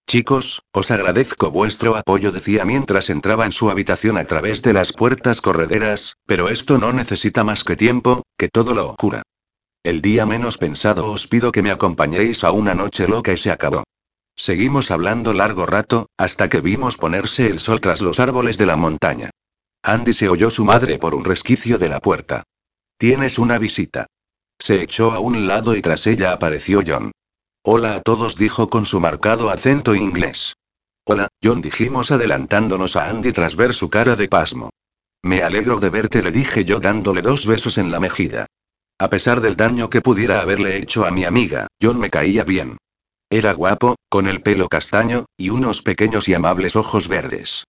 Chicos, 0.09 0.63
os 0.73 0.89
agradezco 0.89 1.51
vuestro 1.51 1.95
apoyo, 1.95 2.31
decía 2.31 2.65
mientras 2.65 3.11
entraba 3.11 3.45
en 3.45 3.51
su 3.51 3.69
habitación 3.69 4.17
a 4.17 4.25
través 4.25 4.63
de 4.63 4.73
las 4.73 4.91
puertas 4.91 5.39
correderas, 5.39 6.15
pero 6.25 6.49
esto 6.49 6.79
no 6.79 6.93
necesita 6.93 7.43
más 7.43 7.63
que 7.63 7.75
tiempo, 7.75 8.23
que 8.39 8.49
todo 8.49 8.73
lo 8.73 8.95
cura. 8.95 9.21
El 9.83 10.01
día 10.01 10.25
menos 10.25 10.57
pensado 10.57 11.11
os 11.11 11.27
pido 11.27 11.51
que 11.51 11.61
me 11.61 11.69
acompañéis 11.69 12.43
a 12.43 12.51
una 12.51 12.73
noche 12.73 13.07
loca 13.07 13.33
y 13.33 13.37
se 13.37 13.51
acabó. 13.51 13.83
Seguimos 14.35 14.89
hablando 14.89 15.31
largo 15.33 15.67
rato, 15.67 16.07
hasta 16.17 16.49
que 16.49 16.61
vimos 16.61 16.97
ponerse 16.97 17.45
el 17.45 17.59
sol 17.59 17.81
tras 17.81 18.01
los 18.01 18.19
árboles 18.19 18.57
de 18.57 18.65
la 18.65 18.77
montaña. 18.77 19.29
Andy 19.83 20.13
se 20.13 20.29
oyó 20.29 20.49
su 20.49 20.65
madre 20.65 20.97
por 20.97 21.15
un 21.15 21.23
resquicio 21.23 21.77
de 21.77 21.89
la 21.89 21.99
puerta. 21.99 22.43
Tienes 22.97 23.39
una 23.39 23.57
visita. 23.59 24.07
Se 24.59 24.81
echó 24.81 25.11
a 25.11 25.19
un 25.19 25.47
lado 25.47 25.75
y 25.75 25.81
tras 25.81 26.07
ella 26.07 26.31
apareció 26.31 26.81
John. 26.85 27.11
Hola 27.63 27.95
a 27.95 28.01
todos, 28.01 28.37
dijo 28.37 28.69
con 28.69 28.85
su 28.85 28.99
marcado 28.99 29.49
acento 29.49 29.93
inglés. 29.93 30.55
Hola, 31.05 31.27
John, 31.43 31.61
dijimos 31.61 32.11
adelantándonos 32.11 32.95
a 32.95 33.09
Andy 33.09 33.31
tras 33.31 33.55
ver 33.55 33.73
su 33.73 33.89
cara 33.89 34.15
de 34.15 34.27
pasmo. 34.27 34.71
Me 35.23 35.41
alegro 35.41 35.79
de 35.79 35.89
verte, 35.89 36.23
le 36.23 36.31
dije 36.31 36.65
yo 36.65 36.79
dándole 36.79 37.21
dos 37.21 37.45
besos 37.45 37.77
en 37.77 37.91
la 37.91 37.99
mejilla. 37.99 38.45
A 38.99 39.09
pesar 39.09 39.41
del 39.41 39.55
daño 39.55 39.89
que 39.89 40.01
pudiera 40.01 40.41
haberle 40.41 40.77
hecho 40.77 41.05
a 41.05 41.11
mi 41.11 41.23
amiga, 41.23 41.67
John 41.81 41.99
me 41.99 42.09
caía 42.09 42.43
bien. 42.43 42.77
Era 43.29 43.53
guapo, 43.53 43.95
con 44.09 44.27
el 44.27 44.41
pelo 44.41 44.69
castaño, 44.69 45.25
y 45.37 45.49
unos 45.49 45.83
pequeños 45.83 46.27
y 46.29 46.33
amables 46.33 46.75
ojos 46.75 47.07
verdes. 47.07 47.65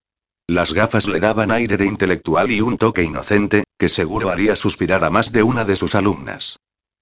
Las 0.49 0.73
gafas 0.73 1.07
le 1.07 1.21
daban 1.21 1.51
aire 1.51 1.77
de 1.77 1.85
intelectual 1.85 2.51
y 2.51 2.63
un 2.63 2.79
toque 2.79 3.03
inocente, 3.03 3.65
que 3.77 3.91
seguro 3.91 4.31
haría 4.31 4.57
suspirar 4.57 5.05
a 5.05 5.11
más 5.11 5.31
de 5.31 5.43
una 5.43 5.67
de 5.67 5.77
sus 5.77 5.95
alumnas. 5.95 6.59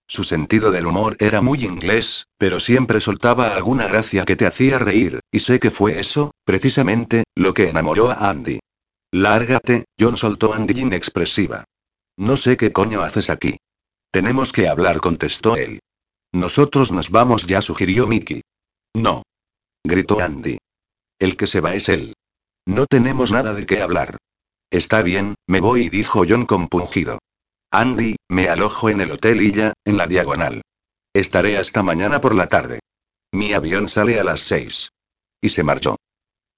Su 0.09 0.24
sentido 0.24 0.72
del 0.72 0.86
humor 0.86 1.16
era 1.20 1.40
muy 1.40 1.64
inglés, 1.64 2.26
pero 2.38 2.59
siempre 2.59 3.01
soltaba 3.01 3.55
alguna 3.55 3.86
gracia 3.86 4.24
que 4.24 4.34
te 4.34 4.47
hacía 4.47 4.80
reír, 4.80 5.20
y 5.30 5.40
sé 5.40 5.61
que 5.61 5.70
fue 5.70 6.01
eso, 6.01 6.32
precisamente, 6.44 7.22
lo 7.36 7.55
que 7.55 7.68
enamoró 7.68 8.11
a 8.11 8.30
Andy. 8.30 8.59
Lárgate, 9.12 9.84
John 9.99 10.16
soltó 10.16 10.53
Andy 10.53 10.80
inexpresiva. 10.80 11.64
No 12.16 12.36
sé 12.36 12.57
qué 12.57 12.72
coño 12.72 13.03
haces 13.03 13.30
aquí. 13.30 13.59
Tenemos 14.11 14.51
que 14.51 14.66
hablar, 14.66 14.99
contestó 14.99 15.55
él. 15.55 15.78
Nosotros 16.32 16.90
nos 16.90 17.11
vamos 17.11 17.47
ya, 17.47 17.62
sugirió 17.62 18.09
Mickey. 18.09 18.40
No. 18.94 19.22
Gritó 19.84 20.18
Andy. 20.18 20.59
El 21.20 21.36
que 21.36 21.47
se 21.47 21.61
va 21.61 21.74
es 21.74 21.88
él. 21.88 22.12
No 22.66 22.86
tenemos 22.86 23.30
nada 23.30 23.54
de 23.54 23.64
qué 23.64 23.80
hablar. 23.80 24.18
Está 24.70 25.02
bien, 25.02 25.36
me 25.46 25.60
voy, 25.60 25.88
dijo 25.88 26.24
John 26.28 26.46
compungido. 26.46 27.20
Andy, 27.70 28.16
me 28.28 28.48
alojo 28.48 28.90
en 28.90 29.00
el 29.00 29.12
hotel 29.12 29.40
Illa, 29.40 29.72
en 29.84 29.96
la 29.96 30.06
diagonal. 30.06 30.62
Estaré 31.14 31.58
hasta 31.58 31.82
mañana 31.82 32.20
por 32.20 32.34
la 32.34 32.48
tarde. 32.48 32.80
Mi 33.32 33.52
avión 33.52 33.88
sale 33.88 34.18
a 34.18 34.24
las 34.24 34.40
seis. 34.40 34.90
Y 35.40 35.50
se 35.50 35.62
marchó. 35.62 35.96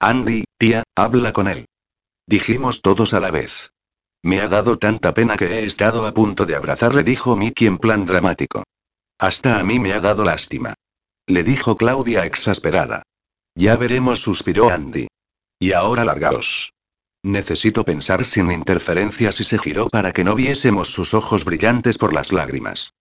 Andy, 0.01 0.45
tía, 0.59 0.85
habla 0.97 1.33
con 1.33 1.49
él. 1.49 1.67
Dijimos 2.27 2.83
todos 2.83 3.15
a 3.15 3.21
la 3.21 3.31
vez. 3.31 3.71
Me 4.23 4.41
ha 4.41 4.49
dado 4.49 4.79
tanta 4.79 5.15
pena 5.15 5.37
que 5.37 5.47
he 5.47 5.65
estado 5.65 6.07
a 6.07 6.15
punto 6.15 6.47
de 6.47 6.57
abrazarle, 6.57 7.03
dijo 7.03 7.37
Mickey 7.37 7.67
en 7.67 7.79
plan 7.79 8.05
dramático. 8.05 8.65
Hasta 9.19 9.59
a 9.59 9.65
mí 9.65 9.79
me 9.79 9.93
ha 9.93 10.01
dado 10.01 10.25
lástima. 10.25 10.75
Le 11.27 11.43
dijo 11.43 11.77
Claudia 11.77 12.25
exasperada. 12.25 13.03
Ya 13.55 13.77
veremos, 13.77 14.21
suspiró 14.21 14.71
Andy. 14.71 15.09
Y 15.61 15.73
ahora 15.73 16.05
largaos. 16.05 16.73
Necesito 17.25 17.85
pensar 17.85 18.25
sin 18.25 18.53
interferencias 18.53 19.41
y 19.41 19.45
se 19.45 19.59
giró 19.59 19.89
para 19.89 20.13
que 20.13 20.23
no 20.23 20.37
viésemos 20.37 20.93
sus 20.93 21.15
ojos 21.15 21.45
brillantes 21.45 21.99
por 21.99 22.13
las 22.13 22.33
lágrimas. 22.33 22.93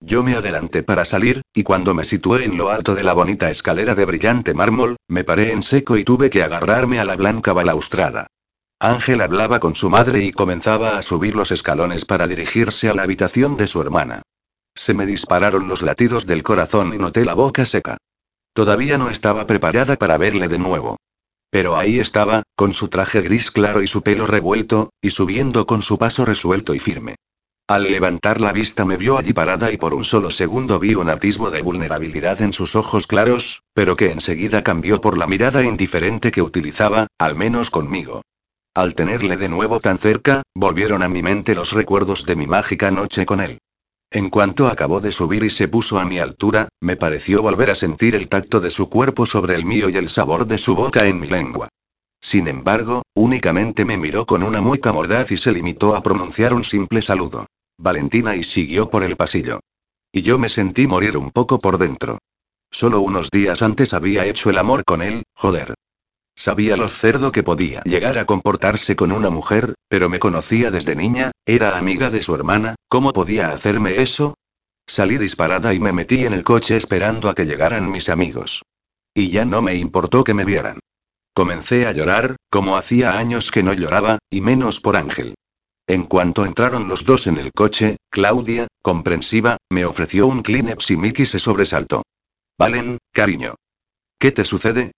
Yo 0.00 0.22
me 0.22 0.34
adelanté 0.34 0.82
para 0.82 1.04
salir, 1.04 1.42
y 1.54 1.62
cuando 1.62 1.94
me 1.94 2.04
situé 2.04 2.44
en 2.44 2.56
lo 2.56 2.70
alto 2.70 2.94
de 2.94 3.02
la 3.02 3.12
bonita 3.12 3.50
escalera 3.50 3.94
de 3.94 4.04
brillante 4.04 4.54
mármol, 4.54 4.96
me 5.08 5.24
paré 5.24 5.52
en 5.52 5.62
seco 5.62 5.96
y 5.96 6.04
tuve 6.04 6.30
que 6.30 6.42
agarrarme 6.42 7.00
a 7.00 7.04
la 7.04 7.16
blanca 7.16 7.52
balaustrada. 7.52 8.26
Ángel 8.78 9.20
hablaba 9.20 9.58
con 9.58 9.74
su 9.74 9.88
madre 9.88 10.22
y 10.22 10.32
comenzaba 10.32 10.98
a 10.98 11.02
subir 11.02 11.34
los 11.34 11.50
escalones 11.50 12.04
para 12.04 12.26
dirigirse 12.26 12.88
a 12.88 12.94
la 12.94 13.02
habitación 13.02 13.56
de 13.56 13.66
su 13.66 13.80
hermana. 13.80 14.22
Se 14.74 14.92
me 14.92 15.06
dispararon 15.06 15.68
los 15.68 15.82
latidos 15.82 16.26
del 16.26 16.42
corazón 16.42 16.92
y 16.92 16.98
noté 16.98 17.24
la 17.24 17.34
boca 17.34 17.64
seca. 17.64 17.96
Todavía 18.52 18.98
no 18.98 19.08
estaba 19.08 19.46
preparada 19.46 19.96
para 19.96 20.18
verle 20.18 20.48
de 20.48 20.58
nuevo. 20.58 20.96
Pero 21.56 21.74
ahí 21.74 22.00
estaba, 22.00 22.42
con 22.54 22.74
su 22.74 22.88
traje 22.88 23.22
gris 23.22 23.50
claro 23.50 23.80
y 23.80 23.86
su 23.86 24.02
pelo 24.02 24.26
revuelto, 24.26 24.90
y 25.00 25.08
subiendo 25.08 25.64
con 25.66 25.80
su 25.80 25.96
paso 25.96 26.26
resuelto 26.26 26.74
y 26.74 26.80
firme. 26.80 27.14
Al 27.66 27.84
levantar 27.84 28.42
la 28.42 28.52
vista 28.52 28.84
me 28.84 28.98
vio 28.98 29.16
allí 29.16 29.32
parada 29.32 29.72
y 29.72 29.78
por 29.78 29.94
un 29.94 30.04
solo 30.04 30.30
segundo 30.30 30.78
vi 30.78 30.94
un 30.94 31.08
atisbo 31.08 31.50
de 31.50 31.62
vulnerabilidad 31.62 32.42
en 32.42 32.52
sus 32.52 32.76
ojos 32.76 33.06
claros, 33.06 33.62
pero 33.72 33.96
que 33.96 34.10
enseguida 34.10 34.62
cambió 34.62 35.00
por 35.00 35.16
la 35.16 35.26
mirada 35.26 35.64
indiferente 35.64 36.30
que 36.30 36.42
utilizaba, 36.42 37.06
al 37.18 37.36
menos 37.36 37.70
conmigo. 37.70 38.20
Al 38.74 38.94
tenerle 38.94 39.38
de 39.38 39.48
nuevo 39.48 39.80
tan 39.80 39.96
cerca, 39.96 40.42
volvieron 40.54 41.02
a 41.02 41.08
mi 41.08 41.22
mente 41.22 41.54
los 41.54 41.72
recuerdos 41.72 42.26
de 42.26 42.36
mi 42.36 42.46
mágica 42.46 42.90
noche 42.90 43.24
con 43.24 43.40
él. 43.40 43.60
En 44.10 44.30
cuanto 44.30 44.68
acabó 44.68 45.00
de 45.00 45.12
subir 45.12 45.42
y 45.42 45.50
se 45.50 45.68
puso 45.68 45.98
a 45.98 46.04
mi 46.04 46.18
altura, 46.18 46.68
me 46.80 46.96
pareció 46.96 47.42
volver 47.42 47.70
a 47.70 47.74
sentir 47.74 48.14
el 48.14 48.28
tacto 48.28 48.60
de 48.60 48.70
su 48.70 48.88
cuerpo 48.88 49.26
sobre 49.26 49.54
el 49.54 49.64
mío 49.64 49.88
y 49.88 49.96
el 49.96 50.08
sabor 50.08 50.46
de 50.46 50.58
su 50.58 50.74
boca 50.74 51.06
en 51.06 51.20
mi 51.20 51.28
lengua. 51.28 51.68
Sin 52.20 52.48
embargo, 52.48 53.02
únicamente 53.14 53.84
me 53.84 53.96
miró 53.96 54.24
con 54.26 54.42
una 54.42 54.60
mueca 54.60 54.92
mordaz 54.92 55.32
y 55.32 55.38
se 55.38 55.52
limitó 55.52 55.94
a 55.94 56.02
pronunciar 56.02 56.54
un 56.54 56.64
simple 56.64 57.02
saludo. 57.02 57.46
Valentina 57.78 58.36
y 58.36 58.42
siguió 58.42 58.88
por 58.88 59.04
el 59.04 59.16
pasillo. 59.16 59.60
Y 60.12 60.22
yo 60.22 60.38
me 60.38 60.48
sentí 60.48 60.86
morir 60.86 61.16
un 61.16 61.30
poco 61.30 61.58
por 61.58 61.76
dentro. 61.78 62.18
Solo 62.70 63.00
unos 63.00 63.30
días 63.30 63.62
antes 63.62 63.92
había 63.92 64.24
hecho 64.24 64.50
el 64.50 64.58
amor 64.58 64.84
con 64.84 65.02
él, 65.02 65.24
joder. 65.34 65.74
Sabía 66.38 66.76
lo 66.76 66.88
cerdo 66.88 67.32
que 67.32 67.42
podía 67.42 67.82
llegar 67.84 68.18
a 68.18 68.26
comportarse 68.26 68.94
con 68.94 69.10
una 69.10 69.30
mujer, 69.30 69.74
pero 69.88 70.10
me 70.10 70.18
conocía 70.18 70.70
desde 70.70 70.94
niña, 70.94 71.32
era 71.46 71.78
amiga 71.78 72.10
de 72.10 72.20
su 72.20 72.34
hermana, 72.34 72.74
¿cómo 72.88 73.14
podía 73.14 73.52
hacerme 73.52 74.02
eso? 74.02 74.34
Salí 74.86 75.16
disparada 75.16 75.72
y 75.72 75.80
me 75.80 75.92
metí 75.92 76.26
en 76.26 76.34
el 76.34 76.44
coche 76.44 76.76
esperando 76.76 77.30
a 77.30 77.34
que 77.34 77.46
llegaran 77.46 77.90
mis 77.90 78.10
amigos. 78.10 78.62
Y 79.14 79.30
ya 79.30 79.46
no 79.46 79.62
me 79.62 79.76
importó 79.76 80.24
que 80.24 80.34
me 80.34 80.44
vieran. 80.44 80.78
Comencé 81.34 81.86
a 81.86 81.92
llorar, 81.92 82.36
como 82.50 82.76
hacía 82.76 83.16
años 83.16 83.50
que 83.50 83.62
no 83.62 83.72
lloraba, 83.72 84.18
y 84.30 84.42
menos 84.42 84.80
por 84.80 84.96
Ángel. 84.96 85.34
En 85.86 86.04
cuanto 86.04 86.44
entraron 86.44 86.86
los 86.86 87.04
dos 87.06 87.26
en 87.28 87.38
el 87.38 87.52
coche, 87.52 87.96
Claudia, 88.10 88.66
comprensiva, 88.82 89.56
me 89.70 89.86
ofreció 89.86 90.26
un 90.26 90.42
Kleenex 90.42 90.90
y 90.90 90.96
Mickey 90.96 91.24
se 91.24 91.38
sobresaltó. 91.38 92.02
Valen, 92.58 92.98
cariño. 93.12 93.54
¿Qué 94.18 94.32
te 94.32 94.44
sucede? 94.44 94.92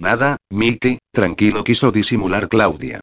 Nada, 0.00 0.38
Mickey, 0.48 0.98
tranquilo 1.12 1.62
quiso 1.62 1.92
disimular 1.92 2.48
Claudia. 2.48 3.00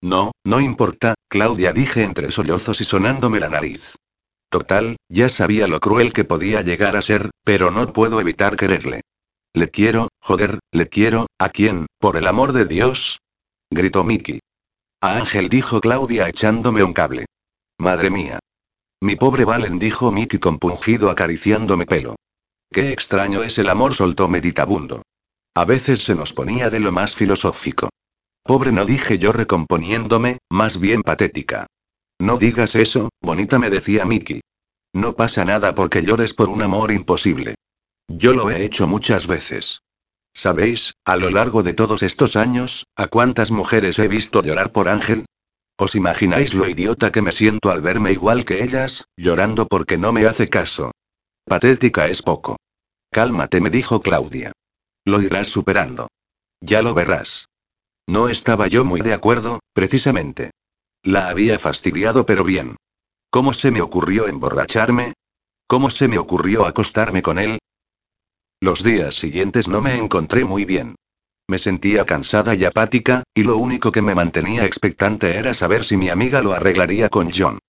No, 0.00 0.32
no 0.44 0.60
importa, 0.60 1.14
Claudia 1.28 1.74
dije 1.74 2.02
entre 2.02 2.30
sollozos 2.30 2.80
y 2.80 2.84
sonándome 2.84 3.38
la 3.38 3.50
nariz. 3.50 3.96
Total, 4.48 4.96
ya 5.10 5.28
sabía 5.28 5.68
lo 5.68 5.78
cruel 5.78 6.14
que 6.14 6.24
podía 6.24 6.62
llegar 6.62 6.96
a 6.96 7.02
ser, 7.02 7.28
pero 7.44 7.70
no 7.70 7.92
puedo 7.92 8.18
evitar 8.18 8.56
quererle. 8.56 9.02
Le 9.52 9.70
quiero, 9.70 10.08
joder, 10.22 10.58
le 10.72 10.88
quiero, 10.88 11.26
¿a 11.38 11.50
quién, 11.50 11.86
por 11.98 12.16
el 12.16 12.26
amor 12.26 12.52
de 12.52 12.64
Dios? 12.64 13.18
gritó 13.70 14.02
Mickey. 14.02 14.40
A 15.02 15.18
Ángel 15.18 15.50
dijo 15.50 15.82
Claudia 15.82 16.30
echándome 16.30 16.82
un 16.82 16.94
cable. 16.94 17.26
Madre 17.78 18.08
mía. 18.08 18.38
Mi 19.02 19.16
pobre 19.16 19.44
Valen 19.44 19.78
dijo 19.78 20.10
Mickey 20.10 20.40
compungido 20.40 21.10
acariciándome 21.10 21.84
pelo. 21.84 22.16
Qué 22.72 22.90
extraño 22.90 23.42
es 23.42 23.58
el 23.58 23.68
amor, 23.68 23.94
soltó 23.94 24.28
meditabundo. 24.28 25.02
A 25.58 25.64
veces 25.64 26.04
se 26.04 26.14
nos 26.14 26.34
ponía 26.34 26.70
de 26.70 26.78
lo 26.78 26.92
más 26.92 27.16
filosófico. 27.16 27.88
Pobre 28.44 28.70
no 28.70 28.84
dije 28.84 29.18
yo 29.18 29.32
recomponiéndome, 29.32 30.38
más 30.48 30.78
bien 30.78 31.02
patética. 31.02 31.66
No 32.20 32.36
digas 32.36 32.76
eso, 32.76 33.08
bonita 33.20 33.58
me 33.58 33.68
decía 33.68 34.04
Mickey. 34.04 34.40
No 34.94 35.16
pasa 35.16 35.44
nada 35.44 35.74
porque 35.74 36.04
llores 36.04 36.32
por 36.32 36.48
un 36.48 36.62
amor 36.62 36.92
imposible. 36.92 37.56
Yo 38.06 38.34
lo 38.34 38.52
he 38.52 38.64
hecho 38.64 38.86
muchas 38.86 39.26
veces. 39.26 39.80
¿Sabéis, 40.32 40.92
a 41.04 41.16
lo 41.16 41.28
largo 41.28 41.64
de 41.64 41.74
todos 41.74 42.04
estos 42.04 42.36
años, 42.36 42.86
a 42.94 43.08
cuántas 43.08 43.50
mujeres 43.50 43.98
he 43.98 44.06
visto 44.06 44.40
llorar 44.42 44.70
por 44.70 44.88
Ángel? 44.88 45.24
¿Os 45.76 45.96
imagináis 45.96 46.54
lo 46.54 46.68
idiota 46.68 47.10
que 47.10 47.22
me 47.22 47.32
siento 47.32 47.72
al 47.72 47.80
verme 47.80 48.12
igual 48.12 48.44
que 48.44 48.62
ellas, 48.62 49.06
llorando 49.16 49.66
porque 49.66 49.98
no 49.98 50.12
me 50.12 50.24
hace 50.24 50.48
caso? 50.48 50.92
Patética 51.44 52.06
es 52.06 52.22
poco. 52.22 52.58
Cálmate, 53.10 53.60
me 53.60 53.70
dijo 53.70 54.00
Claudia. 54.00 54.52
Lo 55.08 55.22
irás 55.22 55.48
superando. 55.48 56.08
Ya 56.60 56.82
lo 56.82 56.92
verás. 56.92 57.48
No 58.06 58.28
estaba 58.28 58.66
yo 58.66 58.84
muy 58.84 59.00
de 59.00 59.14
acuerdo, 59.14 59.60
precisamente. 59.72 60.50
La 61.02 61.30
había 61.30 61.58
fastidiado 61.58 62.26
pero 62.26 62.44
bien. 62.44 62.76
¿Cómo 63.30 63.54
se 63.54 63.70
me 63.70 63.80
ocurrió 63.80 64.28
emborracharme? 64.28 65.14
¿Cómo 65.66 65.88
se 65.88 66.08
me 66.08 66.18
ocurrió 66.18 66.66
acostarme 66.66 67.22
con 67.22 67.38
él? 67.38 67.58
Los 68.60 68.82
días 68.82 69.14
siguientes 69.14 69.66
no 69.66 69.80
me 69.80 69.96
encontré 69.96 70.44
muy 70.44 70.66
bien. 70.66 70.94
Me 71.46 71.58
sentía 71.58 72.04
cansada 72.04 72.54
y 72.54 72.66
apática, 72.66 73.22
y 73.32 73.44
lo 73.44 73.56
único 73.56 73.90
que 73.90 74.02
me 74.02 74.14
mantenía 74.14 74.66
expectante 74.66 75.36
era 75.36 75.54
saber 75.54 75.86
si 75.86 75.96
mi 75.96 76.10
amiga 76.10 76.42
lo 76.42 76.52
arreglaría 76.52 77.08
con 77.08 77.30
John. 77.34 77.60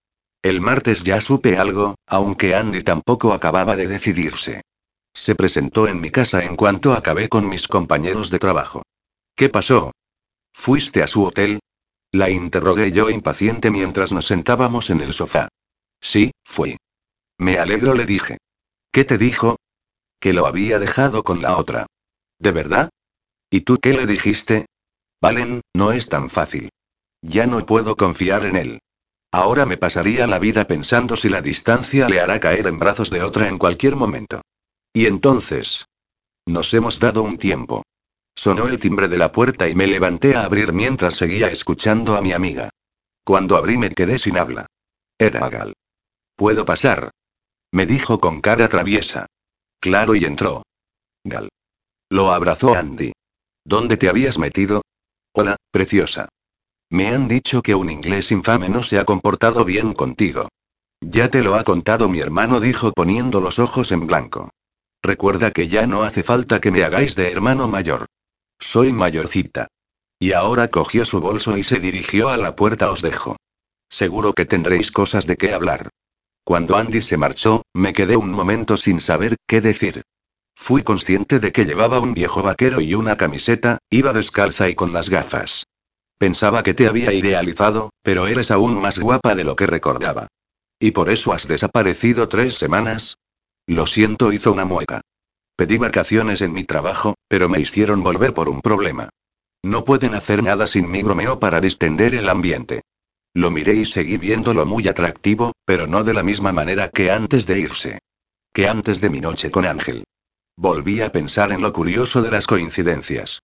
El 0.41 0.59
martes 0.59 1.05
ya 1.05 1.21
supe 1.21 1.57
algo, 1.57 1.95
aunque 2.05 2.53
Andy 2.53 2.81
tampoco 2.81 3.31
acababa 3.31 3.77
de 3.77 3.87
decidirse. 3.87 4.61
Se 5.13 5.35
presentó 5.35 5.87
en 5.87 5.99
mi 5.99 6.11
casa 6.11 6.43
en 6.43 6.55
cuanto 6.55 6.93
acabé 6.93 7.29
con 7.29 7.47
mis 7.47 7.67
compañeros 7.67 8.29
de 8.29 8.39
trabajo. 8.39 8.83
¿Qué 9.35 9.49
pasó? 9.49 9.91
¿Fuiste 10.53 11.03
a 11.03 11.07
su 11.07 11.23
hotel? 11.23 11.59
La 12.11 12.29
interrogué 12.29 12.91
yo 12.91 13.09
impaciente 13.09 13.69
mientras 13.69 14.11
nos 14.11 14.25
sentábamos 14.25 14.89
en 14.89 15.01
el 15.01 15.13
sofá. 15.13 15.49
Sí, 16.01 16.31
fui. 16.43 16.77
Me 17.37 17.57
alegro, 17.57 17.93
le 17.93 18.05
dije. 18.05 18.37
¿Qué 18.91 19.05
te 19.05 19.17
dijo? 19.17 19.57
Que 20.19 20.33
lo 20.33 20.45
había 20.45 20.79
dejado 20.79 21.23
con 21.23 21.41
la 21.41 21.57
otra. 21.57 21.85
¿De 22.39 22.51
verdad? 22.51 22.89
¿Y 23.49 23.61
tú 23.61 23.77
qué 23.81 23.93
le 23.93 24.05
dijiste? 24.05 24.65
Valen, 25.21 25.61
no 25.75 25.91
es 25.91 26.07
tan 26.07 26.29
fácil. 26.29 26.69
Ya 27.21 27.45
no 27.45 27.65
puedo 27.65 27.95
confiar 27.95 28.45
en 28.45 28.55
él. 28.55 28.79
Ahora 29.31 29.65
me 29.65 29.77
pasaría 29.77 30.25
la 30.27 30.39
vida 30.39 30.65
pensando 30.65 31.15
si 31.15 31.29
la 31.29 31.41
distancia 31.41 32.09
le 32.09 32.19
hará 32.19 32.39
caer 32.39 32.67
en 32.67 32.79
brazos 32.79 33.09
de 33.09 33.21
otra 33.21 33.47
en 33.47 33.57
cualquier 33.57 33.95
momento. 33.95 34.41
Y 34.93 35.05
entonces. 35.05 35.85
Nos 36.45 36.73
hemos 36.73 36.99
dado 36.99 37.23
un 37.23 37.37
tiempo. 37.37 37.83
Sonó 38.35 38.67
el 38.67 38.79
timbre 38.79 39.07
de 39.07 39.17
la 39.17 39.31
puerta 39.31 39.67
y 39.67 39.75
me 39.75 39.85
levanté 39.85 40.35
a 40.35 40.43
abrir 40.43 40.73
mientras 40.73 41.15
seguía 41.15 41.47
escuchando 41.47 42.15
a 42.15 42.21
mi 42.21 42.31
amiga. 42.31 42.69
Cuando 43.23 43.57
abrí 43.57 43.77
me 43.77 43.91
quedé 43.91 44.17
sin 44.17 44.37
habla. 44.37 44.65
Era 45.17 45.47
Gal. 45.49 45.73
¿Puedo 46.35 46.65
pasar? 46.65 47.11
Me 47.71 47.85
dijo 47.85 48.19
con 48.19 48.41
cara 48.41 48.67
traviesa. 48.69 49.27
Claro 49.79 50.15
y 50.15 50.25
entró. 50.25 50.63
Gal. 51.23 51.49
Lo 52.09 52.31
abrazó 52.31 52.73
Andy. 52.73 53.11
¿Dónde 53.63 53.97
te 53.97 54.09
habías 54.09 54.39
metido? 54.39 54.81
Hola, 55.33 55.57
preciosa. 55.69 56.29
Me 56.89 57.09
han 57.09 57.27
dicho 57.27 57.61
que 57.61 57.75
un 57.75 57.91
inglés 57.91 58.31
infame 58.31 58.69
no 58.69 58.81
se 58.81 58.97
ha 58.97 59.05
comportado 59.05 59.63
bien 59.63 59.93
contigo. 59.93 60.47
Ya 61.01 61.29
te 61.29 61.43
lo 61.43 61.55
ha 61.55 61.63
contado 61.63 62.09
mi 62.09 62.19
hermano, 62.19 62.59
dijo 62.59 62.91
poniendo 62.93 63.41
los 63.41 63.59
ojos 63.59 63.91
en 63.91 64.07
blanco. 64.07 64.49
Recuerda 65.01 65.51
que 65.51 65.67
ya 65.67 65.87
no 65.87 66.03
hace 66.03 66.23
falta 66.23 66.59
que 66.59 66.71
me 66.71 66.83
hagáis 66.83 67.15
de 67.15 67.31
hermano 67.31 67.67
mayor. 67.67 68.05
Soy 68.59 68.91
mayorcita. 68.91 69.67
Y 70.19 70.33
ahora 70.33 70.67
cogió 70.67 71.05
su 71.05 71.21
bolso 71.21 71.57
y 71.57 71.63
se 71.63 71.79
dirigió 71.79 72.29
a 72.29 72.37
la 72.37 72.55
puerta. 72.55 72.91
Os 72.91 73.01
dejo. 73.01 73.37
Seguro 73.89 74.33
que 74.33 74.45
tendréis 74.45 74.91
cosas 74.91 75.25
de 75.25 75.37
qué 75.37 75.53
hablar. 75.53 75.89
Cuando 76.43 76.75
Andy 76.75 77.01
se 77.01 77.15
marchó, 77.15 77.63
me 77.73 77.93
quedé 77.93 78.17
un 78.17 78.31
momento 78.31 78.75
sin 78.75 78.99
saber 79.01 79.35
qué 79.47 79.61
decir. 79.61 80.01
Fui 80.55 80.83
consciente 80.83 81.39
de 81.39 81.53
que 81.53 81.63
llevaba 81.63 81.99
un 81.99 82.13
viejo 82.13 82.43
vaquero 82.43 82.81
y 82.81 82.93
una 82.93 83.15
camiseta, 83.15 83.77
iba 83.89 84.11
descalza 84.11 84.67
y 84.67 84.75
con 84.75 84.91
las 84.91 85.09
gafas. 85.09 85.63
Pensaba 86.17 86.63
que 86.63 86.73
te 86.73 86.87
había 86.87 87.13
idealizado, 87.13 87.91
pero 88.03 88.27
eres 88.27 88.51
aún 88.51 88.81
más 88.81 88.99
guapa 88.99 89.35
de 89.35 89.45
lo 89.45 89.55
que 89.55 89.67
recordaba. 89.67 90.27
¿Y 90.77 90.91
por 90.91 91.09
eso 91.09 91.31
has 91.31 91.47
desaparecido 91.47 92.27
tres 92.27 92.55
semanas? 92.55 93.17
Lo 93.69 93.85
siento, 93.85 94.33
hizo 94.33 94.51
una 94.51 94.65
mueca. 94.65 95.01
Pedí 95.55 95.77
vacaciones 95.77 96.41
en 96.41 96.53
mi 96.53 96.63
trabajo, 96.63 97.13
pero 97.27 97.49
me 97.49 97.59
hicieron 97.59 98.01
volver 98.01 98.33
por 98.33 98.49
un 98.49 98.61
problema. 98.61 99.09
No 99.63 99.83
pueden 99.83 100.15
hacer 100.15 100.41
nada 100.41 100.65
sin 100.65 100.89
mi 100.89 101.03
bromeo 101.03 101.39
para 101.39 101.61
distender 101.61 102.15
el 102.15 102.29
ambiente. 102.29 102.81
Lo 103.35 103.51
miré 103.51 103.75
y 103.75 103.85
seguí 103.85 104.17
viéndolo 104.17 104.65
muy 104.65 104.87
atractivo, 104.87 105.51
pero 105.65 105.85
no 105.85 106.03
de 106.03 106.15
la 106.15 106.23
misma 106.23 106.51
manera 106.51 106.89
que 106.89 107.11
antes 107.11 107.45
de 107.45 107.59
irse. 107.59 107.99
Que 108.51 108.67
antes 108.67 109.01
de 109.01 109.11
mi 109.11 109.21
noche 109.21 109.51
con 109.51 109.67
Ángel. 109.67 110.03
Volví 110.57 111.01
a 111.01 111.11
pensar 111.11 111.51
en 111.51 111.61
lo 111.61 111.71
curioso 111.71 112.23
de 112.23 112.31
las 112.31 112.47
coincidencias. 112.47 113.37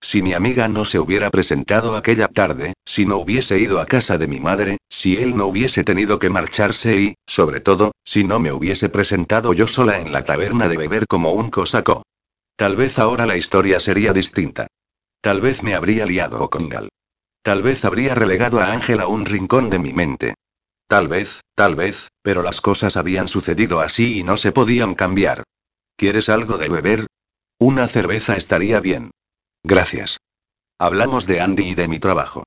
Si 0.00 0.22
mi 0.22 0.32
amiga 0.32 0.68
no 0.68 0.84
se 0.84 1.00
hubiera 1.00 1.30
presentado 1.30 1.96
aquella 1.96 2.28
tarde, 2.28 2.74
si 2.84 3.04
no 3.04 3.16
hubiese 3.16 3.58
ido 3.58 3.80
a 3.80 3.86
casa 3.86 4.16
de 4.16 4.28
mi 4.28 4.38
madre, 4.38 4.78
si 4.88 5.16
él 5.16 5.36
no 5.36 5.46
hubiese 5.46 5.82
tenido 5.82 6.18
que 6.18 6.30
marcharse 6.30 7.00
y, 7.00 7.14
sobre 7.26 7.60
todo, 7.60 7.92
si 8.04 8.22
no 8.22 8.38
me 8.38 8.52
hubiese 8.52 8.88
presentado 8.88 9.52
yo 9.52 9.66
sola 9.66 9.98
en 9.98 10.12
la 10.12 10.24
taberna 10.24 10.68
de 10.68 10.76
beber 10.76 11.06
como 11.08 11.32
un 11.32 11.50
cosaco. 11.50 12.04
Tal 12.56 12.76
vez 12.76 12.98
ahora 12.98 13.26
la 13.26 13.36
historia 13.36 13.80
sería 13.80 14.12
distinta. 14.12 14.68
Tal 15.20 15.40
vez 15.40 15.62
me 15.62 15.74
habría 15.74 16.06
liado 16.06 16.48
con 16.48 16.68
Gal. 16.68 16.88
Tal 17.42 17.62
vez 17.62 17.84
habría 17.84 18.14
relegado 18.14 18.60
a 18.60 18.72
Ángel 18.72 19.00
a 19.00 19.08
un 19.08 19.26
rincón 19.26 19.68
de 19.68 19.78
mi 19.80 19.92
mente. 19.92 20.34
Tal 20.86 21.08
vez, 21.08 21.40
tal 21.54 21.74
vez, 21.74 22.08
pero 22.22 22.42
las 22.42 22.60
cosas 22.60 22.96
habían 22.96 23.26
sucedido 23.26 23.80
así 23.80 24.18
y 24.18 24.22
no 24.22 24.36
se 24.36 24.52
podían 24.52 24.94
cambiar. 24.94 25.42
¿Quieres 25.96 26.28
algo 26.28 26.56
de 26.56 26.68
beber? 26.68 27.06
Una 27.58 27.88
cerveza 27.88 28.36
estaría 28.36 28.80
bien. 28.80 29.10
Gracias. 29.62 30.18
Hablamos 30.78 31.26
de 31.26 31.40
Andy 31.40 31.70
y 31.70 31.74
de 31.74 31.88
mi 31.88 31.98
trabajo. 31.98 32.44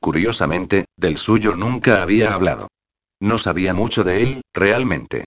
Curiosamente, 0.00 0.86
del 0.96 1.18
suyo 1.18 1.54
nunca 1.54 2.02
había 2.02 2.34
hablado. 2.34 2.68
No 3.20 3.38
sabía 3.38 3.74
mucho 3.74 4.04
de 4.04 4.22
él, 4.22 4.42
realmente. 4.54 5.24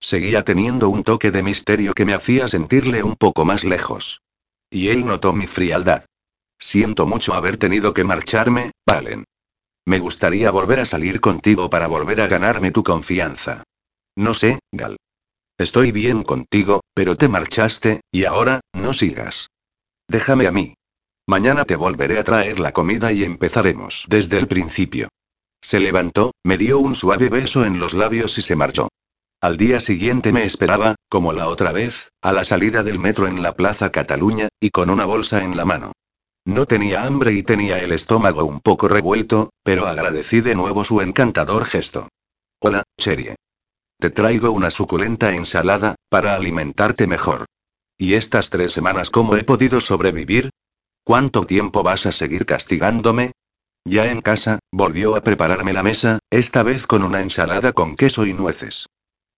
Seguía 0.00 0.44
teniendo 0.44 0.88
un 0.88 1.02
toque 1.02 1.30
de 1.30 1.42
misterio 1.42 1.94
que 1.94 2.04
me 2.04 2.14
hacía 2.14 2.48
sentirle 2.48 3.02
un 3.02 3.16
poco 3.16 3.44
más 3.44 3.64
lejos. 3.64 4.20
Y 4.70 4.88
él 4.88 5.04
notó 5.06 5.32
mi 5.32 5.46
frialdad. 5.46 6.04
Siento 6.58 7.06
mucho 7.06 7.34
haber 7.34 7.56
tenido 7.56 7.94
que 7.94 8.04
marcharme, 8.04 8.72
Valen. 8.86 9.24
Me 9.86 9.98
gustaría 9.98 10.50
volver 10.50 10.80
a 10.80 10.86
salir 10.86 11.20
contigo 11.20 11.68
para 11.70 11.86
volver 11.86 12.20
a 12.20 12.26
ganarme 12.26 12.70
tu 12.70 12.82
confianza. 12.82 13.64
No 14.16 14.34
sé, 14.34 14.60
Gal. 14.72 14.96
Estoy 15.58 15.92
bien 15.92 16.22
contigo, 16.22 16.80
pero 16.94 17.16
te 17.16 17.28
marchaste, 17.28 18.00
y 18.10 18.24
ahora, 18.24 18.60
no 18.72 18.92
sigas. 18.92 19.48
Déjame 20.08 20.46
a 20.46 20.52
mí. 20.52 20.74
Mañana 21.26 21.64
te 21.64 21.76
volveré 21.76 22.18
a 22.18 22.24
traer 22.24 22.60
la 22.60 22.72
comida 22.72 23.12
y 23.12 23.24
empezaremos 23.24 24.04
desde 24.08 24.38
el 24.38 24.46
principio. 24.46 25.08
Se 25.62 25.80
levantó, 25.80 26.32
me 26.44 26.58
dio 26.58 26.78
un 26.78 26.94
suave 26.94 27.30
beso 27.30 27.64
en 27.64 27.80
los 27.80 27.94
labios 27.94 28.36
y 28.36 28.42
se 28.42 28.56
marchó. 28.56 28.88
Al 29.40 29.56
día 29.56 29.80
siguiente 29.80 30.32
me 30.32 30.44
esperaba, 30.44 30.94
como 31.08 31.32
la 31.32 31.48
otra 31.48 31.72
vez, 31.72 32.10
a 32.22 32.32
la 32.32 32.44
salida 32.44 32.82
del 32.82 32.98
metro 32.98 33.26
en 33.26 33.42
la 33.42 33.54
Plaza 33.54 33.90
Cataluña, 33.90 34.48
y 34.60 34.70
con 34.70 34.90
una 34.90 35.06
bolsa 35.06 35.42
en 35.42 35.56
la 35.56 35.64
mano. 35.64 35.92
No 36.46 36.66
tenía 36.66 37.04
hambre 37.04 37.32
y 37.32 37.42
tenía 37.42 37.78
el 37.78 37.92
estómago 37.92 38.44
un 38.44 38.60
poco 38.60 38.88
revuelto, 38.88 39.50
pero 39.62 39.86
agradecí 39.86 40.42
de 40.42 40.54
nuevo 40.54 40.84
su 40.84 41.00
encantador 41.00 41.64
gesto. 41.64 42.08
Hola, 42.60 42.82
Cherie. 42.98 43.36
Te 43.98 44.10
traigo 44.10 44.50
una 44.50 44.70
suculenta 44.70 45.34
ensalada, 45.34 45.94
para 46.10 46.34
alimentarte 46.34 47.06
mejor. 47.06 47.46
¿Y 47.96 48.14
estas 48.14 48.50
tres 48.50 48.72
semanas 48.72 49.10
cómo 49.10 49.36
he 49.36 49.44
podido 49.44 49.80
sobrevivir? 49.80 50.50
¿Cuánto 51.04 51.44
tiempo 51.44 51.82
vas 51.82 52.06
a 52.06 52.12
seguir 52.12 52.44
castigándome? 52.44 53.32
Ya 53.84 54.10
en 54.10 54.20
casa, 54.20 54.58
volvió 54.72 55.14
a 55.14 55.20
prepararme 55.20 55.72
la 55.72 55.82
mesa, 55.82 56.18
esta 56.30 56.62
vez 56.62 56.86
con 56.86 57.04
una 57.04 57.20
ensalada 57.20 57.72
con 57.72 57.94
queso 57.94 58.26
y 58.26 58.32
nueces. 58.32 58.86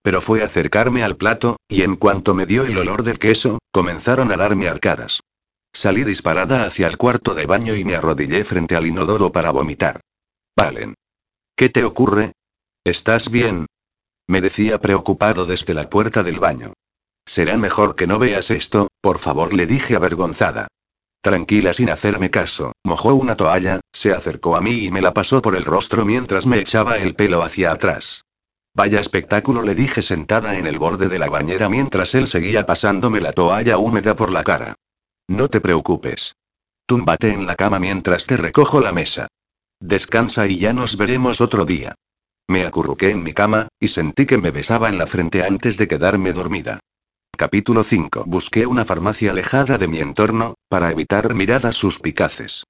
Pero 0.03 0.21
fue 0.21 0.43
acercarme 0.43 1.03
al 1.03 1.17
plato, 1.17 1.57
y 1.69 1.83
en 1.83 1.97
cuanto 1.97 2.33
me 2.33 2.47
dio 2.47 2.65
el 2.65 2.79
olor 2.79 3.03
del 3.03 3.19
queso, 3.19 3.59
comenzaron 3.73 4.31
a 4.33 4.37
darme 4.37 4.69
arcadas. 4.69 5.21
Salí 5.73 6.05
disparada 6.05 6.65
hacia 6.65 6.87
el 6.87 6.97
cuarto 6.97 7.35
de 7.35 7.45
baño 7.45 7.75
y 7.75 7.85
me 7.85 7.97
arrodillé 7.97 8.45
frente 8.45 8.77
al 8.77 8.87
inodoro 8.87 9.33
para 9.33 9.51
vomitar. 9.51 10.01
Valen. 10.57 10.95
¿Qué 11.57 11.69
te 11.69 11.85
ocurre? 11.85 12.33
¿Estás 12.85 13.31
bien? 13.31 13.67
Me 14.29 14.41
decía 14.41 14.81
preocupado 14.81 15.45
desde 15.45 15.75
la 15.75 15.91
puerta 15.91 16.23
del 16.23 16.39
baño. 16.39 16.73
Será 17.27 17.59
mejor 17.59 17.97
que 17.97 18.07
no 18.07 18.19
veas 18.19 18.51
esto, 18.51 18.89
por 19.01 19.19
favor, 19.19 19.53
le 19.53 19.67
dije 19.67 19.97
avergonzada. 19.97 20.69
Tranquila 21.21 21.73
sin 21.73 21.91
hacerme 21.91 22.31
caso, 22.31 22.73
mojó 22.85 23.15
una 23.15 23.37
toalla, 23.37 23.81
se 23.93 24.13
acercó 24.13 24.57
a 24.57 24.61
mí 24.61 24.85
y 24.85 24.91
me 24.93 25.03
la 25.03 25.13
pasó 25.13 25.43
por 25.43 25.57
el 25.57 25.65
rostro 25.65 26.05
mientras 26.05 26.47
me 26.47 26.61
echaba 26.61 26.99
el 26.99 27.17
pelo 27.17 27.43
hacia 27.43 27.73
atrás. 27.73 28.23
Vaya 28.75 29.01
espectáculo 29.01 29.63
le 29.63 29.75
dije 29.75 30.03
sentada 30.03 30.57
en 30.57 30.67
el 30.67 30.79
borde 30.79 31.09
de 31.09 31.19
la 31.19 31.29
bañera 31.29 31.69
mientras 31.69 32.15
él 32.15 32.29
seguía 32.29 32.65
pasándome 32.65 33.21
la 33.21 33.33
toalla 33.33 33.77
húmeda 33.79 34.15
por 34.15 34.31
la 34.31 34.45
cara. 34.45 34.77
No 35.27 35.49
te 35.49 35.61
preocupes. 35.61 36.37
Túmbate 36.87 37.33
en 37.33 37.47
la 37.47 37.57
cama 37.57 37.81
mientras 37.81 38.27
te 38.27 38.37
recojo 38.37 38.81
la 38.81 38.93
mesa. 38.93 39.27
Descansa 39.81 40.47
y 40.47 40.59
ya 40.59 40.73
nos 40.73 40.97
veremos 40.97 41.41
otro 41.41 41.65
día. 41.65 41.97
Me 42.49 42.65
acurruqué 42.65 43.11
en 43.11 43.25
mi 43.25 43.33
cama, 43.33 43.67
y 43.81 43.89
sentí 43.89 44.27
que 44.27 44.39
me 44.39 44.53
besaba 44.53 44.89
en 44.89 44.99
la 44.99 45.09
frente 45.09 45.43
antes 45.43 45.77
de 45.77 45.89
quedarme 45.89 46.33
dormida. 46.33 46.79
Capítulo 47.37 47.83
5. 47.83 48.25
Busqué 48.27 48.67
una 48.67 48.87
farmacia 48.87 49.31
alejada 49.31 49.77
de 49.77 49.89
mi 49.89 50.01
entorno, 50.01 50.55
para 50.71 50.91
evitar 50.91 51.35
miradas 51.35 51.77
suspicaces. 51.77 52.65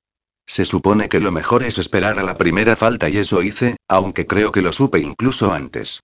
Se 0.44 0.64
supone 0.64 1.08
que 1.08 1.20
lo 1.20 1.30
mejor 1.30 1.62
es 1.62 1.78
esperar 1.78 2.18
a 2.18 2.24
la 2.24 2.36
primera 2.36 2.74
falta 2.74 3.08
y 3.08 3.18
eso 3.18 3.44
hice, 3.44 3.76
aunque 3.86 4.26
creo 4.26 4.50
que 4.50 4.62
lo 4.62 4.72
supe 4.72 4.98
incluso 4.98 5.52
antes. 5.52 6.00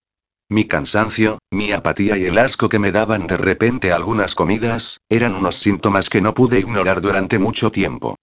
Mi 0.49 0.67
cansancio, 0.67 1.39
mi 1.51 1.73
apatía 1.73 2.17
y 2.17 2.27
el 2.27 2.39
asco 2.39 2.69
que 2.69 2.79
me 2.79 2.93
daban 2.93 3.27
de 3.27 3.37
repente 3.37 3.91
algunas 3.91 4.37
comidas, 4.37 5.01
eran 5.09 5.35
unos 5.35 5.57
síntomas 5.57 6.09
que 6.09 6.21
no 6.21 6.33
pude 6.33 6.61
ignorar 6.61 7.01
durante 7.01 7.41
mucho 7.41 7.73
tiempo. 7.73 8.15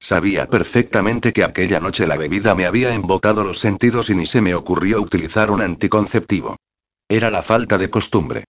Sabía 0.00 0.46
perfectamente 0.46 1.32
que 1.32 1.44
aquella 1.44 1.78
noche 1.78 2.08
la 2.08 2.16
bebida 2.16 2.56
me 2.56 2.66
había 2.66 2.94
embotado 2.94 3.44
los 3.44 3.60
sentidos 3.60 4.10
y 4.10 4.16
ni 4.16 4.26
se 4.26 4.40
me 4.40 4.56
ocurrió 4.56 5.00
utilizar 5.00 5.52
un 5.52 5.62
anticonceptivo. 5.62 6.56
Era 7.08 7.30
la 7.30 7.44
falta 7.44 7.78
de 7.78 7.90
costumbre. 7.90 8.44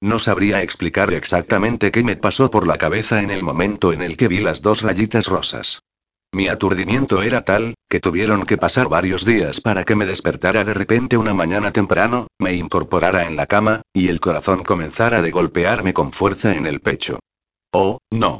No 0.00 0.20
sabría 0.20 0.62
explicar 0.62 1.12
exactamente 1.12 1.90
qué 1.90 2.04
me 2.04 2.16
pasó 2.16 2.50
por 2.50 2.68
la 2.68 2.78
cabeza 2.78 3.20
en 3.20 3.30
el 3.30 3.42
momento 3.42 3.92
en 3.92 4.00
el 4.00 4.16
que 4.16 4.28
vi 4.28 4.38
las 4.38 4.62
dos 4.62 4.82
rayitas 4.82 5.26
rosas. 5.26 5.82
Mi 6.32 6.46
aturdimiento 6.46 7.22
era 7.22 7.44
tal, 7.44 7.74
que 7.88 7.98
tuvieron 7.98 8.46
que 8.46 8.58
pasar 8.58 8.88
varios 8.88 9.24
días 9.24 9.60
para 9.60 9.84
que 9.84 9.96
me 9.96 10.06
despertara 10.06 10.62
de 10.62 10.74
repente 10.74 11.16
una 11.16 11.34
mañana 11.34 11.72
temprano, 11.72 12.28
me 12.38 12.54
incorporara 12.54 13.26
en 13.26 13.34
la 13.34 13.46
cama, 13.46 13.82
y 13.92 14.08
el 14.08 14.20
corazón 14.20 14.62
comenzara 14.62 15.20
de 15.20 15.32
golpearme 15.32 15.94
con 15.94 16.12
fuerza 16.12 16.54
en 16.54 16.66
el 16.66 16.80
pecho. 16.80 17.18
Oh, 17.72 17.98
no. 18.10 18.38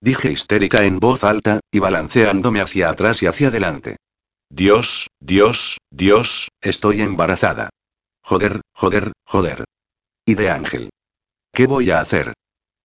Dije 0.00 0.32
histérica 0.32 0.82
en 0.82 0.98
voz 0.98 1.22
alta, 1.22 1.60
y 1.70 1.78
balanceándome 1.78 2.60
hacia 2.60 2.88
atrás 2.88 3.22
y 3.22 3.26
hacia 3.26 3.48
adelante. 3.48 3.96
Dios, 4.50 5.08
Dios, 5.20 5.78
Dios, 5.90 6.48
estoy 6.60 7.02
embarazada. 7.02 7.68
Joder, 8.22 8.62
joder, 8.74 9.12
joder 9.24 9.64
y 10.28 10.34
de 10.34 10.50
Ángel. 10.50 10.90
¿Qué 11.54 11.66
voy 11.66 11.90
a 11.90 12.00
hacer? 12.00 12.34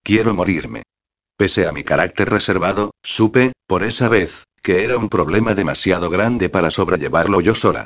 Quiero 0.02 0.34
morirme. 0.34 0.84
Pese 1.36 1.68
a 1.68 1.74
mi 1.74 1.84
carácter 1.84 2.30
reservado, 2.30 2.92
supe, 3.04 3.52
por 3.68 3.84
esa 3.84 4.08
vez, 4.08 4.46
que 4.62 4.86
era 4.86 4.98
un 4.98 5.10
problema 5.10 5.54
demasiado 5.54 6.10
grande 6.10 6.48
para 6.48 6.72
sobrellevarlo 6.72 7.42
yo 7.42 7.54
sola. 7.54 7.86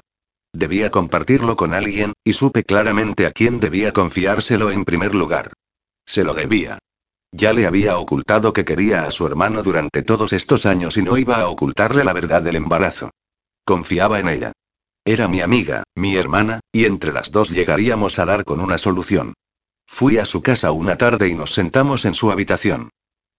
Debía 0.53 0.91
compartirlo 0.91 1.55
con 1.55 1.73
alguien, 1.73 2.13
y 2.23 2.33
supe 2.33 2.63
claramente 2.63 3.25
a 3.25 3.31
quién 3.31 3.59
debía 3.59 3.93
confiárselo 3.93 4.69
en 4.69 4.85
primer 4.85 5.15
lugar. 5.15 5.53
Se 6.05 6.23
lo 6.23 6.35
debía. 6.35 6.77
Ya 7.31 7.51
le 7.51 7.65
había 7.65 7.97
ocultado 7.97 8.53
que 8.53 8.63
quería 8.63 9.05
a 9.05 9.11
su 9.11 9.25
hermano 9.25 9.63
durante 9.63 10.03
todos 10.03 10.33
estos 10.33 10.67
años 10.67 10.97
y 10.97 11.01
no 11.01 11.17
iba 11.17 11.37
a 11.37 11.49
ocultarle 11.49 12.03
la 12.03 12.13
verdad 12.13 12.43
del 12.43 12.57
embarazo. 12.57 13.09
Confiaba 13.65 14.19
en 14.19 14.29
ella. 14.29 14.51
Era 15.03 15.27
mi 15.27 15.41
amiga, 15.41 15.81
mi 15.95 16.15
hermana, 16.15 16.59
y 16.71 16.85
entre 16.85 17.11
las 17.11 17.31
dos 17.31 17.49
llegaríamos 17.49 18.19
a 18.19 18.25
dar 18.25 18.43
con 18.43 18.59
una 18.59 18.77
solución. 18.77 19.33
Fui 19.87 20.17
a 20.17 20.25
su 20.25 20.43
casa 20.43 20.71
una 20.71 20.97
tarde 20.97 21.29
y 21.29 21.33
nos 21.33 21.53
sentamos 21.53 22.05
en 22.05 22.13
su 22.13 22.29
habitación. 22.29 22.89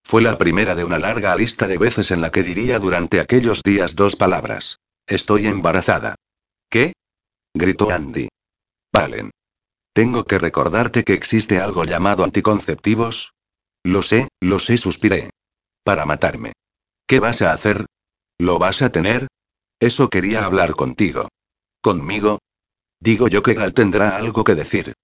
Fue 0.03 0.23
la 0.23 0.39
primera 0.39 0.75
de 0.75 0.85
una 0.85 0.99
larga 0.99 1.37
lista 1.37 1.69
de 1.69 1.79
veces 1.79 2.11
en 2.11 2.23
la 2.23 2.31
que 2.31 2.43
diría 2.43 2.79
durante 2.79 3.21
aquellos 3.21 3.63
días 3.63 3.95
dos 3.95 4.17
palabras. 4.17 4.81
Estoy 5.07 5.47
embarazada. 5.47 6.17
¿Qué? 6.71 6.95
gritó 7.55 7.91
Andy. 7.91 8.29
Valen. 8.93 9.31
Tengo 9.93 10.25
que 10.25 10.39
recordarte 10.39 11.05
que 11.05 11.13
existe 11.13 11.61
algo 11.61 11.85
llamado 11.85 12.25
anticonceptivos. 12.25 13.35
Lo 13.85 14.03
sé, 14.03 14.29
lo 14.41 14.59
sé, 14.59 14.79
suspiré. 14.79 15.31
Para 15.85 16.07
matarme. 16.07 16.53
¿Qué 17.07 17.21
vas 17.21 17.43
a 17.43 17.53
hacer? 17.53 17.87
¿Lo 18.39 18.59
vas 18.59 18.83
a 18.83 18.91
tener? 18.91 19.29
Eso 19.81 20.09
quería 20.09 20.45
hablar 20.45 20.73
contigo. 20.73 21.29
¿Conmigo? 21.83 22.39
Digo 23.01 23.29
yo 23.29 23.43
que 23.43 23.55
Gal 23.55 23.75
tendrá 23.75 24.17
algo 24.17 24.45
que 24.45 24.55
decir. 24.55 24.95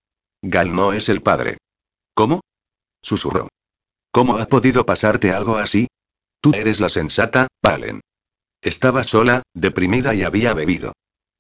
Gal 0.47 0.75
no 0.75 0.93
es 0.93 1.09
el 1.09 1.23
padre. 1.23 1.57
¿Cómo? 2.15 2.41
Susurró. 3.03 3.49
¿Cómo 4.13 4.37
ha 4.37 4.45
podido 4.45 4.85
pasarte 4.85 5.33
algo 5.33 5.57
así? 5.57 5.87
Tú 6.43 6.53
eres 6.55 6.81
la 6.81 6.91
sensata, 6.91 7.49
Palen. 7.63 8.03
Estaba 8.61 9.05
sola, 9.05 9.43
deprimida 9.55 10.15
y 10.15 10.23
había 10.23 10.53
bebido. 10.53 10.93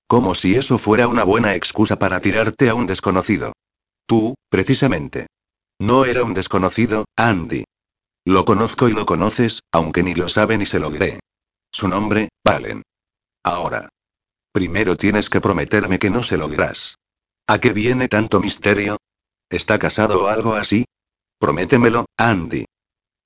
Como 0.06 0.34
si 0.34 0.54
eso 0.56 0.78
fuera 0.78 1.06
una 1.06 1.22
buena 1.22 1.54
excusa 1.54 1.98
para 1.98 2.20
tirarte 2.20 2.70
a 2.70 2.74
un 2.74 2.86
desconocido. 2.86 3.52
Tú, 4.06 4.36
precisamente. 4.48 5.26
No 5.78 6.06
era 6.06 6.24
un 6.24 6.32
desconocido, 6.32 7.04
Andy. 7.14 7.64
Lo 8.24 8.46
conozco 8.46 8.88
y 8.88 8.92
lo 8.92 9.04
conoces, 9.04 9.60
aunque 9.70 10.02
ni 10.02 10.14
lo 10.14 10.30
sabe 10.30 10.56
ni 10.56 10.64
se 10.64 10.78
lo 10.78 10.88
diré. 10.90 11.20
Su 11.70 11.88
nombre, 11.88 12.30
Palen. 12.42 12.82
Ahora. 13.42 13.90
Primero 14.50 14.96
tienes 14.96 15.28
que 15.28 15.42
prometerme 15.42 15.98
que 15.98 16.08
no 16.08 16.22
se 16.22 16.38
lo 16.38 16.48
dirás. 16.48 16.96
¿A 17.46 17.60
qué 17.60 17.72
viene 17.72 18.08
tanto 18.08 18.40
misterio? 18.40 18.96
¿Está 19.50 19.78
casado 19.78 20.24
o 20.24 20.28
algo 20.28 20.54
así? 20.54 20.86
Prométemelo, 21.38 22.06
Andy. 22.16 22.64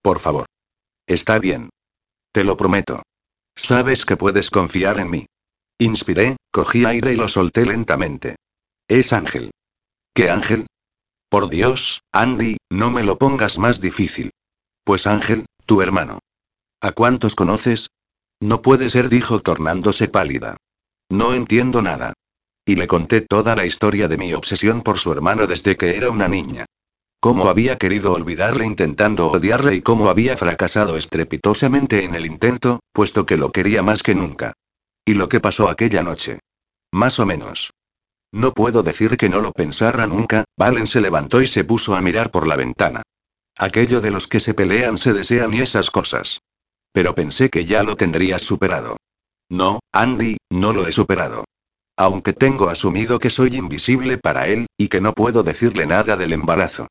Por 0.03 0.19
favor. 0.19 0.47
Está 1.07 1.39
bien. 1.39 1.71
Te 2.33 2.43
lo 2.43 2.57
prometo. 2.57 3.03
Sabes 3.57 4.05
que 4.05 4.17
puedes 4.17 4.51
confiar 4.51 4.99
en 4.99 5.11
mí. 5.11 5.27
Inspiré, 5.79 6.37
cogí 6.51 6.85
aire 6.85 7.13
y 7.13 7.17
lo 7.17 7.29
solté 7.29 7.65
lentamente. 7.65 8.37
Es 8.89 9.13
Ángel. 9.13 9.53
¿Qué 10.13 10.31
Ángel? 10.31 10.67
Por 11.29 11.49
Dios, 11.49 12.01
Andy, 12.13 12.57
no 12.71 12.91
me 12.91 13.05
lo 13.05 13.19
pongas 13.19 13.59
más 13.59 13.81
difícil. 13.81 14.31
Pues 14.83 15.07
Ángel, 15.07 15.47
tu 15.67 15.83
hermano. 15.83 16.19
¿A 16.81 16.93
cuántos 16.93 17.35
conoces? 17.37 17.91
No 18.41 18.63
puede 18.63 18.91
ser, 18.91 19.09
dijo 19.09 19.41
tornándose 19.41 20.09
pálida. 20.09 20.57
No 21.09 21.35
entiendo 21.35 21.83
nada. 21.83 22.15
Y 22.69 22.77
le 22.77 22.87
conté 22.87 23.23
toda 23.23 23.57
la 23.57 23.65
historia 23.65 24.09
de 24.09 24.19
mi 24.19 24.35
obsesión 24.35 24.83
por 24.83 24.99
su 24.99 25.11
hermano 25.11 25.47
desde 25.47 25.79
que 25.79 25.97
era 25.97 26.11
una 26.11 26.29
niña. 26.29 26.67
Cómo 27.19 27.49
había 27.49 27.79
querido 27.79 28.13
olvidarle 28.13 28.67
intentando 28.67 29.31
odiarle 29.31 29.75
y 29.77 29.81
cómo 29.81 30.11
había 30.11 30.37
fracasado 30.37 30.99
estrepitosamente 30.99 32.05
en 32.05 32.15
el 32.15 32.27
intento, 32.27 32.81
puesto 32.93 33.25
que 33.25 33.39
lo 33.39 33.53
quería 33.53 33.83
más 33.83 34.03
que 34.03 34.15
nunca. 34.15 34.53
Y 35.07 35.15
lo 35.15 35.31
que 35.31 35.41
pasó 35.41 35.71
aquella 35.71 36.03
noche. 36.03 36.41
Más 36.93 37.19
o 37.19 37.25
menos. 37.25 37.71
No 38.33 38.53
puedo 38.53 38.83
decir 38.83 39.17
que 39.17 39.31
no 39.31 39.41
lo 39.41 39.53
pensara 39.53 40.07
nunca, 40.07 40.45
Valen 40.59 40.87
se 40.87 41.01
levantó 41.01 41.41
y 41.41 41.47
se 41.47 41.65
puso 41.65 41.97
a 41.97 42.03
mirar 42.03 42.31
por 42.31 42.47
la 42.47 42.57
ventana. 42.57 43.01
Aquello 43.57 44.03
de 44.03 44.11
los 44.11 44.29
que 44.29 44.41
se 44.41 44.53
pelean 44.53 44.99
se 44.99 45.15
desean 45.15 45.55
y 45.55 45.63
esas 45.63 45.91
cosas. 45.91 46.43
Pero 46.93 47.15
pensé 47.15 47.49
que 47.49 47.65
ya 47.65 47.83
lo 47.83 47.97
tendrías 47.97 48.43
superado. 48.43 48.99
No, 49.49 49.81
Andy, 49.91 50.37
no 50.51 50.75
lo 50.75 50.87
he 50.87 50.93
superado. 50.93 51.47
Aunque 52.01 52.33
tengo 52.33 52.69
asumido 52.69 53.19
que 53.19 53.29
soy 53.29 53.57
invisible 53.57 54.19
para 54.19 54.47
él, 54.47 54.69
y 54.79 54.87
que 54.87 55.01
no 55.01 55.15
puedo 55.15 55.43
decirle 55.43 55.85
nada 55.85 56.17
del 56.17 56.33
embarazo. 56.33 56.87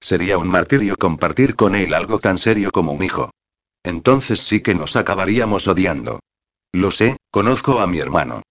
Sería 0.00 0.36
un 0.36 0.48
martirio 0.48 0.96
compartir 0.96 1.54
con 1.54 1.76
él 1.76 1.94
algo 1.94 2.18
tan 2.18 2.38
serio 2.38 2.72
como 2.72 2.90
un 2.90 3.04
hijo. 3.04 3.30
Entonces 3.84 4.40
sí 4.40 4.60
que 4.60 4.74
nos 4.74 4.96
acabaríamos 4.96 5.68
odiando. 5.68 6.18
Lo 6.72 6.90
sé, 6.90 7.18
conozco 7.30 7.78
a 7.78 7.86
mi 7.86 8.00
hermano. 8.00 8.42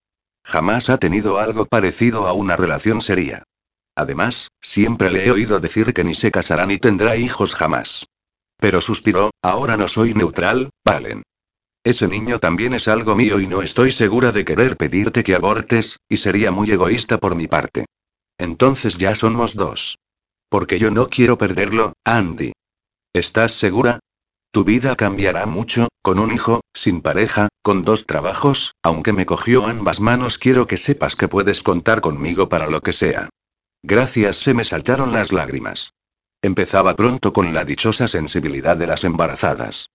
Jamás 0.45 0.89
ha 0.89 0.97
tenido 0.97 1.39
algo 1.39 1.65
parecido 1.65 2.25
a 2.25 2.31
una 2.31 2.55
relación 2.55 3.01
seria. 3.01 3.43
Además, 3.93 4.47
siempre 4.61 5.11
le 5.11 5.25
he 5.25 5.31
oído 5.31 5.59
decir 5.59 5.93
que 5.93 6.05
ni 6.05 6.15
se 6.15 6.31
casará 6.31 6.65
ni 6.65 6.77
tendrá 6.77 7.17
hijos 7.17 7.53
jamás. 7.53 8.05
Pero 8.55 8.79
suspiró, 8.79 9.31
ahora 9.41 9.75
no 9.75 9.89
soy 9.89 10.13
neutral, 10.13 10.69
Valen. 10.85 11.23
Ese 11.87 12.09
niño 12.09 12.37
también 12.39 12.73
es 12.73 12.89
algo 12.89 13.15
mío 13.15 13.39
y 13.39 13.47
no 13.47 13.61
estoy 13.61 13.93
segura 13.93 14.33
de 14.33 14.43
querer 14.43 14.75
pedirte 14.75 15.23
que 15.23 15.35
abortes, 15.35 16.01
y 16.09 16.17
sería 16.17 16.51
muy 16.51 16.69
egoísta 16.69 17.17
por 17.17 17.33
mi 17.33 17.47
parte. 17.47 17.85
Entonces 18.37 18.97
ya 18.97 19.15
somos 19.15 19.55
dos. 19.55 19.97
Porque 20.49 20.79
yo 20.79 20.91
no 20.91 21.07
quiero 21.07 21.37
perderlo, 21.37 21.93
Andy. 22.03 22.51
¿Estás 23.13 23.53
segura? 23.53 24.01
Tu 24.51 24.65
vida 24.65 24.97
cambiará 24.97 25.45
mucho, 25.45 25.87
con 26.01 26.19
un 26.19 26.33
hijo, 26.33 26.59
sin 26.73 26.99
pareja, 26.99 27.47
con 27.61 27.83
dos 27.83 28.05
trabajos, 28.05 28.73
aunque 28.83 29.13
me 29.13 29.25
cogió 29.25 29.65
ambas 29.65 30.01
manos 30.01 30.37
quiero 30.37 30.67
que 30.67 30.75
sepas 30.75 31.15
que 31.15 31.29
puedes 31.29 31.63
contar 31.63 32.01
conmigo 32.01 32.49
para 32.49 32.69
lo 32.69 32.81
que 32.81 32.91
sea. 32.91 33.29
Gracias, 33.81 34.35
se 34.35 34.53
me 34.53 34.65
saltaron 34.65 35.13
las 35.13 35.31
lágrimas. 35.31 35.93
Empezaba 36.41 36.97
pronto 36.97 37.31
con 37.31 37.53
la 37.53 37.63
dichosa 37.63 38.09
sensibilidad 38.09 38.75
de 38.75 38.87
las 38.87 39.05
embarazadas. 39.05 39.87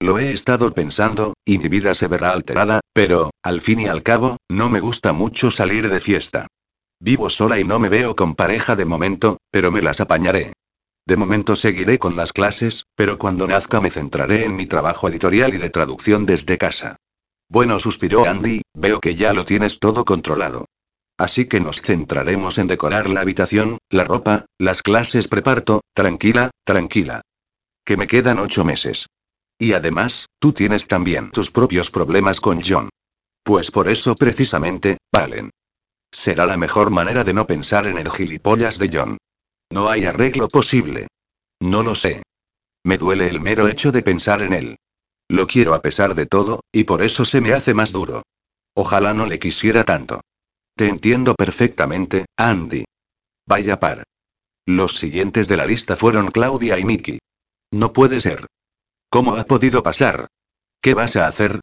Lo 0.00 0.18
he 0.18 0.32
estado 0.32 0.72
pensando, 0.72 1.34
y 1.44 1.58
mi 1.58 1.68
vida 1.68 1.94
se 1.94 2.06
verá 2.06 2.30
alterada, 2.30 2.80
pero, 2.92 3.30
al 3.42 3.60
fin 3.60 3.80
y 3.80 3.86
al 3.88 4.04
cabo, 4.04 4.36
no 4.48 4.70
me 4.70 4.78
gusta 4.78 5.12
mucho 5.12 5.50
salir 5.50 5.88
de 5.88 5.98
fiesta. 5.98 6.46
Vivo 7.00 7.30
sola 7.30 7.58
y 7.58 7.64
no 7.64 7.80
me 7.80 7.88
veo 7.88 8.14
con 8.14 8.36
pareja 8.36 8.76
de 8.76 8.84
momento, 8.84 9.38
pero 9.50 9.72
me 9.72 9.82
las 9.82 10.00
apañaré. 10.00 10.52
De 11.04 11.16
momento 11.16 11.56
seguiré 11.56 11.98
con 11.98 12.14
las 12.16 12.32
clases, 12.32 12.84
pero 12.94 13.18
cuando 13.18 13.48
nazca 13.48 13.80
me 13.80 13.90
centraré 13.90 14.44
en 14.44 14.54
mi 14.54 14.66
trabajo 14.66 15.08
editorial 15.08 15.54
y 15.54 15.58
de 15.58 15.70
traducción 15.70 16.26
desde 16.26 16.58
casa. 16.58 16.96
Bueno, 17.48 17.80
suspiró 17.80 18.24
Andy, 18.24 18.62
veo 18.74 19.00
que 19.00 19.16
ya 19.16 19.32
lo 19.32 19.44
tienes 19.44 19.80
todo 19.80 20.04
controlado. 20.04 20.66
Así 21.16 21.46
que 21.46 21.60
nos 21.60 21.82
centraremos 21.82 22.58
en 22.58 22.68
decorar 22.68 23.08
la 23.08 23.22
habitación, 23.22 23.78
la 23.90 24.04
ropa, 24.04 24.46
las 24.58 24.82
clases 24.82 25.26
preparto, 25.26 25.80
tranquila, 25.92 26.50
tranquila. 26.64 27.22
Que 27.84 27.96
me 27.96 28.06
quedan 28.06 28.38
ocho 28.38 28.64
meses. 28.64 29.06
Y 29.58 29.72
además, 29.72 30.26
tú 30.38 30.52
tienes 30.52 30.86
también 30.86 31.30
tus 31.32 31.50
propios 31.50 31.90
problemas 31.90 32.40
con 32.40 32.60
John. 32.64 32.88
Pues 33.42 33.70
por 33.70 33.88
eso 33.88 34.14
precisamente, 34.14 34.98
Valen. 35.12 35.50
Será 36.12 36.46
la 36.46 36.56
mejor 36.56 36.90
manera 36.90 37.24
de 37.24 37.34
no 37.34 37.46
pensar 37.46 37.86
en 37.86 37.98
el 37.98 38.10
gilipollas 38.10 38.78
de 38.78 38.90
John. 38.92 39.18
No 39.70 39.88
hay 39.88 40.04
arreglo 40.04 40.48
posible. 40.48 41.08
No 41.60 41.82
lo 41.82 41.94
sé. 41.94 42.22
Me 42.84 42.96
duele 42.96 43.28
el 43.28 43.40
mero 43.40 43.68
hecho 43.68 43.92
de 43.92 44.02
pensar 44.02 44.42
en 44.42 44.52
él. 44.52 44.76
Lo 45.28 45.46
quiero 45.46 45.74
a 45.74 45.82
pesar 45.82 46.14
de 46.14 46.26
todo, 46.26 46.60
y 46.72 46.84
por 46.84 47.02
eso 47.02 47.24
se 47.24 47.40
me 47.40 47.52
hace 47.52 47.74
más 47.74 47.92
duro. 47.92 48.22
Ojalá 48.74 49.12
no 49.12 49.26
le 49.26 49.38
quisiera 49.38 49.84
tanto. 49.84 50.20
Te 50.76 50.88
entiendo 50.88 51.34
perfectamente, 51.34 52.26
Andy. 52.36 52.84
Vaya 53.46 53.80
par. 53.80 54.04
Los 54.64 54.96
siguientes 54.96 55.48
de 55.48 55.56
la 55.56 55.66
lista 55.66 55.96
fueron 55.96 56.30
Claudia 56.30 56.78
y 56.78 56.84
Mickey. 56.84 57.18
No 57.72 57.92
puede 57.92 58.20
ser. 58.20 58.46
¿Cómo 59.10 59.36
ha 59.36 59.44
podido 59.44 59.82
pasar? 59.82 60.28
¿Qué 60.82 60.94
vas 60.94 61.16
a 61.16 61.26
hacer? 61.26 61.60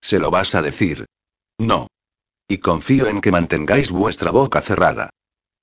¿Se 0.00 0.18
lo 0.18 0.30
vas 0.30 0.54
a 0.54 0.62
decir? 0.62 1.06
No. 1.58 1.88
Y 2.48 2.58
confío 2.58 3.08
en 3.08 3.20
que 3.20 3.32
mantengáis 3.32 3.90
vuestra 3.90 4.30
boca 4.30 4.60
cerrada. 4.60 5.10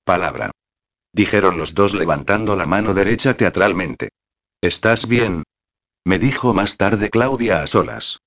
Palabra. 0.04 0.50
Dijeron 1.12 1.56
los 1.56 1.74
dos 1.74 1.94
levantando 1.94 2.56
la 2.56 2.66
mano 2.66 2.94
derecha 2.94 3.34
teatralmente. 3.34 4.10
¿Estás 4.60 5.08
bien? 5.08 5.42
Me 6.04 6.18
dijo 6.18 6.54
más 6.54 6.76
tarde 6.76 7.10
Claudia 7.10 7.62
a 7.62 7.66
solas. 7.66 8.18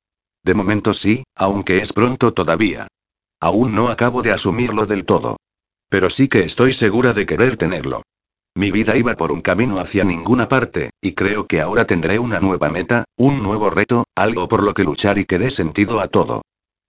De 0.43 0.53
momento 0.53 0.93
sí, 0.93 1.23
aunque 1.35 1.77
es 1.77 1.93
pronto 1.93 2.34
todavía. 2.34 2.88
Aún 3.39 3.75
no 3.75 3.89
acabo 3.89 4.21
de 4.21 4.31
asumirlo 4.31 4.85
del 4.85 5.05
todo. 5.05 5.38
Pero 5.89 6.09
sí 6.09 6.27
que 6.27 6.43
estoy 6.43 6.73
segura 6.73 7.13
de 7.13 7.25
querer 7.25 7.55
tenerlo. 7.55 8.01
Mi 8.57 8.71
vida 8.71 8.97
iba 8.97 9.13
por 9.13 9.31
un 9.31 9.41
camino 9.41 9.79
hacia 9.79 10.03
ninguna 10.03 10.49
parte, 10.49 10.89
y 10.99 11.11
creo 11.11 11.45
que 11.45 11.61
ahora 11.61 11.85
tendré 11.85 12.17
una 12.17 12.39
nueva 12.39 12.71
meta, 12.71 13.05
un 13.15 13.43
nuevo 13.43 13.69
reto, 13.69 14.05
algo 14.15 14.47
por 14.47 14.63
lo 14.63 14.73
que 14.73 14.84
luchar 14.84 15.19
y 15.19 15.25
que 15.25 15.38
dé 15.38 15.51
sentido 15.51 15.99
a 15.99 16.07
todo. 16.07 16.41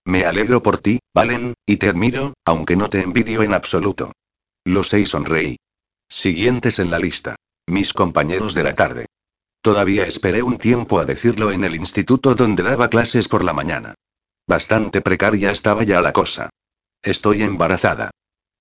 Me 0.06 0.24
alegro 0.24 0.62
por 0.62 0.78
ti, 0.78 0.98
Valen, 1.14 1.52
y 1.66 1.76
te 1.76 1.90
admiro, 1.90 2.32
aunque 2.46 2.74
no 2.74 2.88
te 2.88 3.02
envidio 3.02 3.42
en 3.42 3.52
absoluto. 3.52 4.12
Lo 4.64 4.82
sé 4.82 5.00
y 5.00 5.04
sonreí. 5.04 5.58
Siguientes 6.08 6.78
en 6.78 6.90
la 6.90 6.98
lista. 6.98 7.36
Mis 7.66 7.92
compañeros 7.92 8.54
de 8.54 8.62
la 8.62 8.72
tarde. 8.72 9.04
Todavía 9.60 10.06
esperé 10.06 10.42
un 10.42 10.56
tiempo 10.56 10.98
a 10.98 11.04
decirlo 11.04 11.52
en 11.52 11.64
el 11.64 11.74
instituto 11.74 12.34
donde 12.34 12.62
daba 12.62 12.88
clases 12.88 13.28
por 13.28 13.44
la 13.44 13.52
mañana. 13.52 13.94
Bastante 14.46 15.02
precaria 15.02 15.50
estaba 15.50 15.82
ya 15.82 16.00
la 16.00 16.14
cosa. 16.14 16.48
Estoy 17.02 17.42
embarazada. 17.42 18.10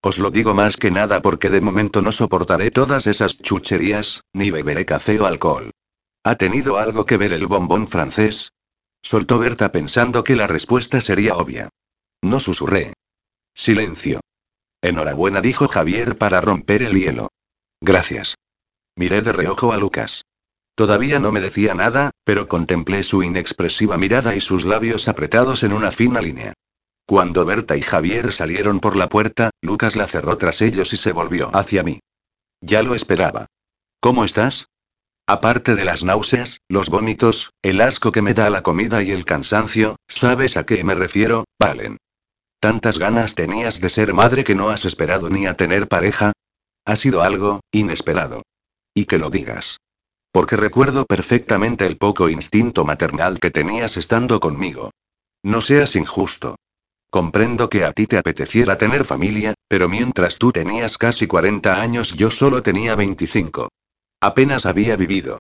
Os 0.01 0.19
lo 0.19 0.31
digo 0.31 0.53
más 0.53 0.77
que 0.77 0.91
nada 0.91 1.21
porque 1.21 1.49
de 1.49 1.61
momento 1.61 2.01
no 2.01 2.11
soportaré 2.11 2.71
todas 2.71 3.07
esas 3.07 3.41
chucherías, 3.41 4.21
ni 4.33 4.51
beberé 4.51 4.85
café 4.85 5.19
o 5.19 5.25
alcohol. 5.25 5.71
¿Ha 6.23 6.35
tenido 6.35 6.77
algo 6.77 7.05
que 7.05 7.17
ver 7.17 7.33
el 7.33 7.47
bombón 7.47 7.87
francés? 7.87 8.51
Soltó 9.01 9.39
Berta 9.39 9.71
pensando 9.71 10.23
que 10.23 10.35
la 10.35 10.47
respuesta 10.47 11.01
sería 11.01 11.35
obvia. 11.35 11.69
No 12.21 12.39
susurré. 12.39 12.93
Silencio. 13.53 14.19
Enhorabuena, 14.81 15.41
dijo 15.41 15.67
Javier 15.67 16.17
para 16.17 16.41
romper 16.41 16.83
el 16.83 16.93
hielo. 16.93 17.29
Gracias. 17.81 18.35
Miré 18.95 19.21
de 19.21 19.31
reojo 19.31 19.71
a 19.71 19.77
Lucas. 19.77 20.23
Todavía 20.75 21.19
no 21.19 21.31
me 21.31 21.41
decía 21.41 21.73
nada, 21.73 22.11
pero 22.23 22.47
contemplé 22.47 23.03
su 23.03 23.23
inexpresiva 23.23 23.97
mirada 23.97 24.35
y 24.35 24.41
sus 24.41 24.65
labios 24.65 25.07
apretados 25.07 25.63
en 25.63 25.73
una 25.73 25.91
fina 25.91 26.21
línea. 26.21 26.53
Cuando 27.07 27.45
Berta 27.45 27.77
y 27.77 27.81
Javier 27.81 28.33
salieron 28.33 28.81
por 28.81 28.97
la 28.97 29.07
puerta, 29.07 29.51
Lucas 29.61 29.95
la 29.95 30.07
cerró 30.07 30.37
tras 30.37 30.61
ellos 30.61 30.91
y 30.91 30.97
se 30.97 31.13
volvió 31.13 31.49
hacia 31.55 31.81
mí. 31.81 32.01
Ya 32.61 32.83
lo 32.83 32.95
esperaba. 32.95 33.45
¿Cómo 34.01 34.25
estás? 34.25 34.67
Aparte 35.25 35.75
de 35.75 35.85
las 35.85 36.03
náuseas, 36.03 36.59
los 36.67 36.89
vómitos, 36.89 37.51
el 37.61 37.79
asco 37.79 38.11
que 38.11 38.21
me 38.21 38.33
da 38.33 38.49
la 38.49 38.61
comida 38.61 39.03
y 39.03 39.11
el 39.11 39.23
cansancio, 39.23 39.95
¿sabes 40.09 40.57
a 40.57 40.65
qué 40.65 40.83
me 40.83 40.95
refiero, 40.95 41.45
Valen? 41.57 41.97
¿Tantas 42.59 42.97
ganas 42.97 43.35
tenías 43.35 43.79
de 43.79 43.89
ser 43.89 44.13
madre 44.13 44.43
que 44.43 44.55
no 44.55 44.69
has 44.69 44.83
esperado 44.83 45.29
ni 45.29 45.45
a 45.45 45.53
tener 45.53 45.87
pareja? 45.87 46.33
Ha 46.85 46.97
sido 46.97 47.21
algo, 47.21 47.61
inesperado. 47.71 48.43
Y 48.93 49.05
que 49.05 49.17
lo 49.17 49.29
digas. 49.29 49.77
Porque 50.33 50.57
recuerdo 50.57 51.05
perfectamente 51.05 51.85
el 51.85 51.97
poco 51.97 52.27
instinto 52.27 52.83
maternal 52.83 53.39
que 53.39 53.51
tenías 53.51 53.95
estando 53.95 54.41
conmigo. 54.41 54.91
No 55.41 55.61
seas 55.61 55.95
injusto. 55.95 56.57
Comprendo 57.09 57.69
que 57.69 57.85
a 57.85 57.93
ti 57.93 58.05
te 58.05 58.17
apeteciera 58.17 58.77
tener 58.77 59.05
familia, 59.05 59.53
pero 59.67 59.87
mientras 59.87 60.37
tú 60.37 60.51
tenías 60.51 60.97
casi 60.97 61.25
40 61.25 61.79
años 61.81 62.13
yo 62.13 62.31
solo 62.31 62.61
tenía 62.61 62.95
25. 62.95 63.69
Apenas 64.21 64.65
había 64.65 64.95
vivido. 64.95 65.39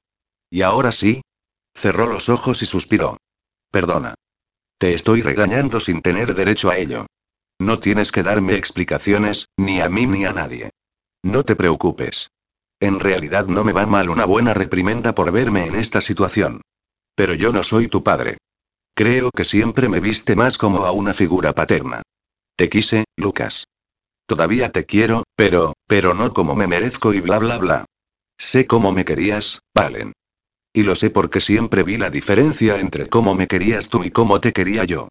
¿Y 0.49 0.61
ahora 0.61 0.91
sí? 0.91 1.21
Cerró 1.75 2.07
los 2.07 2.29
ojos 2.29 2.61
y 2.61 2.65
suspiró. 2.65 3.17
Perdona. 3.71 4.15
Te 4.77 4.93
estoy 4.93 5.21
regañando 5.21 5.79
sin 5.79 6.01
tener 6.01 6.33
derecho 6.35 6.69
a 6.69 6.77
ello. 6.77 7.05
No 7.59 7.79
tienes 7.79 8.11
que 8.11 8.23
darme 8.23 8.55
explicaciones, 8.55 9.47
ni 9.57 9.81
a 9.81 9.89
mí 9.89 10.05
ni 10.05 10.25
a 10.25 10.33
nadie. 10.33 10.69
No 11.23 11.43
te 11.43 11.55
preocupes. 11.55 12.29
En 12.79 12.99
realidad 12.99 13.47
no 13.47 13.63
me 13.63 13.73
va 13.73 13.87
mal 13.87 14.09
una 14.09 14.25
buena 14.25 14.53
reprimenda 14.53 15.15
por 15.15 15.31
verme 15.31 15.65
en 15.65 15.75
esta 15.75 15.99
situación. 15.99 16.61
Pero 17.15 17.33
yo 17.33 17.51
no 17.51 17.63
soy 17.63 17.87
tu 17.87 18.03
padre. 18.03 18.37
Creo 18.97 19.29
que 19.29 19.45
siempre 19.45 19.89
me 19.89 19.99
viste 19.99 20.35
más 20.35 20.57
como 20.57 20.85
a 20.85 20.91
una 20.91 21.13
figura 21.13 21.53
paterna. 21.53 22.01
Te 22.55 22.67
quise, 22.67 23.03
Lucas. 23.15 23.65
Todavía 24.25 24.71
te 24.71 24.87
quiero, 24.87 25.21
pero, 25.35 25.75
pero 25.85 26.15
no 26.15 26.33
como 26.33 26.55
me 26.55 26.65
merezco 26.65 27.13
y 27.13 27.19
bla 27.19 27.37
bla 27.37 27.59
bla. 27.59 27.85
Sé 28.39 28.65
cómo 28.65 28.91
me 28.91 29.05
querías, 29.05 29.59
Valen. 29.75 30.13
Y 30.73 30.81
lo 30.81 30.95
sé 30.95 31.11
porque 31.11 31.41
siempre 31.41 31.83
vi 31.83 31.97
la 31.97 32.09
diferencia 32.09 32.79
entre 32.79 33.05
cómo 33.05 33.35
me 33.35 33.45
querías 33.45 33.89
tú 33.89 34.03
y 34.03 34.09
cómo 34.09 34.41
te 34.41 34.51
quería 34.51 34.83
yo. 34.83 35.09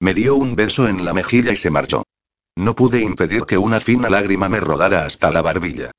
Me 0.00 0.14
dio 0.14 0.34
un 0.34 0.56
beso 0.56 0.88
en 0.88 1.04
la 1.04 1.12
mejilla 1.12 1.52
y 1.52 1.58
se 1.58 1.68
marchó. 1.68 2.04
No 2.56 2.74
pude 2.74 3.02
impedir 3.02 3.42
que 3.42 3.58
una 3.58 3.80
fina 3.80 4.08
lágrima 4.08 4.48
me 4.48 4.60
rodara 4.60 5.04
hasta 5.04 5.30
la 5.30 5.42
barbilla. 5.42 5.90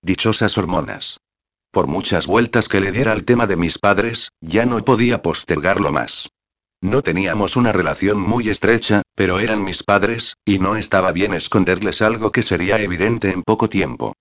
Dichosas 0.00 0.56
hormonas. 0.58 1.18
Por 1.72 1.88
muchas 1.88 2.28
vueltas 2.28 2.68
que 2.68 2.78
le 2.78 2.92
diera 2.92 3.10
al 3.10 3.24
tema 3.24 3.48
de 3.48 3.56
mis 3.56 3.80
padres, 3.80 4.28
ya 4.40 4.64
no 4.64 4.84
podía 4.84 5.22
postergarlo 5.22 5.90
más. 5.90 6.28
No 6.84 7.00
teníamos 7.00 7.56
una 7.56 7.72
relación 7.72 8.20
muy 8.20 8.50
estrecha, 8.50 9.00
pero 9.14 9.40
eran 9.40 9.64
mis 9.64 9.82
padres, 9.82 10.34
y 10.44 10.58
no 10.58 10.76
estaba 10.76 11.12
bien 11.12 11.32
esconderles 11.32 12.02
algo 12.02 12.30
que 12.30 12.42
sería 12.42 12.78
evidente 12.78 13.30
en 13.30 13.42
poco 13.42 13.70
tiempo. 13.70 14.12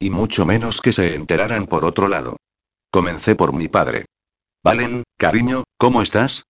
Y 0.00 0.10
mucho 0.10 0.44
menos 0.44 0.80
que 0.80 0.92
se 0.92 1.14
enteraran 1.14 1.68
por 1.68 1.84
otro 1.84 2.08
lado. 2.08 2.36
Comencé 2.90 3.36
por 3.36 3.52
mi 3.52 3.68
padre. 3.68 4.06
Valen, 4.64 5.04
cariño, 5.16 5.62
¿cómo 5.76 6.02
estás? 6.02 6.42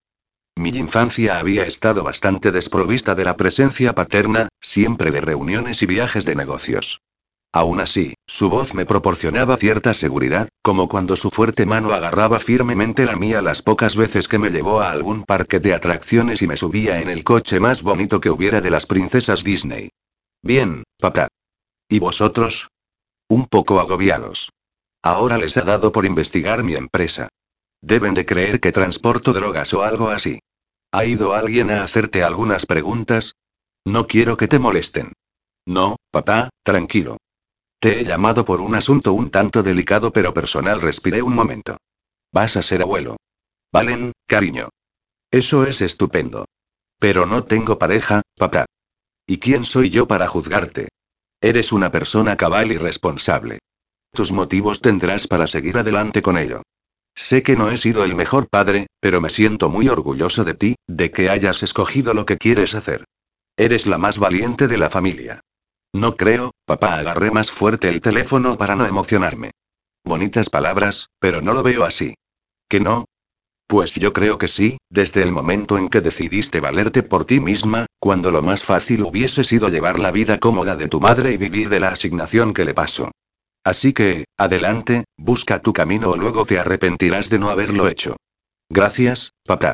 Mi 0.55 0.69
infancia 0.69 1.37
había 1.37 1.65
estado 1.65 2.03
bastante 2.03 2.51
desprovista 2.51 3.13
de 3.13 3.25
la 3.25 3.35
presencia 3.35 3.93
paterna, 3.93 4.49
siempre 4.59 5.11
de 5.11 5.21
reuniones 5.21 5.83
y 5.83 5.85
viajes 5.85 6.25
de 6.25 6.33
negocios. 6.33 6.99
Aún 7.51 7.79
así, 7.79 8.13
su 8.27 8.47
voz 8.49 8.75
me 8.75 8.85
proporcionaba 8.85 9.57
cierta 9.57 9.95
seguridad, 9.95 10.49
como 10.61 10.87
cuando 10.87 11.15
su 11.15 11.31
fuerte 11.31 11.65
mano 11.65 11.91
agarraba 11.93 12.37
firmemente 12.37 13.05
la 13.05 13.15
mía 13.15 13.41
las 13.41 13.63
pocas 13.63 13.95
veces 13.95 14.27
que 14.27 14.37
me 14.37 14.51
llevó 14.51 14.81
a 14.81 14.91
algún 14.91 15.23
parque 15.23 15.59
de 15.59 15.73
atracciones 15.73 16.43
y 16.43 16.47
me 16.47 16.57
subía 16.57 17.01
en 17.01 17.09
el 17.09 17.23
coche 17.23 17.59
más 17.59 17.81
bonito 17.81 18.19
que 18.19 18.29
hubiera 18.29 18.61
de 18.61 18.69
las 18.69 18.85
princesas 18.85 19.43
Disney. 19.43 19.89
Bien, 20.43 20.83
papá. 20.99 21.27
¿Y 21.89 21.97
vosotros? 21.97 22.69
Un 23.27 23.47
poco 23.47 23.79
agobiados. 23.79 24.51
Ahora 25.01 25.39
les 25.39 25.57
ha 25.57 25.61
dado 25.61 25.91
por 25.91 26.05
investigar 26.05 26.63
mi 26.63 26.75
empresa. 26.75 27.29
Deben 27.81 28.13
de 28.13 28.27
creer 28.27 28.59
que 28.59 28.71
transporto 28.71 29.33
drogas 29.33 29.73
o 29.73 29.81
algo 29.81 30.09
así. 30.09 30.39
¿Ha 30.91 31.05
ido 31.05 31.33
alguien 31.33 31.71
a 31.71 31.83
hacerte 31.83 32.23
algunas 32.23 32.67
preguntas? 32.67 33.33
No 33.85 34.05
quiero 34.05 34.37
que 34.37 34.47
te 34.47 34.59
molesten. 34.59 35.13
No, 35.65 35.95
papá, 36.11 36.49
tranquilo. 36.63 37.17
Te 37.79 38.01
he 38.01 38.03
llamado 38.03 38.43
por 38.43 38.59
un 38.59 38.75
asunto 38.75 39.13
un 39.13 39.31
tanto 39.31 39.63
delicado 39.63 40.11
pero 40.11 40.33
personal. 40.33 40.81
Respiré 40.81 41.21
un 41.21 41.33
momento. 41.33 41.77
Vas 42.33 42.57
a 42.57 42.61
ser 42.61 42.81
abuelo. 42.81 43.17
Valen, 43.71 44.11
cariño. 44.27 44.69
Eso 45.31 45.65
es 45.65 45.81
estupendo. 45.81 46.45
Pero 46.99 47.25
no 47.25 47.45
tengo 47.45 47.79
pareja, 47.79 48.21
papá. 48.35 48.65
¿Y 49.25 49.37
quién 49.37 49.63
soy 49.63 49.89
yo 49.89 50.07
para 50.07 50.27
juzgarte? 50.27 50.89
Eres 51.39 51.71
una 51.71 51.89
persona 51.89 52.35
cabal 52.35 52.71
y 52.71 52.77
responsable. 52.77 53.59
Tus 54.11 54.31
motivos 54.31 54.81
tendrás 54.81 55.27
para 55.27 55.47
seguir 55.47 55.77
adelante 55.77 56.21
con 56.21 56.37
ello. 56.37 56.63
Sé 57.15 57.43
que 57.43 57.55
no 57.55 57.69
he 57.71 57.77
sido 57.77 58.03
el 58.03 58.15
mejor 58.15 58.49
padre, 58.49 58.87
pero 58.99 59.21
me 59.21 59.29
siento 59.29 59.69
muy 59.69 59.87
orgulloso 59.87 60.43
de 60.43 60.53
ti, 60.53 60.75
de 60.87 61.11
que 61.11 61.29
hayas 61.29 61.63
escogido 61.63 62.13
lo 62.13 62.25
que 62.25 62.37
quieres 62.37 62.75
hacer. 62.75 63.05
Eres 63.55 63.87
la 63.87 63.97
más 63.97 64.19
valiente 64.19 64.67
de 64.67 64.77
la 64.77 64.89
familia. 64.89 65.41
No 65.93 66.15
creo, 66.15 66.51
papá, 66.65 66.99
agarré 66.99 67.31
más 67.31 67.49
fuerte 67.49 67.89
el 67.89 68.01
teléfono 68.01 68.57
para 68.57 68.75
no 68.75 68.85
emocionarme. 68.85 69.51
Bonitas 70.05 70.49
palabras, 70.49 71.09
pero 71.19 71.41
no 71.41 71.53
lo 71.53 71.63
veo 71.63 71.83
así. 71.83 72.13
¿Que 72.67 72.79
no? 72.79 73.05
Pues 73.67 73.93
yo 73.95 74.13
creo 74.13 74.37
que 74.37 74.47
sí, 74.47 74.77
desde 74.89 75.21
el 75.23 75.31
momento 75.31 75.77
en 75.77 75.89
que 75.89 76.01
decidiste 76.01 76.59
valerte 76.59 77.03
por 77.03 77.25
ti 77.25 77.39
misma, 77.39 77.85
cuando 77.99 78.31
lo 78.31 78.41
más 78.41 78.63
fácil 78.63 79.03
hubiese 79.03 79.43
sido 79.43 79.69
llevar 79.69 79.99
la 79.99 80.11
vida 80.11 80.39
cómoda 80.39 80.75
de 80.75 80.87
tu 80.87 80.99
madre 80.99 81.33
y 81.33 81.37
vivir 81.37 81.69
de 81.69 81.79
la 81.79 81.89
asignación 81.89 82.53
que 82.53 82.65
le 82.65 82.73
pasó. 82.73 83.11
Así 83.63 83.93
que, 83.93 84.25
adelante, 84.37 85.05
busca 85.17 85.61
tu 85.61 85.73
camino 85.73 86.11
o 86.11 86.17
luego 86.17 86.45
te 86.45 86.57
arrepentirás 86.59 87.29
de 87.29 87.39
no 87.39 87.49
haberlo 87.49 87.87
hecho. 87.87 88.15
Gracias, 88.69 89.33
papá. 89.45 89.73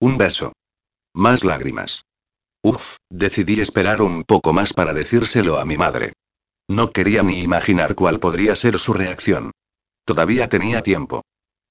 Un 0.00 0.18
beso. 0.18 0.52
Más 1.12 1.42
lágrimas. 1.44 2.04
Uf, 2.64 2.96
decidí 3.10 3.60
esperar 3.60 4.00
un 4.00 4.24
poco 4.24 4.54
más 4.54 4.72
para 4.72 4.94
decírselo 4.94 5.58
a 5.58 5.66
mi 5.66 5.76
madre. 5.76 6.14
No 6.66 6.92
quería 6.92 7.22
ni 7.22 7.42
imaginar 7.42 7.94
cuál 7.94 8.20
podría 8.20 8.56
ser 8.56 8.78
su 8.78 8.94
reacción. 8.94 9.50
Todavía 10.06 10.48
tenía 10.48 10.82
tiempo. 10.82 11.20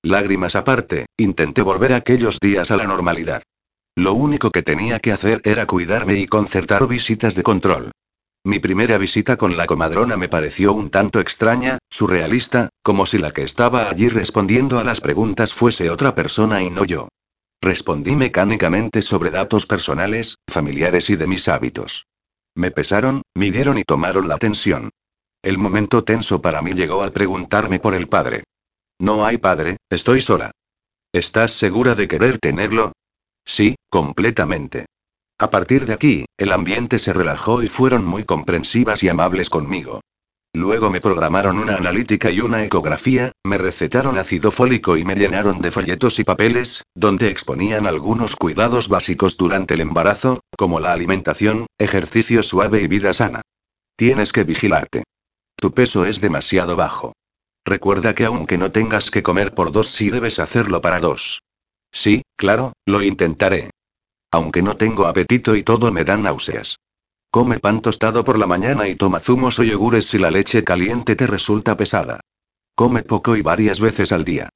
Lágrimas 0.03 0.55
aparte, 0.55 1.07
intenté 1.17 1.63
volver 1.63 1.93
aquellos 1.93 2.39
días 2.39 2.69
a 2.69 2.77
la 2.77 2.83
normalidad. 2.83 3.41
Lo 3.95 4.13
único 4.13 4.51
que 4.51 4.61
tenía 4.61 4.99
que 4.99 5.11
hacer 5.11 5.41
era 5.45 5.65
cuidarme 5.65 6.13
y 6.13 6.27
concertar 6.27 6.87
visitas 6.87 7.33
de 7.33 7.41
control. 7.41 7.91
Mi 8.43 8.59
primera 8.59 8.99
visita 8.99 9.35
con 9.35 9.57
la 9.57 9.65
comadrona 9.65 10.15
me 10.15 10.29
pareció 10.29 10.73
un 10.73 10.91
tanto 10.91 11.19
extraña, 11.19 11.79
surrealista, 11.89 12.69
como 12.83 13.07
si 13.07 13.17
la 13.17 13.31
que 13.31 13.41
estaba 13.41 13.89
allí 13.89 14.09
respondiendo 14.09 14.77
a 14.77 14.83
las 14.83 15.01
preguntas 15.01 15.53
fuese 15.53 15.89
otra 15.89 16.13
persona 16.13 16.61
y 16.61 16.69
no 16.69 16.85
yo. 16.85 17.07
Respondí 17.63 18.17
mecánicamente 18.17 19.01
sobre 19.01 19.29
datos 19.29 19.65
personales, 19.65 20.35
familiares 20.49 21.09
y 21.09 21.15
de 21.15 21.27
mis 21.27 21.47
hábitos. 21.47 22.07
Me 22.55 22.71
pesaron, 22.71 23.21
midieron 23.33 23.77
y 23.77 23.85
tomaron 23.85 24.27
la 24.27 24.37
tensión. 24.37 24.89
El 25.41 25.57
momento 25.57 26.03
tenso 26.03 26.41
para 26.41 26.61
mí 26.61 26.73
llegó 26.73 27.03
al 27.03 27.13
preguntarme 27.13 27.79
por 27.79 27.95
el 27.95 28.09
padre. 28.09 28.43
No 28.99 29.25
hay 29.25 29.37
padre, 29.37 29.77
estoy 29.89 30.19
sola. 30.19 30.51
¿Estás 31.13 31.53
segura 31.53 31.95
de 31.95 32.09
querer 32.09 32.37
tenerlo? 32.37 32.91
Sí, 33.45 33.75
completamente. 33.89 34.85
A 35.39 35.49
partir 35.49 35.85
de 35.85 35.93
aquí, 35.93 36.25
el 36.37 36.51
ambiente 36.51 36.99
se 36.99 37.13
relajó 37.13 37.63
y 37.63 37.67
fueron 37.67 38.03
muy 38.03 38.25
comprensivas 38.25 39.03
y 39.03 39.07
amables 39.07 39.49
conmigo. 39.49 40.01
Luego 40.55 40.91
me 40.91 41.01
programaron 41.01 41.57
una 41.57 41.77
analítica 41.77 42.29
y 42.29 42.39
una 42.39 42.63
ecografía, 42.63 43.31
me 43.43 43.57
recetaron 43.57 44.19
ácido 44.19 44.51
fólico 44.51 44.97
y 44.97 45.03
me 45.03 45.15
llenaron 45.15 45.59
de 45.59 45.71
folletos 45.71 46.19
y 46.19 46.23
papeles, 46.23 46.83
donde 46.93 47.29
exponían 47.29 47.87
algunos 47.87 48.35
cuidados 48.35 48.87
básicos 48.87 49.35
durante 49.35 49.73
el 49.73 49.81
embarazo, 49.81 50.41
como 50.55 50.79
la 50.79 50.93
alimentación, 50.93 51.65
ejercicio 51.79 52.43
suave 52.43 52.83
y 52.83 52.87
vida 52.87 53.15
sana. 53.15 53.41
Tienes 53.95 54.31
que 54.31 54.43
vigilarte. 54.43 55.03
Tu 55.55 55.73
peso 55.73 56.05
es 56.05 56.21
demasiado 56.21 56.75
bajo. 56.75 57.13
Recuerda 57.65 58.13
que 58.13 58.25
aunque 58.25 58.59
no 58.59 58.71
tengas 58.71 59.09
que 59.09 59.23
comer 59.23 59.55
por 59.55 59.71
dos, 59.71 59.87
sí 59.87 60.11
debes 60.11 60.37
hacerlo 60.37 60.81
para 60.81 60.99
dos. 60.99 61.41
Sí, 61.91 62.21
claro, 62.35 62.73
lo 62.85 63.01
intentaré. 63.01 63.71
Aunque 64.31 64.61
no 64.61 64.75
tengo 64.75 65.07
apetito 65.07 65.55
y 65.55 65.63
todo 65.63 65.91
me 65.91 66.03
dan 66.03 66.23
náuseas. 66.23 66.77
Come 67.33 67.57
pan 67.57 67.81
tostado 67.81 68.23
por 68.23 68.37
la 68.37 68.45
mañana 68.45 68.87
y 68.87 68.93
toma 68.93 69.19
zumos 69.19 69.57
o 69.57 69.63
yogures 69.63 70.05
si 70.05 70.19
la 70.19 70.29
leche 70.29 70.63
caliente 70.63 71.15
te 71.15 71.25
resulta 71.25 71.75
pesada. 71.75 72.19
Come 72.75 73.01
poco 73.01 73.35
y 73.35 73.41
varias 73.41 73.79
veces 73.79 74.11
al 74.11 74.23
día. 74.23 74.49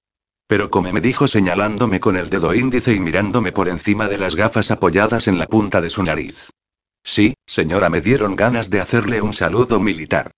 Pero 0.45 0.69
come 0.69 0.93
me 0.93 1.01
dijo 1.01 1.27
señalándome 1.27 1.99
con 1.99 2.17
el 2.17 2.29
dedo 2.29 2.53
índice 2.53 2.93
y 2.93 2.99
mirándome 2.99 3.51
por 3.51 3.67
encima 3.67 4.07
de 4.07 4.19
las 4.19 4.35
gafas 4.35 4.69
apoyadas 4.69 5.27
en 5.27 5.39
la 5.39 5.47
punta 5.47 5.81
de 5.81 5.89
su 5.89 6.03
nariz. 6.03 6.51
Sí, 7.03 7.33
señora, 7.47 7.89
me 7.89 7.99
dieron 7.99 8.35
ganas 8.35 8.69
de 8.69 8.79
hacerle 8.79 9.21
un 9.23 9.33
saludo 9.33 9.79
militar. 9.79 10.29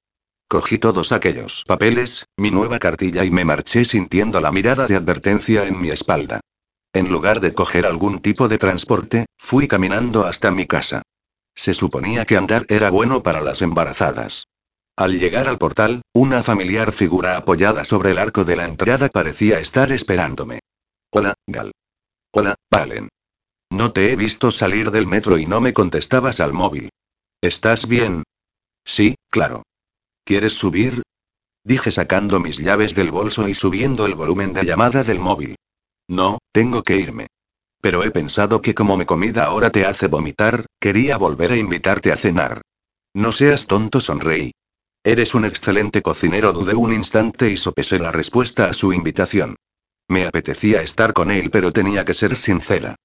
Cogí 0.47 0.77
todos 0.77 1.11
aquellos 1.11 1.65
papeles, 1.67 2.25
mi 2.37 2.51
nueva 2.51 2.79
cartilla 2.79 3.25
y 3.25 3.31
me 3.31 3.43
marché 3.43 3.83
sintiendo 3.83 4.39
la 4.39 4.53
mirada 4.53 4.87
de 4.87 4.95
advertencia 4.95 5.67
en 5.67 5.81
mi 5.81 5.89
espalda. 5.89 6.39
En 6.93 7.11
lugar 7.11 7.41
de 7.41 7.53
coger 7.53 7.85
algún 7.85 8.21
tipo 8.21 8.47
de 8.47 8.57
transporte, 8.57 9.25
fui 9.37 9.67
caminando 9.67 10.25
hasta 10.25 10.51
mi 10.51 10.67
casa. 10.67 11.01
Se 11.55 11.73
suponía 11.73 12.25
que 12.25 12.37
andar 12.37 12.65
era 12.69 12.89
bueno 12.89 13.23
para 13.23 13.41
las 13.41 13.61
embarazadas. 13.61 14.47
Al 14.95 15.17
llegar 15.17 15.47
al 15.47 15.57
portal, 15.57 16.01
una 16.13 16.43
familiar 16.43 16.91
figura 16.91 17.37
apoyada 17.37 17.85
sobre 17.85 18.11
el 18.11 18.17
arco 18.17 18.43
de 18.43 18.55
la 18.55 18.65
entrada 18.65 19.07
parecía 19.07 19.59
estar 19.59 19.91
esperándome. 19.91 20.59
Hola, 21.11 21.35
Gal. 21.47 21.71
Hola, 22.33 22.55
Valen. 22.69 23.09
No 23.71 23.93
te 23.93 24.11
he 24.11 24.15
visto 24.15 24.51
salir 24.51 24.91
del 24.91 25.07
metro 25.07 25.37
y 25.37 25.45
no 25.45 25.61
me 25.61 25.73
contestabas 25.73 26.39
al 26.39 26.53
móvil. 26.53 26.89
¿Estás 27.41 27.87
bien? 27.87 28.23
Sí, 28.83 29.15
claro. 29.29 29.63
¿Quieres 30.25 30.53
subir? 30.53 31.01
Dije 31.63 31.91
sacando 31.91 32.39
mis 32.39 32.57
llaves 32.57 32.95
del 32.95 33.11
bolso 33.11 33.47
y 33.47 33.53
subiendo 33.53 34.05
el 34.05 34.15
volumen 34.15 34.53
de 34.53 34.63
llamada 34.63 35.03
del 35.03 35.19
móvil. 35.19 35.55
No, 36.07 36.39
tengo 36.51 36.83
que 36.83 36.97
irme. 36.97 37.27
Pero 37.81 38.03
he 38.03 38.11
pensado 38.11 38.61
que 38.61 38.75
como 38.75 38.97
mi 38.97 39.05
comida 39.05 39.45
ahora 39.45 39.69
te 39.69 39.85
hace 39.85 40.07
vomitar, 40.07 40.65
quería 40.79 41.17
volver 41.17 41.51
a 41.51 41.57
invitarte 41.57 42.11
a 42.11 42.17
cenar. 42.17 42.61
No 43.13 43.31
seas 43.31 43.67
tonto, 43.67 44.01
sonreí. 44.01 44.51
Eres 45.03 45.33
un 45.33 45.45
excelente 45.45 46.01
cocinero, 46.01 46.51
dudé 46.51 46.75
un 46.75 46.91
instante 46.91 47.49
y 47.49 47.57
sopesé 47.57 47.99
la 47.99 48.11
respuesta 48.11 48.65
a 48.65 48.73
su 48.73 48.91
invitación. 48.91 49.55
Me 50.09 50.25
apetecía 50.25 50.81
estar 50.81 51.13
con 51.13 51.31
él, 51.31 51.49
pero 51.51 51.71
tenía 51.71 52.03
que 52.03 52.13
ser 52.13 52.35
sincera. 52.35 52.95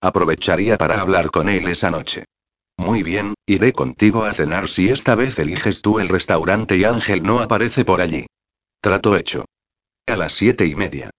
Aprovecharía 0.00 0.78
para 0.78 1.00
hablar 1.00 1.30
con 1.30 1.48
él 1.48 1.68
esa 1.68 1.90
noche. 1.90 2.24
Muy 2.76 3.02
bien, 3.02 3.34
iré 3.46 3.72
contigo 3.72 4.24
a 4.24 4.32
cenar 4.32 4.66
si 4.68 4.88
esta 4.88 5.14
vez 5.14 5.38
eliges 5.38 5.82
tú 5.82 6.00
el 6.00 6.08
restaurante 6.08 6.76
y 6.76 6.84
Ángel 6.84 7.22
no 7.22 7.40
aparece 7.40 7.84
por 7.84 8.00
allí. 8.00 8.26
Trato 8.80 9.16
hecho. 9.16 9.44
A 10.06 10.16
las 10.16 10.32
siete 10.32 10.66
y 10.66 10.74
media. 10.74 11.10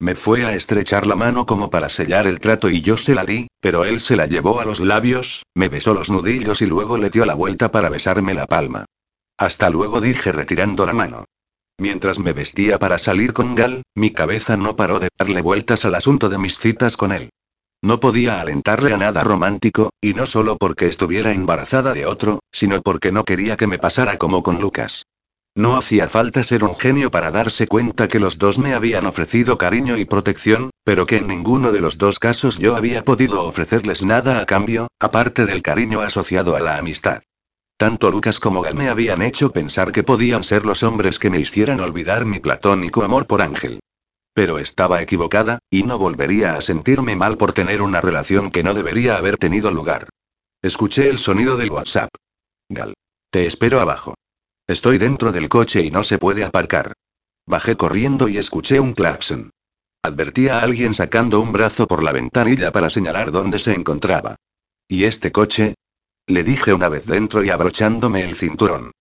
Me 0.00 0.14
fue 0.14 0.46
a 0.46 0.54
estrechar 0.54 1.06
la 1.06 1.16
mano 1.16 1.44
como 1.44 1.70
para 1.70 1.88
sellar 1.88 2.28
el 2.28 2.38
trato 2.38 2.70
y 2.70 2.80
yo 2.80 2.96
se 2.96 3.16
la 3.16 3.24
di, 3.24 3.48
pero 3.60 3.84
él 3.84 4.00
se 4.00 4.14
la 4.14 4.26
llevó 4.26 4.60
a 4.60 4.64
los 4.64 4.78
labios, 4.78 5.42
me 5.54 5.68
besó 5.68 5.92
los 5.92 6.08
nudillos 6.08 6.62
y 6.62 6.66
luego 6.66 6.98
le 6.98 7.10
dio 7.10 7.26
la 7.26 7.34
vuelta 7.34 7.70
para 7.72 7.88
besarme 7.88 8.32
la 8.32 8.46
palma. 8.46 8.84
Hasta 9.36 9.70
luego 9.70 10.00
dije 10.00 10.30
retirando 10.30 10.86
la 10.86 10.92
mano. 10.92 11.24
Mientras 11.78 12.20
me 12.20 12.32
vestía 12.32 12.78
para 12.78 12.98
salir 12.98 13.32
con 13.32 13.56
Gal, 13.56 13.82
mi 13.94 14.12
cabeza 14.12 14.56
no 14.56 14.76
paró 14.76 15.00
de 15.00 15.08
darle 15.18 15.42
vueltas 15.42 15.84
al 15.84 15.96
asunto 15.96 16.28
de 16.28 16.38
mis 16.38 16.58
citas 16.58 16.96
con 16.96 17.12
él. 17.12 17.30
No 17.82 18.00
podía 18.00 18.40
alentarle 18.40 18.92
a 18.92 18.96
nada 18.96 19.22
romántico, 19.22 19.90
y 20.00 20.14
no 20.14 20.26
solo 20.26 20.56
porque 20.56 20.86
estuviera 20.86 21.32
embarazada 21.32 21.92
de 21.92 22.06
otro, 22.06 22.40
sino 22.52 22.82
porque 22.82 23.12
no 23.12 23.24
quería 23.24 23.56
que 23.56 23.68
me 23.68 23.78
pasara 23.78 24.18
como 24.18 24.42
con 24.42 24.60
Lucas. 24.60 25.04
No 25.58 25.76
hacía 25.76 26.08
falta 26.08 26.44
ser 26.44 26.62
un 26.62 26.76
genio 26.76 27.10
para 27.10 27.32
darse 27.32 27.66
cuenta 27.66 28.06
que 28.06 28.20
los 28.20 28.38
dos 28.38 28.60
me 28.60 28.74
habían 28.74 29.06
ofrecido 29.06 29.58
cariño 29.58 29.96
y 29.96 30.04
protección, 30.04 30.70
pero 30.84 31.04
que 31.04 31.16
en 31.16 31.26
ninguno 31.26 31.72
de 31.72 31.80
los 31.80 31.98
dos 31.98 32.20
casos 32.20 32.58
yo 32.58 32.76
había 32.76 33.04
podido 33.04 33.42
ofrecerles 33.42 34.04
nada 34.04 34.38
a 34.38 34.46
cambio, 34.46 34.86
aparte 35.00 35.46
del 35.46 35.62
cariño 35.62 36.00
asociado 36.00 36.54
a 36.54 36.60
la 36.60 36.78
amistad. 36.78 37.24
Tanto 37.76 38.12
Lucas 38.12 38.38
como 38.38 38.62
Gal 38.62 38.76
me 38.76 38.88
habían 38.88 39.20
hecho 39.20 39.50
pensar 39.50 39.90
que 39.90 40.04
podían 40.04 40.44
ser 40.44 40.64
los 40.64 40.84
hombres 40.84 41.18
que 41.18 41.28
me 41.28 41.40
hicieran 41.40 41.80
olvidar 41.80 42.24
mi 42.24 42.38
platónico 42.38 43.02
amor 43.02 43.26
por 43.26 43.42
Ángel. 43.42 43.80
Pero 44.34 44.60
estaba 44.60 45.02
equivocada, 45.02 45.58
y 45.68 45.82
no 45.82 45.98
volvería 45.98 46.54
a 46.54 46.60
sentirme 46.60 47.16
mal 47.16 47.36
por 47.36 47.52
tener 47.52 47.82
una 47.82 48.00
relación 48.00 48.52
que 48.52 48.62
no 48.62 48.74
debería 48.74 49.16
haber 49.16 49.38
tenido 49.38 49.72
lugar. 49.72 50.08
Escuché 50.62 51.08
el 51.10 51.18
sonido 51.18 51.56
del 51.56 51.72
WhatsApp. 51.72 52.10
Gal. 52.68 52.94
Te 53.32 53.46
espero 53.46 53.80
abajo. 53.80 54.14
Estoy 54.68 54.98
dentro 54.98 55.32
del 55.32 55.48
coche 55.48 55.82
y 55.82 55.90
no 55.90 56.02
se 56.02 56.18
puede 56.18 56.44
aparcar. 56.44 56.92
Bajé 57.46 57.78
corriendo 57.78 58.28
y 58.28 58.36
escuché 58.36 58.78
un 58.78 58.92
claxon. 58.92 59.50
Advertí 60.02 60.48
a 60.48 60.60
alguien 60.60 60.92
sacando 60.92 61.40
un 61.40 61.52
brazo 61.52 61.88
por 61.88 62.02
la 62.02 62.12
ventanilla 62.12 62.70
para 62.70 62.90
señalar 62.90 63.30
dónde 63.30 63.58
se 63.58 63.72
encontraba. 63.72 64.36
¿Y 64.86 65.04
este 65.04 65.32
coche? 65.32 65.74
Le 66.26 66.44
dije 66.44 66.74
una 66.74 66.90
vez 66.90 67.06
dentro 67.06 67.42
y 67.42 67.48
abrochándome 67.48 68.22
el 68.22 68.36
cinturón. 68.36 68.92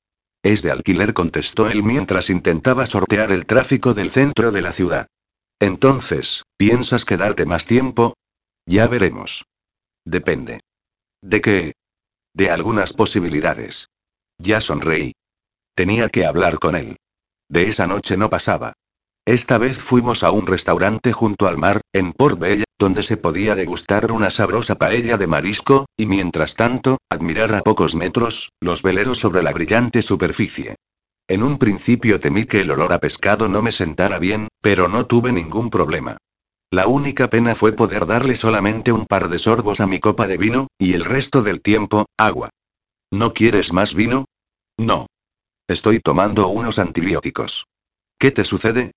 Es 0.41 0.61
de 0.61 0.71
alquiler, 0.71 1.13
contestó 1.13 1.67
él 1.67 1.83
mientras 1.83 2.29
intentaba 2.29 2.85
sortear 2.85 3.33
el 3.33 3.45
tráfico 3.45 3.93
del 3.93 4.09
centro 4.09 4.53
de 4.53 4.61
la 4.61 4.71
ciudad. 4.71 5.07
Entonces, 5.59 6.43
¿piensas 6.55 7.03
quedarte 7.03 7.45
más 7.45 7.65
tiempo? 7.65 8.13
Ya 8.65 8.87
veremos. 8.87 9.43
Depende. 10.05 10.61
¿De 11.21 11.41
qué? 11.41 11.73
De 12.33 12.49
algunas 12.49 12.93
posibilidades. 12.93 13.89
Ya 14.37 14.61
sonreí. 14.61 15.11
Tenía 15.77 16.09
que 16.09 16.25
hablar 16.25 16.57
con 16.57 16.75
él. 16.75 16.97
De 17.47 17.69
esa 17.69 17.85
noche 17.85 18.17
no 18.17 18.31
pasaba. 18.31 18.73
Esta 19.27 19.59
vez 19.59 19.77
fuimos 19.77 20.23
a 20.23 20.31
un 20.31 20.47
restaurante 20.47 21.13
junto 21.13 21.47
al 21.47 21.59
mar, 21.59 21.81
en 21.93 22.13
Port 22.13 22.39
Bella, 22.39 22.63
donde 22.79 23.03
se 23.03 23.15
podía 23.15 23.53
degustar 23.53 24.11
una 24.11 24.31
sabrosa 24.31 24.79
paella 24.79 25.17
de 25.17 25.27
marisco, 25.27 25.85
y 25.95 26.07
mientras 26.07 26.55
tanto, 26.55 26.97
admirar 27.11 27.53
a 27.53 27.61
pocos 27.61 27.93
metros, 27.93 28.49
los 28.59 28.81
veleros 28.81 29.19
sobre 29.19 29.43
la 29.43 29.51
brillante 29.51 30.01
superficie. 30.01 30.77
En 31.27 31.43
un 31.43 31.59
principio 31.59 32.19
temí 32.19 32.45
que 32.45 32.61
el 32.61 32.71
olor 32.71 32.91
a 32.91 32.99
pescado 32.99 33.47
no 33.47 33.61
me 33.61 33.71
sentara 33.71 34.17
bien, 34.17 34.47
pero 34.63 34.87
no 34.87 35.05
tuve 35.05 35.31
ningún 35.31 35.69
problema. 35.69 36.17
La 36.71 36.87
única 36.87 37.29
pena 37.29 37.53
fue 37.53 37.73
poder 37.73 38.07
darle 38.07 38.35
solamente 38.35 38.91
un 38.91 39.05
par 39.05 39.29
de 39.29 39.37
sorbos 39.37 39.79
a 39.79 39.85
mi 39.85 39.99
copa 39.99 40.25
de 40.25 40.37
vino, 40.37 40.69
y 40.79 40.95
el 40.95 41.05
resto 41.05 41.43
del 41.43 41.61
tiempo, 41.61 42.07
agua. 42.17 42.49
¿No 43.11 43.35
quieres 43.35 43.73
más 43.73 43.93
vino? 43.93 44.25
No. 44.79 45.05
Estoy 45.67 45.99
tomando 45.99 46.47
unos 46.47 46.79
antibióticos. 46.79 47.67
¿Qué 48.17 48.31
te 48.31 48.45
sucede? 48.45 48.91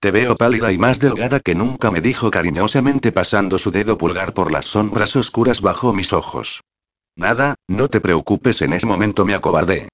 Te 0.00 0.12
veo 0.12 0.36
pálida 0.36 0.70
y 0.70 0.78
más 0.78 1.00
delgada 1.00 1.40
que 1.40 1.56
nunca, 1.56 1.90
me 1.90 2.00
dijo 2.00 2.30
cariñosamente 2.30 3.10
pasando 3.10 3.58
su 3.58 3.72
dedo 3.72 3.98
pulgar 3.98 4.32
por 4.32 4.52
las 4.52 4.66
sombras 4.66 5.16
oscuras 5.16 5.62
bajo 5.62 5.92
mis 5.92 6.12
ojos. 6.12 6.60
Nada, 7.16 7.56
no 7.68 7.88
te 7.88 8.00
preocupes, 8.00 8.62
en 8.62 8.72
ese 8.72 8.86
momento 8.86 9.24
me 9.24 9.34
acobardé. 9.34 9.88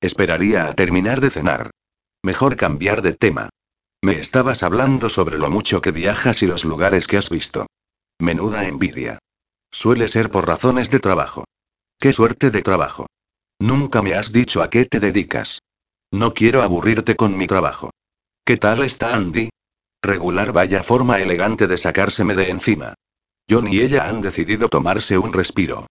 Esperaría 0.00 0.68
a 0.68 0.74
terminar 0.74 1.20
de 1.20 1.30
cenar. 1.30 1.70
Mejor 2.22 2.56
cambiar 2.56 3.02
de 3.02 3.14
tema. 3.14 3.48
Me 4.02 4.20
estabas 4.20 4.62
hablando 4.62 5.08
sobre 5.08 5.36
lo 5.36 5.50
mucho 5.50 5.80
que 5.80 5.90
viajas 5.90 6.42
y 6.44 6.46
los 6.46 6.64
lugares 6.64 7.08
que 7.08 7.16
has 7.16 7.28
visto. 7.28 7.66
Menuda 8.20 8.68
envidia. 8.68 9.18
Suele 9.72 10.06
ser 10.06 10.30
por 10.30 10.46
razones 10.46 10.90
de 10.90 11.00
trabajo. 11.00 11.44
¿Qué 11.98 12.12
suerte 12.12 12.52
de 12.52 12.62
trabajo? 12.62 13.06
Nunca 13.58 14.00
me 14.00 14.14
has 14.14 14.32
dicho 14.32 14.62
a 14.62 14.70
qué 14.70 14.84
te 14.86 15.00
dedicas. 15.00 15.60
No 16.12 16.34
quiero 16.34 16.62
aburrirte 16.62 17.16
con 17.16 17.38
mi 17.38 17.46
trabajo. 17.46 17.90
¿Qué 18.44 18.58
tal 18.58 18.82
está 18.82 19.14
Andy? 19.14 19.48
Regular 20.02 20.52
vaya 20.52 20.82
forma 20.82 21.18
elegante 21.20 21.66
de 21.66 21.78
sacárseme 21.78 22.34
de 22.34 22.50
encima. 22.50 22.94
John 23.48 23.66
y 23.66 23.80
ella 23.80 24.08
han 24.08 24.20
decidido 24.20 24.68
tomarse 24.68 25.16
un 25.16 25.32
respiro. 25.32 25.86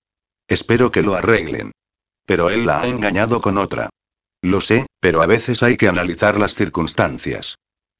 Espero 0.47 0.91
que 0.91 1.01
lo 1.01 1.15
arreglen. 1.15 1.71
Pero 2.27 2.51
él 2.51 2.67
la 2.67 2.81
ha 2.81 2.87
engañado 2.87 3.41
con 3.41 3.57
otra. 3.57 3.89
Lo 4.43 4.61
sé, 4.61 4.85
pero 4.99 5.23
a 5.23 5.25
veces 5.25 5.63
hay 5.63 5.75
que 5.75 5.87
analizar 5.87 6.39
las 6.39 6.53
circunstancias. 6.53 7.55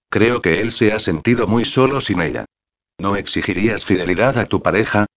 Creo 0.10 0.44
que 0.44 0.62
él 0.62 0.72
se 0.72 0.94
ha 0.94 1.00
sentido 1.00 1.48
muy 1.48 1.66
solo 1.66 2.02
sin 2.02 2.22
ella. 2.22 2.46
¿No 3.00 3.16
exigirías 3.16 3.84
fidelidad 3.84 4.38
a 4.38 4.46
tu 4.46 4.62
pareja? 4.62 5.08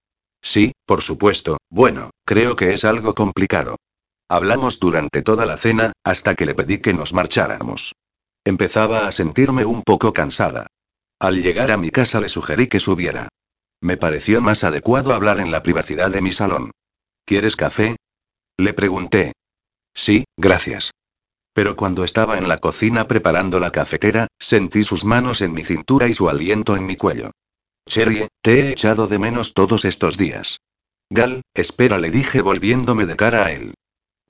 Sí, 0.41 0.73
por 0.87 1.03
supuesto, 1.03 1.59
bueno, 1.69 2.11
creo 2.25 2.57
que 2.57 2.73
es 2.73 2.85
algo 2.85 3.15
complicado. 3.15 3.77
Hablamos 4.29 4.81
durante 4.81 5.23
toda 5.23 5.45
la 5.47 5.57
cena, 5.57 5.93
hasta 6.03 6.35
que 6.35 6.47
le 6.47 6.55
pedí 6.55 6.79
que 6.79 6.95
nos 6.95 7.13
marcháramos. 7.13 7.95
Empezaba 8.45 9.07
a 9.07 9.13
sentirme 9.13 9.65
un 9.65 9.83
poco 9.83 10.13
cansada. 10.13 10.67
Al 11.21 11.43
llegar 11.43 11.71
a 11.71 11.77
mi 11.77 11.91
casa 11.91 12.21
le 12.21 12.29
sugerí 12.29 12.67
que 12.67 12.81
subiera. 12.81 13.29
Me 13.81 13.97
pareció 13.97 14.41
más 14.41 14.65
adecuado 14.65 15.15
hablar 15.15 15.41
en 15.41 15.51
la 15.51 15.63
privacidad 15.63 16.11
de 16.11 16.23
mi 16.23 16.33
salón. 16.33 16.71
¿Quieres 17.27 17.57
café? 17.57 17.97
Le 18.57 18.73
pregunté. 18.73 19.33
Sí, 19.95 20.25
gracias. 20.37 20.91
Pero 21.53 21.77
cuando 21.77 22.03
estaba 22.03 22.39
en 22.39 22.49
la 22.49 22.59
cocina 22.59 23.07
preparando 23.07 23.61
la 23.61 23.71
cafetera, 23.71 24.27
sentí 24.39 24.85
sus 24.85 25.05
manos 25.05 25.41
en 25.41 25.53
mi 25.53 25.65
cintura 25.65 26.09
y 26.09 26.15
su 26.15 26.29
aliento 26.29 26.77
en 26.77 26.87
mi 26.87 26.97
cuello. 26.97 27.31
Cherry, 27.89 28.29
te 28.43 28.61
he 28.61 28.71
echado 28.73 29.07
de 29.07 29.19
menos 29.19 29.55
todos 29.55 29.85
estos 29.85 30.17
días. 30.17 30.59
Gal, 31.11 31.43
espera, 31.55 31.99
le 31.99 32.11
dije 32.11 32.41
volviéndome 32.41 33.07
de 33.07 33.17
cara 33.17 33.47
a 33.47 33.53
él. 33.53 33.75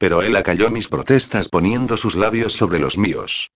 Pero 0.04 0.20
él 0.20 0.36
acalló 0.36 0.70
mis 0.70 0.88
protestas 0.88 1.48
poniendo 1.48 1.96
sus 1.96 2.14
labios 2.14 2.52
sobre 2.52 2.78
los 2.78 2.98
míos. 2.98 3.50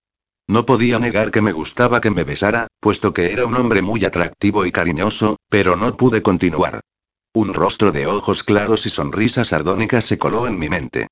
No 0.47 0.65
podía 0.65 0.97
negar 0.97 1.29
que 1.29 1.43
me 1.43 1.51
gustaba 1.51 2.01
que 2.01 2.09
me 2.09 2.23
besara, 2.23 2.65
puesto 2.79 3.13
que 3.13 3.31
era 3.31 3.45
un 3.45 3.55
hombre 3.55 3.83
muy 3.83 4.03
atractivo 4.03 4.65
y 4.65 4.71
cariñoso, 4.71 5.37
pero 5.47 5.75
no 5.75 5.95
pude 5.95 6.23
continuar. 6.23 6.79
Un 7.33 7.53
rostro 7.53 7.91
de 7.91 8.07
ojos 8.07 8.41
claros 8.41 8.87
y 8.87 8.89
sonrisa 8.89 9.45
sardónica 9.45 10.01
se 10.01 10.17
coló 10.17 10.47
en 10.47 10.57
mi 10.57 10.69
mente. 10.69 11.05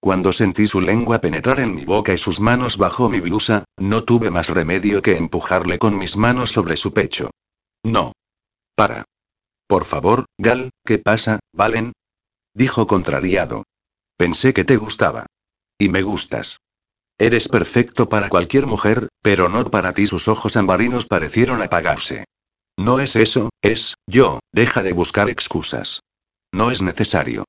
Cuando 0.00 0.32
sentí 0.32 0.66
su 0.66 0.80
lengua 0.80 1.20
penetrar 1.20 1.60
en 1.60 1.74
mi 1.74 1.84
boca 1.84 2.14
y 2.14 2.16
sus 2.16 2.40
manos 2.40 2.78
bajo 2.78 3.10
mi 3.10 3.20
blusa, 3.20 3.64
no 3.76 4.04
tuve 4.04 4.30
más 4.30 4.48
remedio 4.48 5.02
que 5.02 5.18
empujarle 5.18 5.78
con 5.78 5.98
mis 5.98 6.16
manos 6.16 6.50
sobre 6.50 6.78
su 6.78 6.94
pecho. 6.94 7.28
No. 7.84 8.12
Para. 8.74 9.04
Por 9.66 9.84
favor, 9.84 10.24
Gal, 10.38 10.70
¿qué 10.82 10.96
pasa, 10.96 11.40
Valen? 11.52 11.92
Dijo 12.54 12.86
contrariado. 12.86 13.64
Pensé 14.18 14.52
que 14.52 14.64
te 14.64 14.76
gustaba. 14.76 15.26
Y 15.78 15.88
me 15.90 16.02
gustas. 16.02 16.58
Eres 17.18 17.46
perfecto 17.46 18.08
para 18.08 18.28
cualquier 18.28 18.66
mujer, 18.66 19.08
pero 19.22 19.48
no 19.48 19.64
para 19.70 19.92
ti. 19.92 20.08
Sus 20.08 20.26
ojos 20.26 20.56
ambarinos 20.56 21.06
parecieron 21.06 21.62
apagarse. 21.62 22.24
No 22.76 22.98
es 22.98 23.14
eso, 23.14 23.50
es, 23.62 23.94
yo, 24.08 24.40
deja 24.52 24.82
de 24.82 24.92
buscar 24.92 25.30
excusas. 25.30 26.00
No 26.52 26.72
es 26.72 26.82
necesario. 26.82 27.44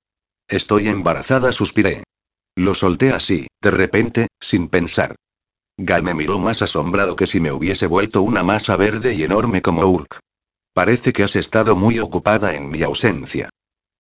Estoy 0.48 0.90
embarazada, 0.90 1.52
suspiré. 1.52 2.04
Lo 2.56 2.76
solté 2.76 3.14
así, 3.14 3.48
de 3.62 3.72
repente, 3.72 4.28
sin 4.40 4.68
pensar. 4.68 5.16
Gal 5.76 6.04
me 6.04 6.14
miró 6.14 6.38
más 6.38 6.62
asombrado 6.62 7.16
que 7.16 7.26
si 7.26 7.40
me 7.40 7.52
hubiese 7.52 7.88
vuelto 7.88 8.22
una 8.22 8.44
masa 8.44 8.76
verde 8.76 9.16
y 9.16 9.24
enorme 9.24 9.64
como 9.64 9.88
Urk. 9.88 10.20
Parece 10.74 11.14
que 11.14 11.24
has 11.24 11.36
estado 11.36 11.76
muy 11.76 11.98
ocupada 11.98 12.54
en 12.54 12.70
mi 12.70 12.84
ausencia. 12.84 13.50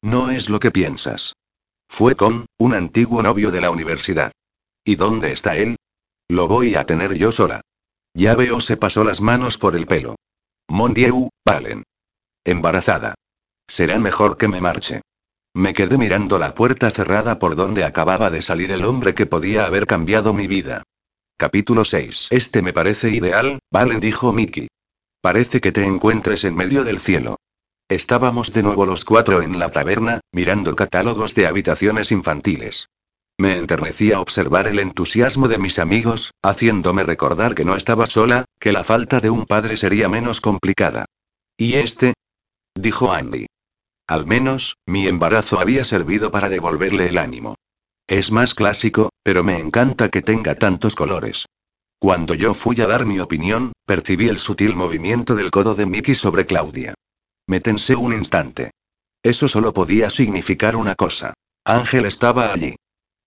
No 0.04 0.30
es 0.30 0.50
lo 0.50 0.60
que 0.60 0.70
piensas. 0.70 1.34
Fue 1.90 2.16
con, 2.16 2.46
un 2.58 2.74
antiguo 2.76 3.22
novio 3.24 3.52
de 3.52 3.62
la 3.62 3.72
universidad. 3.72 4.32
¿Y 4.86 4.96
dónde 4.96 5.32
está 5.32 5.58
él? 5.58 5.76
Lo 6.30 6.48
voy 6.48 6.76
a 6.76 6.86
tener 6.86 7.16
yo 7.16 7.32
sola. 7.32 7.62
Ya 8.14 8.36
veo 8.36 8.62
se 8.62 8.78
pasó 8.78 9.04
las 9.04 9.22
manos 9.22 9.58
por 9.58 9.76
el 9.76 9.88
pelo. 9.88 10.16
Mon 10.70 10.94
Dieu, 10.94 11.30
Valen. 11.46 11.84
Embarazada. 12.46 13.16
Será 13.68 14.00
mejor 14.00 14.38
que 14.38 14.48
me 14.48 14.62
marche. 14.62 15.02
Me 15.54 15.74
quedé 15.74 15.98
mirando 15.98 16.38
la 16.38 16.54
puerta 16.54 16.92
cerrada 16.92 17.40
por 17.40 17.56
donde 17.56 17.84
acababa 17.84 18.30
de 18.30 18.44
salir 18.44 18.72
el 18.72 18.86
hombre 18.86 19.16
que 19.16 19.26
podía 19.26 19.66
haber 19.66 19.88
cambiado 19.88 20.34
mi 20.34 20.48
vida. 20.48 20.84
Capítulo 21.38 21.86
6. 21.86 22.28
Este 22.30 22.62
me 22.62 22.72
parece 22.72 23.10
ideal, 23.10 23.60
Valen 23.72 24.00
dijo 24.00 24.32
Mickey. 24.32 24.68
Parece 25.22 25.60
que 25.60 25.72
te 25.72 25.84
encuentres 25.84 26.44
en 26.44 26.56
medio 26.56 26.84
del 26.84 27.00
cielo. 27.00 27.38
Estábamos 27.90 28.54
de 28.54 28.62
nuevo 28.62 28.86
los 28.86 29.04
cuatro 29.04 29.42
en 29.42 29.58
la 29.58 29.70
taberna, 29.72 30.20
mirando 30.32 30.76
catálogos 30.76 31.34
de 31.34 31.48
habitaciones 31.48 32.12
infantiles. 32.12 32.88
Me 33.40 33.58
enternecía 33.58 34.20
observar 34.20 34.68
el 34.68 34.78
entusiasmo 34.78 35.48
de 35.48 35.58
mis 35.58 35.80
amigos, 35.80 36.30
haciéndome 36.44 37.04
recordar 37.04 37.56
que 37.56 37.66
no 37.66 37.76
estaba 37.76 38.06
sola, 38.06 38.46
que 38.60 38.72
la 38.72 38.84
falta 38.84 39.22
de 39.22 39.32
un 39.32 39.46
padre 39.48 39.76
sería 39.76 40.08
menos 40.08 40.40
complicada. 40.40 41.06
¿Y 41.58 41.76
este? 41.76 42.14
dijo 42.76 43.12
Andy. 43.12 43.48
Al 44.08 44.28
menos, 44.28 44.76
mi 44.86 45.08
embarazo 45.08 45.60
había 45.60 45.84
servido 45.84 46.30
para 46.30 46.50
devolverle 46.50 47.08
el 47.08 47.18
ánimo. 47.18 47.56
Es 48.08 48.32
más 48.32 48.54
clásico, 48.54 49.10
pero 49.24 49.44
me 49.44 49.58
encanta 49.58 50.10
que 50.10 50.22
tenga 50.22 50.54
tantos 50.54 50.96
colores. 50.96 51.48
Cuando 51.98 52.36
yo 52.36 52.54
fui 52.54 52.80
a 52.82 52.88
dar 52.88 53.08
mi 53.08 53.20
opinión, 53.20 53.74
percibí 53.88 54.30
el 54.30 54.38
sutil 54.38 54.76
movimiento 54.76 55.34
del 55.34 55.50
codo 55.50 55.74
de 55.74 55.88
Mickey 55.88 56.14
sobre 56.14 56.46
Claudia. 56.46 56.94
Me 57.50 57.60
un 57.98 58.14
instante. 58.14 58.70
Eso 59.24 59.48
solo 59.48 59.74
podía 59.74 60.12
significar 60.12 60.76
una 60.76 60.94
cosa. 60.94 61.34
Ángel 61.66 62.06
estaba 62.06 62.54
allí. 62.54 62.76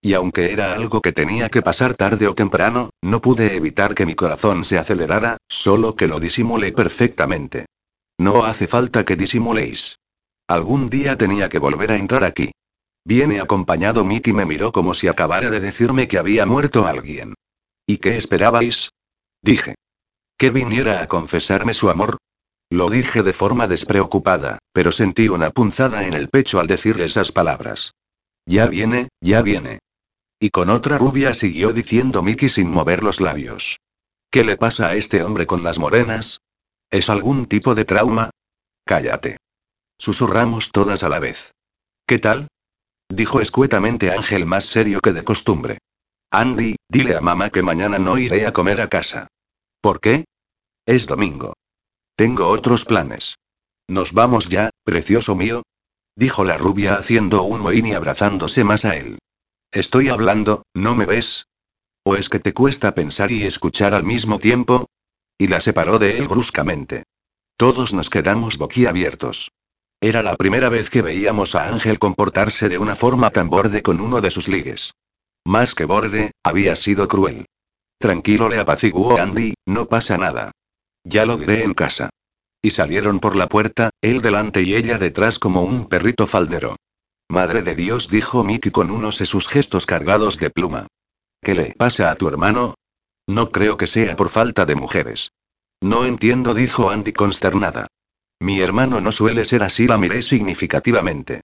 Y 0.01 0.15
aunque 0.15 0.53
era 0.53 0.75
algo 0.75 1.01
que 1.01 1.11
tenía 1.11 1.49
que 1.49 1.61
pasar 1.61 1.97
tarde 1.97 2.29
o 2.29 2.35
temprano, 2.37 2.91
no 3.03 3.21
pude 3.21 3.57
evitar 3.57 3.95
que 3.95 4.07
mi 4.07 4.15
corazón 4.15 4.65
se 4.65 4.79
acelerara, 4.79 5.39
solo 5.49 5.97
que 5.97 6.07
lo 6.07 6.21
disimulé 6.21 6.71
perfectamente. 6.71 7.67
No 8.17 8.45
hace 8.45 8.69
falta 8.69 9.05
que 9.05 9.17
disimuléis. 9.17 9.99
Algún 10.47 10.89
día 10.89 11.19
tenía 11.19 11.49
que 11.49 11.59
volver 11.59 11.91
a 11.91 11.97
entrar 11.97 12.23
aquí. 12.23 12.53
Viene 13.05 13.41
acompañado 13.41 14.05
Mickey 14.05 14.33
me 14.33 14.47
miró 14.47 14.71
como 14.71 14.95
si 14.95 15.09
acabara 15.09 15.51
de 15.51 15.59
decirme 15.59 16.07
que 16.07 16.19
había 16.19 16.47
muerto 16.47 16.87
alguien. 16.87 17.35
¿Y 17.87 17.97
qué 17.97 18.17
esperabais? 18.17 18.91
Dije. 19.43 19.75
¿Que 20.39 20.51
viniera 20.51 21.03
a 21.03 21.09
confesarme 21.09 21.75
su 21.75 21.91
amor? 21.91 22.19
Lo 22.73 22.89
dije 22.89 23.23
de 23.23 23.35
forma 23.35 23.67
despreocupada, 23.67 24.57
pero 24.73 24.93
sentí 24.93 25.29
una 25.29 25.51
punzada 25.51 26.07
en 26.07 26.15
el 26.15 26.31
pecho 26.31 26.59
al 26.59 26.67
decirle 26.67 27.05
esas 27.05 27.31
palabras. 27.31 27.93
Ya 28.47 28.67
viene, 28.67 29.11
ya 29.21 29.43
viene. 29.43 29.81
Y 30.41 30.49
con 30.49 30.71
otra 30.71 30.97
rubia 30.97 31.35
siguió 31.35 31.75
diciendo 31.75 32.23
Mickey 32.23 32.49
sin 32.49 32.71
mover 32.71 33.05
los 33.05 33.21
labios. 33.21 33.77
¿Qué 34.31 34.43
le 34.43 34.57
pasa 34.57 34.89
a 34.89 34.95
este 34.95 35.23
hombre 35.23 35.47
con 35.47 35.63
las 35.63 35.79
morenas? 35.79 36.41
¿Es 36.91 37.11
algún 37.11 37.45
tipo 37.45 37.75
de 37.75 37.85
trauma? 37.85 38.31
Cállate. 38.87 39.37
Susurramos 39.99 40.71
todas 40.73 41.03
a 41.03 41.11
la 41.11 41.19
vez. 41.19 41.53
¿Qué 42.07 42.19
tal? 42.19 42.49
Dijo 43.11 43.43
escuetamente 43.43 44.13
Ángel 44.13 44.47
más 44.47 44.65
serio 44.65 45.01
que 45.03 45.13
de 45.13 45.25
costumbre. 45.25 45.77
Andy, 46.31 46.77
dile 46.89 47.17
a 47.17 47.21
mamá 47.21 47.51
que 47.51 47.61
mañana 47.61 47.99
no 47.99 48.17
iré 48.17 48.47
a 48.47 48.55
comer 48.55 48.81
a 48.81 48.89
casa. 48.89 49.29
¿Por 49.83 50.01
qué? 50.01 50.25
Es 50.87 51.07
domingo. 51.07 51.53
Tengo 52.23 52.51
otros 52.51 52.85
planes. 52.85 53.41
¿Nos 53.89 54.13
vamos 54.13 54.49
ya, 54.49 54.71
precioso 54.85 55.35
mío? 55.35 55.65
Dijo 56.15 56.45
la 56.45 56.57
rubia 56.57 56.95
haciendo 56.95 57.43
un 57.43 57.63
mohín 57.63 57.87
y 57.87 57.95
abrazándose 57.95 58.63
más 58.63 58.85
a 58.85 58.97
él. 58.97 59.19
Estoy 59.73 60.09
hablando, 60.09 60.63
¿no 60.73 60.95
me 60.95 61.05
ves? 61.05 61.47
¿O 62.05 62.15
es 62.15 62.29
que 62.29 62.39
te 62.39 62.55
cuesta 62.55 62.95
pensar 62.95 63.33
y 63.33 63.43
escuchar 63.43 63.93
al 63.93 64.05
mismo 64.05 64.39
tiempo? 64.39 64.87
Y 65.37 65.49
la 65.49 65.59
separó 65.59 65.99
de 65.99 66.17
él 66.17 66.29
bruscamente. 66.29 67.03
Todos 67.57 67.93
nos 67.93 68.09
quedamos 68.09 68.57
boquiabiertos. 68.57 69.51
Era 70.01 70.23
la 70.23 70.37
primera 70.37 70.69
vez 70.69 70.91
que 70.91 71.03
veíamos 71.03 71.57
a 71.57 71.67
Ángel 71.67 71.99
comportarse 71.99 72.69
de 72.69 72.79
una 72.79 72.95
forma 72.95 73.31
tan 73.31 73.51
borde 73.51 73.83
con 73.83 74.01
uno 74.01 74.21
de 74.21 74.31
sus 74.31 74.47
ligues. 74.47 74.93
Más 75.45 75.75
que 75.75 75.87
borde, 75.87 76.31
había 76.45 76.77
sido 76.77 77.09
cruel. 77.09 77.47
Tranquilo 77.99 78.49
le 78.49 78.61
apaciguó 78.61 79.19
Andy, 79.19 79.55
no 79.67 79.89
pasa 79.89 80.17
nada. 80.19 80.53
Ya 81.05 81.27
lo 81.27 81.37
diré 81.37 81.63
en 81.65 81.75
casa. 81.75 82.11
Y 82.63 82.71
salieron 82.71 83.19
por 83.19 83.35
la 83.35 83.49
puerta, 83.49 83.91
él 84.01 84.23
delante 84.23 84.63
y 84.63 84.75
ella 84.75 84.99
detrás 84.99 85.39
como 85.39 85.63
un 85.63 85.89
perrito 85.89 86.27
faldero. 86.27 86.77
Madre 87.29 87.63
de 87.63 87.75
Dios, 87.75 88.09
dijo 88.09 88.45
Mickey 88.45 88.71
con 88.71 88.91
unos 88.91 89.19
de 89.19 89.27
sus 89.27 89.49
gestos 89.49 89.87
cargados 89.87 90.39
de 90.39 90.51
pluma. 90.51 90.87
¿Qué 91.43 91.55
le 91.55 91.75
pasa 91.77 92.11
a 92.11 92.15
tu 92.15 92.29
hermano? 92.29 92.75
No 93.27 93.51
creo 93.51 93.77
que 93.77 93.87
sea 93.87 94.15
por 94.17 94.29
falta 94.29 94.65
de 94.65 94.75
mujeres. 94.75 95.33
No 95.81 96.05
entiendo, 96.05 96.55
dijo 96.55 96.91
Andy 96.91 97.13
consternada. 97.13 97.89
Mi 98.41 98.61
hermano 98.61 99.01
no 99.01 99.13
suele 99.13 99.45
ser 99.45 99.63
así, 99.63 99.87
la 99.87 99.99
miré 99.99 100.23
significativamente. 100.23 101.43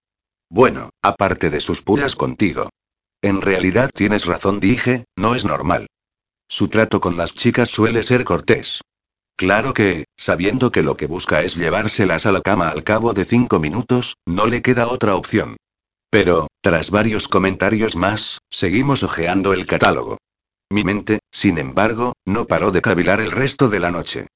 Bueno, 0.51 0.91
aparte 1.03 1.51
de 1.51 1.61
sus 1.61 1.83
puras 1.83 2.15
contigo. 2.15 2.71
En 3.23 3.41
realidad 3.41 3.91
tienes 3.93 4.25
razón, 4.25 4.61
dije, 4.61 5.05
no 5.17 5.35
es 5.35 5.45
normal. 5.45 5.89
Su 6.49 6.69
trato 6.69 7.01
con 7.01 7.17
las 7.17 7.35
chicas 7.35 7.71
suele 7.71 8.03
ser 8.03 8.25
cortés. 8.25 8.81
Claro 9.39 9.73
que, 9.73 10.07
sabiendo 10.17 10.73
que 10.73 10.83
lo 10.83 10.97
que 10.97 11.07
busca 11.07 11.43
es 11.43 11.55
llevárselas 11.55 12.27
a 12.27 12.33
la 12.33 12.41
cama 12.41 12.71
al 12.71 12.83
cabo 12.83 13.13
de 13.13 13.25
cinco 13.25 13.61
minutos, 13.61 14.17
no 14.27 14.49
le 14.49 14.63
queda 14.63 14.89
otra 14.89 15.15
opción. 15.15 15.57
Pero, 16.11 16.49
tras 16.61 16.91
varios 16.91 17.29
comentarios 17.29 17.95
más, 17.95 18.41
seguimos 18.51 19.05
hojeando 19.05 19.53
el 19.53 19.65
catálogo. 19.65 20.19
Mi 20.71 20.83
mente, 20.83 21.21
sin 21.31 21.59
embargo, 21.59 22.15
no 22.27 22.47
paró 22.47 22.73
de 22.73 22.83
cavilar 22.83 23.21
el 23.21 23.31
resto 23.31 23.69
de 23.69 23.79
la 23.79 23.93
noche. 23.93 24.27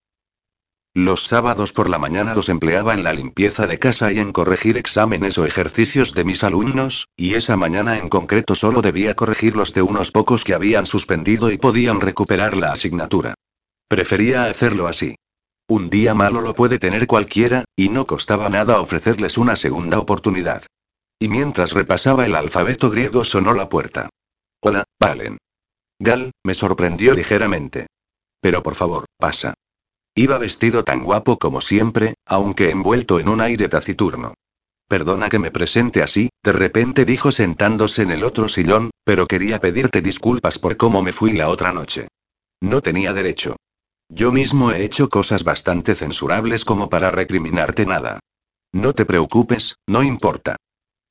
Los 0.95 1.27
sábados 1.27 1.73
por 1.73 1.91
la 1.91 1.99
mañana 1.99 2.37
los 2.37 2.49
empleaba 2.49 2.95
en 2.95 3.03
la 3.03 3.13
limpieza 3.13 3.67
de 3.67 3.81
casa 3.81 4.13
y 4.13 4.21
en 4.21 4.31
corregir 4.31 4.79
exámenes 4.79 5.37
o 5.37 5.45
ejercicios 5.45 6.15
de 6.15 6.25
mis 6.25 6.45
alumnos, 6.45 7.09
y 7.17 7.35
esa 7.35 7.57
mañana 7.57 7.99
en 7.99 8.09
concreto 8.09 8.55
solo 8.55 8.83
debía 8.83 9.17
corregir 9.17 9.57
los 9.57 9.75
de 9.75 9.83
unos 9.83 10.13
pocos 10.13 10.45
que 10.45 10.55
habían 10.55 10.87
suspendido 10.87 11.51
y 11.51 11.59
podían 11.59 12.01
recuperar 12.01 12.57
la 12.57 12.71
asignatura. 12.71 13.35
Prefería 13.93 14.47
hacerlo 14.47 14.87
así. 14.87 15.17
Un 15.69 15.91
día 15.91 16.15
malo 16.15 16.41
lo 16.41 16.55
puede 16.55 16.79
tener 16.79 17.07
cualquiera, 17.07 17.67
y 17.77 17.91
no 17.91 18.07
costaba 18.07 18.49
nada 18.49 18.81
ofrecerles 18.81 19.37
una 19.37 19.55
segunda 19.55 19.99
oportunidad. 19.99 20.63
Y 21.19 21.29
mientras 21.29 21.73
repasaba 21.73 22.25
el 22.25 22.35
alfabeto 22.35 22.89
griego 22.89 23.23
sonó 23.23 23.53
la 23.53 23.69
puerta. 23.69 24.09
Hola, 24.63 24.85
Valen. 24.99 25.37
Gal, 25.99 26.31
me 26.43 26.55
sorprendió 26.55 27.13
ligeramente. 27.13 27.87
Pero 28.41 28.63
por 28.63 28.77
favor, 28.77 29.05
pasa. 29.19 29.53
Iba 30.15 30.39
vestido 30.39 30.85
tan 30.85 31.05
guapo 31.05 31.39
como 31.39 31.61
siempre, 31.61 32.15
aunque 32.25 32.71
envuelto 32.71 33.21
en 33.21 33.29
un 33.29 33.43
aire 33.43 33.69
taciturno. 33.69 34.33
Perdona 34.89 35.29
que 35.29 35.39
me 35.39 35.51
presente 35.51 36.03
así, 36.03 36.31
de 36.43 36.55
repente 36.55 37.05
dijo 37.05 37.31
sentándose 37.31 38.01
en 38.01 38.11
el 38.13 38.25
otro 38.25 38.49
sillón, 38.49 38.91
pero 39.05 39.27
quería 39.27 39.61
pedirte 39.61 40.01
disculpas 40.01 40.59
por 40.59 40.79
cómo 40.79 41.03
me 41.03 41.13
fui 41.13 41.35
la 41.35 41.51
otra 41.51 41.75
noche. 41.75 42.09
No 42.63 42.81
tenía 42.81 43.13
derecho. 43.13 43.57
Yo 44.15 44.31
mismo 44.31 44.73
he 44.73 44.85
hecho 44.85 45.09
cosas 45.09 45.43
bastante 45.43 45.95
censurables 45.95 46.67
como 46.67 46.91
para 46.91 47.11
recriminarte 47.11 47.87
nada. 47.87 48.21
No 48.71 48.93
te 48.93 49.07
preocupes, 49.07 49.77
no 49.89 50.03
importa. 50.03 50.57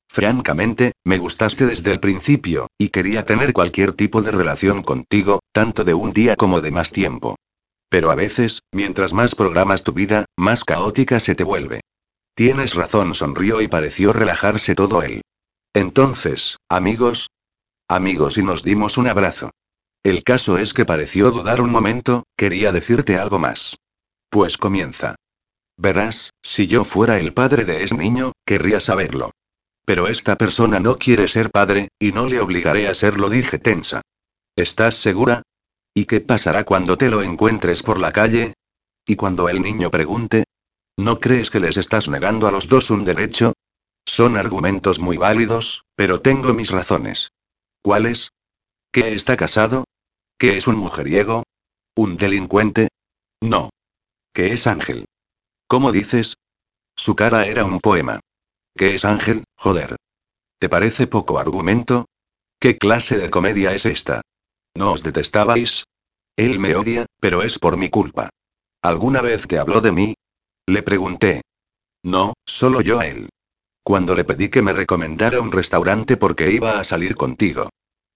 Francamente, 0.08 0.92
me 1.04 1.18
gustaste 1.18 1.66
desde 1.66 1.90
el 1.90 1.98
principio, 1.98 2.68
y 2.78 2.90
quería 2.90 3.26
tener 3.26 3.52
cualquier 3.52 3.92
tipo 3.92 4.22
de 4.22 4.30
relación 4.30 4.82
contigo, 4.82 5.40
tanto 5.50 5.82
de 5.82 5.94
un 5.94 6.12
día 6.12 6.36
como 6.36 6.60
de 6.60 6.70
más 6.70 6.92
tiempo. 6.92 7.34
Pero 7.88 8.12
a 8.12 8.14
veces, 8.14 8.60
mientras 8.70 9.12
más 9.12 9.34
programas 9.34 9.82
tu 9.82 9.92
vida, 9.92 10.26
más 10.38 10.62
caótica 10.62 11.18
se 11.18 11.34
te 11.34 11.42
vuelve. 11.42 11.80
Tienes 12.36 12.74
razón, 12.74 13.14
sonrió 13.14 13.62
y 13.62 13.66
pareció 13.66 14.12
relajarse 14.12 14.76
todo 14.76 15.02
él. 15.02 15.22
Entonces, 15.74 16.56
amigos. 16.68 17.30
Amigos 17.88 18.38
y 18.38 18.44
nos 18.44 18.62
dimos 18.62 18.96
un 18.96 19.08
abrazo. 19.08 19.50
El 20.02 20.24
caso 20.24 20.58
es 20.58 20.74
que 20.74 20.84
pareció 20.84 21.30
dudar 21.30 21.60
un 21.60 21.70
momento, 21.70 22.24
quería 22.36 22.72
decirte 22.72 23.16
algo 23.16 23.38
más. 23.38 23.76
Pues 24.28 24.56
comienza. 24.56 25.14
Verás, 25.76 26.30
si 26.42 26.66
yo 26.66 26.84
fuera 26.84 27.18
el 27.18 27.32
padre 27.32 27.64
de 27.64 27.84
ese 27.84 27.96
niño, 27.96 28.32
querría 28.44 28.80
saberlo. 28.80 29.30
Pero 29.84 30.08
esta 30.08 30.36
persona 30.36 30.80
no 30.80 30.98
quiere 30.98 31.28
ser 31.28 31.50
padre, 31.50 31.88
y 31.98 32.12
no 32.12 32.26
le 32.26 32.40
obligaré 32.40 32.88
a 32.88 32.94
serlo, 32.94 33.28
dije 33.28 33.58
tensa. 33.58 34.02
¿Estás 34.56 34.96
segura? 34.96 35.42
¿Y 35.94 36.06
qué 36.06 36.20
pasará 36.20 36.64
cuando 36.64 36.98
te 36.98 37.08
lo 37.08 37.22
encuentres 37.22 37.82
por 37.82 37.98
la 38.00 38.12
calle? 38.12 38.54
¿Y 39.06 39.16
cuando 39.16 39.48
el 39.48 39.62
niño 39.62 39.90
pregunte? 39.90 40.44
¿No 40.96 41.20
crees 41.20 41.50
que 41.50 41.60
les 41.60 41.76
estás 41.76 42.08
negando 42.08 42.46
a 42.46 42.52
los 42.52 42.68
dos 42.68 42.90
un 42.90 43.04
derecho? 43.04 43.52
Son 44.04 44.36
argumentos 44.36 44.98
muy 44.98 45.16
válidos, 45.16 45.84
pero 45.94 46.20
tengo 46.20 46.52
mis 46.54 46.70
razones. 46.70 47.30
¿Cuáles? 47.82 48.30
¿Qué 48.92 49.14
está 49.14 49.36
casado? 49.36 49.84
¿Qué 50.42 50.56
es 50.56 50.66
un 50.66 50.74
mujeriego? 50.74 51.44
¿Un 51.96 52.16
delincuente? 52.16 52.88
No. 53.40 53.70
¿Qué 54.34 54.52
es 54.52 54.66
Ángel? 54.66 55.04
¿Cómo 55.68 55.92
dices? 55.92 56.34
Su 56.96 57.14
cara 57.14 57.46
era 57.46 57.64
un 57.64 57.78
poema. 57.78 58.18
¿Qué 58.76 58.96
es 58.96 59.04
Ángel, 59.04 59.44
joder? 59.56 59.94
¿Te 60.58 60.68
parece 60.68 61.06
poco 61.06 61.38
argumento? 61.38 62.06
¿Qué 62.58 62.76
clase 62.76 63.18
de 63.18 63.30
comedia 63.30 63.72
es 63.72 63.86
esta? 63.86 64.20
¿No 64.76 64.90
os 64.90 65.04
detestabais? 65.04 65.84
Él 66.36 66.58
me 66.58 66.74
odia, 66.74 67.06
pero 67.20 67.44
es 67.44 67.60
por 67.60 67.76
mi 67.76 67.88
culpa. 67.88 68.28
¿Alguna 68.82 69.20
vez 69.20 69.46
te 69.46 69.60
habló 69.60 69.80
de 69.80 69.92
mí? 69.92 70.14
Le 70.66 70.82
pregunté. 70.82 71.42
No, 72.02 72.32
solo 72.44 72.80
yo 72.80 72.98
a 72.98 73.06
él. 73.06 73.28
Cuando 73.84 74.16
le 74.16 74.24
pedí 74.24 74.48
que 74.48 74.60
me 74.60 74.72
recomendara 74.72 75.40
un 75.40 75.52
restaurante 75.52 76.16
porque 76.16 76.50
iba 76.50 76.80
a 76.80 76.82
salir 76.82 77.14
contigo. 77.14 77.68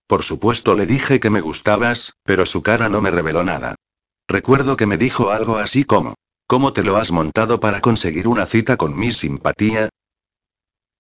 Por 0.07 0.23
supuesto 0.23 0.75
le 0.75 0.87
dije 0.87 1.19
que 1.19 1.31
me 1.31 1.41
gustabas, 1.41 2.15
pero 2.23 2.47
su 2.47 2.63
cara 2.63 2.89
no 2.89 3.01
me 3.03 3.11
reveló 3.11 3.43
nada. 3.43 3.75
Recuerdo 4.29 4.77
que 4.77 4.87
me 4.87 4.99
dijo 4.99 5.31
algo 5.31 5.59
así 5.59 5.85
como, 5.85 6.15
¿cómo 6.47 6.73
te 6.73 6.85
lo 6.85 6.97
has 6.97 7.11
montado 7.11 7.61
para 7.61 7.81
conseguir 7.81 8.29
una 8.29 8.47
cita 8.47 8.77
con 8.77 8.97
mi 8.97 9.13
simpatía? 9.13 9.89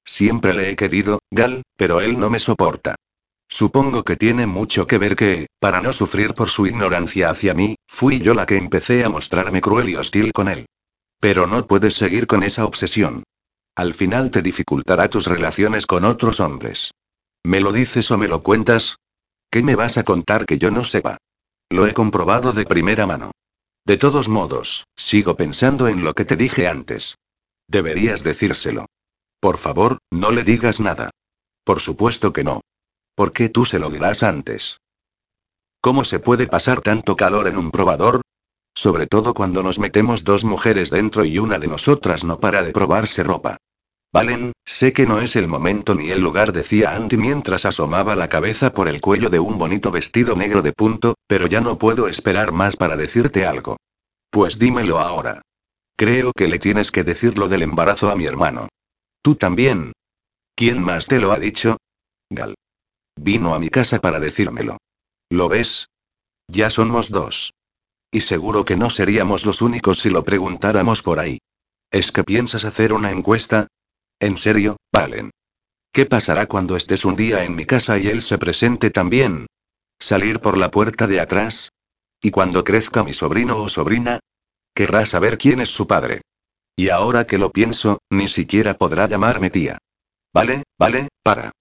Siempre 0.05 0.55
le 0.55 0.70
he 0.70 0.77
querido, 0.77 1.20
Gal, 1.31 1.62
pero 1.77 2.01
él 2.01 2.19
no 2.19 2.31
me 2.31 2.39
soporta. 2.39 2.95
Supongo 3.49 4.05
que 4.05 4.16
tiene 4.16 4.47
mucho 4.47 4.87
que 4.87 4.99
ver 4.99 5.15
que, 5.15 5.47
para 5.61 5.81
no 5.81 5.93
sufrir 5.93 6.35
por 6.35 6.49
su 6.49 6.66
ignorancia 6.66 7.31
hacia 7.31 7.55
mí, 7.55 7.77
fui 7.87 8.20
yo 8.20 8.35
la 8.35 8.47
que 8.47 8.57
empecé 8.57 9.05
a 9.05 9.09
mostrarme 9.09 9.61
cruel 9.61 9.89
y 9.89 9.97
hostil 9.97 10.33
con 10.33 10.49
él. 10.49 10.66
Pero 11.20 11.47
no 11.47 11.66
puedes 11.66 11.95
seguir 11.95 12.27
con 12.27 12.43
esa 12.43 12.65
obsesión. 12.65 13.23
Al 13.77 13.95
final 13.95 14.31
te 14.31 14.43
dificultará 14.43 15.09
tus 15.09 15.27
relaciones 15.27 15.87
con 15.87 16.05
otros 16.05 16.41
hombres. 16.41 16.93
¿Me 17.47 17.60
lo 17.60 17.70
dices 17.70 18.10
o 18.10 18.18
me 18.18 18.27
lo 18.27 18.43
cuentas? 18.43 18.97
¿Qué 19.52 19.62
me 19.62 19.77
vas 19.77 19.98
a 19.98 20.02
contar 20.02 20.47
que 20.47 20.59
yo 20.59 20.73
no 20.73 20.82
sepa? 20.82 21.18
Lo 21.70 21.86
he 21.86 21.94
comprobado 21.94 22.52
de 22.52 22.66
primera 22.66 23.06
mano. 23.06 23.31
De 23.85 23.97
todos 23.97 24.28
modos, 24.28 24.89
sigo 24.97 25.36
pensando 25.36 25.86
en 25.86 26.02
lo 26.02 26.12
que 26.14 26.24
te 26.24 26.35
dije 26.35 26.66
antes. 26.66 27.14
Deberías 27.68 28.24
decírselo. 28.24 28.86
Por 29.39 29.59
favor, 29.59 29.98
no 30.10 30.32
le 30.32 30.43
digas 30.43 30.81
nada. 30.81 31.10
Por 31.62 31.81
supuesto 31.81 32.32
que 32.32 32.43
no. 32.43 32.62
¿Por 33.14 33.32
qué 33.32 33.48
tú 33.48 33.64
se 33.64 33.78
lo 33.78 33.90
dirás 33.90 34.24
antes? 34.24 34.78
¿Cómo 35.81 36.02
se 36.02 36.18
puede 36.18 36.48
pasar 36.48 36.81
tanto 36.81 37.14
calor 37.14 37.47
en 37.47 37.59
un 37.59 37.70
probador? 37.70 38.23
Sobre 38.74 39.06
todo 39.06 39.35
cuando 39.35 39.62
nos 39.62 39.78
metemos 39.78 40.24
dos 40.24 40.43
mujeres 40.43 40.90
dentro 40.90 41.24
y 41.24 41.39
una 41.39 41.60
de 41.60 41.68
nosotras 41.68 42.24
no 42.24 42.40
para 42.40 42.64
de 42.64 42.73
probarse 42.73 43.23
ropa. 43.23 43.56
Valen, 44.16 44.52
sé 44.64 44.94
que 44.94 45.05
no 45.05 45.20
es 45.20 45.36
el 45.36 45.47
momento 45.47 45.94
ni 45.94 46.10
el 46.10 46.22
lugar, 46.22 46.51
decía 46.51 46.97
Andy 46.97 47.18
mientras 47.18 47.66
asomaba 47.66 48.16
la 48.16 48.30
cabeza 48.30 48.72
por 48.72 48.88
el 48.88 49.02
cuello 49.02 49.28
de 49.28 49.38
un 49.38 49.59
bonito 49.59 49.90
vestido 49.90 50.34
negro 50.34 50.62
de 50.62 50.72
punto, 50.72 51.16
pero 51.26 51.47
ya 51.47 51.60
no 51.60 51.76
puedo 51.76 52.09
esperar 52.09 52.51
más 52.51 52.76
para 52.76 52.97
decirte 52.97 53.44
algo. 53.44 53.76
Pues 54.30 54.59
dímelo 54.59 55.01
ahora. 55.01 55.43
Creo 55.98 56.32
que 56.34 56.48
le 56.48 56.59
tienes 56.59 56.90
que 56.90 57.05
decir 57.05 57.36
lo 57.36 57.51
del 57.51 57.60
embarazo 57.60 58.09
a 58.09 58.16
mi 58.16 58.24
hermano. 58.24 58.70
Tú 59.20 59.34
también. 59.34 59.93
¿Quién 60.55 60.82
más 60.82 61.09
te 61.09 61.18
lo 61.18 61.32
ha 61.32 61.38
dicho? 61.38 61.76
Gal. 62.30 62.55
Vino 63.16 63.55
a 63.55 63.59
mi 63.59 63.68
casa 63.68 64.01
para 64.01 64.18
decírmelo. 64.18 64.78
¿Lo 65.28 65.51
ves? 65.51 65.90
Ya 66.48 66.70
somos 66.70 67.10
dos. 67.10 67.52
Y 68.10 68.22
seguro 68.22 68.64
que 68.64 68.76
no 68.76 68.88
seríamos 68.88 69.44
los 69.44 69.60
únicos 69.60 69.98
si 69.98 70.09
lo 70.09 70.24
preguntáramos 70.24 71.02
por 71.02 71.18
ahí. 71.18 71.36
¿Es 71.90 72.12
que 72.12 72.24
piensas 72.24 72.64
hacer 72.64 72.94
una 72.94 73.10
encuesta? 73.10 73.68
¿En 74.20 74.38
serio, 74.38 74.76
Valen? 74.93 75.30
¿Qué 75.93 76.06
pasará 76.06 76.47
cuando 76.47 76.76
estés 76.76 77.05
un 77.05 77.16
día 77.16 77.44
en 77.44 77.55
mi 77.55 77.66
casa 77.66 77.98
y 77.98 78.06
él 78.06 78.22
se 78.22 78.38
presente 78.38 78.90
también? 78.90 79.47
¿Salir 79.98 80.40
por 80.40 80.56
la 80.56 80.70
puerta 80.70 81.06
de 81.06 81.20
atrás? 81.20 81.70
¿Y 82.22 82.30
cuando 82.30 82.64
crezca 82.64 83.05
mi 83.05 83.14
sobrino 83.14 83.59
o 83.59 83.68
sobrina? 83.68 84.20
Querrá 84.74 85.06
saber 85.06 85.38
quién 85.38 85.60
es 85.60 85.70
su 85.70 85.86
padre. 85.86 86.22
Y 86.76 86.90
ahora 86.90 87.26
que 87.26 87.38
lo 87.38 87.51
pienso, 87.51 87.98
ni 88.10 88.28
siquiera 88.28 88.74
podrá 88.74 89.06
llamarme 89.06 89.51
tía. 89.51 89.78
Vale, 90.34 90.64
vale, 90.78 91.09
para. 91.22 91.52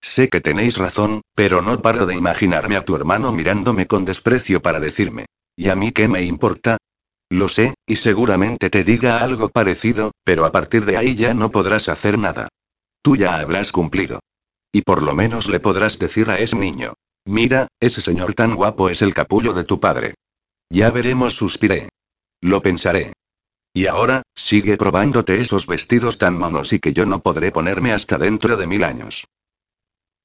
Sé 0.00 0.28
que 0.28 0.40
tenéis 0.40 0.76
razón, 0.76 1.22
pero 1.34 1.62
no 1.62 1.80
paro 1.80 2.06
de 2.06 2.14
imaginarme 2.14 2.76
a 2.76 2.84
tu 2.84 2.96
hermano 2.96 3.32
mirándome 3.32 3.86
con 3.86 4.04
desprecio 4.04 4.60
para 4.62 4.80
decirme. 4.80 5.26
¿Y 5.56 5.68
a 5.68 5.76
mí 5.76 5.92
qué 5.92 6.08
me 6.08 6.22
importa? 6.22 6.78
Lo 7.34 7.48
sé, 7.48 7.74
y 7.84 7.96
seguramente 7.96 8.70
te 8.70 8.84
diga 8.84 9.18
algo 9.18 9.48
parecido, 9.48 10.12
pero 10.22 10.44
a 10.44 10.52
partir 10.52 10.84
de 10.84 10.96
ahí 10.96 11.16
ya 11.16 11.34
no 11.34 11.50
podrás 11.50 11.88
hacer 11.88 12.16
nada. 12.16 12.46
Tú 13.02 13.16
ya 13.16 13.40
habrás 13.40 13.72
cumplido. 13.72 14.20
Y 14.70 14.82
por 14.82 15.02
lo 15.02 15.16
menos 15.16 15.48
le 15.48 15.58
podrás 15.58 15.98
decir 15.98 16.30
a 16.30 16.38
ese 16.38 16.56
niño. 16.56 16.94
Mira, 17.24 17.66
ese 17.80 18.00
señor 18.00 18.34
tan 18.34 18.54
guapo 18.54 18.88
es 18.88 19.02
el 19.02 19.14
capullo 19.14 19.52
de 19.52 19.64
tu 19.64 19.80
padre. 19.80 20.14
Ya 20.70 20.92
veremos, 20.92 21.34
suspiré. 21.34 21.88
Lo 22.40 22.62
pensaré. 22.62 23.14
Y 23.72 23.86
ahora, 23.86 24.22
sigue 24.36 24.76
probándote 24.76 25.40
esos 25.40 25.66
vestidos 25.66 26.18
tan 26.18 26.38
monos 26.38 26.72
y 26.72 26.78
que 26.78 26.92
yo 26.92 27.04
no 27.04 27.18
podré 27.18 27.50
ponerme 27.50 27.92
hasta 27.92 28.16
dentro 28.16 28.56
de 28.56 28.68
mil 28.68 28.84
años. 28.84 29.24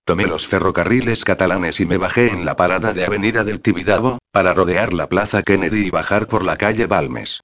Tomé 0.10 0.26
los 0.26 0.48
ferrocarriles 0.48 1.24
catalanes 1.24 1.80
y 1.80 1.86
me 1.86 1.98
bajé 1.98 2.32
en 2.32 2.44
la 2.44 2.56
parada 2.56 2.94
de 2.94 3.06
Avenida 3.06 3.44
del 3.44 3.62
Tibidabo, 3.62 4.18
para 4.32 4.56
rodear 4.56 4.92
la 4.92 5.08
Plaza 5.08 5.44
Kennedy 5.44 5.86
y 5.86 5.90
bajar 5.92 6.26
por 6.26 6.44
la 6.44 6.58
calle 6.58 6.88
Balmes. 6.88 7.42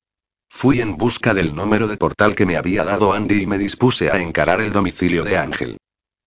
Fui 0.49 0.81
en 0.81 0.97
busca 0.97 1.35
del 1.35 1.53
número 1.53 1.87
de 1.87 1.97
portal 1.97 2.33
que 2.33 2.47
me 2.47 2.57
había 2.57 2.83
dado 2.83 3.13
Andy 3.13 3.43
y 3.43 3.45
me 3.45 3.59
dispuse 3.59 4.09
a 4.09 4.19
encarar 4.19 4.61
el 4.61 4.71
domicilio 4.71 5.23
de 5.23 5.37
Ángel. 5.37 5.77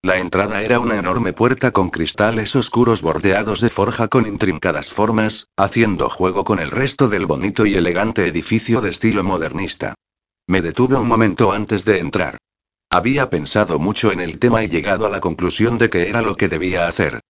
La 0.01 0.19
entrada 0.19 0.63
era 0.63 0.79
una 0.79 0.95
enorme 0.95 1.33
puerta 1.33 1.73
con 1.73 1.91
cristales 1.91 2.55
oscuros 2.55 3.03
bordeados 3.03 3.61
de 3.61 3.71
forja 3.71 4.07
con 4.07 4.25
intrincadas 4.29 4.93
formas, 4.93 5.49
haciendo 5.57 6.09
juego 6.09 6.45
con 6.45 6.61
el 6.61 6.71
resto 6.71 7.09
del 7.09 7.27
bonito 7.27 7.67
y 7.67 7.75
elegante 7.75 8.29
edificio 8.29 8.81
de 8.81 8.91
estilo 8.91 9.25
modernista. 9.25 9.95
Me 10.47 10.63
detuve 10.63 10.95
un 10.95 11.09
momento 11.09 11.51
antes 11.51 11.85
de 11.85 11.99
entrar. 11.99 12.39
Había 12.91 13.29
pensado 13.29 13.79
mucho 13.79 14.13
en 14.13 14.21
el 14.21 14.39
tema 14.39 14.65
y 14.65 14.69
llegado 14.69 15.07
a 15.07 15.11
la 15.11 15.21
conclusión 15.21 15.77
de 15.77 15.91
que 15.91 16.09
era 16.09 16.23
lo 16.23 16.37
que 16.37 16.49
debía 16.49 16.89
hacer. 16.89 17.21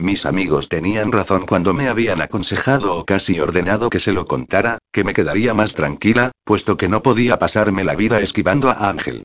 Mis 0.00 0.26
amigos 0.26 0.68
tenían 0.68 1.12
razón 1.12 1.46
cuando 1.46 1.72
me 1.72 1.86
habían 1.86 2.20
aconsejado 2.20 2.96
o 2.96 3.04
casi 3.04 3.38
ordenado 3.38 3.90
que 3.90 4.00
se 4.00 4.10
lo 4.10 4.24
contara, 4.24 4.78
que 4.92 5.04
me 5.04 5.14
quedaría 5.14 5.54
más 5.54 5.74
tranquila, 5.74 6.32
puesto 6.42 6.76
que 6.76 6.88
no 6.88 7.02
podía 7.02 7.38
pasarme 7.38 7.84
la 7.84 7.94
vida 7.94 8.18
esquivando 8.18 8.70
a 8.70 8.88
Ángel. 8.88 9.22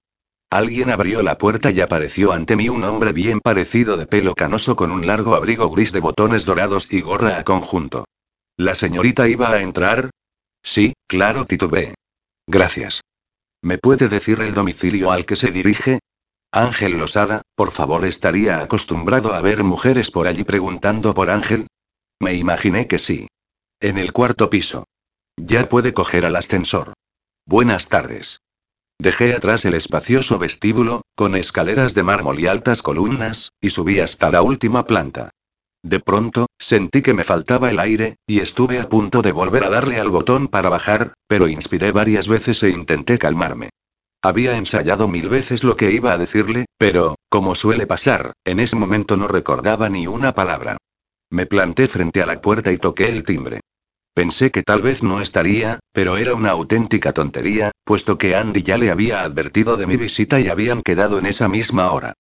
Alguien 0.52 0.92
abrió 0.92 1.24
la 1.24 1.40
puerta 1.40 1.72
y 1.72 1.82
apareció 1.82 2.34
ante 2.34 2.56
mí 2.56 2.70
un 2.70 2.84
hombre 2.84 3.12
bien 3.12 3.40
parecido 3.40 3.98
de 3.98 4.06
pelo 4.06 4.36
canoso 4.36 4.76
con 4.76 4.92
un 4.92 5.08
largo 5.08 5.36
abrigo 5.36 5.70
gris 5.72 5.92
de 5.92 6.02
botones 6.02 6.46
dorados 6.46 6.88
y 6.92 7.02
gorra 7.02 7.40
a 7.40 7.44
conjunto. 7.44 8.06
¿La 8.56 8.76
señorita 8.76 9.28
iba 9.28 9.52
a 9.52 9.62
entrar? 9.62 10.12
Sí, 10.62 10.94
claro, 11.08 11.46
titubeé. 11.46 11.96
Gracias. 12.48 13.02
¿Me 13.62 13.78
puede 13.78 14.08
decir 14.08 14.40
el 14.42 14.54
domicilio 14.54 15.12
al 15.12 15.26
que 15.26 15.36
se 15.36 15.52
dirige? 15.52 16.00
Ángel 16.52 16.98
Losada, 16.98 17.42
por 17.56 17.72
favor, 17.72 18.06
¿estaría 18.06 18.62
acostumbrado 18.62 19.34
a 19.34 19.42
ver 19.42 19.64
mujeres 19.64 20.12
por 20.12 20.28
allí 20.28 20.44
preguntando 20.44 21.14
por 21.14 21.30
Ángel? 21.30 21.68
Me 22.20 22.34
imaginé 22.34 22.88
que 22.88 23.00
sí. 23.00 23.28
En 23.80 23.98
el 23.98 24.14
cuarto 24.14 24.50
piso. 24.50 24.86
Ya 25.38 25.70
puede 25.70 25.94
coger 25.94 26.26
al 26.26 26.36
ascensor. 26.36 26.94
Buenas 27.46 27.88
tardes. 27.88 28.40
Dejé 28.98 29.34
atrás 29.34 29.64
el 29.66 29.76
espacioso 29.76 30.40
vestíbulo, 30.40 31.04
con 31.16 31.36
escaleras 31.36 31.94
de 31.96 32.04
mármol 32.04 32.40
y 32.40 32.48
altas 32.48 32.82
columnas, 32.82 33.54
y 33.62 33.70
subí 33.70 34.00
hasta 34.00 34.30
la 34.30 34.42
última 34.42 34.86
planta. 34.86 35.32
De 35.84 36.00
pronto, 36.00 36.48
sentí 36.58 37.02
que 37.02 37.14
me 37.14 37.24
faltaba 37.24 37.70
el 37.70 37.80
aire, 37.80 38.18
y 38.28 38.40
estuve 38.40 38.80
a 38.80 38.90
punto 38.90 39.22
de 39.22 39.32
volver 39.32 39.64
a 39.64 39.70
darle 39.70 40.00
al 40.00 40.10
botón 40.10 40.50
para 40.50 40.70
bajar, 40.70 41.14
pero 41.28 41.48
inspiré 41.48 41.92
varias 41.92 42.28
veces 42.28 42.62
e 42.64 42.70
intenté 42.70 43.18
calmarme. 43.18 43.70
Había 44.22 44.58
ensayado 44.58 45.08
mil 45.08 45.30
veces 45.30 45.64
lo 45.64 45.78
que 45.78 45.92
iba 45.92 46.12
a 46.12 46.18
decirle, 46.18 46.66
pero, 46.78 47.16
como 47.30 47.56
suele 47.56 47.88
pasar, 47.88 48.34
en 48.44 48.60
ese 48.60 48.76
momento 48.76 49.16
no 49.16 49.30
recordaba 49.30 49.90
ni 49.90 50.08
una 50.08 50.34
palabra. 50.34 50.76
Me 51.30 51.46
planté 51.46 51.88
frente 51.88 52.22
a 52.22 52.26
la 52.26 52.42
puerta 52.42 52.72
y 52.74 52.78
toqué 52.78 53.08
el 53.08 53.24
timbre. 53.24 53.62
Pensé 54.14 54.52
que 54.52 54.64
tal 54.64 54.82
vez 54.82 55.02
no 55.02 55.22
estaría, 55.22 55.80
pero 55.94 56.18
era 56.18 56.36
una 56.36 56.50
auténtica 56.50 57.14
tontería, 57.14 57.72
puesto 57.86 58.18
que 58.18 58.36
Andy 58.36 58.64
ya 58.64 58.78
le 58.78 58.92
había 58.92 59.22
advertido 59.22 59.78
de 59.78 59.88
mi 59.88 59.96
visita 59.96 60.42
y 60.42 60.50
habían 60.50 60.82
quedado 60.82 61.20
en 61.20 61.26
esa 61.26 61.48
misma 61.48 61.92
hora. 61.94 62.14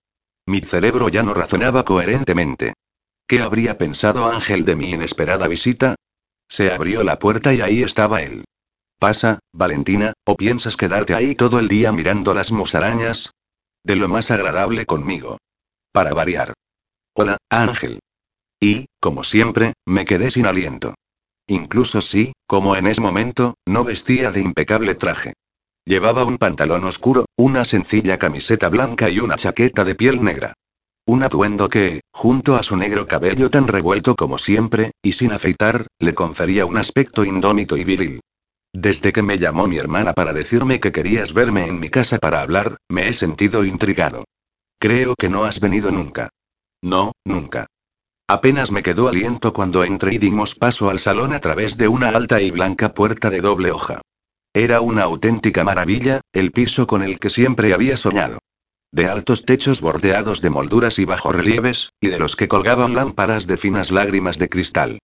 Mi 0.45 0.61
cerebro 0.61 1.09
ya 1.09 1.23
no 1.23 1.33
razonaba 1.33 1.83
coherentemente. 1.83 2.75
¿Qué 3.29 3.41
habría 3.43 3.77
pensado 3.77 4.25
Ángel 4.25 4.65
de 4.65 4.75
mi 4.75 4.89
inesperada 4.89 5.47
visita? 5.47 5.93
Se 6.49 6.71
abrió 6.71 7.03
la 7.03 7.19
puerta 7.19 7.53
y 7.53 7.61
ahí 7.61 7.83
estaba 7.83 8.23
él. 8.23 8.43
Pasa, 8.97 9.37
Valentina, 9.53 10.13
¿o 10.25 10.35
piensas 10.35 10.75
quedarte 10.75 11.13
ahí 11.13 11.35
todo 11.35 11.59
el 11.59 11.67
día 11.67 11.91
mirando 11.91 12.33
las 12.33 12.51
musarañas? 12.51 13.29
De 13.83 13.95
lo 13.95 14.09
más 14.09 14.31
agradable 14.31 14.87
conmigo. 14.87 15.37
Para 15.91 16.15
variar. 16.15 16.53
Hola, 17.13 17.37
Ángel. 17.51 17.99
Y, 18.59 18.87
como 18.99 19.23
siempre, 19.23 19.73
me 19.85 20.05
quedé 20.05 20.31
sin 20.31 20.47
aliento. 20.47 20.95
Incluso 21.45 22.01
si, 22.01 22.33
como 22.47 22.75
en 22.75 22.87
ese 22.87 23.01
momento, 23.01 23.53
no 23.67 23.83
vestía 23.83 24.31
de 24.31 24.41
impecable 24.41 24.95
traje. 24.95 25.33
Llevaba 25.85 26.23
un 26.23 26.39
pantalón 26.39 26.83
oscuro, 26.83 27.25
una 27.37 27.63
sencilla 27.63 28.17
camiseta 28.17 28.69
blanca 28.69 29.07
y 29.07 29.19
una 29.19 29.35
chaqueta 29.35 29.83
de 29.83 29.93
piel 29.93 30.23
negra. 30.23 30.55
Un 31.09 31.23
atuendo 31.23 31.69
que, 31.69 32.01
junto 32.13 32.55
a 32.55 32.61
su 32.61 32.77
negro 32.77 33.07
cabello 33.07 33.49
tan 33.49 33.67
revuelto 33.67 34.15
como 34.15 34.37
siempre, 34.37 34.91
y 35.01 35.13
sin 35.13 35.31
afeitar, 35.31 35.87
le 35.97 36.13
confería 36.13 36.67
un 36.67 36.77
aspecto 36.77 37.25
indómito 37.25 37.77
y 37.77 37.83
viril. 37.83 38.19
Desde 38.75 39.11
que 39.11 39.23
me 39.23 39.39
llamó 39.39 39.65
mi 39.65 39.77
hermana 39.77 40.13
para 40.13 40.33
decirme 40.33 40.79
que 40.79 40.91
querías 40.91 41.33
verme 41.33 41.65
en 41.65 41.79
mi 41.79 41.89
casa 41.89 42.19
para 42.19 42.43
hablar, 42.43 42.77
me 42.89 43.09
he 43.09 43.13
sentido 43.13 43.65
intrigado. 43.65 44.25
Creo 44.77 45.15
que 45.17 45.29
no 45.29 45.45
has 45.45 45.59
venido 45.59 45.89
nunca. 45.89 46.29
No, 46.83 47.13
nunca. 47.25 47.65
Apenas 48.27 48.71
me 48.71 48.83
quedó 48.83 49.07
aliento 49.07 49.51
cuando 49.51 49.83
entré 49.83 50.13
y 50.13 50.17
dimos 50.19 50.53
paso 50.53 50.91
al 50.91 50.99
salón 50.99 51.33
a 51.33 51.39
través 51.39 51.75
de 51.77 51.87
una 51.87 52.09
alta 52.09 52.39
y 52.39 52.51
blanca 52.51 52.93
puerta 52.93 53.31
de 53.31 53.41
doble 53.41 53.71
hoja. 53.71 53.99
Era 54.53 54.81
una 54.81 55.05
auténtica 55.05 55.63
maravilla, 55.63 56.21
el 56.33 56.51
piso 56.51 56.85
con 56.85 57.01
el 57.01 57.17
que 57.17 57.31
siempre 57.31 57.73
había 57.73 57.97
soñado. 57.97 58.37
De 58.91 59.07
altos 59.07 59.45
techos 59.45 59.81
bordeados 59.81 60.41
de 60.41 60.49
molduras 60.49 60.97
y 60.97 61.05
bajorrelieves, 61.05 61.91
y 62.01 62.07
de 62.07 62.17
los 62.17 62.35
que 62.35 62.47
colgaban 62.47 62.95
lámparas 62.95 63.45
de 63.45 63.57
finas 63.57 63.91
lágrimas 63.91 64.39
de 64.39 64.49
cristal. 64.49 64.99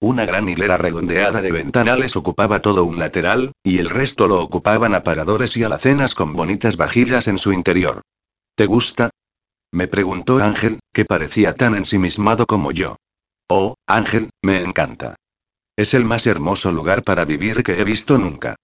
Una 0.00 0.26
gran 0.26 0.48
hilera 0.48 0.76
redondeada 0.76 1.40
de 1.40 1.52
ventanales 1.52 2.16
ocupaba 2.16 2.62
todo 2.62 2.84
un 2.84 2.98
lateral, 2.98 3.52
y 3.62 3.78
el 3.78 3.90
resto 3.90 4.28
lo 4.28 4.40
ocupaban 4.40 4.94
aparadores 4.94 5.56
y 5.56 5.64
alacenas 5.64 6.14
con 6.14 6.34
bonitas 6.34 6.76
vajillas 6.76 7.28
en 7.28 7.38
su 7.38 7.52
interior. 7.52 8.02
¿Te 8.56 8.66
gusta? 8.66 9.10
Me 9.72 9.86
preguntó 9.86 10.38
Ángel, 10.38 10.80
que 10.92 11.04
parecía 11.04 11.54
tan 11.54 11.74
ensimismado 11.74 12.46
como 12.46 12.72
yo. 12.72 12.96
Oh, 13.48 13.74
Ángel, 13.86 14.30
me 14.42 14.62
encanta. 14.62 15.16
Es 15.76 15.94
el 15.94 16.04
más 16.04 16.26
hermoso 16.26 16.72
lugar 16.72 17.02
para 17.02 17.24
vivir 17.24 17.62
que 17.62 17.80
he 17.80 17.84
visto 17.84 18.18
nunca. 18.18 18.56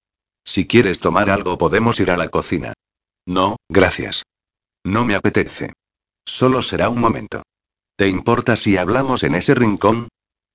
Si 0.44 0.66
quieres 0.66 1.00
tomar 1.00 1.30
algo 1.30 1.58
podemos 1.58 2.00
ir 2.00 2.10
a 2.10 2.16
la 2.16 2.28
cocina. 2.28 2.74
No, 3.26 3.56
gracias. 3.68 4.24
No 4.84 5.04
me 5.04 5.14
apetece. 5.14 5.72
Solo 6.26 6.62
será 6.62 6.88
un 6.88 7.00
momento. 7.00 7.42
¿Te 7.96 8.08
importa 8.08 8.56
si 8.56 8.76
hablamos 8.76 9.22
en 9.22 9.34
ese 9.34 9.54
rincón? 9.54 10.08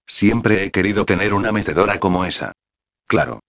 Siempre 0.06 0.64
he 0.64 0.72
querido 0.72 1.06
tener 1.06 1.34
una 1.34 1.52
mecedora 1.52 2.00
como 2.00 2.26
esa. 2.26 2.52
Claro. 3.08 3.40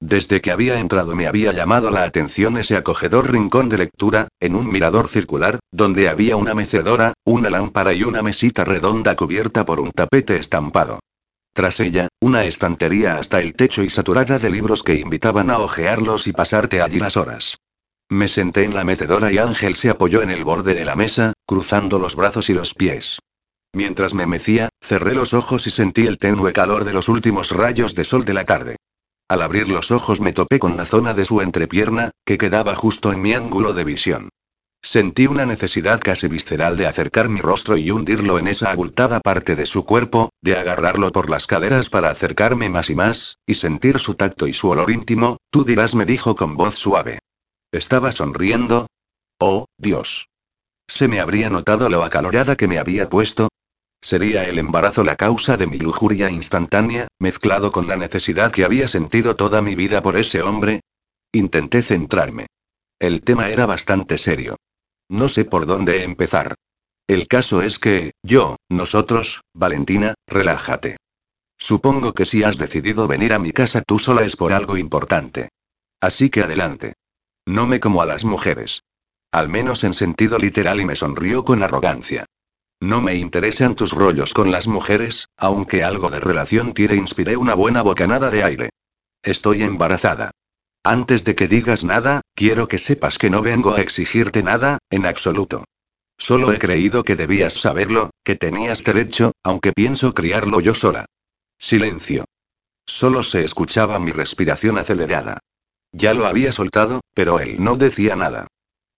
Desde 0.00 0.40
que 0.40 0.50
había 0.50 0.78
entrado 0.78 1.16
me 1.16 1.26
había 1.26 1.52
llamado 1.52 1.90
la 1.90 2.04
atención 2.04 2.56
ese 2.56 2.76
acogedor 2.76 3.32
rincón 3.32 3.68
de 3.68 3.78
lectura, 3.78 4.28
en 4.38 4.54
un 4.54 4.70
mirador 4.70 5.08
circular, 5.08 5.58
donde 5.72 6.08
había 6.08 6.36
una 6.36 6.54
mecedora, 6.54 7.14
una 7.24 7.50
lámpara 7.50 7.92
y 7.92 8.04
una 8.04 8.22
mesita 8.22 8.64
redonda 8.64 9.16
cubierta 9.16 9.64
por 9.64 9.80
un 9.80 9.90
tapete 9.90 10.36
estampado. 10.36 11.00
Tras 11.52 11.80
ella, 11.80 12.08
una 12.20 12.44
estantería 12.44 13.18
hasta 13.18 13.40
el 13.40 13.54
techo 13.54 13.82
y 13.82 13.90
saturada 13.90 14.38
de 14.38 14.50
libros 14.50 14.84
que 14.84 14.94
invitaban 14.94 15.50
a 15.50 15.58
hojearlos 15.58 16.26
y 16.28 16.32
pasarte 16.32 16.80
allí 16.80 17.00
las 17.00 17.16
horas. 17.16 17.58
Me 18.10 18.26
senté 18.26 18.64
en 18.64 18.74
la 18.74 18.84
mecedora 18.84 19.30
y 19.30 19.36
Ángel 19.36 19.76
se 19.76 19.90
apoyó 19.90 20.22
en 20.22 20.30
el 20.30 20.42
borde 20.42 20.74
de 20.74 20.86
la 20.86 20.96
mesa, 20.96 21.34
cruzando 21.46 21.98
los 21.98 22.16
brazos 22.16 22.48
y 22.48 22.54
los 22.54 22.74
pies. 22.74 23.18
Mientras 23.74 24.14
me 24.14 24.26
mecía, 24.26 24.70
cerré 24.80 25.14
los 25.14 25.34
ojos 25.34 25.66
y 25.66 25.70
sentí 25.70 26.06
el 26.06 26.16
tenue 26.16 26.54
calor 26.54 26.84
de 26.84 26.94
los 26.94 27.10
últimos 27.10 27.50
rayos 27.50 27.94
de 27.94 28.04
sol 28.04 28.24
de 28.24 28.32
la 28.32 28.44
tarde. 28.44 28.76
Al 29.28 29.42
abrir 29.42 29.68
los 29.68 29.90
ojos 29.90 30.22
me 30.22 30.32
topé 30.32 30.58
con 30.58 30.78
la 30.78 30.86
zona 30.86 31.12
de 31.12 31.26
su 31.26 31.42
entrepierna, 31.42 32.10
que 32.24 32.38
quedaba 32.38 32.74
justo 32.74 33.12
en 33.12 33.20
mi 33.20 33.34
ángulo 33.34 33.74
de 33.74 33.84
visión. 33.84 34.30
Sentí 34.80 35.26
una 35.26 35.44
necesidad 35.44 36.00
casi 36.00 36.28
visceral 36.28 36.78
de 36.78 36.86
acercar 36.86 37.28
mi 37.28 37.40
rostro 37.40 37.76
y 37.76 37.90
hundirlo 37.90 38.38
en 38.38 38.48
esa 38.48 38.70
abultada 38.70 39.20
parte 39.20 39.54
de 39.54 39.66
su 39.66 39.84
cuerpo, 39.84 40.30
de 40.40 40.56
agarrarlo 40.56 41.12
por 41.12 41.28
las 41.28 41.46
caderas 41.46 41.90
para 41.90 42.08
acercarme 42.08 42.70
más 42.70 42.88
y 42.88 42.94
más, 42.94 43.36
y 43.44 43.54
sentir 43.54 43.98
su 43.98 44.14
tacto 44.14 44.46
y 44.46 44.54
su 44.54 44.70
olor 44.70 44.90
íntimo, 44.90 45.36
tú 45.50 45.64
dirás 45.64 45.94
me 45.94 46.06
dijo 46.06 46.34
con 46.36 46.56
voz 46.56 46.74
suave. 46.74 47.18
¿Estaba 47.72 48.12
sonriendo? 48.12 48.86
Oh, 49.38 49.66
Dios. 49.76 50.28
¿Se 50.88 51.06
me 51.06 51.20
habría 51.20 51.50
notado 51.50 51.90
lo 51.90 52.02
acalorada 52.02 52.56
que 52.56 52.66
me 52.66 52.78
había 52.78 53.10
puesto? 53.10 53.48
¿Sería 54.00 54.44
el 54.44 54.58
embarazo 54.58 55.04
la 55.04 55.16
causa 55.16 55.58
de 55.58 55.66
mi 55.66 55.78
lujuria 55.78 56.30
instantánea, 56.30 57.08
mezclado 57.18 57.70
con 57.70 57.86
la 57.86 57.96
necesidad 57.96 58.52
que 58.52 58.64
había 58.64 58.88
sentido 58.88 59.36
toda 59.36 59.60
mi 59.60 59.74
vida 59.74 60.00
por 60.00 60.16
ese 60.16 60.40
hombre? 60.40 60.80
Intenté 61.30 61.82
centrarme. 61.82 62.46
El 62.98 63.22
tema 63.22 63.50
era 63.50 63.66
bastante 63.66 64.16
serio. 64.16 64.56
No 65.10 65.28
sé 65.28 65.44
por 65.44 65.66
dónde 65.66 66.04
empezar. 66.04 66.54
El 67.06 67.28
caso 67.28 67.60
es 67.60 67.78
que, 67.78 68.12
yo, 68.22 68.56
nosotros, 68.70 69.42
Valentina, 69.52 70.14
relájate. 70.26 70.96
Supongo 71.58 72.14
que 72.14 72.24
si 72.24 72.44
has 72.44 72.56
decidido 72.56 73.06
venir 73.08 73.34
a 73.34 73.38
mi 73.38 73.52
casa 73.52 73.82
tú 73.82 73.98
sola 73.98 74.22
es 74.22 74.36
por 74.36 74.52
algo 74.54 74.78
importante. 74.78 75.50
Así 76.00 76.30
que 76.30 76.42
adelante. 76.42 76.94
No 77.48 77.66
me 77.66 77.80
como 77.80 78.02
a 78.02 78.06
las 78.06 78.26
mujeres. 78.26 78.82
Al 79.32 79.48
menos 79.48 79.82
en 79.82 79.94
sentido 79.94 80.38
literal 80.38 80.82
y 80.82 80.84
me 80.84 80.96
sonrió 80.96 81.46
con 81.46 81.62
arrogancia. 81.62 82.26
No 82.78 83.00
me 83.00 83.14
interesan 83.14 83.74
tus 83.74 83.92
rollos 83.92 84.34
con 84.34 84.50
las 84.50 84.68
mujeres, 84.68 85.28
aunque 85.38 85.82
algo 85.82 86.10
de 86.10 86.20
relación 86.20 86.74
tiene 86.74 86.96
inspiré 86.96 87.38
una 87.38 87.54
buena 87.54 87.80
bocanada 87.80 88.28
de 88.28 88.44
aire. 88.44 88.70
Estoy 89.22 89.62
embarazada. 89.62 90.30
Antes 90.84 91.24
de 91.24 91.34
que 91.34 91.48
digas 91.48 91.84
nada, 91.84 92.20
quiero 92.34 92.68
que 92.68 92.76
sepas 92.76 93.16
que 93.16 93.30
no 93.30 93.40
vengo 93.40 93.72
a 93.72 93.80
exigirte 93.80 94.42
nada, 94.42 94.76
en 94.90 95.06
absoluto. 95.06 95.64
Solo 96.18 96.52
he 96.52 96.58
creído 96.58 97.02
que 97.02 97.16
debías 97.16 97.54
saberlo, 97.54 98.10
que 98.24 98.36
tenías 98.36 98.84
derecho, 98.84 99.32
aunque 99.42 99.72
pienso 99.72 100.12
criarlo 100.12 100.60
yo 100.60 100.74
sola. 100.74 101.06
Silencio. 101.58 102.26
Solo 102.84 103.22
se 103.22 103.42
escuchaba 103.42 103.98
mi 103.98 104.10
respiración 104.12 104.76
acelerada. 104.76 105.38
Ya 105.92 106.14
lo 106.14 106.26
había 106.26 106.52
soltado, 106.52 107.00
pero 107.14 107.40
él 107.40 107.56
no 107.62 107.76
decía 107.76 108.16
nada. 108.16 108.46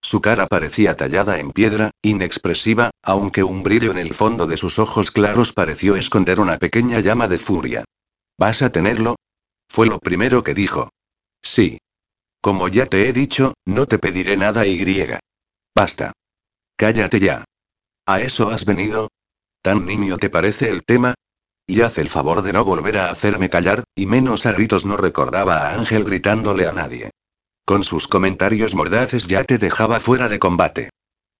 Su 0.02 0.20
cara 0.20 0.46
parecía 0.46 0.96
tallada 0.96 1.38
en 1.38 1.52
piedra, 1.52 1.90
inexpresiva, 2.02 2.90
aunque 3.02 3.44
un 3.44 3.62
brillo 3.62 3.90
en 3.90 3.98
el 3.98 4.14
fondo 4.14 4.46
de 4.46 4.56
sus 4.56 4.78
ojos 4.78 5.10
claros 5.10 5.52
pareció 5.52 5.96
esconder 5.96 6.40
una 6.40 6.58
pequeña 6.58 7.00
llama 7.00 7.28
de 7.28 7.38
furia. 7.38 7.84
¿Vas 8.38 8.62
a 8.62 8.72
tenerlo? 8.72 9.16
Fue 9.68 9.86
lo 9.86 9.98
primero 9.98 10.42
que 10.42 10.54
dijo. 10.54 10.90
Sí. 11.42 11.78
Como 12.40 12.68
ya 12.68 12.86
te 12.86 13.08
he 13.08 13.12
dicho, 13.12 13.52
no 13.66 13.86
te 13.86 13.98
pediré 13.98 14.36
nada 14.36 14.66
y 14.66 14.78
griega. 14.78 15.20
Basta. 15.74 16.12
Cállate 16.76 17.20
ya. 17.20 17.44
¿A 18.06 18.20
eso 18.22 18.48
has 18.48 18.64
venido? 18.64 19.08
¿Tan 19.62 19.84
niño 19.84 20.16
te 20.16 20.30
parece 20.30 20.70
el 20.70 20.82
tema? 20.84 21.14
Y 21.70 21.82
haz 21.82 21.98
el 21.98 22.08
favor 22.08 22.42
de 22.42 22.52
no 22.52 22.64
volver 22.64 22.98
a 22.98 23.12
hacerme 23.12 23.48
callar, 23.48 23.84
y 23.94 24.06
menos 24.06 24.44
a 24.44 24.50
gritos 24.50 24.84
no 24.84 24.96
recordaba 24.96 25.68
a 25.68 25.74
Ángel 25.74 26.02
gritándole 26.02 26.66
a 26.66 26.72
nadie. 26.72 27.12
Con 27.64 27.84
sus 27.84 28.08
comentarios 28.08 28.74
mordaces 28.74 29.28
ya 29.28 29.44
te 29.44 29.56
dejaba 29.56 30.00
fuera 30.00 30.28
de 30.28 30.40
combate. 30.40 30.90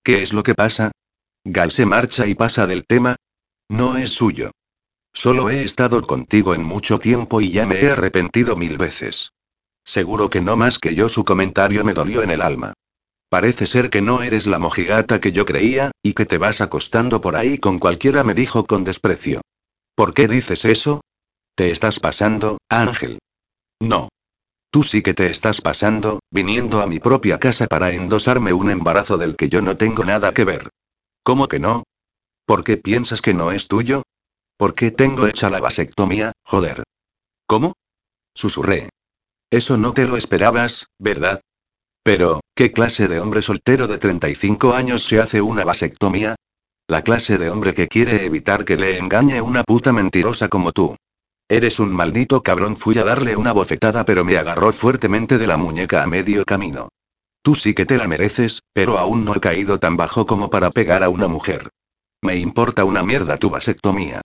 ¿Qué 0.05 0.23
es 0.23 0.33
lo 0.33 0.45
que 0.45 0.55
pasa? 0.55 0.93
Gal 1.43 1.73
se 1.73 1.85
marcha 1.85 2.29
y 2.29 2.37
pasa 2.37 2.69
del 2.69 2.87
tema. 2.87 3.17
No 3.69 3.97
es 3.97 4.11
suyo. 4.11 4.53
Solo 5.13 5.51
he 5.51 5.65
estado 5.65 6.01
contigo 6.03 6.55
en 6.55 6.63
mucho 6.63 7.01
tiempo 7.01 7.41
y 7.41 7.51
ya 7.51 7.67
me 7.67 7.81
he 7.81 7.91
arrepentido 7.91 8.55
mil 8.55 8.79
veces. 8.79 9.33
Seguro 9.85 10.31
que 10.31 10.41
no 10.41 10.57
más 10.57 10.79
que 10.79 10.95
yo 10.95 11.09
su 11.09 11.25
comentario 11.25 11.83
me 11.83 11.93
dolió 11.93 12.23
en 12.23 12.31
el 12.31 12.43
alma. 12.43 12.75
Parece 13.29 13.67
ser 13.67 13.91
que 13.91 14.01
no 14.01 14.23
eres 14.23 14.47
la 14.47 14.61
mojigata 14.61 15.19
que 15.19 15.33
yo 15.33 15.45
creía, 15.45 15.91
y 16.05 16.13
que 16.13 16.25
te 16.25 16.39
vas 16.39 16.61
acostando 16.61 17.21
por 17.21 17.35
ahí 17.35 17.59
con 17.59 17.81
cualquiera 17.81 18.23
me 18.23 18.35
dijo 18.35 18.65
con 18.65 18.85
desprecio. 18.85 19.41
¿Por 20.01 20.15
qué 20.15 20.29
dices 20.29 20.65
eso? 20.65 21.03
¿Te 21.55 21.71
estás 21.71 22.01
pasando, 22.01 22.57
Ángel? 22.71 23.19
No. 23.83 24.09
Tú 24.73 24.83
sí 24.83 25.03
que 25.03 25.13
te 25.13 25.27
estás 25.27 25.61
pasando, 25.61 26.21
viniendo 26.33 26.81
a 26.81 26.87
mi 26.87 26.99
propia 27.01 27.39
casa 27.39 27.67
para 27.67 27.91
endosarme 27.91 28.55
un 28.55 28.71
embarazo 28.71 29.19
del 29.19 29.37
que 29.37 29.51
yo 29.51 29.61
no 29.61 29.77
tengo 29.77 30.03
nada 30.03 30.33
que 30.33 30.47
ver. 30.47 30.71
¿Cómo 31.23 31.49
que 31.49 31.59
no? 31.59 31.83
¿Por 32.47 32.65
qué 32.65 32.79
piensas 32.79 33.21
que 33.21 33.35
no 33.35 33.53
es 33.53 33.69
tuyo? 33.69 34.03
¿Por 34.57 34.75
qué 34.75 34.91
tengo 34.91 35.27
hecha 35.27 35.51
la 35.51 35.61
vasectomía, 35.61 36.33
joder? 36.47 36.83
¿Cómo? 37.47 37.75
Susurré. 38.35 38.89
Eso 39.51 39.77
no 39.77 39.93
te 39.93 40.07
lo 40.07 40.17
esperabas, 40.17 40.87
¿verdad? 40.99 41.43
Pero, 42.03 42.41
¿qué 42.55 42.73
clase 42.73 43.07
de 43.07 43.21
hombre 43.21 43.43
soltero 43.43 43.87
de 43.87 43.99
35 43.99 44.73
años 44.73 45.05
se 45.05 45.21
hace 45.21 45.43
una 45.43 45.67
vasectomía? 45.67 46.37
La 46.91 47.03
clase 47.03 47.39
de 47.39 47.51
hombre 47.51 47.73
que 47.73 47.87
quiere 47.87 48.25
evitar 48.25 48.65
que 48.65 48.77
le 48.77 48.99
engañe 48.99 49.41
una 49.41 49.63
puta 49.63 49.93
mentirosa 49.93 50.49
como 50.49 50.73
tú. 50.73 50.97
Eres 51.49 51.79
un 51.79 51.93
maldito 51.93 52.43
cabrón. 52.43 52.75
Fui 52.75 52.99
a 52.99 53.05
darle 53.05 53.37
una 53.37 53.53
bofetada, 53.53 54.05
pero 54.05 54.25
me 54.25 54.37
agarró 54.37 54.73
fuertemente 54.73 55.39
de 55.39 55.47
la 55.47 55.57
muñeca 55.57 56.03
a 56.03 56.09
medio 56.09 56.45
camino. 56.45 56.89
Tú 57.43 57.55
sí 57.55 57.75
que 57.75 57.87
te 57.87 57.97
la 57.97 58.09
mereces, 58.09 58.65
pero 58.73 58.99
aún 58.99 59.25
no 59.25 59.37
he 59.37 59.41
caído 59.41 59.79
tan 59.79 59.97
bajo 59.97 60.27
como 60.27 60.51
para 60.51 60.71
pegar 60.71 61.05
a 61.05 61.11
una 61.11 61.29
mujer. 61.29 61.69
Me 62.23 62.39
importa 62.39 62.85
una 62.85 63.05
mierda 63.05 63.37
tu 63.37 63.51
vasectomía. 63.51 64.21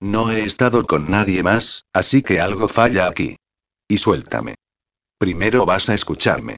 No 0.00 0.32
he 0.32 0.42
estado 0.42 0.86
con 0.86 1.10
nadie 1.10 1.42
más, 1.42 1.84
así 1.92 2.22
que 2.22 2.40
algo 2.40 2.68
falla 2.68 3.08
aquí. 3.08 3.36
Y 3.88 3.98
suéltame. 3.98 4.54
Primero 5.18 5.66
vas 5.66 5.90
a 5.90 5.94
escucharme. 5.94 6.56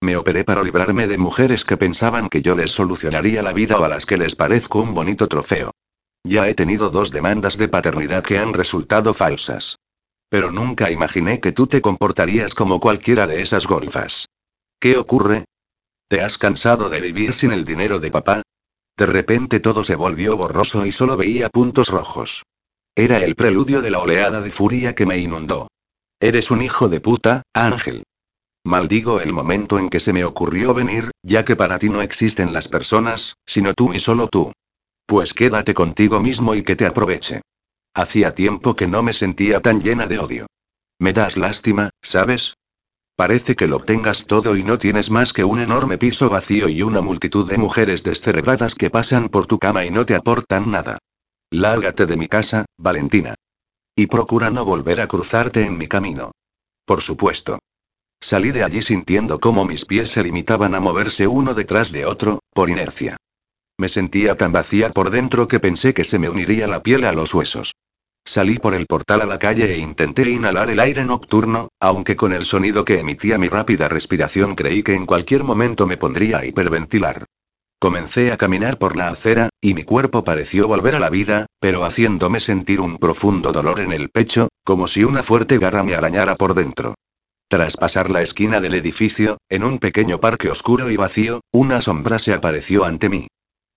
Me 0.00 0.16
operé 0.16 0.44
para 0.44 0.62
librarme 0.62 1.08
de 1.08 1.18
mujeres 1.18 1.64
que 1.64 1.76
pensaban 1.76 2.28
que 2.28 2.40
yo 2.40 2.56
les 2.56 2.70
solucionaría 2.70 3.42
la 3.42 3.52
vida 3.52 3.78
o 3.78 3.84
a 3.84 3.88
las 3.88 4.06
que 4.06 4.16
les 4.16 4.36
parezco 4.36 4.80
un 4.80 4.94
bonito 4.94 5.26
trofeo. 5.26 5.72
Ya 6.24 6.48
he 6.48 6.54
tenido 6.54 6.90
dos 6.90 7.10
demandas 7.10 7.58
de 7.58 7.68
paternidad 7.68 8.22
que 8.22 8.38
han 8.38 8.54
resultado 8.54 9.14
falsas. 9.14 9.78
Pero 10.28 10.52
nunca 10.52 10.90
imaginé 10.90 11.40
que 11.40 11.52
tú 11.52 11.66
te 11.66 11.80
comportarías 11.80 12.54
como 12.54 12.80
cualquiera 12.80 13.26
de 13.26 13.42
esas 13.42 13.66
golfas. 13.66 14.26
¿Qué 14.78 14.96
ocurre? 14.96 15.44
¿Te 16.08 16.20
has 16.20 16.38
cansado 16.38 16.90
de 16.90 17.00
vivir 17.00 17.32
sin 17.32 17.50
el 17.50 17.64
dinero 17.64 17.98
de 17.98 18.10
papá? 18.10 18.42
De 18.96 19.06
repente 19.06 19.60
todo 19.60 19.84
se 19.84 19.94
volvió 19.94 20.36
borroso 20.36 20.86
y 20.86 20.92
solo 20.92 21.16
veía 21.16 21.48
puntos 21.48 21.88
rojos. 21.88 22.42
Era 22.94 23.18
el 23.18 23.34
preludio 23.34 23.80
de 23.80 23.90
la 23.90 24.00
oleada 24.00 24.40
de 24.40 24.50
furia 24.50 24.94
que 24.94 25.06
me 25.06 25.18
inundó. 25.18 25.68
Eres 26.20 26.50
un 26.50 26.62
hijo 26.62 26.88
de 26.88 27.00
puta, 27.00 27.42
Ángel. 27.52 28.04
Maldigo 28.68 29.22
el 29.22 29.32
momento 29.32 29.78
en 29.78 29.88
que 29.88 29.98
se 29.98 30.12
me 30.12 30.26
ocurrió 30.26 30.74
venir, 30.74 31.10
ya 31.22 31.42
que 31.42 31.56
para 31.56 31.78
ti 31.78 31.88
no 31.88 32.02
existen 32.02 32.52
las 32.52 32.68
personas, 32.68 33.34
sino 33.46 33.72
tú 33.72 33.94
y 33.94 33.98
solo 33.98 34.28
tú. 34.28 34.52
Pues 35.06 35.32
quédate 35.32 35.72
contigo 35.72 36.20
mismo 36.20 36.54
y 36.54 36.62
que 36.62 36.76
te 36.76 36.84
aproveche. 36.84 37.40
Hacía 37.94 38.34
tiempo 38.34 38.76
que 38.76 38.86
no 38.86 39.02
me 39.02 39.14
sentía 39.14 39.60
tan 39.60 39.80
llena 39.80 40.06
de 40.06 40.18
odio. 40.18 40.46
Me 40.98 41.14
das 41.14 41.38
lástima, 41.38 41.88
¿sabes? 42.02 42.58
Parece 43.16 43.56
que 43.56 43.68
lo 43.68 43.80
tengas 43.80 44.26
todo 44.26 44.54
y 44.54 44.62
no 44.62 44.78
tienes 44.78 45.10
más 45.10 45.32
que 45.32 45.44
un 45.44 45.60
enorme 45.60 45.96
piso 45.96 46.28
vacío 46.28 46.68
y 46.68 46.82
una 46.82 47.00
multitud 47.00 47.48
de 47.48 47.56
mujeres 47.56 48.04
descerebradas 48.04 48.74
que 48.74 48.90
pasan 48.90 49.30
por 49.30 49.46
tu 49.46 49.58
cama 49.58 49.86
y 49.86 49.90
no 49.90 50.04
te 50.04 50.14
aportan 50.14 50.70
nada. 50.70 50.98
Lárgate 51.50 52.04
de 52.04 52.18
mi 52.18 52.28
casa, 52.28 52.66
Valentina. 52.76 53.34
Y 53.96 54.08
procura 54.08 54.50
no 54.50 54.66
volver 54.66 55.00
a 55.00 55.08
cruzarte 55.08 55.64
en 55.64 55.78
mi 55.78 55.88
camino. 55.88 56.32
Por 56.84 57.00
supuesto. 57.00 57.58
Salí 58.20 58.50
de 58.50 58.64
allí 58.64 58.82
sintiendo 58.82 59.38
cómo 59.38 59.64
mis 59.64 59.84
pies 59.84 60.10
se 60.10 60.22
limitaban 60.22 60.74
a 60.74 60.80
moverse 60.80 61.26
uno 61.26 61.54
detrás 61.54 61.92
de 61.92 62.04
otro, 62.04 62.40
por 62.52 62.68
inercia. 62.68 63.16
Me 63.78 63.88
sentía 63.88 64.36
tan 64.36 64.50
vacía 64.50 64.90
por 64.90 65.10
dentro 65.10 65.46
que 65.46 65.60
pensé 65.60 65.94
que 65.94 66.04
se 66.04 66.18
me 66.18 66.28
uniría 66.28 66.66
la 66.66 66.82
piel 66.82 67.04
a 67.04 67.12
los 67.12 67.32
huesos. 67.32 67.74
Salí 68.24 68.58
por 68.58 68.74
el 68.74 68.86
portal 68.86 69.22
a 69.22 69.26
la 69.26 69.38
calle 69.38 69.72
e 69.72 69.78
intenté 69.78 70.28
inhalar 70.28 70.68
el 70.68 70.80
aire 70.80 71.04
nocturno, 71.04 71.68
aunque 71.80 72.16
con 72.16 72.32
el 72.32 72.44
sonido 72.44 72.84
que 72.84 72.98
emitía 72.98 73.38
mi 73.38 73.48
rápida 73.48 73.88
respiración 73.88 74.56
creí 74.56 74.82
que 74.82 74.94
en 74.94 75.06
cualquier 75.06 75.44
momento 75.44 75.86
me 75.86 75.96
pondría 75.96 76.38
a 76.38 76.44
hiperventilar. 76.44 77.24
Comencé 77.80 78.32
a 78.32 78.36
caminar 78.36 78.78
por 78.78 78.96
la 78.96 79.08
acera, 79.08 79.48
y 79.60 79.72
mi 79.72 79.84
cuerpo 79.84 80.24
pareció 80.24 80.66
volver 80.66 80.96
a 80.96 81.00
la 81.00 81.10
vida, 81.10 81.46
pero 81.60 81.84
haciéndome 81.84 82.40
sentir 82.40 82.80
un 82.80 82.98
profundo 82.98 83.52
dolor 83.52 83.78
en 83.78 83.92
el 83.92 84.10
pecho, 84.10 84.48
como 84.64 84.88
si 84.88 85.04
una 85.04 85.22
fuerte 85.22 85.58
garra 85.58 85.84
me 85.84 85.94
arañara 85.94 86.34
por 86.34 86.54
dentro. 86.54 86.96
Tras 87.50 87.78
pasar 87.78 88.10
la 88.10 88.20
esquina 88.20 88.60
del 88.60 88.74
edificio, 88.74 89.38
en 89.48 89.64
un 89.64 89.78
pequeño 89.78 90.20
parque 90.20 90.50
oscuro 90.50 90.90
y 90.90 90.96
vacío, 90.96 91.40
una 91.50 91.80
sombra 91.80 92.18
se 92.18 92.34
apareció 92.34 92.84
ante 92.84 93.08
mí. 93.08 93.26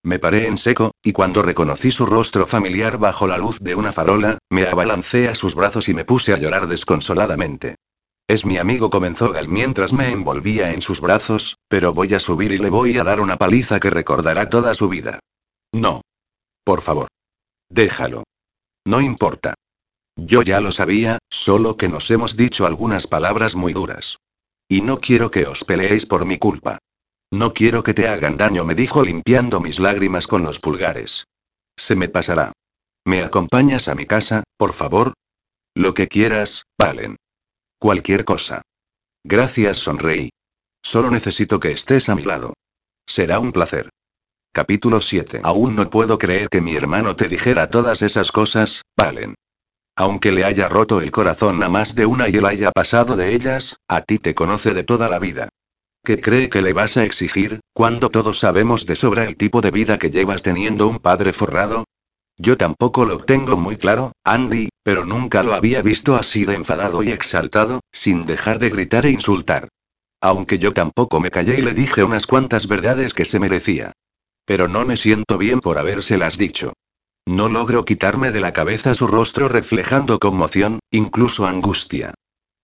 Me 0.03 0.19
paré 0.19 0.47
en 0.47 0.57
seco, 0.57 0.91
y 1.01 1.13
cuando 1.13 1.41
reconocí 1.41 1.89
su 1.89 2.05
rostro 2.05 2.47
familiar 2.47 2.97
bajo 2.97 3.27
la 3.27 3.37
luz 3.37 3.59
de 3.61 3.75
una 3.75 3.93
farola, 3.93 4.39
me 4.49 4.67
abalancé 4.67 5.29
a 5.29 5.35
sus 5.35 5.55
brazos 5.55 5.87
y 5.87 5.93
me 5.93 6.03
puse 6.03 6.33
a 6.33 6.37
llorar 6.37 6.67
desconsoladamente. 6.67 7.75
Es 8.27 8.45
mi 8.45 8.57
amigo, 8.57 8.89
comenzó 8.89 9.31
Gal 9.31 9.47
mientras 9.47 9.93
me 9.93 10.11
envolvía 10.11 10.73
en 10.73 10.81
sus 10.81 10.99
brazos, 10.99 11.57
pero 11.69 11.93
voy 11.93 12.13
a 12.13 12.19
subir 12.19 12.51
y 12.51 12.57
le 12.57 12.69
voy 12.69 12.97
a 12.97 13.05
dar 13.05 13.21
una 13.21 13.37
paliza 13.37 13.79
que 13.79 13.89
recordará 13.89 14.49
toda 14.49 14.73
su 14.73 14.89
vida. 14.89 15.19
No. 15.71 16.01
Por 16.65 16.81
favor. 16.81 17.07
Déjalo. 17.69 18.23
No 18.85 18.99
importa. 18.99 19.53
Yo 20.23 20.43
ya 20.43 20.61
lo 20.61 20.71
sabía, 20.71 21.17
solo 21.31 21.77
que 21.77 21.89
nos 21.89 22.11
hemos 22.11 22.37
dicho 22.37 22.67
algunas 22.67 23.07
palabras 23.07 23.55
muy 23.55 23.73
duras. 23.73 24.19
Y 24.69 24.81
no 24.81 25.01
quiero 25.01 25.31
que 25.31 25.47
os 25.47 25.63
peleéis 25.63 26.05
por 26.05 26.25
mi 26.25 26.37
culpa. 26.37 26.77
No 27.31 27.55
quiero 27.55 27.81
que 27.81 27.95
te 27.95 28.07
hagan 28.07 28.37
daño, 28.37 28.63
me 28.63 28.75
dijo 28.75 29.03
limpiando 29.03 29.59
mis 29.59 29.79
lágrimas 29.79 30.27
con 30.27 30.43
los 30.43 30.59
pulgares. 30.59 31.25
Se 31.75 31.95
me 31.95 32.07
pasará. 32.07 32.51
¿Me 33.03 33.23
acompañas 33.23 33.87
a 33.87 33.95
mi 33.95 34.05
casa, 34.05 34.43
por 34.57 34.73
favor? 34.73 35.13
Lo 35.73 35.95
que 35.95 36.07
quieras, 36.07 36.65
Valen. 36.77 37.15
Cualquier 37.79 38.23
cosa. 38.23 38.61
Gracias, 39.23 39.77
sonreí. 39.77 40.29
Solo 40.83 41.09
necesito 41.09 41.59
que 41.59 41.71
estés 41.71 42.09
a 42.09 42.15
mi 42.15 42.23
lado. 42.23 42.53
Será 43.07 43.39
un 43.39 43.51
placer. 43.51 43.89
Capítulo 44.53 45.01
7. 45.01 45.41
Aún 45.43 45.75
no 45.75 45.89
puedo 45.89 46.19
creer 46.19 46.47
que 46.49 46.61
mi 46.61 46.75
hermano 46.75 47.15
te 47.15 47.27
dijera 47.27 47.71
todas 47.71 48.03
esas 48.03 48.31
cosas, 48.31 48.83
Valen. 48.95 49.33
Aunque 49.95 50.31
le 50.31 50.45
haya 50.45 50.69
roto 50.69 51.01
el 51.01 51.11
corazón 51.11 51.61
a 51.63 51.69
más 51.69 51.95
de 51.95 52.05
una 52.05 52.29
y 52.29 52.37
él 52.37 52.45
haya 52.45 52.71
pasado 52.71 53.15
de 53.15 53.33
ellas, 53.33 53.77
a 53.87 54.01
ti 54.01 54.19
te 54.19 54.33
conoce 54.33 54.73
de 54.73 54.83
toda 54.83 55.09
la 55.09 55.19
vida. 55.19 55.49
¿Qué 56.03 56.19
cree 56.19 56.49
que 56.49 56.61
le 56.61 56.73
vas 56.73 56.97
a 56.97 57.03
exigir, 57.03 57.59
cuando 57.73 58.09
todos 58.09 58.39
sabemos 58.39 58.85
de 58.85 58.95
sobra 58.95 59.25
el 59.25 59.35
tipo 59.35 59.61
de 59.61 59.69
vida 59.69 59.99
que 59.99 60.09
llevas 60.09 60.41
teniendo 60.41 60.87
un 60.87 60.99
padre 60.99 61.33
forrado? 61.33 61.83
Yo 62.37 62.57
tampoco 62.57 63.05
lo 63.05 63.19
tengo 63.19 63.55
muy 63.55 63.77
claro, 63.77 64.13
Andy, 64.23 64.69
pero 64.81 65.05
nunca 65.05 65.43
lo 65.43 65.53
había 65.53 65.83
visto 65.83 66.15
así 66.15 66.43
de 66.45 66.55
enfadado 66.55 67.03
y 67.03 67.11
exaltado, 67.11 67.81
sin 67.91 68.25
dejar 68.25 68.57
de 68.57 68.71
gritar 68.71 69.05
e 69.05 69.11
insultar. 69.11 69.67
Aunque 70.21 70.57
yo 70.57 70.73
tampoco 70.73 71.19
me 71.19 71.29
callé 71.29 71.59
y 71.59 71.61
le 71.61 71.73
dije 71.73 72.03
unas 72.03 72.25
cuantas 72.25 72.67
verdades 72.67 73.13
que 73.13 73.25
se 73.25 73.39
merecía. 73.39 73.91
Pero 74.45 74.67
no 74.67 74.85
me 74.85 74.97
siento 74.97 75.37
bien 75.37 75.59
por 75.59 75.77
habérselas 75.77 76.37
dicho. 76.37 76.73
No 77.27 77.49
logro 77.49 77.85
quitarme 77.85 78.31
de 78.31 78.41
la 78.41 78.53
cabeza 78.53 78.95
su 78.95 79.07
rostro 79.07 79.47
reflejando 79.47 80.19
conmoción, 80.19 80.79
incluso 80.91 81.45
angustia. 81.45 82.13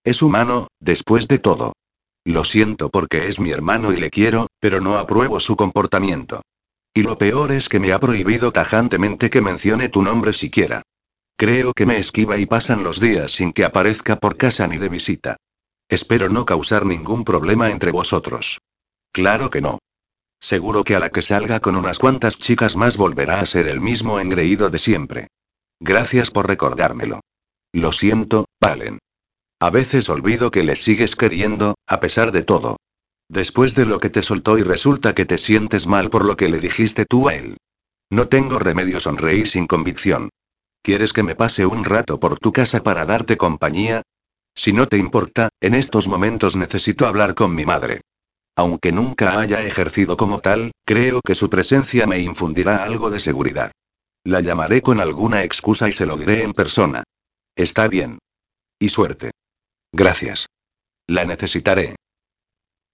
Es 0.04 0.22
humano, 0.22 0.68
después 0.80 1.28
de 1.28 1.38
todo. 1.38 1.72
Lo 2.24 2.44
siento 2.44 2.90
porque 2.90 3.28
es 3.28 3.40
mi 3.40 3.50
hermano 3.50 3.92
y 3.92 3.96
le 3.96 4.10
quiero, 4.10 4.48
pero 4.60 4.80
no 4.80 4.98
apruebo 4.98 5.40
su 5.40 5.56
comportamiento. 5.56 6.42
Y 6.92 7.02
lo 7.02 7.16
peor 7.16 7.52
es 7.52 7.68
que 7.68 7.80
me 7.80 7.92
ha 7.92 7.98
prohibido 7.98 8.52
tajantemente 8.52 9.30
que 9.30 9.40
mencione 9.40 9.88
tu 9.88 10.02
nombre 10.02 10.32
siquiera. 10.32 10.82
Creo 11.36 11.72
que 11.72 11.86
me 11.86 11.98
esquiva 11.98 12.36
y 12.36 12.46
pasan 12.46 12.82
los 12.82 12.98
días 12.98 13.32
sin 13.32 13.52
que 13.52 13.64
aparezca 13.64 14.16
por 14.16 14.36
casa 14.36 14.66
ni 14.66 14.78
de 14.78 14.88
visita. 14.88 15.36
Espero 15.88 16.28
no 16.28 16.44
causar 16.44 16.84
ningún 16.84 17.24
problema 17.24 17.70
entre 17.70 17.92
vosotros. 17.92 18.58
Claro 19.12 19.48
que 19.48 19.60
no. 19.60 19.78
Seguro 20.40 20.84
que 20.84 20.94
a 20.94 21.00
la 21.00 21.10
que 21.10 21.22
salga 21.22 21.60
con 21.60 21.76
unas 21.76 21.98
cuantas 21.98 22.38
chicas 22.38 22.76
más 22.76 22.96
volverá 22.96 23.40
a 23.40 23.46
ser 23.46 23.68
el 23.68 23.80
mismo 23.80 24.20
engreído 24.20 24.70
de 24.70 24.78
siempre. 24.78 25.28
Gracias 25.80 26.30
por 26.30 26.46
recordármelo. 26.46 27.20
Lo 27.72 27.92
siento, 27.92 28.46
Valen. 28.60 28.98
A 29.60 29.70
veces 29.70 30.08
olvido 30.08 30.50
que 30.50 30.62
le 30.62 30.76
sigues 30.76 31.16
queriendo, 31.16 31.74
a 31.86 32.00
pesar 32.00 32.30
de 32.32 32.42
todo. 32.42 32.76
Después 33.28 33.74
de 33.74 33.84
lo 33.84 33.98
que 33.98 34.08
te 34.08 34.22
soltó 34.22 34.56
y 34.56 34.62
resulta 34.62 35.14
que 35.14 35.26
te 35.26 35.36
sientes 35.36 35.86
mal 35.86 36.08
por 36.08 36.24
lo 36.24 36.36
que 36.36 36.48
le 36.48 36.60
dijiste 36.60 37.04
tú 37.04 37.28
a 37.28 37.34
él. 37.34 37.56
No 38.10 38.28
tengo 38.28 38.58
remedio, 38.58 39.00
sonreí 39.00 39.44
sin 39.44 39.66
convicción. 39.66 40.30
¿Quieres 40.82 41.12
que 41.12 41.22
me 41.22 41.34
pase 41.34 41.66
un 41.66 41.84
rato 41.84 42.18
por 42.18 42.38
tu 42.38 42.52
casa 42.52 42.82
para 42.82 43.04
darte 43.04 43.36
compañía? 43.36 44.02
Si 44.54 44.72
no 44.72 44.86
te 44.86 44.96
importa, 44.96 45.50
en 45.60 45.74
estos 45.74 46.08
momentos 46.08 46.56
necesito 46.56 47.06
hablar 47.06 47.34
con 47.34 47.54
mi 47.54 47.66
madre. 47.66 48.00
Aunque 48.58 48.90
nunca 48.90 49.38
haya 49.38 49.62
ejercido 49.62 50.16
como 50.16 50.40
tal, 50.40 50.72
creo 50.84 51.20
que 51.20 51.36
su 51.36 51.48
presencia 51.48 52.08
me 52.08 52.18
infundirá 52.18 52.82
algo 52.82 53.08
de 53.08 53.20
seguridad. 53.20 53.70
La 54.24 54.40
llamaré 54.40 54.82
con 54.82 54.98
alguna 54.98 55.44
excusa 55.44 55.88
y 55.88 55.92
se 55.92 56.06
lo 56.06 56.16
diré 56.16 56.42
en 56.42 56.52
persona. 56.54 57.04
Está 57.54 57.86
bien. 57.86 58.18
Y 58.80 58.88
suerte. 58.88 59.30
Gracias. 59.92 60.48
La 61.06 61.24
necesitaré. 61.24 61.94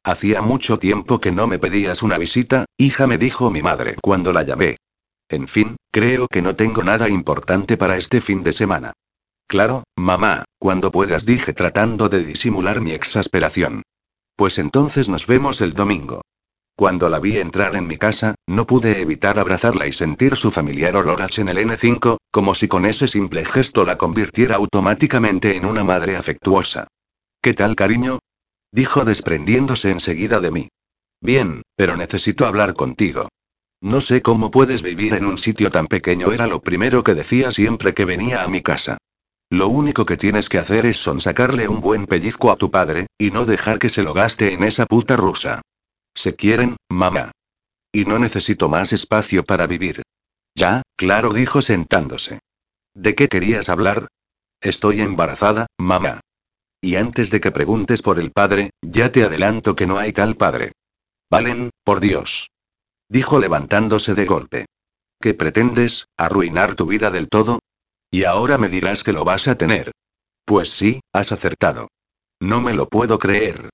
Hacía 0.04 0.42
mucho 0.42 0.78
tiempo 0.78 1.18
que 1.18 1.32
no 1.32 1.46
me 1.46 1.58
pedías 1.58 2.02
una 2.02 2.18
visita, 2.18 2.66
hija, 2.76 3.06
me 3.06 3.16
dijo 3.16 3.50
mi 3.50 3.62
madre 3.62 3.96
cuando 4.02 4.34
la 4.34 4.42
llamé. 4.42 4.76
En 5.30 5.48
fin, 5.48 5.76
creo 5.90 6.28
que 6.28 6.42
no 6.42 6.54
tengo 6.56 6.82
nada 6.82 7.08
importante 7.08 7.78
para 7.78 7.96
este 7.96 8.20
fin 8.20 8.42
de 8.42 8.52
semana. 8.52 8.92
Claro, 9.46 9.84
mamá, 9.96 10.44
cuando 10.58 10.92
puedas, 10.92 11.24
dije 11.24 11.54
tratando 11.54 12.10
de 12.10 12.22
disimular 12.22 12.82
mi 12.82 12.90
exasperación. 12.90 13.82
Pues 14.36 14.58
entonces 14.58 15.08
nos 15.08 15.26
vemos 15.26 15.60
el 15.60 15.74
domingo. 15.74 16.22
Cuando 16.76 17.08
la 17.08 17.20
vi 17.20 17.38
entrar 17.38 17.76
en 17.76 17.86
mi 17.86 17.98
casa, 17.98 18.34
no 18.48 18.66
pude 18.66 19.00
evitar 19.00 19.38
abrazarla 19.38 19.86
y 19.86 19.92
sentir 19.92 20.34
su 20.34 20.50
familiar 20.50 20.96
olor 20.96 21.22
a 21.22 21.28
Chanel 21.28 21.58
N5, 21.58 22.16
como 22.32 22.54
si 22.54 22.66
con 22.66 22.84
ese 22.84 23.06
simple 23.06 23.44
gesto 23.44 23.84
la 23.84 23.96
convirtiera 23.96 24.56
automáticamente 24.56 25.56
en 25.56 25.66
una 25.66 25.84
madre 25.84 26.16
afectuosa. 26.16 26.88
¿Qué 27.40 27.54
tal, 27.54 27.76
cariño? 27.76 28.18
dijo 28.72 29.04
desprendiéndose 29.04 29.90
enseguida 29.90 30.40
de 30.40 30.50
mí. 30.50 30.68
Bien, 31.20 31.62
pero 31.76 31.96
necesito 31.96 32.44
hablar 32.44 32.74
contigo. 32.74 33.28
No 33.80 34.00
sé 34.00 34.20
cómo 34.20 34.50
puedes 34.50 34.82
vivir 34.82 35.14
en 35.14 35.26
un 35.26 35.38
sitio 35.38 35.70
tan 35.70 35.86
pequeño, 35.86 36.32
era 36.32 36.48
lo 36.48 36.60
primero 36.60 37.04
que 37.04 37.14
decía 37.14 37.52
siempre 37.52 37.94
que 37.94 38.04
venía 38.04 38.42
a 38.42 38.48
mi 38.48 38.62
casa. 38.62 38.98
Lo 39.50 39.68
único 39.68 40.06
que 40.06 40.16
tienes 40.16 40.48
que 40.48 40.58
hacer 40.58 40.86
es 40.86 40.96
sonsacarle 40.96 41.68
un 41.68 41.80
buen 41.80 42.06
pellizco 42.06 42.50
a 42.50 42.56
tu 42.56 42.70
padre, 42.70 43.06
y 43.18 43.30
no 43.30 43.44
dejar 43.44 43.78
que 43.78 43.90
se 43.90 44.02
lo 44.02 44.14
gaste 44.14 44.52
en 44.52 44.64
esa 44.64 44.86
puta 44.86 45.16
rusa. 45.16 45.62
Se 46.14 46.34
quieren, 46.34 46.76
mamá. 46.88 47.32
Y 47.92 48.04
no 48.04 48.18
necesito 48.18 48.68
más 48.68 48.92
espacio 48.92 49.44
para 49.44 49.66
vivir. 49.66 50.02
Ya, 50.56 50.82
claro, 50.96 51.32
dijo 51.32 51.62
sentándose. 51.62 52.40
¿De 52.94 53.14
qué 53.14 53.28
querías 53.28 53.68
hablar? 53.68 54.08
Estoy 54.60 55.00
embarazada, 55.00 55.66
mamá. 55.78 56.20
Y 56.80 56.96
antes 56.96 57.30
de 57.30 57.40
que 57.40 57.50
preguntes 57.50 58.02
por 58.02 58.18
el 58.18 58.30
padre, 58.30 58.70
ya 58.82 59.10
te 59.10 59.24
adelanto 59.24 59.74
que 59.74 59.86
no 59.86 59.98
hay 59.98 60.12
tal 60.12 60.36
padre. 60.36 60.72
Valen, 61.30 61.70
por 61.82 62.00
Dios. 62.00 62.50
Dijo 63.08 63.38
levantándose 63.38 64.14
de 64.14 64.24
golpe. 64.26 64.66
¿Qué 65.20 65.34
pretendes, 65.34 66.06
arruinar 66.16 66.74
tu 66.74 66.86
vida 66.86 67.10
del 67.10 67.28
todo? 67.28 67.60
Y 68.14 68.22
ahora 68.22 68.58
me 68.58 68.68
dirás 68.68 69.02
que 69.02 69.12
lo 69.12 69.24
vas 69.24 69.48
a 69.48 69.58
tener. 69.58 69.90
Pues 70.44 70.70
sí, 70.70 71.00
has 71.12 71.32
acertado. 71.32 71.88
No 72.40 72.60
me 72.60 72.72
lo 72.72 72.88
puedo 72.88 73.18
creer. 73.18 73.70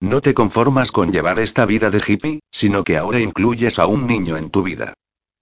No 0.00 0.22
te 0.22 0.32
conformas 0.32 0.90
con 0.90 1.12
llevar 1.12 1.38
esta 1.38 1.66
vida 1.66 1.90
de 1.90 2.00
hippie, 2.06 2.40
sino 2.50 2.84
que 2.84 2.96
ahora 2.96 3.20
incluyes 3.20 3.78
a 3.78 3.84
un 3.84 4.06
niño 4.06 4.38
en 4.38 4.48
tu 4.48 4.62
vida. 4.62 4.94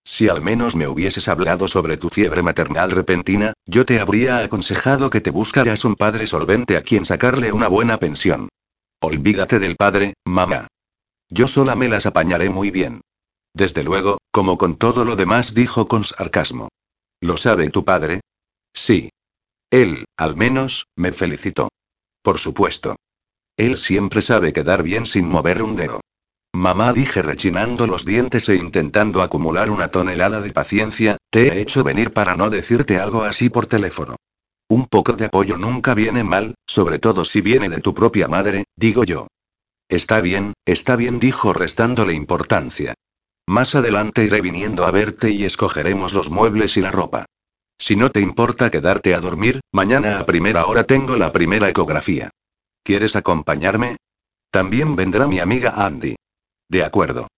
Si 0.05 0.29
al 0.29 0.43
menos 0.43 0.75
me 0.75 0.89
hubieses 0.89 1.29
hablado 1.29 1.69
sobre 1.69 1.97
tu 1.97 2.09
fiebre 2.09 2.43
maternal 2.43 2.91
repentina, 2.91 3.53
yo 3.67 3.87
te 3.87 4.01
habría 4.01 4.39
aconsejado 4.39 5.11
que 5.11 5.21
te 5.21 5.31
buscaras 5.31 5.85
un 5.85 5.95
padre 5.95 6.27
solvente 6.27 6.77
a 6.77 6.83
quien 6.83 7.05
sacarle 7.05 7.53
una 7.53 7.69
buena 7.69 7.99
pensión. 7.99 8.49
Olvídate 9.01 9.61
del 9.61 9.77
padre, 9.77 10.15
mamá. 10.27 10.67
Yo 11.29 11.47
sola 11.47 11.77
me 11.77 11.89
las 11.89 12.05
apañaré 12.05 12.51
muy 12.51 12.73
bien. 12.73 13.01
Desde 13.55 13.85
luego, 13.85 14.19
como 14.33 14.59
con 14.59 14.75
todo 14.75 15.05
lo 15.05 15.15
demás, 15.15 15.55
dijo 15.55 15.87
con 15.87 16.03
sarcasmo. 16.03 16.69
¿Lo 17.21 17.37
sabe 17.37 17.71
tu 17.71 17.85
padre? 17.85 18.20
Sí. 18.73 19.11
Él, 19.71 20.05
al 20.17 20.37
menos, 20.37 20.87
me 20.97 21.13
felicitó. 21.13 21.69
Por 22.23 22.39
supuesto. 22.39 22.97
Él 23.57 23.77
siempre 23.77 24.23
sabe 24.23 24.53
quedar 24.53 24.83
bien 24.83 25.07
sin 25.07 25.29
mover 25.29 25.63
un 25.63 25.77
dedo. 25.77 26.01
Mamá 26.53 26.93
dije 26.93 27.23
rechinando 27.23 27.87
los 27.87 28.05
dientes 28.05 28.49
e 28.49 28.57
intentando 28.57 29.23
acumular 29.23 29.71
una 29.71 29.89
tonelada 29.89 30.41
de 30.41 30.53
paciencia, 30.53 31.17
te 31.31 31.49
he 31.49 31.61
hecho 31.61 31.85
venir 31.85 32.13
para 32.13 32.37
no 32.37 32.51
decirte 32.51 32.99
algo 32.99 33.23
así 33.23 33.49
por 33.49 33.67
teléfono. 33.67 34.17
Un 34.69 34.87
poco 34.87 35.13
de 35.13 35.27
apoyo 35.27 35.57
nunca 35.57 35.95
viene 35.95 36.25
mal, 36.25 36.55
sobre 36.67 36.99
todo 36.99 37.25
si 37.25 37.41
viene 37.41 37.69
de 37.69 37.81
tu 37.81 37.95
propia 37.95 38.29
madre, 38.29 38.65
digo 38.77 39.05
yo. 39.05 39.29
Está 39.89 40.21
bien, 40.21 40.55
está 40.65 40.97
bien, 40.97 41.19
dijo 41.21 41.53
restándole 41.53 42.15
importancia. 42.15 42.95
Más 43.47 43.75
adelante 43.75 44.25
iré 44.25 44.41
viniendo 44.41 44.85
a 44.87 44.91
verte 44.91 45.31
y 45.31 45.45
escogeremos 45.45 46.15
los 46.15 46.31
muebles 46.31 46.77
y 46.77 46.81
la 46.81 46.93
ropa. 46.93 47.27
Si 47.81 47.97
no 47.97 48.11
te 48.11 48.21
importa 48.21 48.71
quedarte 48.71 49.15
a 49.15 49.21
dormir, 49.21 49.61
mañana 49.73 50.19
a 50.19 50.27
primera 50.27 50.67
hora 50.67 50.85
tengo 50.85 51.17
la 51.17 51.33
primera 51.33 51.67
ecografía. 51.71 52.29
¿Quieres 52.85 53.17
acompañarme? 53.17 53.97
También 54.51 54.97
vendrá 54.97 55.27
mi 55.27 55.41
amiga 55.41 55.73
Andy. 55.75 56.15
De 56.69 56.85
acuerdo. 56.85 57.29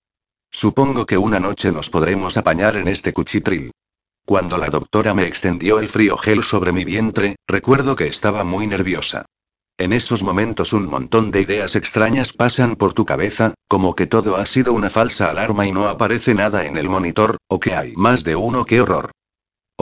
Supongo 0.51 1.06
que 1.06 1.16
una 1.16 1.39
noche 1.39 1.70
nos 1.70 1.90
podremos 1.90 2.36
apañar 2.36 2.77
en 2.77 2.89
este 2.89 3.12
cuchitril. 3.12 3.70
Cuando 4.27 4.59
la 4.59 4.66
doctora 4.66 5.14
me 5.14 5.28
extendió 5.28 5.78
el 5.78 5.89
frío 5.89 6.16
gel 6.16 6.43
sobre 6.43 6.73
mi 6.73 6.85
vientre, 6.85 7.36
recuerdo 7.47 7.94
que 7.94 8.09
estaba 8.09 8.43
muy 8.43 8.66
nerviosa. 8.66 9.27
En 9.78 9.93
esos 9.93 10.24
momentos 10.24 10.73
un 10.73 10.86
montón 10.86 11.31
de 11.31 11.43
ideas 11.43 11.77
extrañas 11.77 12.32
pasan 12.32 12.74
por 12.74 12.94
tu 12.94 13.06
cabeza, 13.06 13.55
como 13.69 13.94
que 13.94 14.09
todo 14.09 14.36
ha 14.36 14.47
sido 14.47 14.73
una 14.73 14.90
falsa 14.90 15.31
alarma 15.31 15.69
y 15.69 15.73
no 15.73 15.86
aparece 15.86 16.35
nada 16.35 16.66
en 16.66 16.77
el 16.77 16.89
monitor, 16.89 17.36
o 17.47 17.60
que 17.60 17.74
hay 17.74 17.94
más 17.94 18.24
de 18.24 18.35
uno, 18.35 18.64
qué 18.64 18.81
horror. 18.81 19.12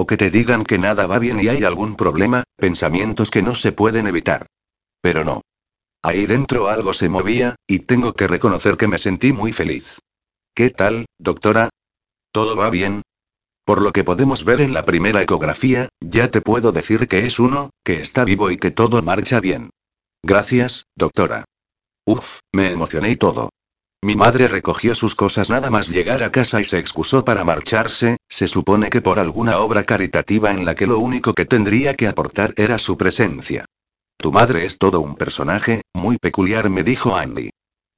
O 0.00 0.06
que 0.06 0.16
te 0.16 0.30
digan 0.30 0.64
que 0.64 0.78
nada 0.78 1.06
va 1.06 1.18
bien 1.18 1.38
y 1.40 1.48
hay 1.48 1.62
algún 1.62 1.94
problema, 1.94 2.42
pensamientos 2.56 3.30
que 3.30 3.42
no 3.42 3.54
se 3.54 3.70
pueden 3.70 4.06
evitar. 4.06 4.46
Pero 5.02 5.24
no. 5.24 5.42
Ahí 6.02 6.24
dentro 6.24 6.70
algo 6.70 6.94
se 6.94 7.10
movía, 7.10 7.56
y 7.66 7.80
tengo 7.80 8.14
que 8.14 8.26
reconocer 8.26 8.78
que 8.78 8.88
me 8.88 8.96
sentí 8.96 9.34
muy 9.34 9.52
feliz. 9.52 9.98
¿Qué 10.54 10.70
tal, 10.70 11.04
doctora? 11.18 11.68
¿Todo 12.32 12.56
va 12.56 12.70
bien? 12.70 13.02
Por 13.66 13.82
lo 13.82 13.92
que 13.92 14.02
podemos 14.02 14.46
ver 14.46 14.62
en 14.62 14.72
la 14.72 14.86
primera 14.86 15.20
ecografía, 15.20 15.90
ya 16.00 16.30
te 16.30 16.40
puedo 16.40 16.72
decir 16.72 17.06
que 17.06 17.26
es 17.26 17.38
uno, 17.38 17.68
que 17.84 18.00
está 18.00 18.24
vivo 18.24 18.50
y 18.50 18.56
que 18.56 18.70
todo 18.70 19.02
marcha 19.02 19.38
bien. 19.38 19.68
Gracias, 20.22 20.84
doctora. 20.96 21.44
Uf, 22.06 22.38
me 22.54 22.72
emocioné 22.72 23.10
y 23.10 23.16
todo. 23.16 23.50
Mi 24.02 24.16
madre 24.16 24.48
recogió 24.48 24.94
sus 24.94 25.14
cosas 25.14 25.50
nada 25.50 25.68
más 25.68 25.88
llegar 25.88 26.22
a 26.22 26.32
casa 26.32 26.58
y 26.58 26.64
se 26.64 26.78
excusó 26.78 27.22
para 27.22 27.44
marcharse, 27.44 28.16
se 28.30 28.48
supone 28.48 28.88
que 28.88 29.02
por 29.02 29.18
alguna 29.18 29.58
obra 29.58 29.84
caritativa 29.84 30.52
en 30.52 30.64
la 30.64 30.74
que 30.74 30.86
lo 30.86 30.98
único 30.98 31.34
que 31.34 31.44
tendría 31.44 31.94
que 31.94 32.08
aportar 32.08 32.54
era 32.56 32.78
su 32.78 32.96
presencia. 32.96 33.66
Tu 34.16 34.32
madre 34.32 34.64
es 34.64 34.78
todo 34.78 35.00
un 35.00 35.16
personaje, 35.16 35.82
muy 35.92 36.16
peculiar, 36.16 36.70
me 36.70 36.82
dijo 36.82 37.14
Andy. 37.14 37.50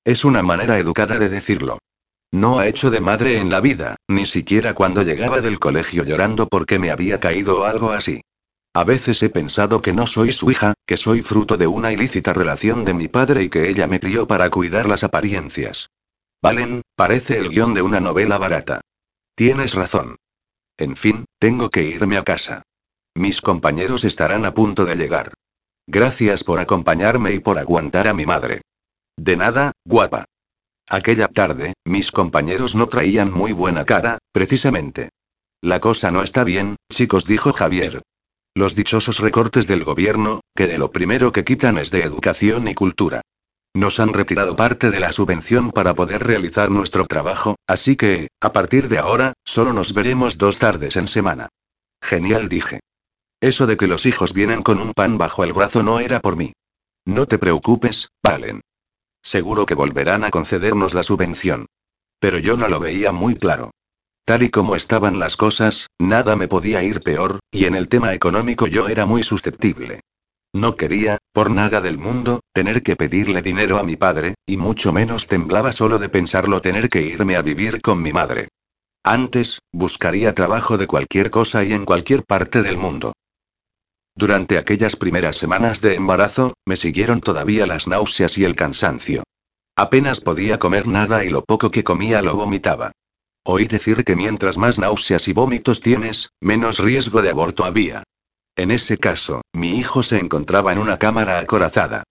Es 0.04 0.24
una 0.24 0.42
manera 0.42 0.76
educada 0.78 1.20
de 1.20 1.28
decirlo. 1.28 1.78
No 2.32 2.58
ha 2.58 2.66
hecho 2.66 2.90
de 2.90 3.00
madre 3.00 3.38
en 3.38 3.50
la 3.50 3.60
vida, 3.60 3.94
ni 4.08 4.26
siquiera 4.26 4.74
cuando 4.74 5.02
llegaba 5.02 5.40
del 5.40 5.60
colegio 5.60 6.02
llorando 6.02 6.48
porque 6.48 6.80
me 6.80 6.90
había 6.90 7.20
caído 7.20 7.60
o 7.60 7.64
algo 7.64 7.92
así. 7.92 8.22
A 8.74 8.84
veces 8.84 9.22
he 9.22 9.28
pensado 9.28 9.82
que 9.82 9.92
no 9.92 10.06
soy 10.06 10.32
su 10.32 10.50
hija, 10.50 10.74
que 10.86 10.96
soy 10.96 11.22
fruto 11.22 11.58
de 11.58 11.66
una 11.66 11.92
ilícita 11.92 12.32
relación 12.32 12.84
de 12.86 12.94
mi 12.94 13.06
padre 13.06 13.42
y 13.42 13.48
que 13.50 13.68
ella 13.68 13.86
me 13.86 14.00
crió 14.00 14.26
para 14.26 14.48
cuidar 14.48 14.88
las 14.88 15.04
apariencias. 15.04 15.90
Valen, 16.42 16.80
parece 16.96 17.38
el 17.38 17.50
guion 17.50 17.74
de 17.74 17.82
una 17.82 18.00
novela 18.00 18.38
barata. 18.38 18.80
Tienes 19.34 19.74
razón. 19.74 20.16
En 20.78 20.96
fin, 20.96 21.26
tengo 21.38 21.68
que 21.68 21.82
irme 21.82 22.16
a 22.16 22.24
casa. 22.24 22.62
Mis 23.14 23.42
compañeros 23.42 24.04
estarán 24.04 24.46
a 24.46 24.54
punto 24.54 24.86
de 24.86 24.96
llegar. 24.96 25.34
Gracias 25.86 26.42
por 26.42 26.58
acompañarme 26.58 27.34
y 27.34 27.40
por 27.40 27.58
aguantar 27.58 28.08
a 28.08 28.14
mi 28.14 28.24
madre. 28.24 28.62
De 29.18 29.36
nada, 29.36 29.72
guapa. 29.84 30.24
Aquella 30.88 31.28
tarde, 31.28 31.74
mis 31.84 32.10
compañeros 32.10 32.74
no 32.74 32.88
traían 32.88 33.30
muy 33.30 33.52
buena 33.52 33.84
cara, 33.84 34.18
precisamente. 34.32 35.10
La 35.60 35.78
cosa 35.78 36.10
no 36.10 36.22
está 36.22 36.42
bien, 36.42 36.76
chicos, 36.90 37.26
dijo 37.26 37.52
Javier. 37.52 38.02
Los 38.54 38.74
dichosos 38.74 39.18
recortes 39.18 39.66
del 39.66 39.82
gobierno, 39.82 40.42
que 40.54 40.66
de 40.66 40.76
lo 40.76 40.90
primero 40.92 41.32
que 41.32 41.42
quitan 41.42 41.78
es 41.78 41.90
de 41.90 42.02
educación 42.02 42.68
y 42.68 42.74
cultura. 42.74 43.22
Nos 43.74 43.98
han 43.98 44.12
retirado 44.12 44.56
parte 44.56 44.90
de 44.90 45.00
la 45.00 45.12
subvención 45.12 45.70
para 45.70 45.94
poder 45.94 46.22
realizar 46.22 46.70
nuestro 46.70 47.06
trabajo, 47.06 47.56
así 47.66 47.96
que, 47.96 48.28
a 48.42 48.52
partir 48.52 48.88
de 48.88 48.98
ahora, 48.98 49.32
solo 49.44 49.72
nos 49.72 49.94
veremos 49.94 50.36
dos 50.36 50.58
tardes 50.58 50.96
en 50.96 51.08
semana. 51.08 51.48
Genial, 52.02 52.50
dije. 52.50 52.80
Eso 53.40 53.66
de 53.66 53.78
que 53.78 53.86
los 53.86 54.04
hijos 54.04 54.34
vienen 54.34 54.62
con 54.62 54.80
un 54.80 54.92
pan 54.92 55.16
bajo 55.16 55.44
el 55.44 55.54
brazo 55.54 55.82
no 55.82 55.98
era 55.98 56.20
por 56.20 56.36
mí. 56.36 56.52
No 57.06 57.26
te 57.26 57.38
preocupes, 57.38 58.08
Valen. 58.22 58.60
Seguro 59.22 59.64
que 59.64 59.74
volverán 59.74 60.24
a 60.24 60.30
concedernos 60.30 60.92
la 60.92 61.02
subvención. 61.02 61.66
Pero 62.20 62.38
yo 62.38 62.58
no 62.58 62.68
lo 62.68 62.80
veía 62.80 63.12
muy 63.12 63.34
claro. 63.34 63.70
Tal 64.24 64.44
y 64.44 64.50
como 64.50 64.76
estaban 64.76 65.18
las 65.18 65.36
cosas, 65.36 65.88
nada 65.98 66.36
me 66.36 66.46
podía 66.46 66.82
ir 66.84 67.00
peor, 67.00 67.40
y 67.50 67.64
en 67.64 67.74
el 67.74 67.88
tema 67.88 68.14
económico 68.14 68.66
yo 68.66 68.88
era 68.88 69.04
muy 69.04 69.22
susceptible. 69.24 70.00
No 70.54 70.76
quería, 70.76 71.18
por 71.32 71.50
nada 71.50 71.80
del 71.80 71.98
mundo, 71.98 72.40
tener 72.52 72.82
que 72.82 72.94
pedirle 72.94 73.42
dinero 73.42 73.78
a 73.78 73.82
mi 73.82 73.96
padre, 73.96 74.34
y 74.46 74.58
mucho 74.58 74.92
menos 74.92 75.26
temblaba 75.26 75.72
solo 75.72 75.98
de 75.98 76.08
pensarlo 76.08 76.60
tener 76.60 76.88
que 76.88 77.02
irme 77.02 77.36
a 77.36 77.42
vivir 77.42 77.80
con 77.80 78.02
mi 78.02 78.12
madre. 78.12 78.48
Antes, 79.02 79.58
buscaría 79.72 80.34
trabajo 80.34 80.78
de 80.78 80.86
cualquier 80.86 81.30
cosa 81.30 81.64
y 81.64 81.72
en 81.72 81.84
cualquier 81.84 82.22
parte 82.24 82.62
del 82.62 82.76
mundo. 82.76 83.12
Durante 84.14 84.58
aquellas 84.58 84.94
primeras 84.94 85.36
semanas 85.36 85.80
de 85.80 85.94
embarazo, 85.94 86.52
me 86.66 86.76
siguieron 86.76 87.20
todavía 87.20 87.66
las 87.66 87.88
náuseas 87.88 88.36
y 88.38 88.44
el 88.44 88.54
cansancio. 88.54 89.24
Apenas 89.74 90.20
podía 90.20 90.58
comer 90.58 90.86
nada 90.86 91.24
y 91.24 91.30
lo 91.30 91.42
poco 91.42 91.70
que 91.70 91.82
comía 91.82 92.20
lo 92.20 92.36
vomitaba. 92.36 92.92
Oí 93.44 93.66
decir 93.66 94.04
que 94.04 94.14
mientras 94.14 94.56
más 94.56 94.78
náuseas 94.78 95.26
y 95.26 95.32
vómitos 95.32 95.80
tienes, 95.80 96.30
menos 96.40 96.78
riesgo 96.78 97.22
de 97.22 97.30
aborto 97.30 97.64
había. 97.64 98.04
En 98.54 98.70
ese 98.70 98.98
caso, 98.98 99.42
mi 99.52 99.78
hijo 99.78 100.02
se 100.02 100.18
encontraba 100.18 100.72
en 100.72 100.78
una 100.78 100.98
cámara 100.98 101.38
acorazada. 101.38 102.04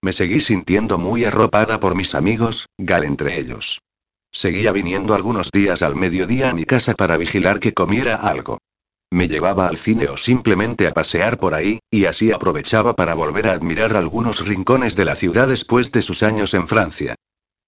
Me 0.00 0.12
seguí 0.12 0.40
sintiendo 0.40 0.96
muy 0.96 1.24
arropada 1.24 1.80
por 1.80 1.94
mis 1.94 2.14
amigos, 2.14 2.66
Gal 2.78 3.04
entre 3.04 3.38
ellos. 3.38 3.80
Seguía 4.32 4.72
viniendo 4.72 5.14
algunos 5.14 5.50
días 5.50 5.82
al 5.82 5.96
mediodía 5.96 6.50
a 6.50 6.54
mi 6.54 6.64
casa 6.64 6.94
para 6.94 7.16
vigilar 7.16 7.58
que 7.58 7.74
comiera 7.74 8.16
algo. 8.16 8.58
Me 9.10 9.26
llevaba 9.26 9.68
al 9.68 9.76
cine 9.76 10.08
o 10.08 10.16
simplemente 10.16 10.86
a 10.86 10.92
pasear 10.92 11.38
por 11.38 11.54
ahí, 11.54 11.80
y 11.90 12.04
así 12.04 12.30
aprovechaba 12.30 12.94
para 12.94 13.14
volver 13.14 13.48
a 13.48 13.52
admirar 13.52 13.96
algunos 13.96 14.46
rincones 14.46 14.96
de 14.96 15.06
la 15.06 15.16
ciudad 15.16 15.48
después 15.48 15.92
de 15.92 16.02
sus 16.02 16.22
años 16.22 16.54
en 16.54 16.68
Francia. 16.68 17.14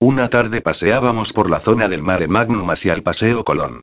Una 0.02 0.30
tarde 0.30 0.62
paseábamos 0.62 1.34
por 1.34 1.50
la 1.50 1.60
zona 1.60 1.86
del 1.86 2.02
Mare 2.02 2.26
Magnum 2.26 2.70
hacia 2.70 2.94
el 2.94 3.02
Paseo 3.02 3.44
Colón. 3.44 3.82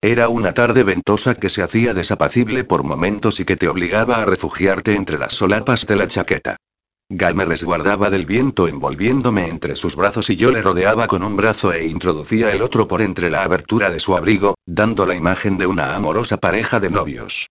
Era 0.00 0.30
una 0.30 0.54
tarde 0.54 0.82
ventosa 0.82 1.34
que 1.34 1.50
se 1.50 1.62
hacía 1.62 1.92
desapacible 1.92 2.64
por 2.64 2.84
momentos 2.84 3.38
y 3.38 3.44
que 3.44 3.56
te 3.56 3.68
obligaba 3.68 4.16
a 4.16 4.24
refugiarte 4.24 4.94
entre 4.94 5.18
las 5.18 5.34
solapas 5.34 5.86
de 5.86 5.96
la 5.96 6.06
chaqueta. 6.06 6.56
Gal 7.10 7.34
me 7.34 7.44
resguardaba 7.44 8.08
del 8.08 8.24
viento 8.24 8.66
envolviéndome 8.66 9.48
entre 9.48 9.76
sus 9.76 9.94
brazos 9.94 10.30
y 10.30 10.36
yo 10.36 10.52
le 10.52 10.62
rodeaba 10.62 11.06
con 11.06 11.22
un 11.22 11.36
brazo 11.36 11.70
e 11.74 11.86
introducía 11.86 12.50
el 12.50 12.62
otro 12.62 12.88
por 12.88 13.02
entre 13.02 13.28
la 13.28 13.42
abertura 13.42 13.90
de 13.90 14.00
su 14.00 14.16
abrigo, 14.16 14.54
dando 14.64 15.04
la 15.04 15.16
imagen 15.16 15.58
de 15.58 15.66
una 15.66 15.94
amorosa 15.94 16.38
pareja 16.38 16.80
de 16.80 16.88
novios. 16.88 17.48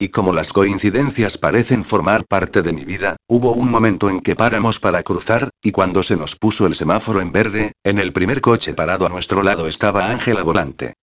Y 0.00 0.10
como 0.10 0.32
las 0.32 0.52
coincidencias 0.52 1.38
parecen 1.38 1.84
formar 1.84 2.24
parte 2.24 2.62
de 2.62 2.72
mi 2.72 2.84
vida, 2.84 3.16
hubo 3.26 3.52
un 3.52 3.68
momento 3.68 4.08
en 4.08 4.20
que 4.20 4.36
paramos 4.36 4.78
para 4.78 5.02
cruzar, 5.02 5.50
y 5.60 5.72
cuando 5.72 6.04
se 6.04 6.16
nos 6.16 6.36
puso 6.36 6.66
el 6.66 6.76
semáforo 6.76 7.20
en 7.20 7.32
verde, 7.32 7.72
en 7.82 7.98
el 7.98 8.12
primer 8.12 8.40
coche 8.40 8.74
parado 8.74 9.06
a 9.06 9.08
nuestro 9.08 9.42
lado 9.42 9.66
estaba 9.66 10.08
Ángela 10.08 10.44
volante. 10.44 10.94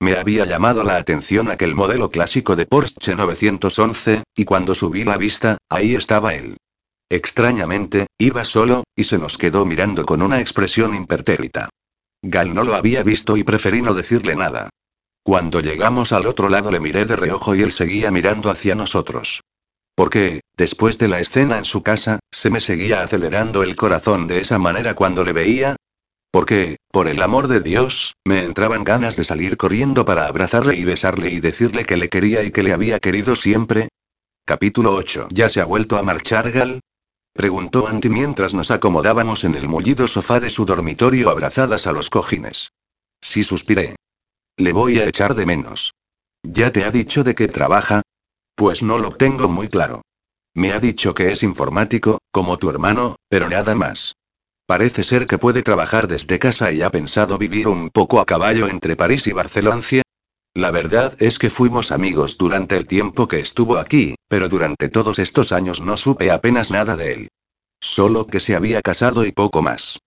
Me 0.00 0.16
había 0.16 0.44
llamado 0.44 0.82
la 0.82 0.96
atención 0.96 1.50
aquel 1.50 1.74
modelo 1.74 2.10
clásico 2.10 2.54
de 2.54 2.66
Porsche 2.66 3.14
911, 3.14 4.24
y 4.36 4.44
cuando 4.44 4.74
subí 4.74 5.04
la 5.04 5.16
vista, 5.16 5.56
ahí 5.70 5.94
estaba 5.94 6.34
él. 6.34 6.58
Extrañamente, 7.08 8.08
iba 8.18 8.44
solo, 8.44 8.84
y 8.94 9.04
se 9.04 9.16
nos 9.16 9.38
quedó 9.38 9.64
mirando 9.64 10.04
con 10.04 10.20
una 10.20 10.40
expresión 10.40 10.94
impertérrita. 10.94 11.70
Gal 12.20 12.52
no 12.52 12.64
lo 12.64 12.74
había 12.74 13.02
visto 13.02 13.36
y 13.36 13.44
preferí 13.44 13.80
no 13.80 13.94
decirle 13.94 14.36
nada. 14.36 14.70
Cuando 15.24 15.60
llegamos 15.60 16.12
al 16.12 16.26
otro 16.26 16.48
lado 16.48 16.70
le 16.70 16.80
miré 16.80 17.04
de 17.04 17.14
reojo 17.14 17.54
y 17.54 17.62
él 17.62 17.70
seguía 17.70 18.10
mirando 18.10 18.50
hacia 18.50 18.74
nosotros. 18.74 19.40
Porque, 19.94 20.40
después 20.56 20.98
de 20.98 21.08
la 21.08 21.20
escena 21.20 21.58
en 21.58 21.64
su 21.64 21.82
casa, 21.82 22.18
se 22.30 22.50
me 22.50 22.60
seguía 22.60 23.02
acelerando 23.02 23.62
el 23.62 23.76
corazón 23.76 24.26
de 24.26 24.40
esa 24.40 24.58
manera 24.58 24.94
cuando 24.94 25.22
le 25.22 25.32
veía. 25.32 25.76
Porque, 26.32 26.78
por 26.90 27.08
el 27.08 27.22
amor 27.22 27.46
de 27.46 27.60
Dios, 27.60 28.14
me 28.24 28.42
entraban 28.42 28.84
ganas 28.84 29.16
de 29.16 29.24
salir 29.24 29.56
corriendo 29.56 30.04
para 30.04 30.26
abrazarle 30.26 30.76
y 30.76 30.84
besarle 30.84 31.30
y 31.30 31.40
decirle 31.40 31.84
que 31.84 31.96
le 31.96 32.08
quería 32.08 32.42
y 32.42 32.50
que 32.50 32.62
le 32.62 32.72
había 32.72 32.98
querido 32.98 33.36
siempre. 33.36 33.88
Capítulo 34.44 34.94
8. 34.94 35.28
¿Ya 35.30 35.48
se 35.48 35.60
ha 35.60 35.66
vuelto 35.66 35.98
a 35.98 36.02
marchar 36.02 36.50
Gal? 36.50 36.80
Preguntó 37.34 37.86
Andy 37.86 38.08
mientras 38.08 38.54
nos 38.54 38.70
acomodábamos 38.70 39.44
en 39.44 39.54
el 39.54 39.68
mullido 39.68 40.08
sofá 40.08 40.40
de 40.40 40.50
su 40.50 40.64
dormitorio 40.64 41.30
abrazadas 41.30 41.86
a 41.86 41.92
los 41.92 42.10
cojines. 42.10 42.72
Sí 43.20 43.44
suspiré. 43.44 43.94
Le 44.58 44.72
voy 44.72 44.98
a 44.98 45.06
echar 45.06 45.34
de 45.34 45.46
menos. 45.46 45.94
¿Ya 46.42 46.72
te 46.72 46.84
ha 46.84 46.90
dicho 46.90 47.24
de 47.24 47.34
qué 47.34 47.48
trabaja? 47.48 48.02
Pues 48.54 48.82
no 48.82 48.98
lo 48.98 49.12
tengo 49.12 49.48
muy 49.48 49.68
claro. 49.68 50.02
Me 50.54 50.72
ha 50.72 50.80
dicho 50.80 51.14
que 51.14 51.32
es 51.32 51.42
informático, 51.42 52.18
como 52.30 52.58
tu 52.58 52.68
hermano, 52.68 53.16
pero 53.28 53.48
nada 53.48 53.74
más. 53.74 54.14
Parece 54.66 55.04
ser 55.04 55.26
que 55.26 55.38
puede 55.38 55.62
trabajar 55.62 56.06
desde 56.06 56.38
casa 56.38 56.70
y 56.70 56.82
ha 56.82 56.90
pensado 56.90 57.38
vivir 57.38 57.66
un 57.66 57.88
poco 57.88 58.20
a 58.20 58.26
caballo 58.26 58.68
entre 58.68 58.94
París 58.94 59.26
y 59.26 59.32
Barcelona. 59.32 59.80
La 60.54 60.70
verdad 60.70 61.14
es 61.18 61.38
que 61.38 61.48
fuimos 61.48 61.90
amigos 61.90 62.36
durante 62.36 62.76
el 62.76 62.86
tiempo 62.86 63.26
que 63.26 63.40
estuvo 63.40 63.78
aquí, 63.78 64.16
pero 64.28 64.50
durante 64.50 64.90
todos 64.90 65.18
estos 65.18 65.50
años 65.50 65.80
no 65.80 65.96
supe 65.96 66.30
apenas 66.30 66.70
nada 66.70 66.94
de 66.96 67.12
él. 67.12 67.28
Solo 67.80 68.26
que 68.26 68.38
se 68.38 68.54
había 68.54 68.82
casado 68.82 69.24
y 69.24 69.32
poco 69.32 69.62
más. 69.62 69.98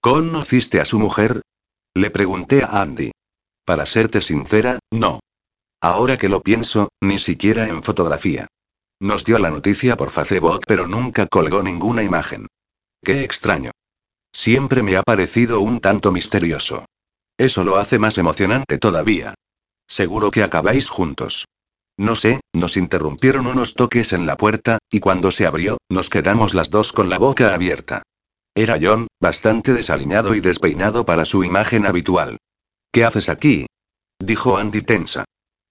¿Conociste 0.00 0.80
a 0.80 0.86
su 0.86 0.98
mujer? 0.98 1.42
Le 1.94 2.10
pregunté 2.10 2.62
a 2.64 2.80
Andy. 2.80 3.12
Para 3.70 3.86
serte 3.86 4.20
sincera, 4.20 4.80
no. 4.90 5.20
Ahora 5.80 6.18
que 6.18 6.28
lo 6.28 6.42
pienso, 6.42 6.88
ni 7.00 7.18
siquiera 7.18 7.68
en 7.68 7.84
fotografía. 7.84 8.48
Nos 8.98 9.24
dio 9.24 9.38
la 9.38 9.52
noticia 9.52 9.96
por 9.96 10.10
Facebook 10.10 10.62
pero 10.66 10.88
nunca 10.88 11.28
colgó 11.28 11.62
ninguna 11.62 12.02
imagen. 12.02 12.48
Qué 13.00 13.22
extraño. 13.22 13.70
Siempre 14.32 14.82
me 14.82 14.96
ha 14.96 15.04
parecido 15.04 15.60
un 15.60 15.78
tanto 15.78 16.10
misterioso. 16.10 16.84
Eso 17.38 17.62
lo 17.62 17.76
hace 17.76 18.00
más 18.00 18.18
emocionante 18.18 18.76
todavía. 18.78 19.34
Seguro 19.86 20.32
que 20.32 20.42
acabáis 20.42 20.88
juntos. 20.88 21.44
No 21.96 22.16
sé, 22.16 22.40
nos 22.52 22.76
interrumpieron 22.76 23.46
unos 23.46 23.74
toques 23.74 24.12
en 24.12 24.26
la 24.26 24.36
puerta, 24.36 24.78
y 24.90 24.98
cuando 24.98 25.30
se 25.30 25.46
abrió, 25.46 25.78
nos 25.88 26.10
quedamos 26.10 26.54
las 26.54 26.70
dos 26.70 26.92
con 26.92 27.08
la 27.08 27.18
boca 27.18 27.54
abierta. 27.54 28.02
Era 28.52 28.80
John, 28.82 29.06
bastante 29.20 29.72
desaliñado 29.72 30.34
y 30.34 30.40
despeinado 30.40 31.04
para 31.04 31.24
su 31.24 31.44
imagen 31.44 31.86
habitual. 31.86 32.38
¿Qué 32.92 33.04
haces 33.04 33.28
aquí? 33.28 33.66
dijo 34.18 34.56
Andy 34.56 34.82
tensa. 34.82 35.24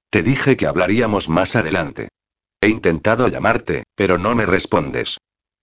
Te 0.10 0.24
dije 0.24 0.58
que 0.58 0.68
hablaríamos 0.68 1.30
más 1.30 1.56
adelante. 1.56 2.10
He 2.62 2.70
intentado 2.70 3.28
llamarte, 3.28 3.84
pero 3.96 4.18
no 4.18 4.36
me 4.36 4.46
respondes. 4.46 5.18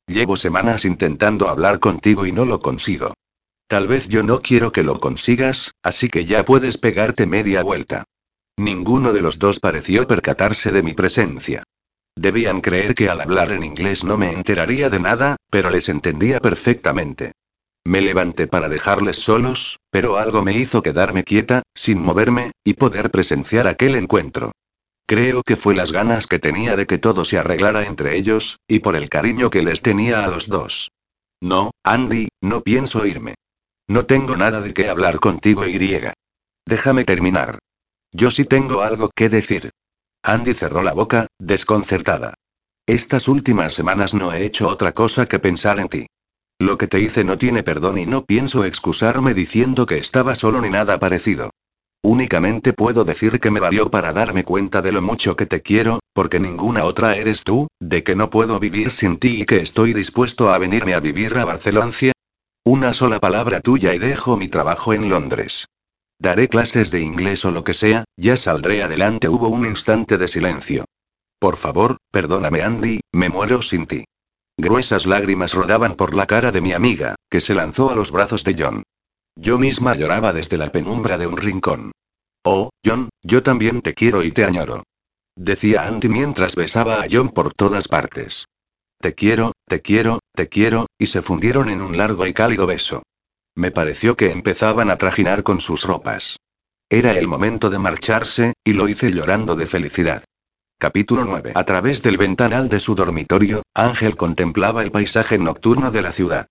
Llevo 0.07 0.37
semanas 0.37 0.85
intentando 0.85 1.49
hablar 1.49 1.81
contigo 1.81 2.27
y 2.27 2.33
no 2.33 2.45
lo 2.45 2.61
consigo. 2.61 3.15
Tal 3.66 3.89
vez 3.89 4.09
yo 4.09 4.23
no 4.23 4.41
quiero 4.41 4.70
que 4.70 4.85
lo 4.85 5.01
consigas, 5.01 5.73
así 5.83 6.09
que 6.09 6.24
ya 6.24 6.45
puedes 6.45 6.78
pegarte 6.78 7.27
media 7.27 7.62
vuelta. 7.62 8.05
Ninguno 8.57 9.12
de 9.12 9.23
los 9.23 9.39
dos 9.39 9.59
pareció 9.59 10.07
percatarse 10.07 10.70
de 10.70 10.83
mi 10.83 10.95
presencia. 10.95 11.65
Debían 12.15 12.61
creer 12.61 12.95
que 12.95 13.11
al 13.11 13.20
hablar 13.20 13.51
en 13.51 13.65
inglés 13.65 14.05
no 14.05 14.16
me 14.16 14.31
enteraría 14.31 14.89
de 14.89 15.01
nada, 15.01 15.37
pero 15.51 15.70
les 15.70 15.89
entendía 15.89 16.41
perfectamente. 16.41 17.33
Me 17.87 18.01
levanté 18.01 18.49
para 18.49 18.69
dejarles 18.69 19.17
solos, 19.17 19.79
pero 19.91 20.17
algo 20.17 20.43
me 20.43 20.53
hizo 20.53 20.83
quedarme 20.83 21.23
quieta, 21.23 21.63
sin 21.73 22.03
moverme, 22.03 22.51
y 22.65 22.75
poder 22.75 23.13
presenciar 23.13 23.69
aquel 23.69 23.95
encuentro. 23.95 24.51
Creo 25.07 25.45
que 25.45 25.55
fue 25.55 25.77
las 25.77 25.93
ganas 25.93 26.27
que 26.27 26.41
tenía 26.41 26.75
de 26.75 26.89
que 26.89 26.99
todo 26.99 27.25
se 27.25 27.39
arreglara 27.39 27.87
entre 27.87 28.17
ellos, 28.17 28.59
y 28.67 28.81
por 28.81 28.97
el 28.97 29.09
cariño 29.09 29.51
que 29.51 29.63
les 29.63 29.83
tenía 29.83 30.25
a 30.25 30.27
los 30.27 30.49
dos. 30.49 30.91
No, 31.41 31.71
Andy, 31.85 32.27
no 32.41 32.63
pienso 32.63 33.07
irme. 33.07 33.37
No 33.87 34.05
tengo 34.05 34.35
nada 34.35 34.61
de 34.61 34.75
qué 34.75 34.89
hablar 34.89 35.21
contigo 35.21 35.65
y. 35.65 35.79
Déjame 36.67 37.05
terminar. 37.05 37.61
Yo 38.11 38.33
sí 38.33 38.47
tengo 38.47 38.83
algo 38.83 39.11
que 39.15 39.29
decir. 39.29 39.71
Andy 40.25 40.55
cerró 40.55 40.83
la 40.83 40.93
boca, 40.93 41.29
desconcertada. 41.39 42.35
Estas 42.85 43.29
últimas 43.29 43.75
semanas 43.75 44.13
no 44.13 44.33
he 44.33 44.45
hecho 44.45 44.67
otra 44.67 44.91
cosa 44.91 45.27
que 45.27 45.39
pensar 45.39 45.79
en 45.79 45.89
ti. 45.89 46.07
Lo 46.59 46.78
que 46.78 46.87
te 46.87 47.01
hice 47.01 47.23
no 47.23 47.37
tiene 47.37 47.62
perdón 47.62 47.99
y 47.99 48.07
no 48.07 48.24
pienso 48.24 48.65
excusarme 48.65 49.35
diciendo 49.35 49.85
que 49.85 49.99
estaba 49.99 50.35
solo 50.35 50.61
ni 50.61 50.70
nada 50.70 50.99
parecido. 50.99 51.51
Únicamente 52.03 52.73
puedo 52.73 53.05
decir 53.05 53.41
que 53.41 53.51
me 53.51 53.61
valió 53.61 53.91
para 53.91 54.12
darme 54.12 54.45
cuenta 54.45 54.81
de 54.81 54.93
lo 54.93 55.03
mucho 55.03 55.37
que 55.37 55.45
te 55.45 55.61
quiero, 55.61 56.01
porque 56.12 56.41
ninguna 56.41 56.85
otra 56.85 57.16
eres 57.16 57.43
tú, 57.43 57.66
de 57.81 58.05
que 58.05 58.15
no 58.15 58.31
puedo 58.31 58.61
vivir 58.61 58.91
sin 58.91 59.19
ti 59.19 59.43
y 59.43 59.45
que 59.45 59.59
estoy 59.59 59.93
dispuesto 59.93 60.51
a 60.51 60.59
venirme 60.59 60.95
a 60.95 61.01
vivir 61.01 61.37
a 61.37 61.45
Barcelona. 61.45 61.93
Una 62.65 62.93
sola 62.93 63.19
palabra 63.19 63.61
tuya 63.61 63.95
y 63.95 63.99
dejo 63.99 64.37
mi 64.37 64.49
trabajo 64.49 64.93
en 64.93 65.09
Londres. 65.09 65.66
Daré 66.19 66.49
clases 66.49 66.91
de 66.91 67.01
inglés 67.01 67.45
o 67.45 67.51
lo 67.51 67.65
que 67.65 67.74
sea, 67.74 68.05
ya 68.16 68.37
saldré 68.37 68.83
adelante. 68.83 69.28
Hubo 69.28 69.49
un 69.49 69.66
instante 69.66 70.16
de 70.16 70.28
silencio. 70.28 70.85
Por 71.39 71.57
favor, 71.57 71.99
perdóname 72.11 72.62
Andy, 72.62 73.01
me 73.12 73.28
muero 73.28 73.62
sin 73.62 73.87
ti. 73.87 74.05
Gruesas 74.59 75.07
lágrimas 75.07 75.53
rodaban 75.53 75.97
por 75.97 76.15
la 76.15 76.27
cara 76.27 76.51
de 76.51 76.62
mi 76.62 76.73
amiga, 76.73 77.15
que 77.31 77.43
se 77.43 77.55
lanzó 77.55 77.91
a 77.91 77.95
los 77.95 78.11
brazos 78.11 78.43
de 78.43 78.57
John. 78.59 78.83
Yo 79.37 79.59
misma 79.59 79.95
lloraba 79.95 80.33
desde 80.33 80.57
la 80.57 80.73
penumbra 80.73 81.19
de 81.19 81.27
un 81.27 81.37
rincón. 81.37 81.93
Oh, 82.43 82.70
John, 82.85 83.11
yo 83.23 83.43
también 83.43 83.83
te 83.83 83.93
quiero 83.93 84.23
y 84.23 84.33
te 84.33 84.45
añoro. 84.45 84.85
Decía 85.37 85.87
Andy 85.87 86.09
mientras 86.09 86.57
besaba 86.57 87.03
a 87.03 87.07
John 87.11 87.28
por 87.28 87.53
todas 87.53 87.89
partes. 87.89 88.47
Te 88.99 89.15
quiero, 89.15 89.53
te 89.66 89.83
quiero, 89.83 90.20
te 90.33 90.49
quiero, 90.49 90.87
y 90.99 91.09
se 91.09 91.20
fundieron 91.20 91.69
en 91.69 91.83
un 91.83 91.99
largo 91.99 92.27
y 92.27 92.33
cálido 92.33 92.66
beso. 92.66 93.03
Me 93.55 93.70
pareció 93.70 94.16
que 94.16 94.31
empezaban 94.31 94.91
a 94.91 94.97
trajinar 94.97 95.43
con 95.43 95.61
sus 95.61 95.85
ropas. 95.85 96.39
Era 96.89 97.12
el 97.12 97.28
momento 97.28 97.69
de 97.69 97.78
marcharse, 97.78 98.55
y 98.65 98.73
lo 98.73 98.89
hice 98.89 99.11
llorando 99.11 99.55
de 99.55 99.66
felicidad. 99.66 100.24
Capítulo 100.78 101.24
9. 101.24 101.53
A 101.55 101.65
través 101.65 102.03
del 102.03 102.19
ventanal 102.19 102.69
de 102.69 102.81
su 102.81 102.94
dormitorio, 102.94 103.62
Ángel 103.73 104.15
contemplaba 104.15 104.82
el 104.82 104.90
paisaje 104.90 105.39
nocturno 105.39 105.90
de 105.90 106.03
la 106.03 106.12
ciudad. 106.12 106.48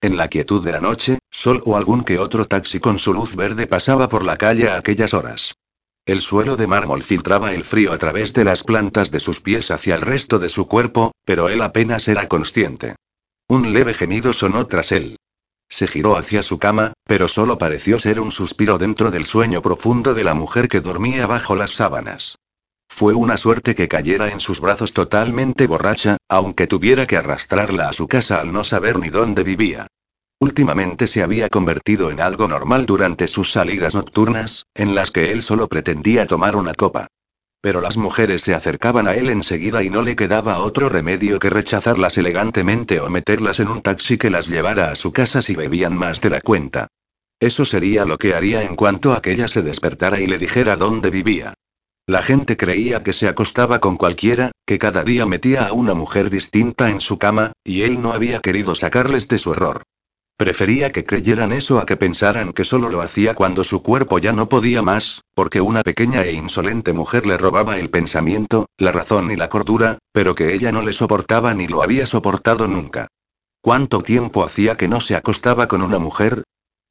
En 0.00 0.16
la 0.16 0.26
quietud 0.26 0.64
de 0.64 0.72
la 0.72 0.80
noche, 0.80 1.20
sol 1.30 1.62
o 1.64 1.76
algún 1.76 2.02
que 2.02 2.18
otro 2.18 2.44
taxi 2.44 2.80
con 2.80 2.98
su 2.98 3.14
luz 3.14 3.36
verde 3.36 3.68
pasaba 3.68 4.08
por 4.08 4.24
la 4.24 4.36
calle 4.36 4.68
a 4.68 4.78
aquellas 4.78 5.14
horas. 5.14 5.54
El 6.06 6.22
suelo 6.22 6.56
de 6.56 6.66
mármol 6.66 7.04
filtraba 7.04 7.54
el 7.54 7.62
frío 7.62 7.92
a 7.92 7.98
través 7.98 8.34
de 8.34 8.42
las 8.42 8.64
plantas 8.64 9.12
de 9.12 9.20
sus 9.20 9.38
pies 9.40 9.70
hacia 9.70 9.94
el 9.94 10.02
resto 10.02 10.40
de 10.40 10.48
su 10.48 10.66
cuerpo, 10.66 11.12
pero 11.24 11.48
él 11.48 11.62
apenas 11.62 12.08
era 12.08 12.26
consciente. 12.26 12.96
Un 13.46 13.72
leve 13.72 13.94
gemido 13.94 14.32
sonó 14.32 14.66
tras 14.66 14.90
él. 14.90 15.18
Se 15.68 15.86
giró 15.86 16.16
hacia 16.16 16.42
su 16.42 16.58
cama, 16.58 16.94
pero 17.04 17.28
solo 17.28 17.58
pareció 17.58 18.00
ser 18.00 18.18
un 18.18 18.32
suspiro 18.32 18.76
dentro 18.76 19.12
del 19.12 19.26
sueño 19.26 19.62
profundo 19.62 20.14
de 20.14 20.24
la 20.24 20.34
mujer 20.34 20.66
que 20.66 20.80
dormía 20.80 21.28
bajo 21.28 21.54
las 21.54 21.70
sábanas. 21.70 22.38
Fue 22.88 23.14
una 23.14 23.36
suerte 23.36 23.76
que 23.76 23.86
cayera 23.86 24.28
en 24.28 24.40
sus 24.40 24.60
brazos 24.60 24.92
totalmente 24.92 25.68
borracha, 25.68 26.16
aunque 26.28 26.66
tuviera 26.66 27.06
que 27.06 27.16
arrastrarla 27.16 27.88
a 27.88 27.92
su 27.92 28.08
casa 28.08 28.40
al 28.40 28.52
no 28.52 28.64
saber 28.64 28.98
ni 28.98 29.08
dónde 29.08 29.44
vivía. 29.44 29.86
Últimamente 30.40 31.06
se 31.06 31.22
había 31.22 31.48
convertido 31.48 32.10
en 32.10 32.20
algo 32.20 32.48
normal 32.48 32.86
durante 32.86 33.28
sus 33.28 33.52
salidas 33.52 33.94
nocturnas, 33.94 34.66
en 34.74 34.96
las 34.96 35.12
que 35.12 35.30
él 35.30 35.44
solo 35.44 35.68
pretendía 35.68 36.26
tomar 36.26 36.56
una 36.56 36.74
copa. 36.74 37.06
Pero 37.60 37.80
las 37.80 37.96
mujeres 37.96 38.42
se 38.42 38.54
acercaban 38.54 39.06
a 39.06 39.14
él 39.14 39.30
enseguida 39.30 39.82
y 39.82 39.90
no 39.90 40.02
le 40.02 40.16
quedaba 40.16 40.58
otro 40.58 40.88
remedio 40.88 41.38
que 41.38 41.50
rechazarlas 41.50 42.18
elegantemente 42.18 43.00
o 43.00 43.10
meterlas 43.10 43.60
en 43.60 43.68
un 43.68 43.82
taxi 43.82 44.18
que 44.18 44.30
las 44.30 44.48
llevara 44.48 44.90
a 44.90 44.96
su 44.96 45.12
casa 45.12 45.42
si 45.42 45.54
bebían 45.54 45.96
más 45.96 46.20
de 46.20 46.30
la 46.30 46.40
cuenta. 46.40 46.88
Eso 47.40 47.64
sería 47.64 48.04
lo 48.04 48.18
que 48.18 48.34
haría 48.34 48.62
en 48.62 48.74
cuanto 48.74 49.12
aquella 49.12 49.46
se 49.48 49.62
despertara 49.62 50.20
y 50.20 50.26
le 50.26 50.38
dijera 50.38 50.76
dónde 50.76 51.10
vivía. 51.10 51.54
La 52.08 52.22
gente 52.22 52.56
creía 52.56 53.02
que 53.02 53.12
se 53.12 53.28
acostaba 53.28 53.80
con 53.80 53.98
cualquiera, 53.98 54.50
que 54.64 54.78
cada 54.78 55.04
día 55.04 55.26
metía 55.26 55.66
a 55.66 55.74
una 55.74 55.92
mujer 55.92 56.30
distinta 56.30 56.88
en 56.88 57.02
su 57.02 57.18
cama, 57.18 57.52
y 57.64 57.82
él 57.82 58.00
no 58.00 58.12
había 58.12 58.40
querido 58.40 58.74
sacarles 58.74 59.28
de 59.28 59.38
su 59.38 59.52
error. 59.52 59.82
Prefería 60.38 60.90
que 60.90 61.04
creyeran 61.04 61.52
eso 61.52 61.78
a 61.78 61.84
que 61.84 61.98
pensaran 61.98 62.54
que 62.54 62.64
solo 62.64 62.88
lo 62.88 63.02
hacía 63.02 63.34
cuando 63.34 63.62
su 63.62 63.82
cuerpo 63.82 64.18
ya 64.18 64.32
no 64.32 64.48
podía 64.48 64.80
más, 64.80 65.20
porque 65.34 65.60
una 65.60 65.82
pequeña 65.82 66.22
e 66.22 66.32
insolente 66.32 66.94
mujer 66.94 67.26
le 67.26 67.36
robaba 67.36 67.76
el 67.76 67.90
pensamiento, 67.90 68.70
la 68.78 68.90
razón 68.90 69.30
y 69.30 69.36
la 69.36 69.50
cordura, 69.50 69.98
pero 70.10 70.34
que 70.34 70.54
ella 70.54 70.72
no 70.72 70.80
le 70.80 70.94
soportaba 70.94 71.52
ni 71.52 71.66
lo 71.66 71.82
había 71.82 72.06
soportado 72.06 72.68
nunca. 72.68 73.08
¿Cuánto 73.60 74.00
tiempo 74.00 74.44
hacía 74.44 74.78
que 74.78 74.88
no 74.88 75.02
se 75.02 75.14
acostaba 75.14 75.68
con 75.68 75.82
una 75.82 75.98
mujer? 75.98 76.44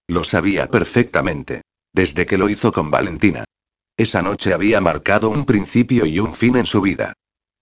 Lo 0.07 0.23
sabía 0.23 0.67
perfectamente. 0.67 1.63
Desde 1.91 2.27
que 2.27 2.37
lo 2.37 2.49
hizo 2.49 2.71
con 2.71 2.91
Valentina. 2.91 3.45
Esa 3.97 4.21
noche 4.21 4.53
había 4.53 4.79
marcado 4.79 5.29
un 5.31 5.43
principio 5.43 6.05
y 6.05 6.19
un 6.19 6.31
fin 6.31 6.55
en 6.55 6.67
su 6.67 6.81
vida. 6.81 7.13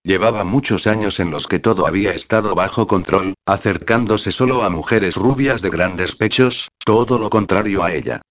Llevaba 0.04 0.44
muchos 0.44 0.86
años 0.86 1.22
en 1.22 1.32
los 1.32 1.48
que 1.48 1.60
todo 1.60 1.88
había 1.88 2.14
estado 2.14 2.54
bajo 2.54 2.88
control, 2.88 3.36
acercándose 3.46 4.34
solo 4.34 4.64
a 4.64 4.70
mujeres 4.70 5.16
rubias 5.16 5.62
de 5.62 5.70
grandes 5.70 6.18
pechos, 6.18 6.68
todo 6.84 7.18
lo 7.18 7.30
contrario 7.30 7.84
a 7.84 7.94
ella. 7.94 8.22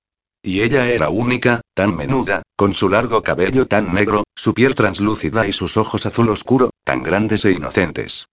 Y 0.42 0.60
ella 0.60 0.86
era 0.90 1.08
única, 1.08 1.62
tan 1.72 1.96
menuda, 1.96 2.42
con 2.56 2.74
su 2.74 2.90
largo 2.90 3.22
cabello 3.22 3.66
tan 3.66 3.94
negro, 3.94 4.24
su 4.36 4.52
piel 4.52 4.74
translúcida 4.74 5.48
y 5.48 5.52
sus 5.52 5.78
ojos 5.78 6.04
azul 6.04 6.28
oscuro, 6.28 6.68
tan 6.84 7.02
grandes 7.02 7.46
e 7.46 7.52
inocentes. 7.52 8.26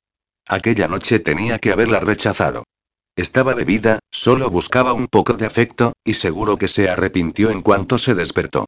Aquella 0.45 0.89
noche 0.89 1.19
tenía 1.19 1.59
que 1.59 1.71
haberla 1.71 2.01
rechazado. 2.01 2.65
Estaba 3.15 3.53
bebida, 3.53 3.99
solo 4.11 4.49
buscaba 4.49 4.91
un 4.91 5.07
poco 5.07 5.33
de 5.33 5.45
afecto, 5.45 5.93
y 6.03 6.15
seguro 6.15 6.57
que 6.57 6.67
se 6.67 6.89
arrepintió 6.89 7.49
en 7.49 7.61
cuanto 7.61 7.97
se 7.97 8.15
despertó. 8.15 8.65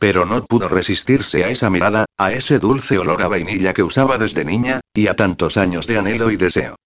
Pero 0.00 0.24
no 0.24 0.42
pudo 0.46 0.70
resistirse 0.70 1.44
a 1.44 1.50
esa 1.50 1.68
mirada, 1.68 2.06
a 2.16 2.32
ese 2.32 2.58
dulce 2.58 2.98
olor 2.98 3.22
a 3.22 3.28
vainilla 3.28 3.74
que 3.74 3.82
usaba 3.82 4.16
desde 4.16 4.46
niña, 4.46 4.80
y 4.94 5.08
a 5.08 5.14
tantos 5.14 5.58
años 5.58 5.86
de 5.86 5.98
anhelo 5.98 6.30
y 6.30 6.38
deseo. 6.38 6.76